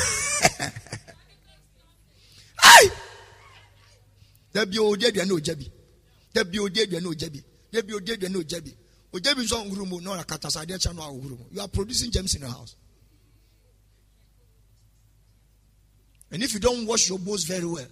ayi 2.73 2.89
dabi 4.55 4.79
odi 4.79 5.05
aduane 5.07 5.33
ogya 5.33 5.55
bi 5.59 5.67
dabi 6.35 6.59
odi 6.59 6.81
aduane 6.81 7.07
ogya 7.13 7.29
bi 7.31 7.41
dabi 7.73 7.93
odi 7.95 8.13
aduane 8.13 8.37
ogya 8.43 8.61
bi 8.65 8.73
ogya 9.13 9.35
bi 9.37 9.43
nso 9.45 9.65
nhuru 9.65 9.87
mu 9.87 10.01
na 10.01 10.11
ɔna 10.17 10.25
katasa 10.25 10.61
adeɛ 10.65 10.79
kyɛ 10.81 10.95
no 10.95 11.03
ahohoro 11.03 11.37
mu 11.39 11.45
you 11.53 11.61
are 11.61 11.69
producing 11.69 12.11
germs 12.11 12.35
in 12.35 12.41
your 12.41 12.51
house. 12.51 12.75
And 16.31 16.43
if 16.43 16.53
you 16.53 16.59
don't 16.59 16.85
wash 16.87 17.09
your 17.11 17.19
bowls 17.19 17.45
very 17.45 17.67
well 17.67 17.87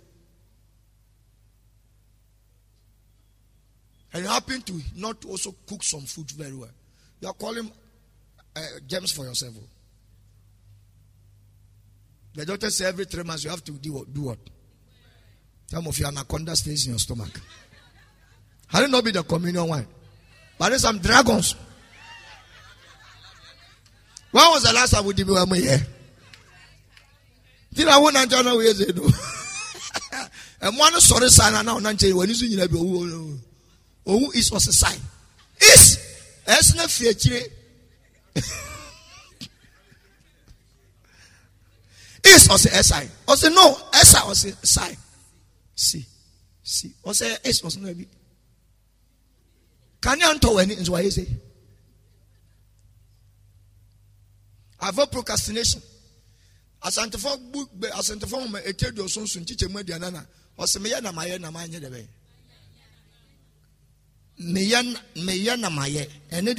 and 4.14 4.22
you 4.24 4.28
happen 4.28 4.62
to 4.62 4.80
not 4.96 5.24
also 5.26 5.54
cook 5.68 5.82
some 5.84 6.00
food 6.06 6.30
very 6.32 6.54
well 6.56 6.70
you 7.20 7.28
are 7.28 7.34
calling 7.34 7.70
uh, 8.56 8.60
gems 8.86 9.12
for 9.12 9.24
yourself. 9.24 9.54
The 12.34 12.46
doctor 12.46 12.70
said 12.70 12.88
every 12.88 13.04
three 13.04 13.24
months 13.24 13.44
you 13.44 13.50
have 13.50 13.64
to 13.64 13.72
do 13.72 13.92
what? 13.92 14.12
Do 14.12 14.22
what? 14.22 14.38
Some 15.66 15.86
of 15.86 15.98
you 15.98 16.06
anaconda 16.06 16.56
stays 16.56 16.86
in 16.86 16.92
your 16.92 16.98
stomach. 16.98 17.40
Had 18.68 18.84
it 18.84 18.90
not 18.90 19.04
be 19.04 19.10
the 19.10 19.22
communion 19.22 19.68
wine? 19.68 19.86
But 20.58 20.70
there's 20.70 20.82
some 20.82 20.98
dragons. 20.98 21.54
When 24.30 24.44
was 24.44 24.62
the 24.62 24.72
last 24.72 24.92
time 24.92 25.04
we 25.04 25.12
did 25.12 25.28
we 25.28 25.60
here? 25.60 25.86
Did 27.74 27.88
I 27.88 27.98
want 27.98 28.16
to 28.16 28.42
know 28.42 28.56
where 28.56 28.72
they 28.72 28.92
do? 28.92 29.08
And 30.62 30.78
one 30.78 30.92
sorry 31.00 31.28
sign 31.28 31.64
now, 31.66 31.78
Nancy, 31.78 32.12
when 32.12 32.28
you 32.28 32.34
see 32.34 32.46
you 32.46 32.68
be 32.68 32.78
who 32.78 34.30
is 34.32 34.52
was 34.52 34.68
a 34.68 34.72
sign? 34.72 34.98
Is, 35.60 35.98
as 36.46 36.74
not 36.76 36.88
fear 36.88 37.12
is 42.24 42.48
ɔsɛ 42.48 42.70
ɛsae 42.80 43.08
ɔsɛ 43.26 43.48
no 43.54 43.74
ɛsa 43.92 44.20
ɔsɛ 44.30 44.66
sae 44.66 44.96
si 45.74 46.06
si 46.62 46.94
ɔsɛ 47.04 47.46
is 47.46 47.60
ɔsɛ 47.62 47.78
no 47.80 47.94
bi 47.94 48.06
kanea 50.00 50.32
ntɔ 50.34 50.48
wɔ 50.54 50.62
ani 50.62 50.76
nso 50.76 50.92
wayɛ 50.92 51.10
sɛ 51.18 51.26
avoid 54.82 55.10
procrastination. 55.12 55.80
Asantefo 56.82 57.36
bu 57.52 57.60
bɛ 57.78 57.90
asantefo 57.92 58.36
wɔn 58.42 58.66
ete 58.66 58.90
do 58.94 59.04
sunsun 59.08 59.44
kyikyɛ 59.46 59.70
mu 59.70 59.78
aduane 59.80 60.10
na 60.12 60.24
ɔsɛ 60.58 60.78
meyɛ 60.82 61.00
na 61.02 61.12
mayɛ 61.12 61.38
na 61.40 61.50
mayɛ 61.50 61.78
dɛ 61.80 61.88
bɛyɛ 61.94 62.08
meyɛ 64.54 64.80
meyɛ 65.26 65.56
na 65.60 65.68
mayɛ 65.70 66.08
ɛne 66.30 66.54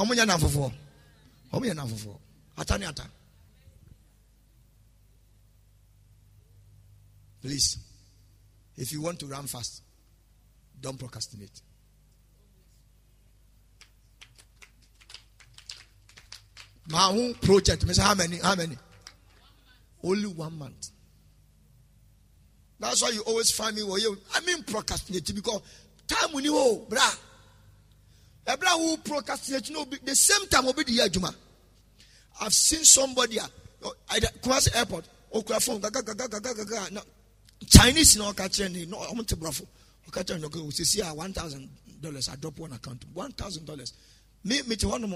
ɔmo 0.00 0.14
nyɛ 0.14 0.26
nam 0.26 0.40
fofoɔ 0.40 0.72
ɔmo 1.52 1.64
yɛ 1.68 1.74
nam 1.76 1.88
fofoɔ 1.88 2.18
ata 2.56 2.78
ne 2.78 2.86
ata. 2.86 3.10
Please 7.42 7.78
if 8.76 8.92
you 8.92 9.02
want 9.02 9.18
to 9.20 9.26
run 9.26 9.46
fast 9.46 9.82
don't 10.80 10.98
procrastinate. 10.98 11.60
My 16.88 17.08
own 17.08 17.34
project. 17.34 17.86
Miss 17.86 17.98
how 17.98 18.14
many? 18.14 18.38
How 18.38 18.54
many? 18.54 18.76
Only 20.02 20.26
one 20.26 20.58
month. 20.58 20.88
That's 22.80 23.02
why 23.02 23.10
you 23.10 23.20
always 23.22 23.50
find 23.50 23.76
me 23.76 23.82
well, 23.82 24.16
I 24.34 24.40
mean 24.40 24.62
procrastinating 24.62 25.36
because 25.36 25.60
time 26.08 26.32
we 26.32 26.42
need 26.42 26.50
oh 26.52 26.86
brah 26.88 27.18
Ebra 28.46 28.76
who 28.78 28.96
procrastinate 28.98 29.70
no 29.70 29.84
the 29.84 30.14
same 30.16 30.46
time 30.48 30.66
obi 30.68 30.84
the 30.84 30.98
adwuma. 30.98 31.34
I've 32.40 32.54
seen 32.54 32.84
somebody 32.84 33.38
ah, 33.40 33.48
oh, 33.84 33.92
at 34.14 34.22
Kumasi 34.42 34.74
airport 34.76 35.08
okura 35.32 35.62
phone 35.64 35.80
gaga 35.80 36.02
gaga 36.02 36.26
gaga 36.28 36.54
gaga 36.54 36.94
na 36.94 37.00
Chinese 37.66 38.18
oka 38.20 38.44
kyerɛ 38.48 38.72
ne 38.72 38.86
no 38.86 38.96
ɔmo 38.96 39.26
te 39.26 39.36
brɔfo 39.36 39.66
ɔka 40.08 40.24
kyerɛ 40.24 40.40
ne 40.40 40.46
ɔka 40.48 40.66
osisi 40.66 41.00
a 41.00 41.08
ah, 41.10 41.14
one 41.14 41.32
thousand 41.32 41.68
dollars 42.00 42.28
I 42.28 42.36
drop 42.36 42.58
one 42.58 42.72
account. 42.72 43.04
One 43.12 43.32
thousand 43.32 43.66
dollars. 43.66 43.92
Me 44.44 44.62
me 44.66 44.76
te 44.76 44.86
hɔ 44.86 45.00
nom. 45.00 45.10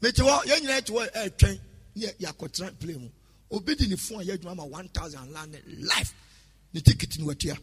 Me 0.00 0.12
te 0.12 0.22
hɔ 0.22 0.42
yɛn 0.44 0.60
nyinaa 0.62 0.84
te 0.84 0.92
hɔ 0.92 1.08
eh, 1.14 1.28
ɛɛtwɛn 1.28 1.60
yɛ 1.96 2.16
yɛakɔtena 2.18 2.78
play 2.78 2.94
mu. 2.96 3.08
Obi 3.50 3.74
di 3.74 3.86
ne 3.88 3.96
phone 3.96 4.20
a 4.22 4.24
yɛ 4.24 4.38
adwuma 4.38 4.56
ma 4.56 4.64
one 4.64 4.88
thousand 4.88 5.32
land 5.32 5.56
life. 5.80 6.14
Ne 6.72 6.80
ticket 6.80 7.18
ni 7.18 7.24
watua 7.26 7.58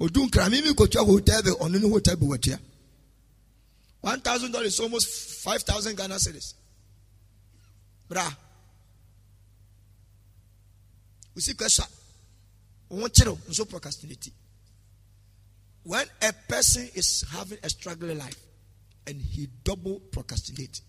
odu 0.00 0.24
nkira 0.26 0.50
mi 0.50 0.62
mi 0.62 0.74
kotua 0.74 1.02
hotel 1.04 1.42
bi 1.42 1.50
ɔno 1.50 1.78
ne 1.80 1.88
hotel 1.88 2.16
bi 2.16 2.26
watua. 2.26 2.58
One 4.00 4.20
thousand 4.20 4.52
dollars 4.52 4.78
almost 4.80 5.08
five 5.42 5.62
thousand 5.62 5.96
Ghana 5.96 6.16
cedis. 6.16 6.54
Bra. 8.08 8.30
Osi 11.36 11.54
kɛsa 11.54 11.86
wɔn 12.90 13.08
kyerɛw 13.08 13.38
nso 13.48 13.68
procrastinate 13.68 14.30
when 15.84 16.06
a 16.22 16.32
person 16.48 16.88
is 16.94 17.24
having 17.30 17.58
a 17.62 17.68
struggling 17.68 18.18
life 18.18 18.38
and 19.06 19.20
he 19.20 19.48
double 19.64 20.00
procrastinate 20.12 20.80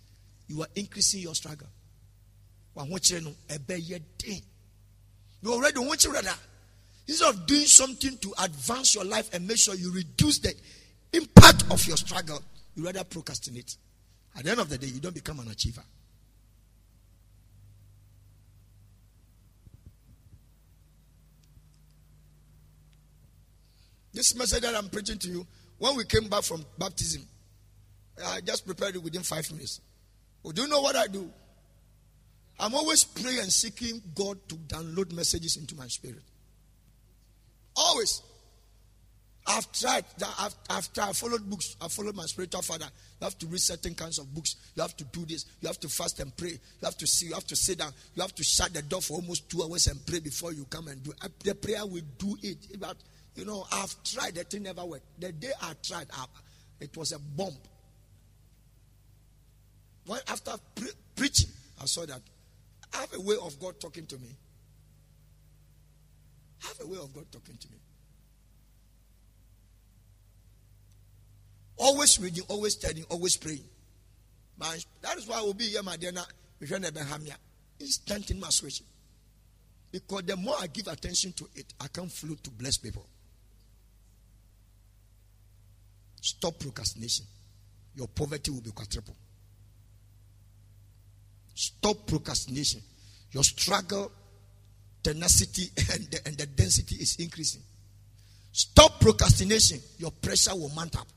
you 0.48 0.62
are 0.62 0.70
increasing 0.76 1.22
your 1.22 1.36
struggle. 1.36 1.68
Wɔn 2.76 2.90
ahokyere 2.90 3.24
no 3.24 3.36
ɛbɛ 3.50 3.88
yɛ 3.90 4.02
den 4.18 4.42
you 5.42 5.52
already 5.54 5.80
wɔn 5.80 5.96
kyerɛ 5.96 6.24
da. 6.24 6.36
Instead 7.08 7.30
of 7.30 7.46
doing 7.46 7.66
something 7.66 8.18
to 8.18 8.34
advance 8.44 8.96
your 8.96 9.06
life 9.06 9.34
and 9.34 9.48
make 9.48 9.58
sure 9.58 9.76
you 9.76 9.92
reduce 9.92 10.40
the 10.40 10.54
impact 11.14 11.64
of 11.72 11.86
your 11.88 11.98
struggle, 11.98 12.42
you 12.76 12.84
rather 12.84 13.04
procrastinate. 13.04 13.78
At 14.38 14.44
the 14.44 14.52
end 14.52 14.60
of 14.60 14.70
the 14.70 14.78
day, 14.78 14.88
you 14.88 15.00
don't 15.00 15.14
become 15.14 15.40
an 15.40 15.50
achiever. 15.50 15.84
This 24.14 24.36
message 24.36 24.62
that 24.62 24.74
I'm 24.74 24.90
preaching 24.90 25.18
to 25.20 25.30
you, 25.30 25.48
when 25.78 25.96
we 25.98 26.06
came 26.06 26.30
back 26.30 26.44
from 26.44 26.66
baptism, 26.78 27.22
I 28.26 28.40
just 28.42 28.66
prepared 28.66 28.96
it 28.96 29.04
within 29.04 29.24
five 29.24 29.50
minutes. 29.52 29.82
Well, 30.42 30.54
do 30.54 30.62
you 30.64 30.68
know 30.70 30.80
what 30.80 30.96
I 30.96 31.08
do? 31.08 31.30
I'm 32.58 32.74
always 32.74 33.04
praying 33.04 33.40
and 33.40 33.52
seeking 33.52 34.02
God 34.16 34.38
to 34.48 34.56
download 34.56 35.12
messages 35.12 35.58
into 35.58 35.76
my 35.76 35.88
spirit. 35.88 36.24
Always. 37.76 38.22
I've 39.48 39.72
tried. 39.72 40.06
I've, 40.40 40.56
I've 40.70 40.92
tried. 40.92 41.10
I 41.10 41.14
followed 41.14 41.48
books. 41.48 41.76
I 41.80 41.88
followed 41.88 42.16
my 42.16 42.26
spiritual 42.26 42.64
father. 42.64 42.88
You 43.22 43.26
have 43.26 43.38
to 43.38 43.46
read 43.48 43.60
certain 43.60 43.94
kinds 43.94 44.18
of 44.18 44.34
books. 44.34 44.56
You 44.76 44.82
have 44.82 44.98
to 44.98 45.04
do 45.04 45.26
this. 45.26 45.46
You 45.62 45.68
have 45.68 45.80
to 45.82 45.88
fast 45.88 46.20
and 46.20 46.36
pray. 46.36 46.50
You 46.50 46.86
have 46.86 46.98
to 46.98 47.06
see. 47.06 47.28
You 47.28 47.34
have 47.36 47.46
to 47.48 47.56
sit 47.56 47.78
down. 47.78 47.92
You 48.16 48.24
have 48.24 48.34
to 48.36 48.44
shut 48.44 48.74
the 48.74 48.82
door 48.82 49.02
for 49.02 49.16
almost 49.16 49.50
two 49.50 49.62
hours 49.62 49.88
and 49.88 50.04
pray 50.06 50.20
before 50.20 50.52
you 50.52 50.66
come 50.66 50.88
and 50.88 51.04
do. 51.04 51.14
The 51.44 51.54
prayer 51.54 51.86
will 51.86 52.02
do 52.18 52.36
it. 52.42 52.80
But, 52.80 52.98
you 53.36 53.46
know, 53.46 53.66
I've 53.72 53.96
tried. 54.04 54.36
The 54.36 54.46
thing 54.46 54.64
never 54.64 54.84
worked. 54.84 55.06
The 55.20 55.32
day 55.32 55.52
I 55.62 55.74
tried, 55.84 56.08
it 56.80 56.98
was 56.98 57.12
a 57.12 57.20
bomb. 57.20 57.54
When 60.08 60.20
after 60.28 60.52
pre- 60.76 60.88
preaching, 61.16 61.50
I 61.82 61.86
saw 61.86 62.06
that 62.06 62.22
I 62.94 62.98
have 62.98 63.14
a 63.14 63.22
way 63.22 63.36
of 63.42 63.60
God 63.60 63.80
talking 63.80 64.06
to 64.08 64.18
me. 64.18 64.30
Have 66.68 66.82
a 66.82 66.88
way 66.88 66.98
of 66.98 67.14
God 67.14 67.26
talking 67.32 67.58
to 67.58 67.68
me. 67.70 67.78
Always 71.78 72.20
reading, 72.20 72.44
always 72.48 72.74
studying, 72.74 73.06
always 73.10 73.38
praying. 73.38 73.64
That 74.58 75.18
is 75.18 75.28
why 75.28 75.40
I 75.40 75.42
will 75.42 75.54
be 75.54 75.66
here, 75.66 75.84
my 75.84 75.98
dear. 75.98 76.12
Instant 77.80 78.32
in 78.32 78.40
my 78.40 78.50
switch. 78.50 78.82
Because 79.92 80.24
the 80.24 80.38
more 80.38 80.56
I 80.60 80.68
give 80.68 80.88
attention 80.88 81.34
to 81.34 81.48
it, 81.56 81.74
I 81.80 81.88
can 81.88 82.08
flow 82.08 82.36
to 82.42 82.50
bless 82.52 82.78
people. 82.78 83.06
Stop 86.22 86.58
procrastination. 86.60 87.26
Your 87.96 88.08
poverty 88.08 88.52
will 88.52 88.62
be 88.62 88.72
quadruple. 88.72 89.16
Stop 91.54 92.08
procrastination. 92.08 92.82
Your 93.32 93.44
struggle 93.44 94.12
tenacity 95.06 95.70
and 95.94 96.04
the, 96.10 96.20
and 96.26 96.38
the 96.38 96.46
density 96.48 96.96
is 96.96 97.16
increasing. 97.18 97.62
Stop 98.52 99.00
procrastination. 99.00 99.80
Your 100.00 100.12
pressure 100.12 100.56
will 100.56 100.70
mount 100.70 100.98
up. 100.98 101.08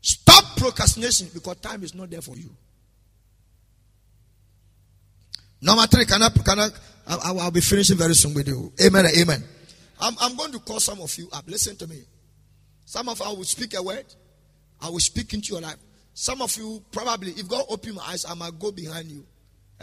Stop 0.00 0.56
procrastination 0.56 1.28
because 1.34 1.56
time 1.56 1.82
is 1.82 1.94
not 1.94 2.08
there 2.10 2.22
for 2.22 2.36
you. 2.36 2.50
Number 5.60 5.86
three, 5.86 6.04
can 6.06 6.22
I, 6.22 6.28
can 6.30 6.58
I, 6.60 6.68
I 7.06 7.32
will 7.32 7.50
be 7.50 7.60
finishing 7.60 7.96
very 7.96 8.14
soon 8.14 8.34
with 8.34 8.48
you. 8.48 8.72
Amen 8.82 9.06
amen. 9.16 9.42
I'm, 10.00 10.14
I'm 10.20 10.36
going 10.36 10.52
to 10.52 10.58
call 10.58 10.80
some 10.80 11.00
of 11.00 11.16
you 11.18 11.28
up. 11.32 11.44
Listen 11.46 11.76
to 11.76 11.86
me. 11.86 12.02
Some 12.86 13.08
of 13.08 13.18
you, 13.18 13.24
I 13.24 13.28
will 13.30 13.44
speak 13.44 13.74
a 13.74 13.82
word. 13.82 14.04
I 14.80 14.88
will 14.88 15.00
speak 15.00 15.32
into 15.34 15.52
your 15.52 15.62
life. 15.62 15.76
Some 16.14 16.42
of 16.42 16.56
you, 16.56 16.82
probably, 16.92 17.32
if 17.32 17.48
God 17.48 17.64
open 17.68 17.94
my 17.94 18.02
eyes, 18.08 18.24
I 18.28 18.34
might 18.34 18.58
go 18.58 18.70
behind 18.70 19.10
you 19.10 19.26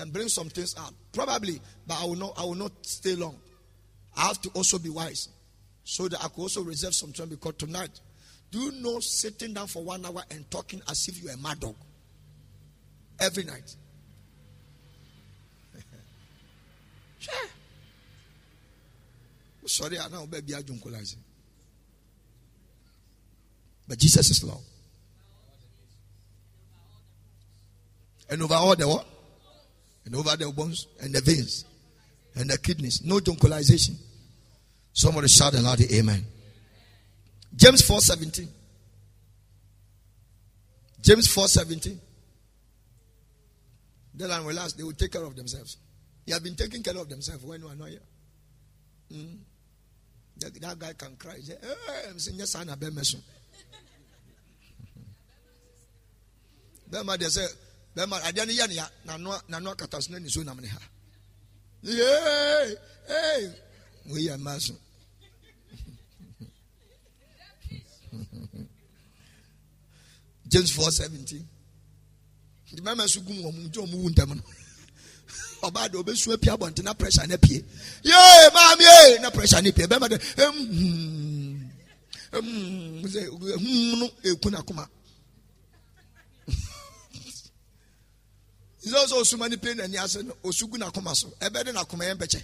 and 0.01 0.11
bring 0.11 0.27
some 0.27 0.49
things 0.49 0.75
up. 0.77 0.93
Probably, 1.13 1.61
but 1.87 2.01
I 2.01 2.05
will 2.05 2.15
not 2.15 2.33
I 2.37 2.43
will 2.43 2.55
not 2.55 2.71
stay 2.81 3.15
long. 3.15 3.37
I 4.17 4.27
have 4.27 4.41
to 4.41 4.49
also 4.49 4.79
be 4.79 4.89
wise. 4.89 5.29
So 5.83 6.07
that 6.07 6.23
I 6.23 6.27
could 6.27 6.41
also 6.41 6.63
reserve 6.63 6.93
some 6.93 7.11
time 7.11 7.29
because 7.29 7.55
tonight, 7.57 7.99
do 8.51 8.59
you 8.59 8.71
know 8.83 8.99
sitting 8.99 9.53
down 9.53 9.67
for 9.67 9.83
one 9.83 10.05
hour 10.05 10.23
and 10.29 10.49
talking 10.51 10.81
as 10.89 11.07
if 11.07 11.21
you're 11.21 11.33
a 11.33 11.37
mad 11.37 11.59
dog? 11.59 11.75
Every 13.19 13.43
night. 13.43 13.75
sure. 17.19 17.33
Oh, 19.63 19.67
sorry, 19.67 19.99
I 19.99 20.07
know 20.09 20.25
baby 20.27 20.55
I 20.55 20.61
But 23.87 23.97
Jesus 23.97 24.29
is 24.29 24.43
Lord. 24.43 24.59
And 28.29 28.41
over 28.41 28.53
all 28.53 28.75
the 28.75 28.87
what? 28.87 29.05
And 30.05 30.15
over 30.15 30.35
the 30.35 30.51
bones 30.51 30.87
and 31.01 31.13
the 31.13 31.21
veins 31.21 31.65
and 32.35 32.49
the 32.49 32.57
kidneys. 32.57 33.01
No 33.03 33.19
joncolization. 33.19 33.95
Somebody 34.93 35.27
shout 35.27 35.53
aloud, 35.53 35.81
Amen. 35.81 36.25
James 37.55 37.81
4:17. 37.81 38.47
James 41.01 41.27
4:17. 41.27 41.99
Then 44.13 44.31
and 44.31 44.45
relax, 44.45 44.73
they 44.73 44.83
will 44.83 44.93
take 44.93 45.11
care 45.11 45.23
of 45.23 45.35
themselves. 45.35 45.77
They 46.25 46.33
have 46.33 46.43
been 46.43 46.55
taking 46.55 46.83
care 46.83 46.97
of 46.97 47.09
themselves 47.09 47.43
when 47.43 47.61
you 47.61 47.67
are 47.67 47.75
not 47.75 47.89
here. 47.89 47.99
Mm. 49.11 49.37
That, 50.37 50.61
that, 50.61 50.79
guy 50.79 50.93
can 50.93 51.15
cry. 51.17 51.35
He 51.37 51.43
say, 51.43 51.57
hey, 51.61 52.09
I'm 52.09 52.19
saying, 52.19 52.39
yes, 52.39 52.55
I'm 52.55 52.69
a 52.69 52.75
bɛrima 57.95 58.19
adeɛ 58.21 58.45
no 58.45 58.53
yɛ 58.53 58.67
ne 58.67 58.73
ya. 58.75 58.89
N'ano 59.05 59.41
n'ano 59.49 59.71
akata 59.73 60.01
so 60.01 60.11
nam 60.43 60.59
ne 60.59 60.67
ha. 60.67 60.79
So 64.59 64.73
james 70.47 70.71
four 70.71 70.91
seventeen. 70.91 71.47
Mɛrima 72.75 73.07
so 73.07 73.21
gum 73.21 73.37
wɔn 73.43 73.53
mu 73.53 73.67
nti 73.69 73.79
ntɛm 74.13 74.35
no 74.35 74.43
ɔbaa 75.63 75.89
de 75.91 75.97
na 76.81 76.93
pressure 76.93 77.37
pie. 77.37 77.63
Maame 78.03 79.19
na 79.21 79.29
pressure 79.29 79.71
pie. 79.71 79.85
Bɛrima 79.85 80.09
de 80.09 80.17
ehum 80.37 81.69
no 83.99 84.09
na. 84.51 84.63
Sɛ 88.89 89.07
sɛ 89.07 89.13
osuma 89.21 89.47
ne 89.49 89.57
pie 89.57 89.73
n'ani 89.73 89.97
ase 89.97 90.23
no 90.23 90.33
osugu 90.43 90.77
n'akoma 90.77 91.15
so 91.15 91.27
ɛbɛ 91.39 91.65
de 91.65 91.71
n'akoma 91.71 92.03
yɛn 92.05 92.17
bɛkyɛ. 92.17 92.41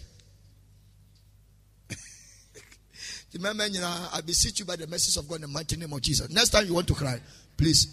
The 3.32 3.40
mɛmɛ 3.40 3.70
nyinaa 3.74 4.10
I 4.14 4.22
beseech 4.22 4.60
you 4.60 4.66
by 4.66 4.76
the 4.76 4.88
mercies 4.88 5.18
of 5.18 5.28
God 5.28 5.36
in 5.36 5.42
the 5.42 5.48
mighty 5.48 5.76
name 5.78 5.92
of 5.92 6.02
Jesus. 6.02 6.30
Next 6.30 6.50
time 6.50 6.66
you 6.68 6.74
want 6.74 6.88
to 6.88 6.94
cry 6.94 7.20
please 7.58 7.88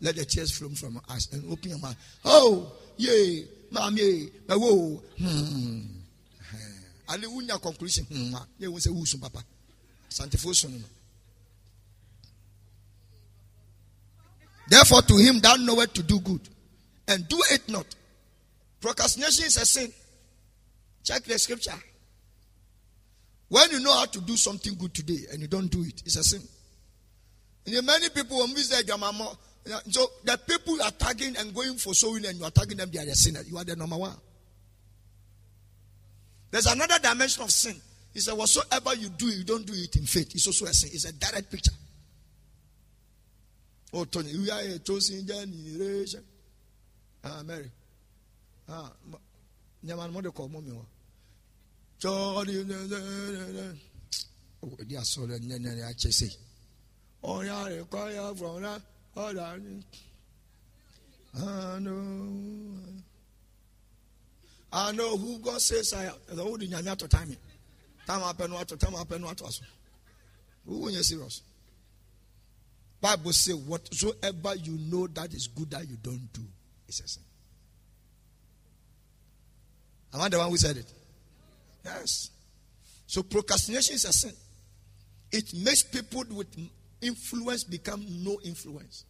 let 0.00 0.16
the 0.16 0.24
tears 0.24 0.50
flow 0.56 0.68
from 0.70 1.00
us 1.08 1.32
and 1.32 1.50
open 1.52 1.70
your 1.70 1.78
mouth. 1.78 1.96
Oh 2.24 2.72
yay 2.96 3.46
maam 3.70 3.96
yay 3.96 4.28
mawo 4.48 5.00
hmm. 5.18 5.80
Ale 7.08 7.22
wunya 7.28 7.60
conclusion? 7.60 8.04
Hmm 8.06 8.30
ma 8.32 8.40
yɛ 8.60 8.66
wɔn 8.68 8.80
sɛ 8.80 8.88
wusu 8.92 9.20
papa? 9.20 9.44
Santefo 10.10 10.52
sunu 10.52 10.80
no. 10.80 10.86
Therefore, 14.66 15.02
to 15.02 15.16
him 15.18 15.40
that 15.40 15.60
knoweth 15.60 15.92
to 15.92 16.02
do 16.02 16.18
good 16.20 16.40
and 17.08 17.28
do 17.28 17.38
it 17.52 17.68
not. 17.68 17.86
Procrastination 18.80 19.46
is 19.46 19.56
a 19.56 19.66
sin. 19.66 19.92
Check 21.02 21.24
the 21.24 21.38
scripture. 21.38 21.72
When 23.48 23.70
you 23.70 23.80
know 23.80 23.94
how 23.94 24.06
to 24.06 24.20
do 24.20 24.36
something 24.36 24.74
good 24.74 24.94
today 24.94 25.26
and 25.32 25.40
you 25.40 25.48
don't 25.48 25.70
do 25.70 25.82
it, 25.82 26.02
it's 26.04 26.16
a 26.16 26.24
sin. 26.24 26.42
And 27.66 27.86
many 27.86 28.08
people 28.10 28.38
when 28.38 28.50
we 28.50 28.60
say 28.60 28.82
Jamamo, 28.82 29.36
so 29.88 30.06
the 30.24 30.38
people 30.46 30.82
are 30.82 30.90
tagging 30.90 31.36
and 31.36 31.54
going 31.54 31.76
for 31.76 31.94
sowing 31.94 32.26
and 32.26 32.38
you 32.38 32.44
are 32.44 32.50
tagging 32.50 32.76
them, 32.76 32.90
they 32.92 32.98
are 32.98 33.06
the 33.06 33.14
sinner. 33.14 33.40
You 33.46 33.56
are 33.56 33.64
the 33.64 33.76
number 33.76 33.96
one. 33.96 34.16
There's 36.50 36.66
another 36.66 36.98
dimension 36.98 37.42
of 37.42 37.50
sin. 37.50 37.74
He 38.12 38.20
said, 38.20 38.34
Whatsoever 38.34 38.94
you 38.94 39.08
do, 39.08 39.26
you 39.26 39.44
don't 39.44 39.66
do 39.66 39.72
it 39.74 39.96
in 39.96 40.04
faith. 40.06 40.34
It's 40.34 40.46
also 40.46 40.66
a 40.66 40.72
sin. 40.72 40.90
It's 40.92 41.04
a 41.04 41.12
direct 41.12 41.50
picture. 41.50 41.72
Oh, 43.92 44.04
Tony, 44.04 44.36
we 44.36 44.50
are 44.50 44.60
a 44.60 44.78
chosen 44.78 45.26
generation. 45.26 46.22
Ah, 47.24 47.42
Mary. 47.42 47.70
Ah, 48.68 48.92
Nyaman 49.84 50.12
mo 50.12 50.20
de 50.20 50.30
ko 50.30 50.48
mo 50.48 50.60
mi 50.60 50.72
wa. 50.72 50.84
Chori 51.98 52.64
Oh, 54.62 54.76
dia 54.86 55.04
so 55.04 55.22
le 55.22 55.38
nya 55.38 55.58
nya 55.58 55.76
ya 55.76 55.92
chese. 55.92 56.36
Oh, 57.22 57.40
ya 57.42 57.64
re 57.66 57.82
kwa 57.90 58.10
ya 58.10 58.32
from 58.34 58.62
na. 58.62 58.78
Oh, 59.16 59.32
da. 59.32 59.56
I 61.36 61.78
know. 61.80 62.74
I 64.72 64.92
know 64.92 65.16
who 65.16 65.38
God 65.38 65.60
says 65.60 65.92
I 65.92 66.04
am. 66.06 66.14
The 66.28 66.42
old 66.42 66.60
nyanya 66.60 66.96
to 66.96 67.08
time. 67.08 67.36
Time 68.06 68.20
happen 68.20 68.52
what 68.52 68.68
to 68.68 68.76
time 68.76 68.92
what 68.92 69.40
was. 69.42 69.60
Who 70.66 70.78
when 70.78 70.94
you 70.94 71.02
serious? 71.02 71.42
Bible 73.00 73.32
say 73.32 73.52
whatsoever 73.52 74.54
you 74.56 74.78
know 74.90 75.06
that 75.08 75.32
is 75.34 75.46
good 75.46 75.70
that 75.70 75.86
you 75.88 75.96
don't 76.02 76.32
do 76.32 76.40
is 76.88 77.00
a 77.00 77.08
sin. 77.08 77.22
Am 80.12 80.20
I 80.20 80.28
the 80.28 80.38
one 80.38 80.48
who 80.48 80.56
said 80.56 80.76
it? 80.76 80.92
Yes. 81.84 82.30
So 83.06 83.22
procrastination 83.22 83.96
is 83.96 84.04
a 84.04 84.12
sin. 84.12 84.32
It 85.32 85.52
makes 85.54 85.82
people 85.82 86.24
with 86.30 86.48
influence 87.00 87.64
become 87.64 88.04
no 88.22 88.38
influence. 88.44 89.04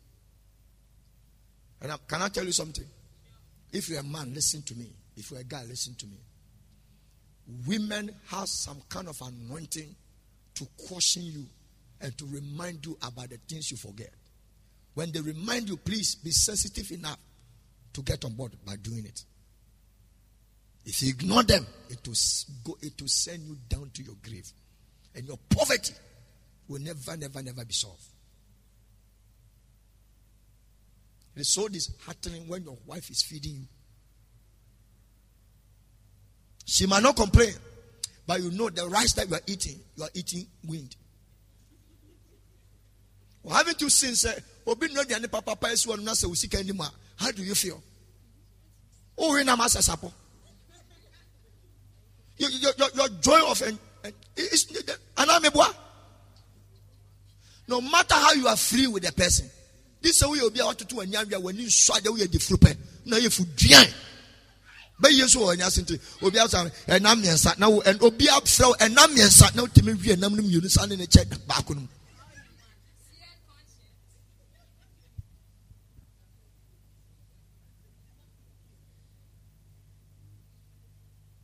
And 1.83 1.93
I, 1.93 1.97
can 2.09 2.23
I 2.23 2.29
tell 2.29 2.45
you 2.45 2.53
something? 2.53 2.87
If 3.73 3.89
you're 3.89 4.01
a 4.01 4.05
man, 4.05 4.33
listen 4.33 4.63
to 4.63 4.75
me. 4.75 4.91
If 5.17 5.31
you're 5.31 5.41
a 5.41 5.45
guy, 5.45 5.65
listen 5.69 5.95
to 5.97 6.07
me. 6.07 6.17
Women 7.67 8.11
have 8.29 8.49
some 8.49 8.81
kind 8.89 9.09
of 9.09 9.21
anointing 9.21 9.95
to 10.55 10.67
caution 10.89 11.25
you 11.25 11.45
and 12.01 12.17
to 12.17 12.27
remind 12.27 12.87
you 12.87 12.97
about 13.07 13.29
the 13.29 13.39
things 13.49 13.71
you 13.71 13.77
forget. 13.77 14.11
When 14.95 15.13
they 15.13 15.21
remind 15.21 15.69
you, 15.69 15.77
please 15.77 16.15
be 16.15 16.31
sensitive 16.31 16.91
enough 16.93 17.19
to 17.95 18.03
get 18.03 18.25
on 18.25 18.33
board 18.35 18.53
by 18.67 18.77
doing 18.77 19.07
it. 19.07 19.25
If 20.85 21.03
you 21.03 21.11
ignore 21.11 21.43
them, 21.43 21.67
it 21.89 22.07
will 22.07 22.15
go, 22.65 22.77
it 22.83 23.01
will 23.01 23.09
send 23.09 23.43
you 23.45 23.57
down 23.69 23.91
to 23.95 24.03
your 24.03 24.17
grave. 24.23 24.47
And 25.15 25.27
your 25.27 25.39
poverty 25.49 25.95
will 26.69 26.81
never, 26.81 27.17
never, 27.17 27.43
never 27.43 27.65
be 27.65 27.73
solved. 27.73 28.03
It 31.37 31.41
is 31.41 31.49
so 31.49 31.69
disheartening 31.69 32.47
when 32.49 32.65
your 32.65 32.77
wife 32.87 33.11
is 33.11 33.23
feeding 33.23 33.55
you. 33.55 33.67
She 36.67 36.87
might 36.87 37.03
not 37.03 37.17
complain, 37.17 37.55
but 38.27 38.41
you 38.41 38.51
know 38.51 38.71
the 38.71 38.89
rice 38.89 39.13
that 39.15 39.29
you 39.29 39.35
are 39.35 39.41
eating, 39.47 39.79
you 39.97 40.05
are 40.05 40.11
eating 40.15 40.47
wind. 40.67 40.97
Well, 43.43 43.57
haven't 43.57 43.81
you 43.81 43.91
seen, 43.91 44.15
say, 44.15 44.35
Obi 44.67 44.89
no 44.93 45.03
papa 45.29 45.57
one 45.87 46.01
nasa 46.01 46.27
usika 46.27 46.59
anymore. 46.59 46.87
How 47.17 47.31
do 47.31 47.43
you 47.43 47.55
feel? 47.55 47.83
Oh, 49.17 49.31
masa 49.45 49.81
sapo. 49.83 50.13
Your, 52.37 52.51
your, 52.51 52.73
your, 52.95 53.09
joy 53.21 53.41
of 53.49 53.63
and 53.63 53.79
it's 54.37 54.67
no 57.69 57.81
matter 57.81 58.15
how 58.15 58.33
you 58.33 58.49
are 58.49 58.57
free 58.57 58.87
with 58.89 59.05
the 59.05 59.13
person. 59.13 59.49
This 60.03 60.21
is 60.21 60.29
way 60.29 60.39
you'll 60.39 60.51
be 60.51 60.61
able 60.61 60.75
to 60.75 60.85
do 60.85 60.97
when 60.97 61.57
you 61.57 61.71
swat 61.71 62.05
away 62.07 62.27
the 62.27 62.39
fruit. 62.39 62.77
Now 63.07 63.17
you 63.19 63.31
food 63.31 63.49
bɛyie 65.01 65.25
nso 65.25 65.41
wɔ 65.41 65.55
ɔnya 65.57 65.71
sente 65.71 65.99
obi 66.23 66.39
asa 66.39 66.71
ɛnam 66.87 67.19
mmiɛnsa 67.21 67.59
na 67.59 67.69
wo 67.69 67.83
obi 68.01 68.27
afrɛ 68.27 68.65
wo 68.69 68.75
ɛnam 68.79 69.09
mmiɛnsa 69.11 69.55
na 69.55 69.63
wotumi 69.63 69.93
wie 70.01 70.15
ɛnam 70.15 70.33
no 70.37 70.43
mmienu 70.43 70.71
sa 70.71 70.87
ne 70.87 70.97
ne 70.97 71.07
kyɛ 71.07 71.25
baako 71.47 71.75
no 71.75 71.81
mu 71.81 71.89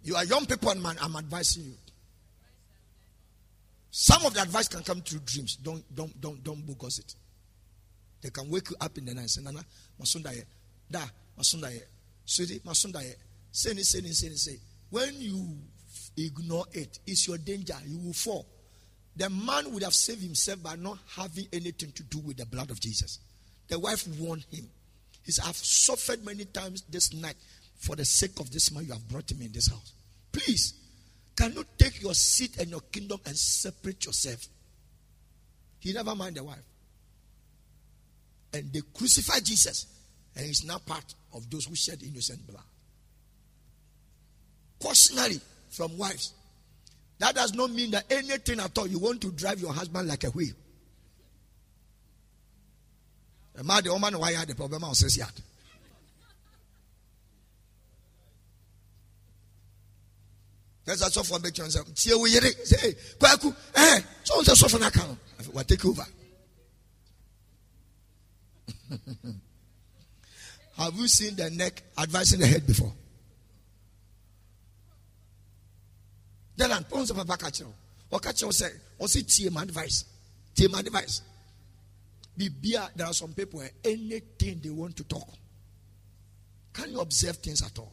You 0.02 0.16
are 0.16 0.24
young 0.24 0.46
people, 0.46 0.70
and 0.70 0.82
man, 0.82 0.96
I'm 1.00 1.16
advising 1.16 1.64
you. 1.64 1.74
Some 3.90 4.24
of 4.24 4.34
the 4.34 4.42
advice 4.42 4.68
can 4.68 4.82
come 4.82 5.00
through 5.02 5.20
dreams. 5.26 5.56
Don't, 5.56 5.82
don't, 5.94 6.18
don't, 6.20 6.42
don't 6.42 6.64
bogus 6.66 7.00
it. 7.00 7.14
They 8.22 8.30
can 8.30 8.48
wake 8.50 8.70
you 8.70 8.76
up 8.80 8.96
in 8.98 9.04
the 9.04 9.14
night 9.14 9.22
and 9.22 9.30
say, 9.30 9.42
Nana, 9.42 9.60
masunda 10.00 10.34
ye, 10.34 10.42
da, 10.90 11.00
masunda 11.38 11.70
sweetie, 12.24 12.60
masunda 12.60 13.02
ye. 13.02 13.12
Say, 13.50 13.74
say, 13.74 14.00
say, 14.00 14.28
say. 14.28 14.56
When 14.90 15.20
you 15.20 15.56
ignore 16.16 16.66
it, 16.72 16.98
it's 17.06 17.26
your 17.26 17.38
danger. 17.38 17.74
You 17.86 17.98
will 17.98 18.12
fall. 18.12 18.46
The 19.16 19.28
man 19.28 19.72
would 19.72 19.82
have 19.82 19.94
saved 19.94 20.22
himself 20.22 20.62
by 20.62 20.76
not 20.76 20.98
having 21.16 21.46
anything 21.52 21.92
to 21.92 22.02
do 22.04 22.18
with 22.18 22.36
the 22.36 22.46
blood 22.46 22.70
of 22.70 22.80
Jesus. 22.80 23.18
The 23.68 23.78
wife 23.78 24.06
warned 24.18 24.46
him. 24.50 24.68
He 25.24 25.32
said, 25.32 25.46
I've 25.48 25.56
suffered 25.56 26.24
many 26.24 26.44
times 26.44 26.82
this 26.88 27.12
night 27.12 27.36
for 27.80 27.96
the 27.96 28.04
sake 28.04 28.38
of 28.38 28.50
this 28.50 28.72
man. 28.72 28.84
You 28.86 28.92
have 28.92 29.08
brought 29.08 29.30
him 29.30 29.42
in 29.42 29.52
this 29.52 29.68
house. 29.68 29.92
Please, 30.30 30.74
can 31.36 31.52
you 31.52 31.64
take 31.76 32.00
your 32.00 32.14
seat 32.14 32.58
and 32.58 32.70
your 32.70 32.80
kingdom 32.92 33.20
and 33.26 33.36
separate 33.36 34.06
yourself? 34.06 34.46
He 35.80 35.92
never 35.92 36.14
mind 36.14 36.36
the 36.36 36.44
wife. 36.44 36.58
And 38.52 38.72
they 38.72 38.82
crucified 38.94 39.44
Jesus, 39.44 39.86
and 40.36 40.46
he's 40.46 40.64
now 40.64 40.78
part 40.78 41.14
of 41.34 41.50
those 41.50 41.64
who 41.64 41.74
shed 41.74 42.02
innocent 42.02 42.46
blood 42.46 42.62
cautionary 44.80 45.40
from 45.70 45.96
wives. 45.98 46.32
That 47.18 47.34
does 47.34 47.54
not 47.54 47.70
mean 47.70 47.90
that 47.92 48.10
anything 48.10 48.58
at 48.60 48.76
all 48.76 48.86
you 48.86 48.98
want 48.98 49.20
to 49.20 49.30
drive 49.30 49.60
your 49.60 49.72
husband 49.72 50.08
like 50.08 50.24
a 50.24 50.30
wheel. 50.30 50.54
The 53.54 53.62
man, 53.62 53.84
the 53.84 53.92
woman, 53.92 54.18
why 54.18 54.32
had 54.32 54.48
the 54.48 54.54
problem? 54.54 54.84
I'll 54.84 54.94
say 54.94 55.22
That's 60.84 61.12
soft 61.12 61.30
one. 61.30 61.42
Make 61.42 61.56
sure 61.56 61.68
say, 61.68 61.80
we 62.14 62.30
say, 62.30 62.94
kwaku, 63.18 63.54
eh, 63.74 64.00
so 64.24 64.40
it's 64.40 64.48
a 64.48 64.56
soft 64.56 64.74
one. 64.74 64.82
Account. 64.82 65.18
We'll 65.52 65.64
take 65.64 65.84
over. 65.84 66.02
Have 70.76 70.94
you 70.94 71.08
seen 71.08 71.36
the 71.36 71.50
neck 71.50 71.82
advising 71.98 72.40
the 72.40 72.46
head 72.46 72.66
before? 72.66 72.92
Then 76.56 76.72
I'm 76.72 76.84
pons 76.84 77.10
of 77.10 77.18
a 77.18 77.24
back 77.24 77.44
at 77.44 77.58
you. 77.60 77.72
Or 78.10 78.18
catch 78.18 78.42
you 78.42 78.52
say, 78.52 78.70
or 78.98 79.08
see 79.08 79.22
team 79.22 79.56
advice. 79.56 80.04
Team 80.54 80.74
advice. 80.74 81.22
Bibia, 82.36 82.88
there 82.94 83.06
are 83.06 83.12
some 83.12 83.32
people 83.32 83.60
where 83.60 83.70
anything 83.84 84.60
they 84.62 84.70
want 84.70 84.96
to 84.96 85.04
talk. 85.04 85.28
Can 86.72 86.92
you 86.92 87.00
observe 87.00 87.36
things 87.36 87.62
at 87.62 87.78
all? 87.78 87.92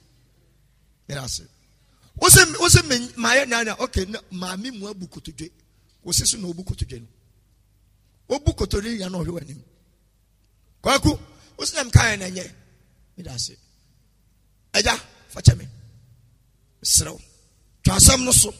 ase 1.17 1.43
wosɛ 2.19 2.41
wosɛ 2.61 2.81
maayɛ 3.17 3.45
nana 3.47 3.75
ok 3.79 3.95
maame 4.31 4.71
mu 4.71 4.87
abu 4.87 5.07
kotodwe 5.07 5.49
wosi 6.05 6.25
so 6.25 6.37
na 6.37 6.47
obu 6.47 6.63
kotodwe 6.63 6.99
no 6.99 7.07
obu 8.35 8.53
kotodwe 8.53 8.97
yɛ 8.99 9.09
na 9.11 9.17
ɔhwɛ 9.17 9.31
wɔ 9.35 9.41
anim 9.41 9.61
kwaku 10.81 11.11
wosɛ 11.57 11.73
na 11.75 11.83
mka 11.83 11.99
yɛ 12.09 12.17
na 12.19 12.25
ɛnyɛ 12.29 12.51
mede 13.17 13.27
ase 13.29 13.53
agya 14.73 14.95
fa 15.29 15.41
kyɛ 15.41 15.57
me 15.57 15.65
serew 16.83 17.17
twa 17.83 17.95
asɛm 17.95 18.23
no 18.25 18.31
so 18.31 18.53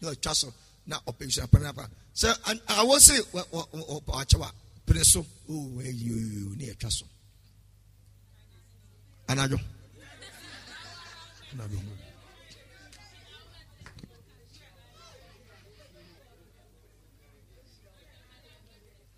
na 0.00 0.10
ɔtwa 0.12 0.34
so 0.34 0.52
na 0.86 1.00
ɔpɛ 1.06 1.22
nhyira 1.26 1.46
pɛ 1.46 1.58
napa 1.62 1.90
sɛ 2.14 2.28
awɔ 2.68 3.00
se 3.00 3.14
ɔkyɛw 3.32 4.44
a 4.44 4.52
pere 4.86 5.04
so 5.04 5.24
ne 5.48 6.64
yɛtwa 6.70 6.90
so 6.92 7.06
anadwo 9.28 9.58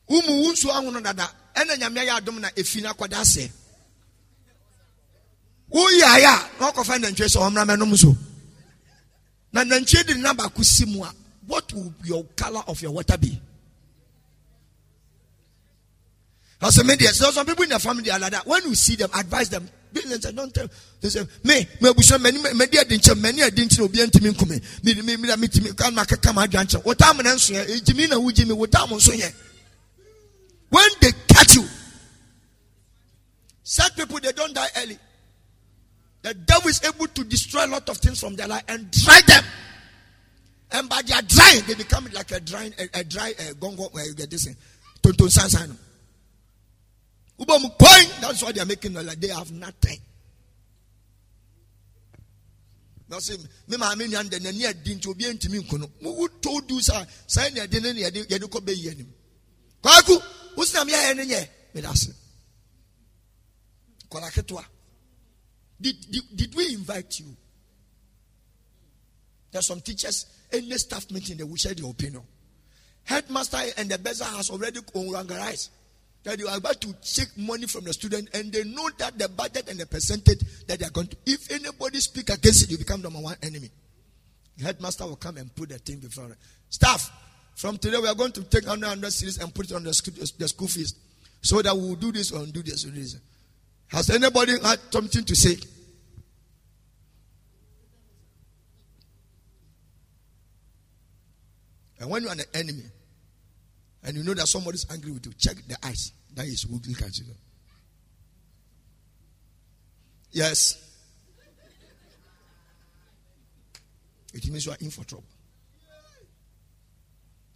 womu 0.09 0.43
wo 0.43 0.52
nsuo 0.52 0.72
ahono 0.72 1.01
dada. 1.01 1.30
Ɛna 1.55 1.76
nyame 1.76 2.01
yɛ 2.06 2.12
adom 2.18 2.39
na 2.40 2.48
ɛfi 2.51 2.82
no 2.82 2.90
akɔda 2.93 3.18
asɛ 3.20 3.51
woyaeɛ 5.70 6.24
a 6.24 6.51
na 6.60 6.70
ɔkɔfa 6.70 6.94
nantwie 6.98 7.28
sɛ 7.28 7.39
ɔmmra 7.47 7.64
mɛnom 7.66 7.97
so 7.98 8.16
na 9.52 9.64
nantwie 9.64 10.06
de 10.06 10.14
nna 10.14 10.32
baako 10.35 10.64
si 10.64 10.85
mu 10.86 11.02
a 11.05 11.12
what 11.47 11.72
will 11.72 11.93
your 12.05 12.24
color 12.36 12.62
of 12.68 12.80
your 12.82 12.93
water 12.93 13.16
be? 13.16 13.40
As 16.60 16.76
a 16.78 16.85
media, 16.85 17.09
so 17.09 17.30
some 17.30 17.47
people 17.47 17.62
in 17.64 17.70
the 17.70 17.78
family 17.78 18.10
are 18.10 18.18
like 18.18 18.32
that. 18.32 18.47
When 18.47 18.62
you 18.64 18.74
see 18.74 18.97
them, 18.97 19.10
advise 19.14 19.48
them. 19.48 19.68
They 19.93 20.01
say, 20.01 20.32
don't 20.32 20.52
tell. 20.52 20.69
They 21.01 21.09
say, 21.09 21.24
me, 21.44 21.66
me, 21.81 21.90
we 21.97 22.02
should 22.02 22.20
many, 22.20 22.40
many, 22.43 22.66
didn't 22.66 23.20
many, 23.23 23.43
I 23.43 23.51
didn't 23.51 23.78
know, 23.78 23.89
be 23.89 24.02
into 24.02 24.23
me, 24.23 24.35
come 24.35 24.48
me, 24.48 24.60
me, 24.82 24.94
me, 25.02 25.16
me, 25.16 25.36
me, 25.36 25.36
me, 25.36 25.73
come, 25.74 25.94
come, 25.94 26.06
come, 26.06 26.47
come, 26.48 26.81
What 26.82 26.98
time 26.98 27.19
and 27.19 27.28
answer, 27.28 27.65
Jimmy, 27.85 28.06
who 28.06 28.32
Jimmy, 28.32 28.52
what 28.55 28.70
time 28.70 28.93
on 28.93 29.01
so 29.01 29.12
here? 29.12 29.31
When 30.70 30.89
they 31.01 31.12
catch 31.28 31.56
you, 31.56 31.65
such 33.62 33.97
people, 33.97 34.19
they 34.20 34.32
don't 34.32 34.55
die 34.55 34.69
early. 34.82 34.98
The 36.23 36.35
devil 36.35 36.69
is 36.69 36.82
able 36.85 37.06
to 37.06 37.24
destroy 37.24 37.66
a 37.66 37.69
lot 37.69 37.89
of 37.89 37.97
things 37.98 38.20
from 38.20 38.35
their 38.35 38.48
life 38.48 38.65
and 38.69 38.90
dry 38.90 39.20
them. 39.27 39.44
And 40.73 40.89
by 40.89 41.01
their 41.02 41.23
drying, 41.23 41.62
they 41.66 41.74
become 41.74 42.09
like 42.12 42.31
a 42.32 42.40
dry, 42.40 42.70
a, 42.78 43.01
a 43.01 43.05
dry 43.05 43.32
uh, 43.39 43.55
gongo, 43.55 43.93
where 43.93 44.05
uh, 44.05 44.06
you 44.06 44.15
get 44.15 44.31
this 44.31 44.44
thing. 44.44 44.56
Tonton 45.02 45.28
sansan. 45.28 45.77
That's 47.39 48.43
why 48.43 48.52
they 48.52 48.60
are 48.60 48.66
making 48.66 48.94
like 48.94 49.20
they 49.20 49.28
have 49.28 49.52
nothing. 49.52 49.98
Now 53.09 53.19
say, 53.20 53.36
me 53.69 53.77
ma 53.77 53.94
me 53.94 54.06
nyan 54.06 54.28
de 54.28 54.39
nani 54.40 54.66
adi 54.66 54.94
nti 54.94 55.09
obi 55.09 55.24
ntimi 55.24 55.60
nkono. 55.60 55.89
Who 56.02 56.28
told 56.40 56.70
you 56.70 56.81
sir, 56.81 57.06
say 57.27 57.51
na 57.55 57.66
de 57.66 57.81
ne 57.81 57.93
ye 57.93 58.10
de 58.10 58.27
ye 58.28 58.39
de 58.39 58.48
ko 58.48 58.60
be 58.60 58.73
yi 58.73 58.90
anim. 58.90 59.12
Kwaku, 59.82 60.20
usna 60.56 60.85
me 60.85 60.93
ya 60.93 61.12
ne 61.15 61.24
nye. 61.24 61.48
Me 61.74 61.81
da 61.81 61.94
se. 61.94 62.12
Kola. 64.10 64.31
Did, 65.81 65.97
did, 66.10 66.23
did 66.35 66.55
we 66.55 66.74
invite 66.74 67.20
you? 67.20 67.36
There 69.52 69.60
are 69.60 69.62
some 69.62 69.81
teachers, 69.81 70.27
any 70.52 70.77
staff 70.77 71.10
meeting, 71.10 71.36
they 71.36 71.44
will 71.44 71.56
share 71.56 71.74
their 71.74 71.89
opinion. 71.89 72.23
Headmaster 73.05 73.59
and 73.77 73.89
the 73.89 73.98
buzzer 73.98 74.24
has 74.24 74.51
already 74.51 74.81
organized 74.93 75.70
that 76.29 76.39
you 76.39 76.47
are 76.47 76.59
about 76.59 76.79
to 76.79 76.95
take 77.01 77.39
money 77.39 77.67
from 77.67 77.85
the 77.85 77.93
student 77.95 78.29
and 78.35 78.53
they 78.53 78.63
know 78.63 78.91
that 78.99 79.19
the 79.19 79.31
budget 79.31 79.67
and 79.71 79.81
the 79.81 79.87
percentage 79.87 80.41
that 80.67 80.79
they 80.79 80.85
are 80.85 80.91
going 80.91 81.07
to. 81.07 81.17
If 81.25 81.51
anybody 81.51 82.01
speak 82.01 82.29
against 82.29 82.65
it, 82.65 82.71
you 82.71 82.77
become 82.77 83.01
number 83.01 83.19
one 83.19 83.37
enemy. 83.43 83.71
The 84.59 84.65
headmaster 84.65 85.07
will 85.07 85.17
come 85.17 85.39
and 85.39 85.55
put 85.57 85.71
the 85.71 85.79
thing 85.79 86.01
before 86.01 86.37
staff. 86.69 87.11
From 87.55 87.79
today, 87.79 87.97
we 87.97 88.09
are 88.09 88.15
going 88.15 88.33
to 88.33 88.43
take 88.45 88.67
100 88.67 89.11
series 89.11 89.39
and 89.39 89.55
put 89.55 89.71
it 89.71 89.75
on 89.75 89.85
the 89.85 89.95
school, 89.95 90.13
the 90.39 90.49
school 90.49 90.69
fees 90.69 90.95
so 91.41 91.63
that 91.63 91.75
we 91.75 91.81
will 91.81 91.95
do 91.95 92.13
this 92.13 92.31
or 92.31 92.45
do 92.45 92.63
this 92.63 92.85
or 92.85 92.91
this. 92.91 93.17
Has 93.87 94.11
anybody 94.11 94.53
had 94.63 94.81
something 94.91 95.25
to 95.25 95.35
say? 95.35 95.57
And 101.99 102.11
when 102.11 102.23
you 102.23 102.29
are 102.29 102.33
an 102.33 102.43
enemy, 102.53 102.85
and 104.05 104.17
you 104.17 104.23
know 104.23 104.35
that 104.35 104.47
somebody 104.47 104.77
is 104.77 104.87
angry 104.91 105.11
with 105.11 105.27
you, 105.27 105.33
check 105.33 105.57
the 105.67 105.77
eyes. 105.83 106.13
That 106.35 106.47
is 106.47 106.65
at 106.65 107.19
you. 107.19 107.25
Yes. 110.31 110.85
It 114.35 114.47
means 114.47 114.67
you 114.67 114.73
are 114.73 114.79
in 114.81 114.91
for 114.91 115.05
trouble. 115.05 115.25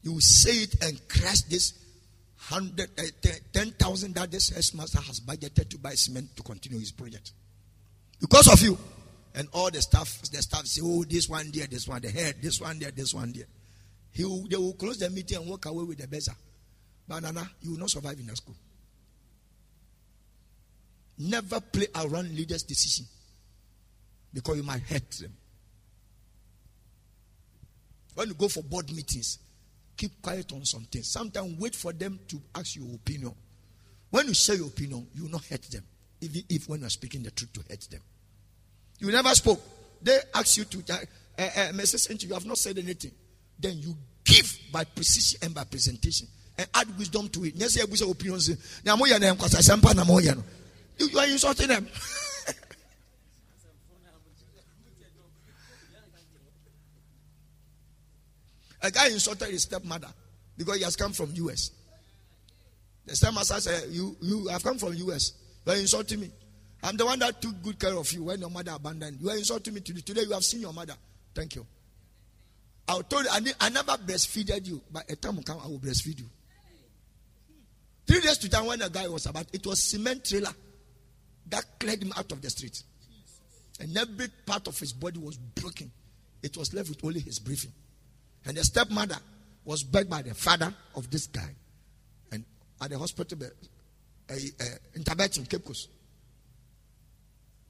You 0.02 0.14
will 0.14 0.20
say 0.20 0.64
it 0.64 0.82
and 0.82 1.00
crash 1.08 1.42
this 1.42 1.74
hundred 2.36 2.90
uh, 2.98 3.02
ten 3.52 3.70
thousand 3.72 4.14
that 4.16 4.30
this 4.30 4.74
master 4.74 5.00
has 5.00 5.20
budgeted 5.20 5.68
to 5.68 5.78
buy 5.78 5.94
cement 5.94 6.34
to 6.36 6.42
continue 6.42 6.78
his 6.78 6.90
project. 6.90 7.32
Because 8.20 8.52
of 8.52 8.60
you. 8.60 8.76
And 9.34 9.48
all 9.52 9.70
the 9.70 9.80
staff, 9.80 10.20
the 10.30 10.42
staff 10.42 10.66
say, 10.66 10.82
Oh, 10.84 11.04
this 11.04 11.28
one 11.28 11.50
there, 11.52 11.66
this 11.66 11.88
one, 11.88 12.02
the 12.02 12.10
head, 12.10 12.36
this 12.42 12.60
one 12.60 12.78
there, 12.78 12.90
this 12.90 13.14
one 13.14 13.32
there. 13.32 13.46
He 14.10 14.24
will, 14.24 14.46
they 14.48 14.56
will 14.56 14.74
close 14.74 14.98
the 14.98 15.08
meeting 15.08 15.38
and 15.38 15.48
walk 15.48 15.64
away 15.66 15.84
with 15.84 15.98
the 15.98 16.06
beza. 16.06 16.32
Banana, 17.06 17.48
you 17.60 17.72
will 17.72 17.78
not 17.78 17.90
survive 17.90 18.18
in 18.18 18.26
the 18.26 18.36
school. 18.36 18.54
Never 21.18 21.60
play 21.60 21.86
around 21.94 22.34
leaders' 22.34 22.62
decision 22.62 23.06
because 24.32 24.56
you 24.56 24.62
might 24.62 24.82
hurt 24.82 25.10
them. 25.10 25.32
When 28.14 28.28
you 28.28 28.34
go 28.34 28.48
for 28.48 28.62
board 28.62 28.90
meetings, 28.94 29.38
keep 29.96 30.20
quiet 30.22 30.52
on 30.52 30.64
something. 30.64 31.02
Sometimes 31.02 31.58
wait 31.58 31.74
for 31.74 31.92
them 31.92 32.18
to 32.28 32.40
ask 32.54 32.76
your 32.76 32.94
opinion. 32.94 33.34
When 34.10 34.28
you 34.28 34.34
share 34.34 34.56
your 34.56 34.66
opinion, 34.66 35.06
you 35.14 35.24
will 35.24 35.30
not 35.30 35.44
hurt 35.44 35.62
them. 35.62 35.84
Even 36.20 36.42
if 36.48 36.68
when 36.68 36.80
you 36.80 36.86
are 36.86 36.90
speaking 36.90 37.22
the 37.22 37.30
truth 37.30 37.52
to 37.54 37.60
hurt 37.68 37.86
them. 37.90 38.00
You 38.98 39.10
never 39.10 39.30
spoke. 39.30 39.60
They 40.02 40.18
ask 40.34 40.56
you 40.56 40.64
to, 40.64 40.92
uh, 40.92 40.96
uh, 41.38 41.42
uh, 41.42 41.72
Mrs. 41.72 42.22
you 42.22 42.34
have 42.34 42.46
not 42.46 42.58
said 42.58 42.78
anything. 42.78 43.12
Then 43.58 43.78
you 43.78 43.96
give 44.24 44.58
by 44.72 44.84
precision 44.84 45.40
and 45.42 45.54
by 45.54 45.64
presentation 45.64 46.28
and 46.62 46.70
add 46.74 46.98
wisdom 46.98 47.28
to 47.28 47.44
it. 47.44 47.54
Yes, 47.56 47.76
you 47.76 48.10
opinions. 48.10 48.48
You 50.98 51.18
are 51.18 51.26
insulting 51.26 51.68
them. 51.68 51.88
A 58.84 58.90
guy 58.90 59.08
insulted 59.08 59.48
his 59.48 59.62
stepmother 59.62 60.08
because 60.56 60.76
he 60.76 60.82
has 60.82 60.96
come 60.96 61.12
from 61.12 61.30
US. 61.34 61.70
The 63.06 63.14
stepmother 63.14 63.60
said, 63.60 63.90
"You, 63.90 64.16
you 64.20 64.48
have 64.48 64.64
come 64.64 64.76
from 64.78 64.94
US. 64.94 65.32
You 65.64 65.72
are 65.72 65.76
insulting 65.76 66.20
me. 66.20 66.30
I'm 66.82 66.96
the 66.96 67.06
one 67.06 67.20
that 67.20 67.40
took 67.40 67.62
good 67.62 67.78
care 67.78 67.96
of 67.96 68.10
you 68.12 68.24
when 68.24 68.40
your 68.40 68.50
mother 68.50 68.72
abandoned 68.74 69.18
you. 69.20 69.26
You 69.26 69.32
are 69.32 69.36
insulting 69.36 69.74
me 69.74 69.80
today. 69.80 70.00
Today 70.00 70.22
you 70.22 70.32
have 70.32 70.42
seen 70.42 70.62
your 70.62 70.72
mother. 70.72 70.94
Thank 71.32 71.54
you. 71.54 71.64
I 72.88 73.00
told 73.02 73.24
you 73.24 73.30
I, 73.30 73.40
I 73.60 73.68
never 73.68 73.92
breastfeeded 73.92 74.66
you, 74.66 74.80
but 74.90 75.08
a 75.08 75.14
time 75.14 75.36
will 75.36 75.44
come 75.44 75.60
I 75.62 75.68
will 75.68 75.78
breastfeed 75.78 76.18
you. 76.18 76.26
Three 78.12 78.20
days 78.20 78.36
to 78.36 78.48
time 78.50 78.66
when 78.66 78.78
the 78.78 78.90
guy 78.90 79.08
was 79.08 79.24
about, 79.24 79.46
it 79.54 79.64
was 79.64 79.82
cement 79.82 80.26
trailer 80.26 80.50
that 81.48 81.64
cleared 81.80 82.02
him 82.02 82.12
out 82.14 82.30
of 82.30 82.42
the 82.42 82.50
street. 82.50 82.82
And 83.80 83.96
every 83.96 84.28
part 84.44 84.68
of 84.68 84.78
his 84.78 84.92
body 84.92 85.18
was 85.18 85.38
broken. 85.38 85.90
It 86.42 86.54
was 86.58 86.74
left 86.74 86.90
with 86.90 87.02
only 87.02 87.20
his 87.20 87.38
breathing. 87.38 87.72
And 88.44 88.58
the 88.58 88.64
stepmother 88.64 89.16
was 89.64 89.82
begged 89.82 90.10
by 90.10 90.20
the 90.20 90.34
father 90.34 90.74
of 90.94 91.10
this 91.10 91.26
guy. 91.26 91.54
And 92.30 92.44
at 92.82 92.90
the 92.90 92.98
hospital, 92.98 93.38
uh, 93.44 94.34
uh, 94.34 94.64
in 94.94 95.04
Tabetin, 95.04 95.48
Cape 95.48 95.64
Coast, 95.64 95.88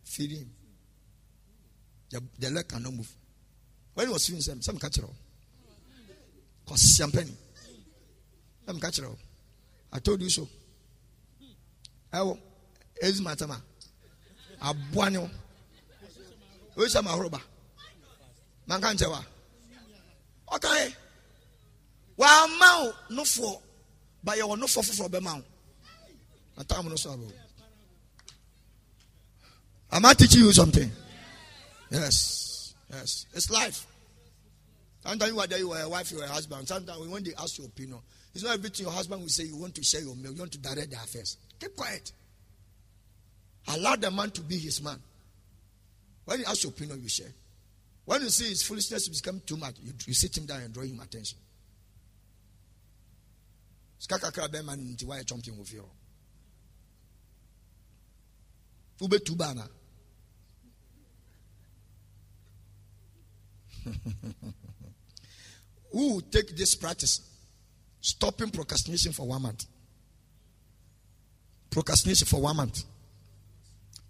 feeding 0.02 0.38
him. 0.38 0.50
The, 2.10 2.20
the 2.40 2.50
leg 2.50 2.66
cannot 2.66 2.94
move. 2.94 3.14
When 3.94 4.08
he 4.08 4.12
was 4.12 4.26
feeding 4.26 4.42
him, 4.42 4.60
some 4.60 4.76
catch 4.76 4.98
it 4.98 5.04
all. 5.04 5.14
Because 6.64 6.96
champagne. 6.96 7.30
Some 8.66 8.80
catch 8.80 8.98
it 8.98 9.04
all. 9.04 9.18
I 9.92 9.98
told 9.98 10.22
you 10.22 10.30
so. 10.30 10.48
Ewo, 12.12 12.38
ezi 13.02 13.22
matama. 13.22 13.60
Abuanyo. 14.60 15.30
Oisa 16.76 17.02
mahoroba. 17.02 17.40
Mankanchewa. 18.68 19.24
Okay. 20.54 20.94
Wa 22.16 22.46
mau 22.58 22.92
no 23.10 23.24
for. 23.24 23.60
But 24.22 24.36
you 24.36 24.56
no 24.56 24.66
for 24.66 24.82
for 24.82 25.08
be 25.08 25.20
mau. 25.20 25.42
Atam 26.58 26.88
no 26.88 26.96
so 26.96 27.18
Am 29.90 30.06
I 30.06 30.14
teaching 30.14 30.42
you 30.42 30.52
something? 30.52 30.90
Yes. 31.90 32.74
Yes. 32.90 33.26
It's 33.34 33.50
life. 33.50 33.86
Sometimes 35.04 35.32
you 35.32 35.40
are 35.40 35.46
there, 35.46 35.58
you 35.58 35.72
are 35.72 35.82
a 35.82 35.88
wife, 35.88 36.12
you 36.12 36.20
are 36.20 36.24
a 36.24 36.28
husband. 36.28 36.66
Sometimes 36.68 37.08
when 37.08 37.24
they 37.24 37.34
ask 37.34 37.58
your 37.58 37.66
opinion, 37.66 37.98
it's 38.34 38.44
not 38.44 38.54
everything 38.54 38.86
your 38.86 38.94
husband 38.94 39.20
will 39.20 39.28
say 39.28 39.44
you 39.44 39.56
want 39.56 39.74
to 39.74 39.82
share 39.82 40.00
your 40.00 40.16
meal, 40.16 40.32
you 40.32 40.38
want 40.38 40.52
to 40.52 40.58
direct 40.58 40.90
their 40.90 41.00
affairs. 41.00 41.36
Keep 41.60 41.76
quiet. 41.76 42.12
Allow 43.68 43.96
the 43.96 44.10
man 44.10 44.30
to 44.30 44.40
be 44.40 44.58
his 44.58 44.82
man. 44.82 44.98
When 46.24 46.38
he 46.38 46.44
asks 46.44 46.64
your 46.64 46.72
opinion, 46.72 47.02
you 47.02 47.08
share. 47.08 47.32
When 48.04 48.22
you 48.22 48.30
see 48.30 48.48
his 48.48 48.62
foolishness 48.62 49.08
become 49.08 49.40
too 49.46 49.56
much, 49.56 49.76
you, 49.82 49.92
you 50.06 50.14
sit 50.14 50.36
him 50.36 50.46
down 50.46 50.62
and 50.62 50.72
draw 50.72 50.82
him 50.82 51.00
attention. 51.00 51.38
Who 65.92 66.20
take 66.22 66.56
this 66.56 66.74
practice? 66.74 67.20
Stopping 68.02 68.50
procrastination 68.50 69.12
for 69.12 69.28
one 69.28 69.42
month. 69.42 69.64
Procrastination 71.70 72.26
for 72.26 72.42
one 72.42 72.56
month. 72.56 72.82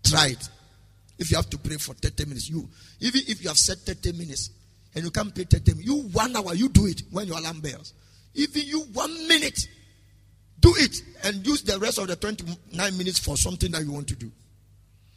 Try 0.02 0.28
it. 0.28 0.48
If 1.18 1.30
you 1.30 1.36
have 1.36 1.48
to 1.50 1.58
pray 1.58 1.76
for 1.76 1.94
30 1.94 2.24
minutes, 2.24 2.48
you 2.48 2.68
even 3.00 3.20
if 3.28 3.42
you 3.42 3.48
have 3.48 3.58
set 3.58 3.78
30 3.78 4.12
minutes 4.12 4.50
and 4.94 5.04
you 5.04 5.10
can't 5.10 5.32
pray 5.32 5.44
30 5.44 5.72
minutes, 5.72 5.86
you 5.86 6.08
one 6.08 6.34
hour, 6.34 6.54
you 6.54 6.70
do 6.70 6.86
it 6.86 7.02
when 7.10 7.26
your 7.26 7.38
alarm 7.38 7.60
bells. 7.60 7.92
Even 8.34 8.62
you 8.64 8.80
one 8.94 9.28
minute, 9.28 9.68
do 10.58 10.72
it 10.78 11.02
and 11.24 11.46
use 11.46 11.62
the 11.62 11.78
rest 11.78 11.98
of 11.98 12.08
the 12.08 12.16
29 12.16 12.96
minutes 12.96 13.18
for 13.18 13.36
something 13.36 13.70
that 13.72 13.84
you 13.84 13.92
want 13.92 14.08
to 14.08 14.16
do. 14.16 14.32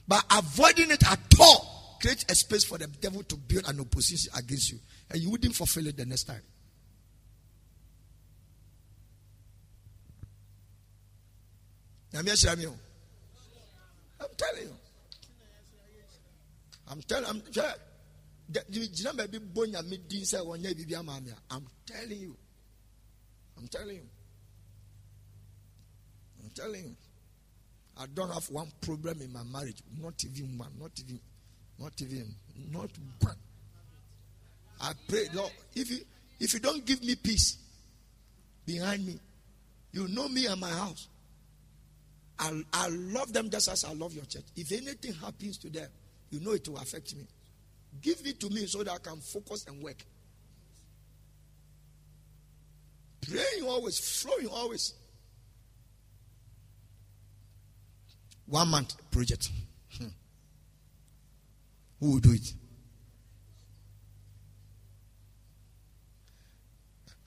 But 0.06 0.24
avoiding 0.30 0.92
it 0.92 1.10
at 1.10 1.20
all 1.40 1.98
creates 2.02 2.26
a 2.28 2.36
space 2.36 2.66
for 2.66 2.78
the 2.78 2.88
devil 2.88 3.24
to 3.24 3.38
build 3.38 3.70
an 3.70 3.80
opposition 3.80 4.34
against 4.38 4.74
you. 4.74 4.80
And 5.10 5.22
you 5.22 5.32
wouldn't 5.32 5.56
fulfill 5.56 5.88
it 5.88 5.96
the 5.96 6.06
next 6.06 6.26
time. 6.26 6.42
I'm 12.18 12.26
telling 12.26 12.62
you. 12.62 12.74
I'm 14.20 14.28
telling 14.38 14.70
I'm 16.90 17.02
telling 21.86 22.20
you. 22.20 22.36
I'm 23.58 23.68
telling 23.68 23.96
you. 23.96 24.08
I'm 26.42 26.50
telling 26.54 26.84
you. 26.84 26.96
I 27.98 28.06
don't 28.14 28.32
have 28.32 28.50
one 28.50 28.68
problem 28.82 29.22
in 29.22 29.32
my 29.34 29.44
marriage. 29.44 29.82
Not 30.00 30.24
even 30.26 30.58
one. 30.58 30.72
Not 30.80 30.92
even. 31.00 31.20
Not 31.80 32.02
even. 32.02 32.36
Not 32.72 32.90
one. 33.22 33.36
I 34.82 34.92
pray, 35.08 35.28
Lord, 35.34 35.52
if 35.76 35.90
you 35.90 36.00
if 36.40 36.54
you 36.54 36.60
don't 36.60 36.86
give 36.86 37.02
me 37.04 37.16
peace 37.16 37.58
behind 38.66 39.06
me, 39.06 39.20
you 39.92 40.08
know 40.10 40.28
me 40.28 40.46
and 40.46 40.60
my 40.60 40.70
house. 40.70 41.08
I, 42.38 42.62
I 42.74 42.90
love 42.90 43.32
them 43.34 43.50
just 43.50 43.70
as 43.70 43.86
I 43.86 43.94
love 43.94 44.14
your 44.14 44.26
church. 44.26 44.44
If 44.56 44.72
anything 44.72 45.14
happens 45.14 45.58
to 45.60 45.70
them, 45.70 45.88
you 46.30 46.40
know 46.40 46.52
it 46.52 46.68
will 46.68 46.78
affect 46.78 47.16
me. 47.16 47.26
Give 48.02 48.18
it 48.26 48.40
to 48.42 48.50
me 48.50 48.66
so 48.66 48.84
that 48.84 48.92
I 48.94 48.98
can 48.98 49.18
focus 49.18 49.66
and 49.68 49.82
work. 49.82 50.04
Praying 53.22 53.68
always, 53.68 53.98
flowing 54.00 54.48
always. 54.48 54.94
One 58.48 58.68
month 58.68 58.96
project. 59.10 59.50
Hmm. 59.98 60.08
Who 62.00 62.12
will 62.12 62.20
do 62.20 62.34
it? 62.34 62.54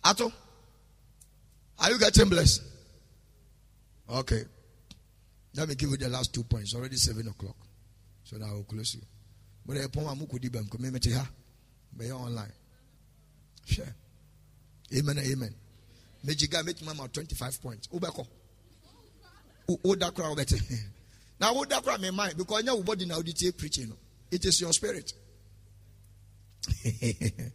Ato, 0.04 0.32
are 1.78 1.90
you 1.90 1.98
getting 1.98 2.28
blessed? 2.28 2.62
Okay. 4.08 4.44
Let 5.54 5.68
me 5.68 5.74
give 5.74 5.90
you 5.90 5.96
the 5.96 6.08
last 6.08 6.32
two 6.34 6.44
points. 6.44 6.74
Already 6.74 6.96
seven 6.96 7.28
o'clock. 7.28 7.56
So 8.24 8.36
now 8.36 8.50
I 8.50 8.52
will 8.52 8.64
close 8.64 8.94
you. 8.94 9.02
But 9.66 9.78
I 9.78 9.86
put 9.86 10.04
my 10.04 10.14
mukudi 10.14 10.50
bank 10.52 10.70
community 10.70 11.12
ha. 11.12 11.28
Be 11.96 12.10
online. 12.12 12.52
Share. 13.64 13.94
Amen. 14.96 15.18
Amen. 15.18 15.54
Mejiga 16.26 16.64
make 16.64 16.82
mama 16.84 17.08
25 17.08 17.62
points. 17.62 17.88
Ubeko. 17.88 18.26
Now 21.40 21.54
Oda 21.54 21.80
crowd 21.80 22.00
me 22.00 22.10
mind 22.10 22.36
because 22.36 22.64
your 22.64 22.82
body 22.82 23.06
now 23.06 23.20
the 23.20 23.52
preaching. 23.56 23.92
It 24.30 24.44
is 24.44 24.60
your 24.60 24.72
spirit. 24.72 25.12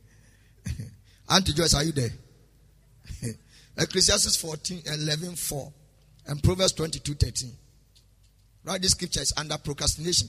Auntie 1.30 1.54
Joyce, 1.54 1.74
are 1.76 1.84
you 1.84 1.92
there? 1.92 2.10
Ecclesiastes 3.78 4.38
14, 4.38 4.84
11, 4.86 5.36
4 5.36 5.74
and 6.28 6.42
Proverbs 6.42 6.72
22, 6.74 7.14
13. 7.16 7.52
Write 8.64 8.82
this 8.82 8.92
scripture 8.92 9.22
is 9.22 9.34
under 9.38 9.58
procrastination. 9.58 10.28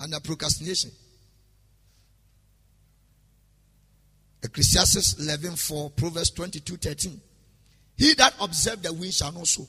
Under 0.00 0.20
procrastination. 0.20 0.90
Ecclesiastes 4.42 5.18
11 5.20 5.56
4, 5.56 5.90
Proverbs 5.90 6.30
22 6.30 6.76
13. 6.76 7.20
He 7.96 8.14
that 8.14 8.34
observe 8.40 8.82
the 8.82 8.92
wind 8.92 9.14
shall 9.14 9.32
not 9.32 9.46
sow. 9.46 9.66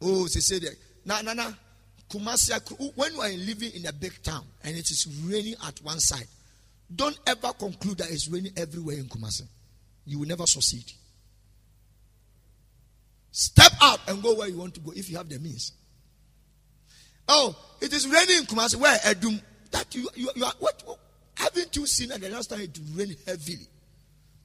Oh, 0.00 0.28
she 0.28 0.40
said, 0.40 0.62
na 1.04 1.22
na 1.22 1.34
na. 1.34 1.50
Kumasi, 2.08 2.52
when 2.96 3.12
you 3.12 3.20
are 3.20 3.28
living 3.28 3.72
in 3.74 3.86
a 3.86 3.92
big 3.92 4.22
town 4.22 4.44
and 4.64 4.76
it 4.76 4.90
is 4.90 5.06
raining 5.24 5.54
at 5.66 5.78
one 5.82 6.00
side, 6.00 6.26
don't 6.94 7.18
ever 7.26 7.52
conclude 7.52 7.98
that 7.98 8.10
it's 8.10 8.28
raining 8.28 8.52
everywhere 8.56 8.96
in 8.96 9.04
Kumasi. 9.06 9.42
You 10.06 10.20
will 10.20 10.28
never 10.28 10.46
succeed. 10.46 10.90
Step 13.38 13.70
out 13.80 14.00
and 14.08 14.20
go 14.20 14.34
where 14.34 14.48
you 14.48 14.58
want 14.58 14.74
to 14.74 14.80
go 14.80 14.90
if 14.96 15.08
you 15.08 15.16
have 15.16 15.28
the 15.28 15.38
means. 15.38 15.70
Oh, 17.28 17.56
it 17.80 17.92
is 17.92 18.08
raining 18.08 18.38
in 18.38 18.42
Kumasi. 18.42 18.74
Where 18.74 18.98
Edum? 18.98 19.40
That 19.70 19.94
you, 19.94 20.08
you, 20.16 20.28
you 20.34 20.44
are 20.44 20.52
what? 20.58 20.82
Haven't 21.36 21.76
you 21.76 21.86
seen 21.86 22.08
that 22.08 22.20
the 22.20 22.30
last 22.30 22.50
time 22.50 22.62
it 22.62 22.76
rained 22.96 23.14
heavily? 23.24 23.68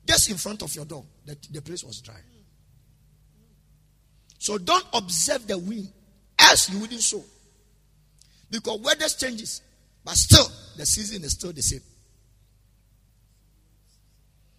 Just 0.06 0.30
in 0.30 0.38
front 0.38 0.62
of 0.62 0.76
your 0.76 0.86
door, 0.86 1.04
that 1.26 1.42
the 1.52 1.60
place 1.64 1.84
was 1.84 2.02
dry. 2.02 2.20
So 4.38 4.60
don't 4.60 4.86
observe 4.94 5.48
the 5.48 5.58
wind, 5.58 5.92
as 6.38 6.70
you 6.70 6.78
wouldn't 6.78 7.02
sow. 7.02 7.24
Because 8.52 8.80
weather 8.80 9.10
changes, 9.10 9.64
but 10.06 10.14
still 10.14 10.46
the 10.78 10.86
season 10.86 11.24
is 11.24 11.32
still 11.32 11.52
the 11.52 11.64
same. 11.64 11.82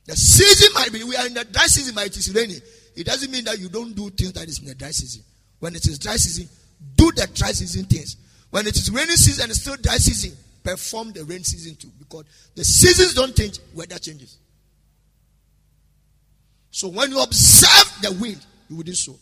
The 0.07 0.17
season 0.17 0.75
might 0.75 0.93
be, 0.93 1.05
we 1.05 1.15
are 1.15 1.27
in 1.29 1.35
the 1.35 1.45
dry 1.45 1.67
season, 1.67 1.95
but 1.95 2.07
it 2.07 2.17
is 2.17 2.35
raining. 2.35 2.61
It 2.97 3.07
doesn't 3.07 3.31
mean 3.31 3.45
that 3.45 3.59
you 3.59 3.69
don't 3.69 3.95
do 3.95 4.11
things 4.11 4.33
that 4.35 4.49
is 4.49 4.61
in 4.61 4.67
the 4.67 4.75
dry 4.75 4.91
season. 4.91 5.23
When 5.59 5.75
it 5.75 5.87
is 5.87 5.99
dry 5.99 6.17
season, 6.17 6.49
do 6.97 7.11
the 7.13 7.29
dry 7.35 7.53
season 7.53 7.85
things. 7.87 8.17
When 8.51 8.67
it 8.67 8.77
is 8.77 8.91
rainy 8.91 9.17
season 9.17 9.45
and 9.45 9.51
it's 9.51 9.63
still 9.63 9.77
dry 9.77 9.97
season, 9.97 10.37
perform 10.63 11.13
the 11.13 11.25
rain 11.25 11.43
season 11.43 11.77
too. 11.77 11.91
Because 11.99 12.25
the 12.55 12.65
seasons 12.65 13.15
don't 13.15 13.35
change, 13.37 13.59
weather 13.75 13.99
changes. 13.99 14.39
So 16.71 16.89
when 16.89 17.11
you 17.11 17.23
observe 17.23 18.03
the 18.03 18.13
wind, 18.21 18.45
you 18.69 18.77
wouldn't 18.77 18.97
sow. 18.97 19.17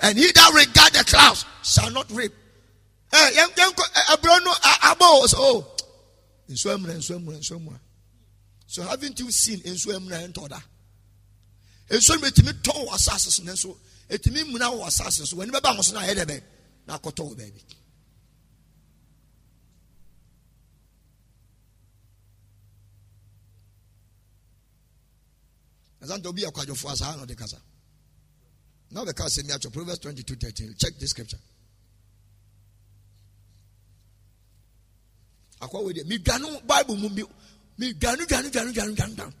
And 0.00 0.18
he 0.18 0.30
that 0.32 0.52
regard 0.54 0.92
the 0.92 1.04
clouds 1.04 1.44
shall 1.62 1.90
not 1.90 2.10
reap. 2.10 2.32
So 8.66 8.82
haven't 8.82 9.20
you 9.20 9.30
seen 9.30 9.60
in 9.64 9.74
Swemna 9.74 10.24
and 10.24 10.34
Toda? 10.34 10.62
Nsuo 11.90 12.14
no 12.16 12.20
bɛtumi 12.28 12.52
tɔn 12.62 12.86
wɔ 12.86 12.94
asase 12.94 13.30
so 13.30 13.42
nanso 13.42 13.76
ɛtumi 14.08 14.44
muna 14.50 14.70
wɔ 14.70 14.86
asase 14.86 15.26
so 15.26 15.36
w'ani 15.36 15.50
bɛba 15.50 15.74
ahoso 15.74 15.92
no 15.92 16.00
ayɛ 16.00 16.14
dɛ 16.14 16.24
bɛ 16.26 16.42
na 16.86 16.98
akɔtɔ 16.98 17.22
wɔ 17.28 17.36
baabi 17.36 17.62
asante 26.02 26.26
obi 26.26 26.42
yɛ 26.42 26.52
kwadwofoɔ 26.52 26.92
asaa 26.92 27.16
na 27.16 27.24
ɔde 27.24 27.36
kasa 27.36 27.60
na 28.90 29.02
ɔbɛka 29.02 29.24
asɛm 29.26 29.48
yi 29.48 29.52
atwɔ 29.54 29.72
proverbs 29.72 29.98
22 30.00 30.36
13 30.36 30.74
check 30.78 30.98
this 30.98 31.10
scripture. 31.10 31.38
Akɔ 35.60 35.84
wei 35.84 35.94
deɛ 35.94 36.04
medwane 36.04 36.66
bible 36.66 36.96
mu 36.96 37.08
bi 37.08 37.22
medwane 37.78 38.24
dwane 38.26 38.50
dwane 38.50 38.72
dwane 38.72 38.94
dwane 38.94 39.14
dwane 39.16 39.34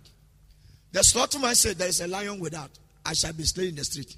the 0.94 1.00
slaughterman 1.00 1.56
said, 1.56 1.76
There 1.76 1.88
is 1.88 2.00
a 2.00 2.06
lion 2.06 2.38
without. 2.38 2.70
I 3.04 3.14
shall 3.14 3.32
be 3.32 3.42
slain 3.42 3.70
in 3.70 3.74
the 3.74 3.84
street. 3.84 4.16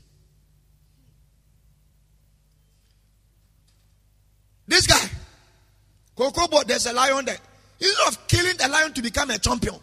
This 4.69 4.87
guy, 4.87 5.09
Kokobo, 6.15 6.65
there's 6.67 6.85
a 6.85 6.93
lion 6.93 7.25
there. 7.25 7.39
Instead 7.81 8.09
of 8.09 8.29
killing 8.29 8.57
the 8.59 8.69
lion 8.69 8.93
to 8.93 9.01
become 9.01 9.31
a 9.31 9.39
champion, 9.39 9.77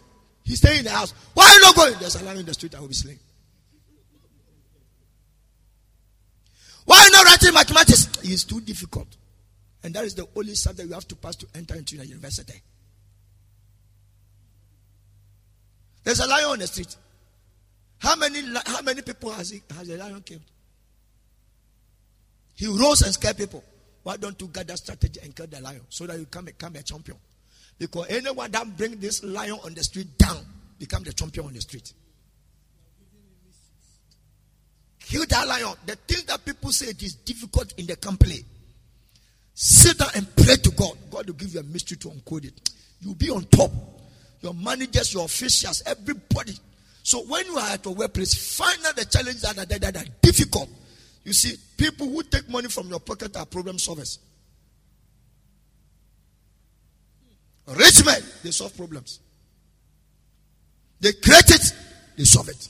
he's 0.44 0.58
staying 0.58 0.78
in 0.78 0.84
the 0.84 0.90
house. 0.90 1.12
Why 1.34 1.46
are 1.46 1.54
you 1.54 1.60
not 1.62 1.74
going? 1.74 1.94
There's 1.98 2.14
a 2.14 2.24
lion 2.24 2.38
in 2.38 2.46
the 2.46 2.54
street, 2.54 2.76
I 2.76 2.80
will 2.80 2.86
be 2.86 2.94
slain. 2.94 3.18
Why 6.84 6.98
are 6.98 7.04
you 7.06 7.10
not 7.10 7.24
writing 7.26 7.54
mathematics? 7.54 8.08
It's 8.22 8.44
too 8.44 8.60
difficult. 8.60 9.08
And 9.82 9.92
that 9.94 10.04
is 10.04 10.14
the 10.14 10.28
only 10.36 10.54
subject 10.54 10.88
you 10.88 10.94
have 10.94 11.08
to 11.08 11.16
pass 11.16 11.34
to 11.36 11.46
enter 11.56 11.74
into 11.74 11.96
the 11.96 12.06
university. 12.06 12.62
There's 16.04 16.20
a 16.20 16.26
lion 16.26 16.46
on 16.46 16.58
the 16.58 16.66
street. 16.66 16.94
How 17.98 18.16
many, 18.16 18.42
how 18.66 18.82
many 18.82 19.02
people 19.02 19.30
has, 19.32 19.50
he, 19.50 19.62
has 19.74 19.88
the 19.88 19.96
lion 19.96 20.20
killed? 20.22 20.42
He 22.54 22.66
rose 22.66 23.00
and 23.00 23.12
scared 23.12 23.38
people. 23.38 23.64
Why 24.02 24.18
don't 24.18 24.38
you 24.40 24.48
gather 24.48 24.76
strategy 24.76 25.18
and 25.22 25.34
kill 25.34 25.46
the 25.46 25.60
lion 25.60 25.80
so 25.88 26.06
that 26.06 26.18
you 26.18 26.26
can 26.26 26.44
become 26.44 26.76
a 26.76 26.82
champion? 26.82 27.16
Because 27.78 28.06
anyone 28.10 28.50
that 28.50 28.76
bring 28.76 29.00
this 29.00 29.24
lion 29.24 29.58
on 29.64 29.74
the 29.74 29.82
street 29.82 30.16
down 30.18 30.44
become 30.78 31.02
the 31.02 31.12
champion 31.12 31.46
on 31.46 31.54
the 31.54 31.60
street. 31.60 31.92
Kill 35.00 35.24
that 35.26 35.48
lion. 35.48 35.74
The 35.86 35.96
thing 35.96 36.24
that 36.26 36.44
people 36.44 36.70
say 36.70 36.86
it 36.86 37.02
is 37.02 37.14
difficult 37.14 37.72
in 37.78 37.86
the 37.86 37.96
company. 37.96 38.44
Sit 39.54 39.98
down 39.98 40.10
and 40.14 40.36
pray 40.36 40.56
to 40.56 40.70
God. 40.72 40.96
God 41.10 41.26
will 41.26 41.34
give 41.34 41.54
you 41.54 41.60
a 41.60 41.62
mystery 41.62 41.96
to 41.98 42.08
uncode 42.08 42.44
it. 42.44 42.70
You'll 43.00 43.14
be 43.14 43.30
on 43.30 43.44
top 43.44 43.70
your 44.44 44.54
managers, 44.54 45.12
your 45.12 45.24
officials, 45.24 45.82
everybody. 45.86 46.54
So 47.02 47.22
when 47.24 47.46
you 47.46 47.56
are 47.56 47.70
at 47.70 47.84
a 47.86 47.90
workplace, 47.90 48.56
find 48.56 48.78
out 48.86 48.94
the 48.94 49.06
challenges 49.06 49.42
that 49.42 49.58
are, 49.58 49.64
that 49.64 49.96
are 49.96 50.10
difficult. 50.20 50.68
You 51.24 51.32
see, 51.32 51.56
people 51.76 52.08
who 52.08 52.22
take 52.22 52.48
money 52.48 52.68
from 52.68 52.88
your 52.88 53.00
pocket 53.00 53.36
are 53.36 53.46
problem 53.46 53.78
solvers. 53.78 54.18
Rich 57.66 58.04
men, 58.04 58.22
they 58.42 58.50
solve 58.50 58.76
problems. 58.76 59.20
They 61.00 61.12
create 61.14 61.50
it, 61.50 61.72
they 62.16 62.24
solve 62.24 62.50
it. 62.50 62.68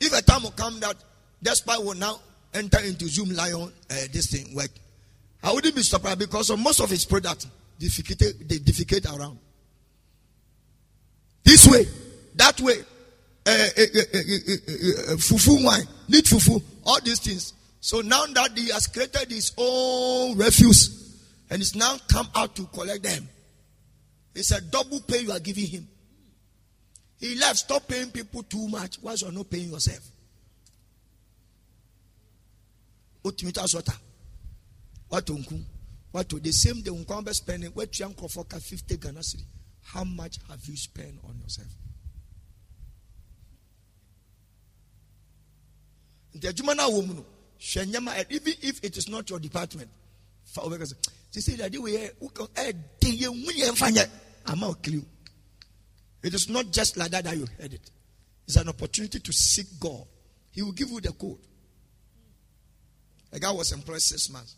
If 0.00 0.18
a 0.18 0.22
time 0.22 0.42
will 0.42 0.50
come 0.52 0.80
that 0.80 0.96
despite 1.42 1.82
will 1.84 1.94
now 1.94 2.18
enter 2.54 2.80
into 2.80 3.04
Zoomlion, 3.04 3.68
uh, 3.68 3.94
this 4.12 4.30
thing 4.30 4.54
work, 4.54 4.70
I 5.42 5.52
wouldn't 5.52 5.74
be 5.74 5.82
surprised 5.82 6.18
because 6.18 6.50
of 6.50 6.58
most 6.58 6.80
of 6.80 6.88
his 6.88 7.04
product 7.04 7.46
defecate, 7.78 8.48
they 8.48 8.58
defecate 8.58 9.06
around. 9.06 9.38
This 11.44 11.66
way, 11.66 11.86
that 12.36 12.60
way, 12.60 12.78
uh, 13.44 13.50
uh, 13.50 13.52
uh, 13.52 15.16
fufu 15.16 15.64
wine, 15.64 15.86
need 16.08 16.24
fufu, 16.24 16.62
all 16.84 17.00
these 17.00 17.18
things. 17.18 17.54
So 17.80 18.00
now 18.00 18.24
that 18.26 18.56
he 18.56 18.68
has 18.68 18.86
created 18.86 19.30
his 19.30 19.52
own 19.58 20.36
refuse 20.36 21.18
and 21.50 21.60
it's 21.60 21.74
now 21.74 21.96
come 22.08 22.28
out 22.36 22.54
to 22.56 22.66
collect 22.66 23.02
them, 23.02 23.28
it's 24.34 24.52
a 24.52 24.60
double 24.60 25.00
pay 25.00 25.22
you 25.22 25.32
are 25.32 25.40
giving 25.40 25.66
him. 25.66 25.88
He 27.18 27.34
left, 27.36 27.58
stop 27.58 27.86
paying 27.86 28.10
people 28.10 28.42
too 28.44 28.68
much. 28.68 28.96
Why 29.00 29.14
you 29.14 29.28
are 29.28 29.32
not 29.32 29.50
paying 29.50 29.70
yourself? 29.70 30.00
Ultimate 33.24 33.58
water. 33.58 33.92
What? 35.08 35.30
What 36.12 36.28
the 36.28 36.52
same 36.52 36.82
day 36.82 36.90
be 36.90 37.32
spending 37.32 37.70
what 37.70 37.98
you 37.98 38.06
uncle 38.06 38.28
for 38.28 38.44
50 38.44 38.96
Ghana 38.98 39.20
cedi. 39.20 39.44
How 39.84 40.04
much 40.04 40.36
have 40.48 40.64
you 40.66 40.76
spent 40.76 41.18
on 41.24 41.38
yourself? 41.40 41.68
The 46.34 46.48
adwuma 46.48 46.92
woman 46.92 47.24
even 48.30 48.54
if 48.62 48.84
it 48.84 48.96
is 48.96 49.08
not 49.08 49.28
your 49.30 49.38
department 49.38 49.88
fa 50.44 50.60
obeka 50.60 50.86
say 51.30 51.40
say 51.40 51.56
that 51.56 51.76
we 51.76 51.96
eh 51.96 52.72
de 53.00 53.08
ye 53.08 53.26
nwunye 53.26 53.70
mfanye 53.70 54.08
ama 54.46 54.74
it 56.22 56.34
is 56.34 56.48
not 56.48 56.70
just 56.70 56.96
like 56.96 57.10
that 57.10 57.24
that 57.24 57.36
you 57.36 57.46
heard 57.58 57.72
it. 57.72 57.90
It's 58.46 58.56
an 58.56 58.68
opportunity 58.68 59.18
to 59.18 59.32
seek 59.32 59.66
God. 59.80 60.04
He 60.52 60.62
will 60.62 60.72
give 60.72 60.90
you 60.90 61.00
the 61.00 61.12
code. 61.12 61.38
A 63.32 63.38
guy 63.40 63.50
was 63.50 63.72
employed 63.72 64.02
six 64.02 64.30
months. 64.30 64.56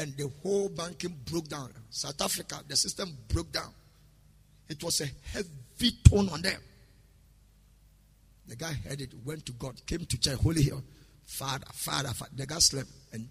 And 0.00 0.16
the 0.16 0.30
whole 0.42 0.68
banking 0.68 1.14
broke 1.30 1.48
down. 1.48 1.70
South 1.90 2.20
Africa, 2.22 2.60
the 2.66 2.76
system 2.76 3.16
broke 3.28 3.52
down. 3.52 3.72
It 4.68 4.82
was 4.82 5.00
a 5.00 5.06
heavy 5.32 5.92
tone 6.08 6.28
on 6.30 6.42
them. 6.42 6.60
The 8.46 8.56
guy 8.56 8.72
heard 8.72 9.00
it, 9.00 9.12
went 9.24 9.46
to 9.46 9.52
God, 9.52 9.74
came 9.86 10.04
to 10.06 10.18
church, 10.18 10.38
Holy 10.38 10.62
Hill. 10.62 10.82
Father, 11.24 11.66
Father, 11.72 12.08
Father. 12.08 12.32
The 12.34 12.46
guy 12.46 12.58
slept. 12.58 12.88
And 13.12 13.28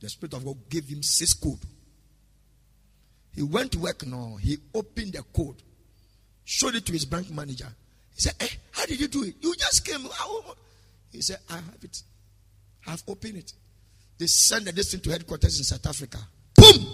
the 0.00 0.08
Spirit 0.08 0.34
of 0.34 0.44
God 0.44 0.56
gave 0.68 0.86
him 0.86 1.02
six 1.02 1.32
code. 1.32 1.58
He 3.34 3.42
went 3.42 3.72
to 3.72 3.78
work 3.78 4.06
now. 4.06 4.36
He 4.40 4.58
opened 4.74 5.14
the 5.14 5.22
code 5.34 5.62
showed 6.50 6.74
it 6.74 6.84
to 6.84 6.92
his 6.92 7.04
bank 7.04 7.30
manager. 7.30 7.68
He 8.14 8.22
said, 8.22 8.34
hey, 8.40 8.46
eh, 8.46 8.56
How 8.72 8.86
did 8.86 8.98
you 9.00 9.06
do 9.06 9.22
it? 9.22 9.36
You 9.40 9.54
just 9.54 9.86
came. 9.86 10.04
He 11.12 11.22
said, 11.22 11.38
I 11.48 11.54
have 11.54 11.78
it. 11.82 12.02
I've 12.88 13.02
opened 13.06 13.36
it. 13.36 13.52
They 14.20 14.26
sent 14.26 14.66
this 14.76 14.90
thing 14.90 15.00
to 15.00 15.10
headquarters 15.10 15.56
in 15.56 15.64
South 15.64 15.86
Africa. 15.86 16.18
Boom! 16.54 16.86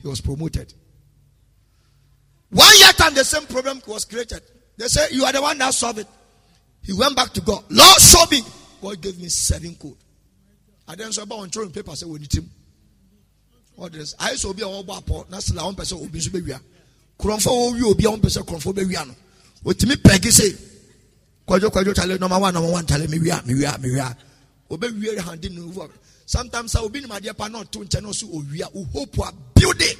He 0.00 0.08
was 0.08 0.22
promoted. 0.22 0.72
One 2.48 2.74
year 2.78 2.88
time, 2.92 3.12
the 3.14 3.24
same 3.24 3.46
problem 3.46 3.82
was 3.86 4.06
created. 4.06 4.40
They 4.78 4.88
said, 4.88 5.10
You 5.10 5.24
are 5.26 5.32
the 5.32 5.42
one 5.42 5.58
that 5.58 5.74
solved 5.74 5.98
it. 5.98 6.06
He 6.82 6.94
went 6.94 7.14
back 7.14 7.30
to 7.34 7.42
God. 7.42 7.62
Lord, 7.68 8.00
show 8.00 8.24
me. 8.30 8.40
God 8.80 9.02
gave 9.02 9.18
me 9.20 9.28
seven 9.28 9.74
code. 9.74 9.98
I 10.88 10.94
then 10.94 11.12
saw 11.12 11.24
about 11.24 11.52
throwing 11.52 11.70
paper. 11.72 11.90
I 11.90 11.94
said, 11.94 12.08
We 12.08 12.20
need 12.20 12.32
him. 12.34 12.50
What 13.76 13.94
is 13.94 14.14
I 14.18 14.34
saw 14.36 14.54
be 14.54 14.62
a 14.62 14.66
whole 14.66 14.82
bar. 14.82 15.02
That's 15.28 15.52
the 15.52 15.62
one 15.62 15.74
person 15.74 15.98
who 15.98 16.08
be 16.08 16.20
kurɔnfo 17.22 17.50
a 17.50 17.72
wɔwie 17.72 17.84
obi 17.90 18.04
a 18.04 18.08
wɔn 18.08 18.20
pɛ 18.20 18.28
sɛ 18.30 18.42
kurɔnfo 18.46 18.72
bɛwia 18.74 19.06
no 19.06 19.14
otumi 19.64 19.94
pɛgi 19.96 20.32
se 20.32 20.56
kwadwo 21.46 21.70
kwadwo 21.70 21.94
tale 21.94 22.18
nɔma 22.18 22.40
wa 22.40 22.50
nɔma 22.50 22.72
wa 22.72 22.82
ntale 22.82 23.06
mewia 23.08 23.40
mewia 23.44 23.78
mewia 23.78 24.16
obɛwie 24.70 25.18
handi 25.20 25.48
no 25.50 25.68
wɔ 25.68 25.90
sometimes 26.26 26.74
a 26.74 26.80
obi 26.80 27.00
nim 27.00 27.10
adeɛ 27.10 27.36
pa 27.36 27.48
na 27.48 27.62
ɔto 27.62 27.84
nkyɛn 27.84 28.02
na 28.02 28.08
ɔso 28.08 28.24
owia 28.32 28.68
o 28.74 28.84
hope 28.84 29.18
a 29.18 29.32
building. 29.54 29.98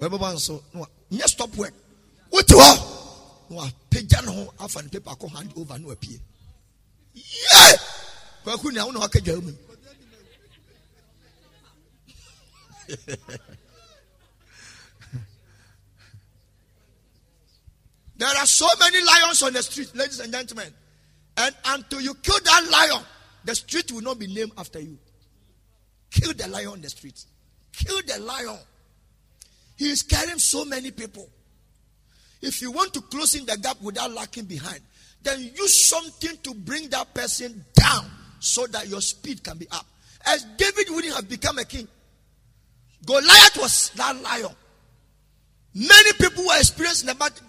Wɔbɛbɔ 0.00 0.34
nso 0.34 0.62
nyɛ 1.10 1.26
stop 1.28 1.54
work. 1.56 1.74
Wote 2.30 2.48
hɔ 2.48 2.94
na 3.50 3.56
wapagya 3.56 4.26
ne 4.26 4.32
ho 4.32 4.54
afa 4.58 4.82
ne 4.82 4.88
paper 4.88 5.10
akɔ 5.10 5.30
hand 5.36 5.52
over 5.56 5.74
wapie 5.74 6.20
yɛ 7.14 7.78
kwaku 8.44 8.72
nea 8.72 8.84
wo 8.86 8.90
na 8.92 9.00
waka 9.00 9.20
dwa 9.20 9.42
mu 9.42 9.52
There 18.16 18.28
are 18.28 18.46
so 18.46 18.66
many 18.78 19.02
lions 19.04 19.42
on 19.42 19.52
the 19.54 19.62
street, 19.62 19.90
ladies 19.96 20.20
and 20.20 20.32
gentlemen. 20.32 20.72
And 21.36 21.54
until 21.66 22.00
you 22.00 22.14
kill 22.14 22.38
that 22.44 22.68
lion, 22.70 23.02
the 23.44 23.54
street 23.54 23.92
will 23.92 24.00
not 24.00 24.18
be 24.18 24.26
named 24.26 24.52
after 24.56 24.80
you. 24.80 24.98
Kill 26.10 26.32
the 26.32 26.48
lion 26.48 26.68
on 26.68 26.80
the 26.80 26.88
street. 26.88 27.24
Kill 27.72 28.00
the 28.06 28.20
lion. 28.20 28.58
He 29.76 29.90
is 29.90 30.02
carrying 30.02 30.38
so 30.38 30.64
many 30.64 30.90
people. 30.90 31.28
If 32.40 32.62
you 32.62 32.70
want 32.70 32.94
to 32.94 33.00
close 33.00 33.34
in 33.34 33.46
the 33.46 33.56
gap 33.56 33.80
without 33.82 34.12
lacking 34.12 34.44
behind, 34.44 34.80
then 35.22 35.40
use 35.40 35.88
something 35.88 36.36
to 36.42 36.54
bring 36.54 36.88
that 36.90 37.12
person 37.14 37.64
down 37.74 38.10
so 38.38 38.66
that 38.66 38.86
your 38.88 39.00
speed 39.00 39.42
can 39.42 39.56
be 39.58 39.66
up. 39.70 39.86
As 40.26 40.44
David 40.56 40.86
wouldn't 40.90 41.14
have 41.14 41.28
become 41.28 41.58
a 41.58 41.64
king, 41.64 41.88
Goliath 43.04 43.56
was 43.58 43.90
that 43.96 44.20
lion. 44.22 44.54
Many 45.74 46.12
people 46.18 46.44
were 46.44 46.56
experiencing 46.58 47.14
battle. 47.16 47.46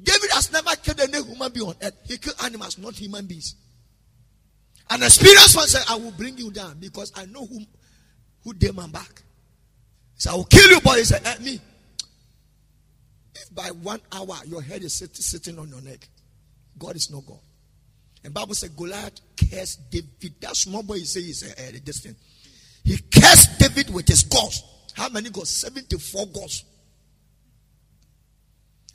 David 0.00 0.30
has 0.32 0.52
never 0.52 0.70
killed 0.76 1.00
any 1.00 1.22
human 1.22 1.52
being 1.52 1.66
on 1.66 1.74
earth. 1.82 1.94
He 2.06 2.18
killed 2.18 2.36
animals, 2.44 2.78
not 2.78 2.94
human 2.94 3.26
beings. 3.26 3.54
An 4.90 5.02
experienced 5.02 5.56
one 5.56 5.66
said, 5.66 5.82
I 5.88 5.96
will 5.96 6.12
bring 6.12 6.36
you 6.38 6.50
down 6.50 6.76
because 6.78 7.12
I 7.16 7.26
know 7.26 7.46
who, 7.46 7.60
who 8.44 8.72
my 8.72 8.86
back. 8.86 9.22
He 10.14 10.20
said, 10.20 10.32
I 10.32 10.36
will 10.36 10.44
kill 10.44 10.70
you, 10.70 10.80
boy. 10.80 10.96
He 10.96 11.04
said, 11.04 11.22
eh, 11.24 11.36
me. 11.42 11.60
If 13.34 13.54
by 13.54 13.68
one 13.82 14.00
hour 14.12 14.36
your 14.46 14.62
head 14.62 14.82
is 14.82 14.94
sit, 14.94 15.16
sitting 15.16 15.58
on 15.58 15.68
your 15.68 15.80
neck, 15.80 16.08
God 16.78 16.96
is 16.96 17.10
no 17.10 17.20
God. 17.20 17.40
And 18.22 18.32
Bible 18.32 18.54
said 18.54 18.76
Goliath 18.76 19.20
cursed 19.36 19.90
David. 19.90 20.34
That 20.40 20.56
small 20.56 20.82
boy 20.82 20.94
he 20.94 21.04
say 21.04 21.20
is 21.20 21.42
a, 21.42 21.76
a 21.76 21.80
distant. 21.80 22.16
He 22.84 22.98
cursed 22.98 23.58
David 23.58 23.92
with 23.92 24.06
his 24.08 24.22
gods. 24.22 24.62
How 24.94 25.08
many 25.08 25.30
gods? 25.30 25.50
74 25.50 26.26
gods 26.28 26.64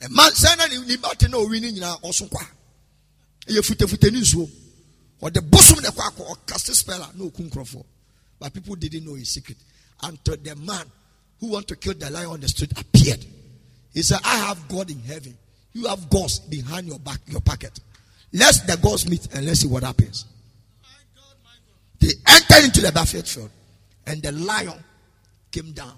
ɛma 0.00 0.30
sɛ 0.32 0.56
na 0.56 0.66
ne 0.66 0.96
bate 0.96 1.28
na 1.28 1.36
owi 1.36 1.60
ne 1.60 1.72
nyinaa 1.72 2.00
ɔso 5.22 5.32
the 5.32 5.42
bosom 5.42 5.78
kɔ 5.78 5.90
akɔ 5.90 6.36
ɔkase 6.36 6.74
spell 6.74 7.02
a 7.02 7.10
na 7.16 7.24
oku 7.24 7.42
nkurɔfoɔ 7.42 7.84
but 8.40 8.54
people 8.54 8.74
didn't 8.74 9.04
know 9.04 9.14
his 9.14 9.28
secret. 9.30 9.58
Until 10.02 10.36
the 10.38 10.56
man 10.56 10.84
who 11.38 11.48
want 11.48 11.68
to 11.68 11.76
kill 11.76 11.92
the 11.94 12.10
lion 12.10 12.30
on 12.30 12.40
the 12.40 12.48
street 12.48 12.72
appeared. 12.72 13.24
He 13.92 14.02
said 14.02 14.18
i 14.24 14.38
have 14.38 14.66
god 14.66 14.90
in 14.90 14.98
heaven. 15.00 15.36
You 15.74 15.86
have 15.86 16.08
gods 16.08 16.38
behind 16.40 16.86
your 16.88 16.98
back 16.98 17.20
your 17.26 17.42
pocket. 17.42 17.78
Let's 18.32 18.60
the 18.60 18.76
gods 18.78 19.08
meet 19.08 19.28
and 19.34 19.44
let's 19.44 19.60
see 19.60 19.68
what 19.68 19.82
happens. 19.82 20.24
They 22.00 22.08
entered 22.26 22.64
into 22.64 22.80
the 22.80 22.92
battlefield 22.92 23.50
and 24.06 24.22
the 24.22 24.32
lion 24.32 24.82
came 25.52 25.72
down. 25.72 25.92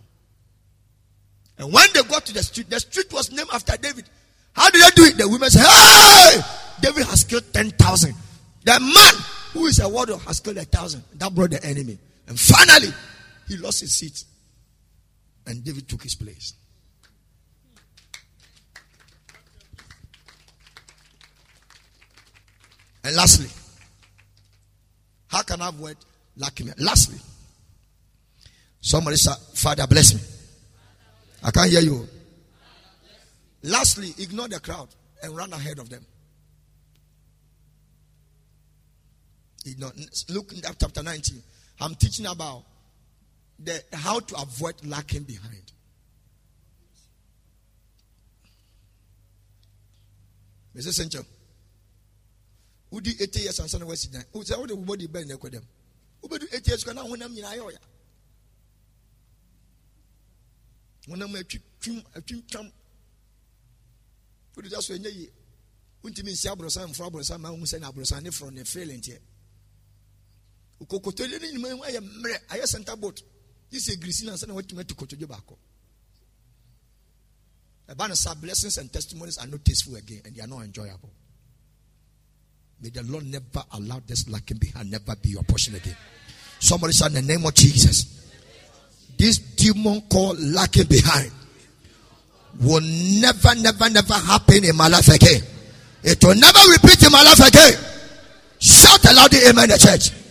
And 1.59 1.73
when 1.73 1.86
they 1.94 2.03
got 2.03 2.27
to 2.27 2.35
the 2.35 2.43
street, 2.43 2.69
the 2.69 2.81
street 2.81 3.12
was 3.12 3.31
named 3.31 3.51
after 3.53 3.77
David. 3.77 4.07
How 4.53 4.69
did 4.70 4.82
they 4.82 4.90
do 4.97 5.05
it? 5.05 5.16
The 5.16 5.28
women 5.28 5.49
said, 5.49 5.65
Hey, 5.65 6.40
David 6.81 7.07
has 7.07 7.23
killed 7.23 7.44
10,000. 7.53 8.15
The 8.64 8.78
man 8.78 9.24
who 9.52 9.66
is 9.66 9.80
a 9.80 9.89
warrior 9.89 10.16
has 10.18 10.40
killed 10.40 10.56
a 10.56 10.64
thousand. 10.64 11.02
That 11.14 11.34
brought 11.34 11.51
the 11.51 11.64
enemy. 11.64 11.98
And 12.28 12.39
finally, 12.39 12.93
he 13.48 13.56
lost 13.56 13.80
his 13.80 13.94
seat. 13.94 14.24
And 15.47 15.64
David 15.64 15.89
took 15.89 16.02
his 16.02 16.14
place. 16.14 16.55
And 23.05 23.16
lastly, 23.16 23.48
how 25.26 25.43
can 25.43 25.60
I 25.60 25.70
avoid 25.70 25.97
lacking? 26.36 26.72
Lastly, 26.78 27.18
somebody 28.80 29.16
said, 29.16 29.34
Father, 29.55 29.86
bless 29.89 30.14
me. 30.14 30.20
I 31.43 31.51
can't 31.51 31.70
hear 31.70 31.80
you. 31.80 32.06
Lastly, 33.64 34.14
ignore 34.18 34.48
the 34.48 34.60
crowd 34.60 34.89
and 35.22 35.36
run 35.36 35.52
ahead 35.52 35.80
of 35.80 35.89
them. 35.89 36.06
Ignore. 39.66 39.93
Look 40.30 40.52
in 40.52 40.62
chapter 40.62 41.02
19. 41.02 41.43
I'm 41.80 41.94
teaching 41.94 42.26
about 42.26 42.64
the 43.59 43.82
how 43.93 44.20
to 44.20 44.34
avoid 44.40 44.74
lacking 44.84 45.22
behind. 45.24 45.72
Mr. 50.76 50.93
Central. 50.93 51.24
Udi 52.93 53.20
80 53.20 53.40
years 53.40 53.59
and 53.60 53.70
son 53.70 53.82
of 53.82 53.89
West. 53.89 54.14
Who 54.32 54.43
said, 54.43 54.59
What 54.59 54.68
the 54.68 54.76
body 54.76 55.06
bend 55.06 55.30
them? 55.30 55.39
Who 55.40 56.39
do 56.39 56.47
80 56.52 56.70
years? 56.70 56.84
Can 56.84 56.98
I 56.98 57.02
win 57.02 57.20
them 57.20 57.36
in 57.36 57.44
Iowa? 57.44 57.72
wonam 61.09 61.34
atwitwim 61.36 62.02
atwintwam 62.14 62.70
wode 64.56 64.68
da 64.68 64.80
so 64.80 64.94
ɛnyɛ 64.94 65.10
yie 65.10 65.32
wontumi 66.02 66.32
nsi 66.32 66.48
aborosan 66.48 66.90
mforo 66.90 67.09
aborosan 67.09 67.40
ma 67.40 67.51
wohu 67.51 67.64
sɛ 67.66 67.80
ne 67.80 67.86
aborosan 67.86 68.22
ne 68.22 68.30
forɔ 68.30 68.52
ne 68.52 68.62
feelenteɛ 70.82 70.86
kokotodwe 70.88 71.38
no 71.40 71.46
nyima 71.68 71.86
ayɛ 71.86 72.00
mmerɛ 72.00 72.38
ayɛ 72.48 72.66
center 72.66 72.96
boat 72.96 73.20
sɛ 73.72 73.96
girisi 74.00 74.24
no 74.24 74.32
ansa 74.32 74.46
na 74.46 74.54
watumi 74.54 74.80
atu 74.80 74.94
kotodwe 74.94 75.26
baakɔ 75.26 75.56
ɛba 77.90 78.09
no 78.09 78.14
sa 78.14 78.34
blessings 78.34 78.78
and 78.78 78.92
testimonies 78.92 79.38
are 79.38 79.46
not 79.46 79.64
tasteful 79.64 79.96
again 79.96 80.20
and 80.24 80.34
they 80.34 80.40
are 80.42 80.46
not 80.46 80.62
enjoyable. 80.62 81.10
May 82.80 82.88
the 82.90 83.02
lord 83.04 83.26
never 83.26 83.62
allow 83.72 84.00
this 84.06 84.28
lacking 84.28 84.59
behind 84.59 84.90
never 84.90 85.14
be 85.16 85.30
your 85.30 85.42
portion 85.42 85.74
again. 85.74 85.96
Somebody 86.59 86.92
say 86.92 87.06
in 87.06 87.14
the 87.14 87.22
name 87.22 87.44
of 87.44 87.54
jesus. 87.54 88.30
This 89.18 89.38
demon 89.38 90.00
called 90.10 90.38
lacking 90.40 90.86
behind 90.86 91.30
will 92.60 92.80
never 92.80 93.54
never 93.56 93.90
never 93.90 94.14
happen 94.14 94.64
in 94.64 94.76
my 94.76 94.88
life 94.88 95.09
again. 95.09 95.42
It 96.02 96.22
will 96.24 96.34
never 96.34 96.59
repeat 96.72 97.04
in 97.04 97.12
my 97.12 97.22
life 97.22 97.46
again. 97.46 97.78
Shout 98.59 99.04
aloud 99.10 99.34
amen 99.34 99.68
the 99.68 99.78
church 99.78 100.22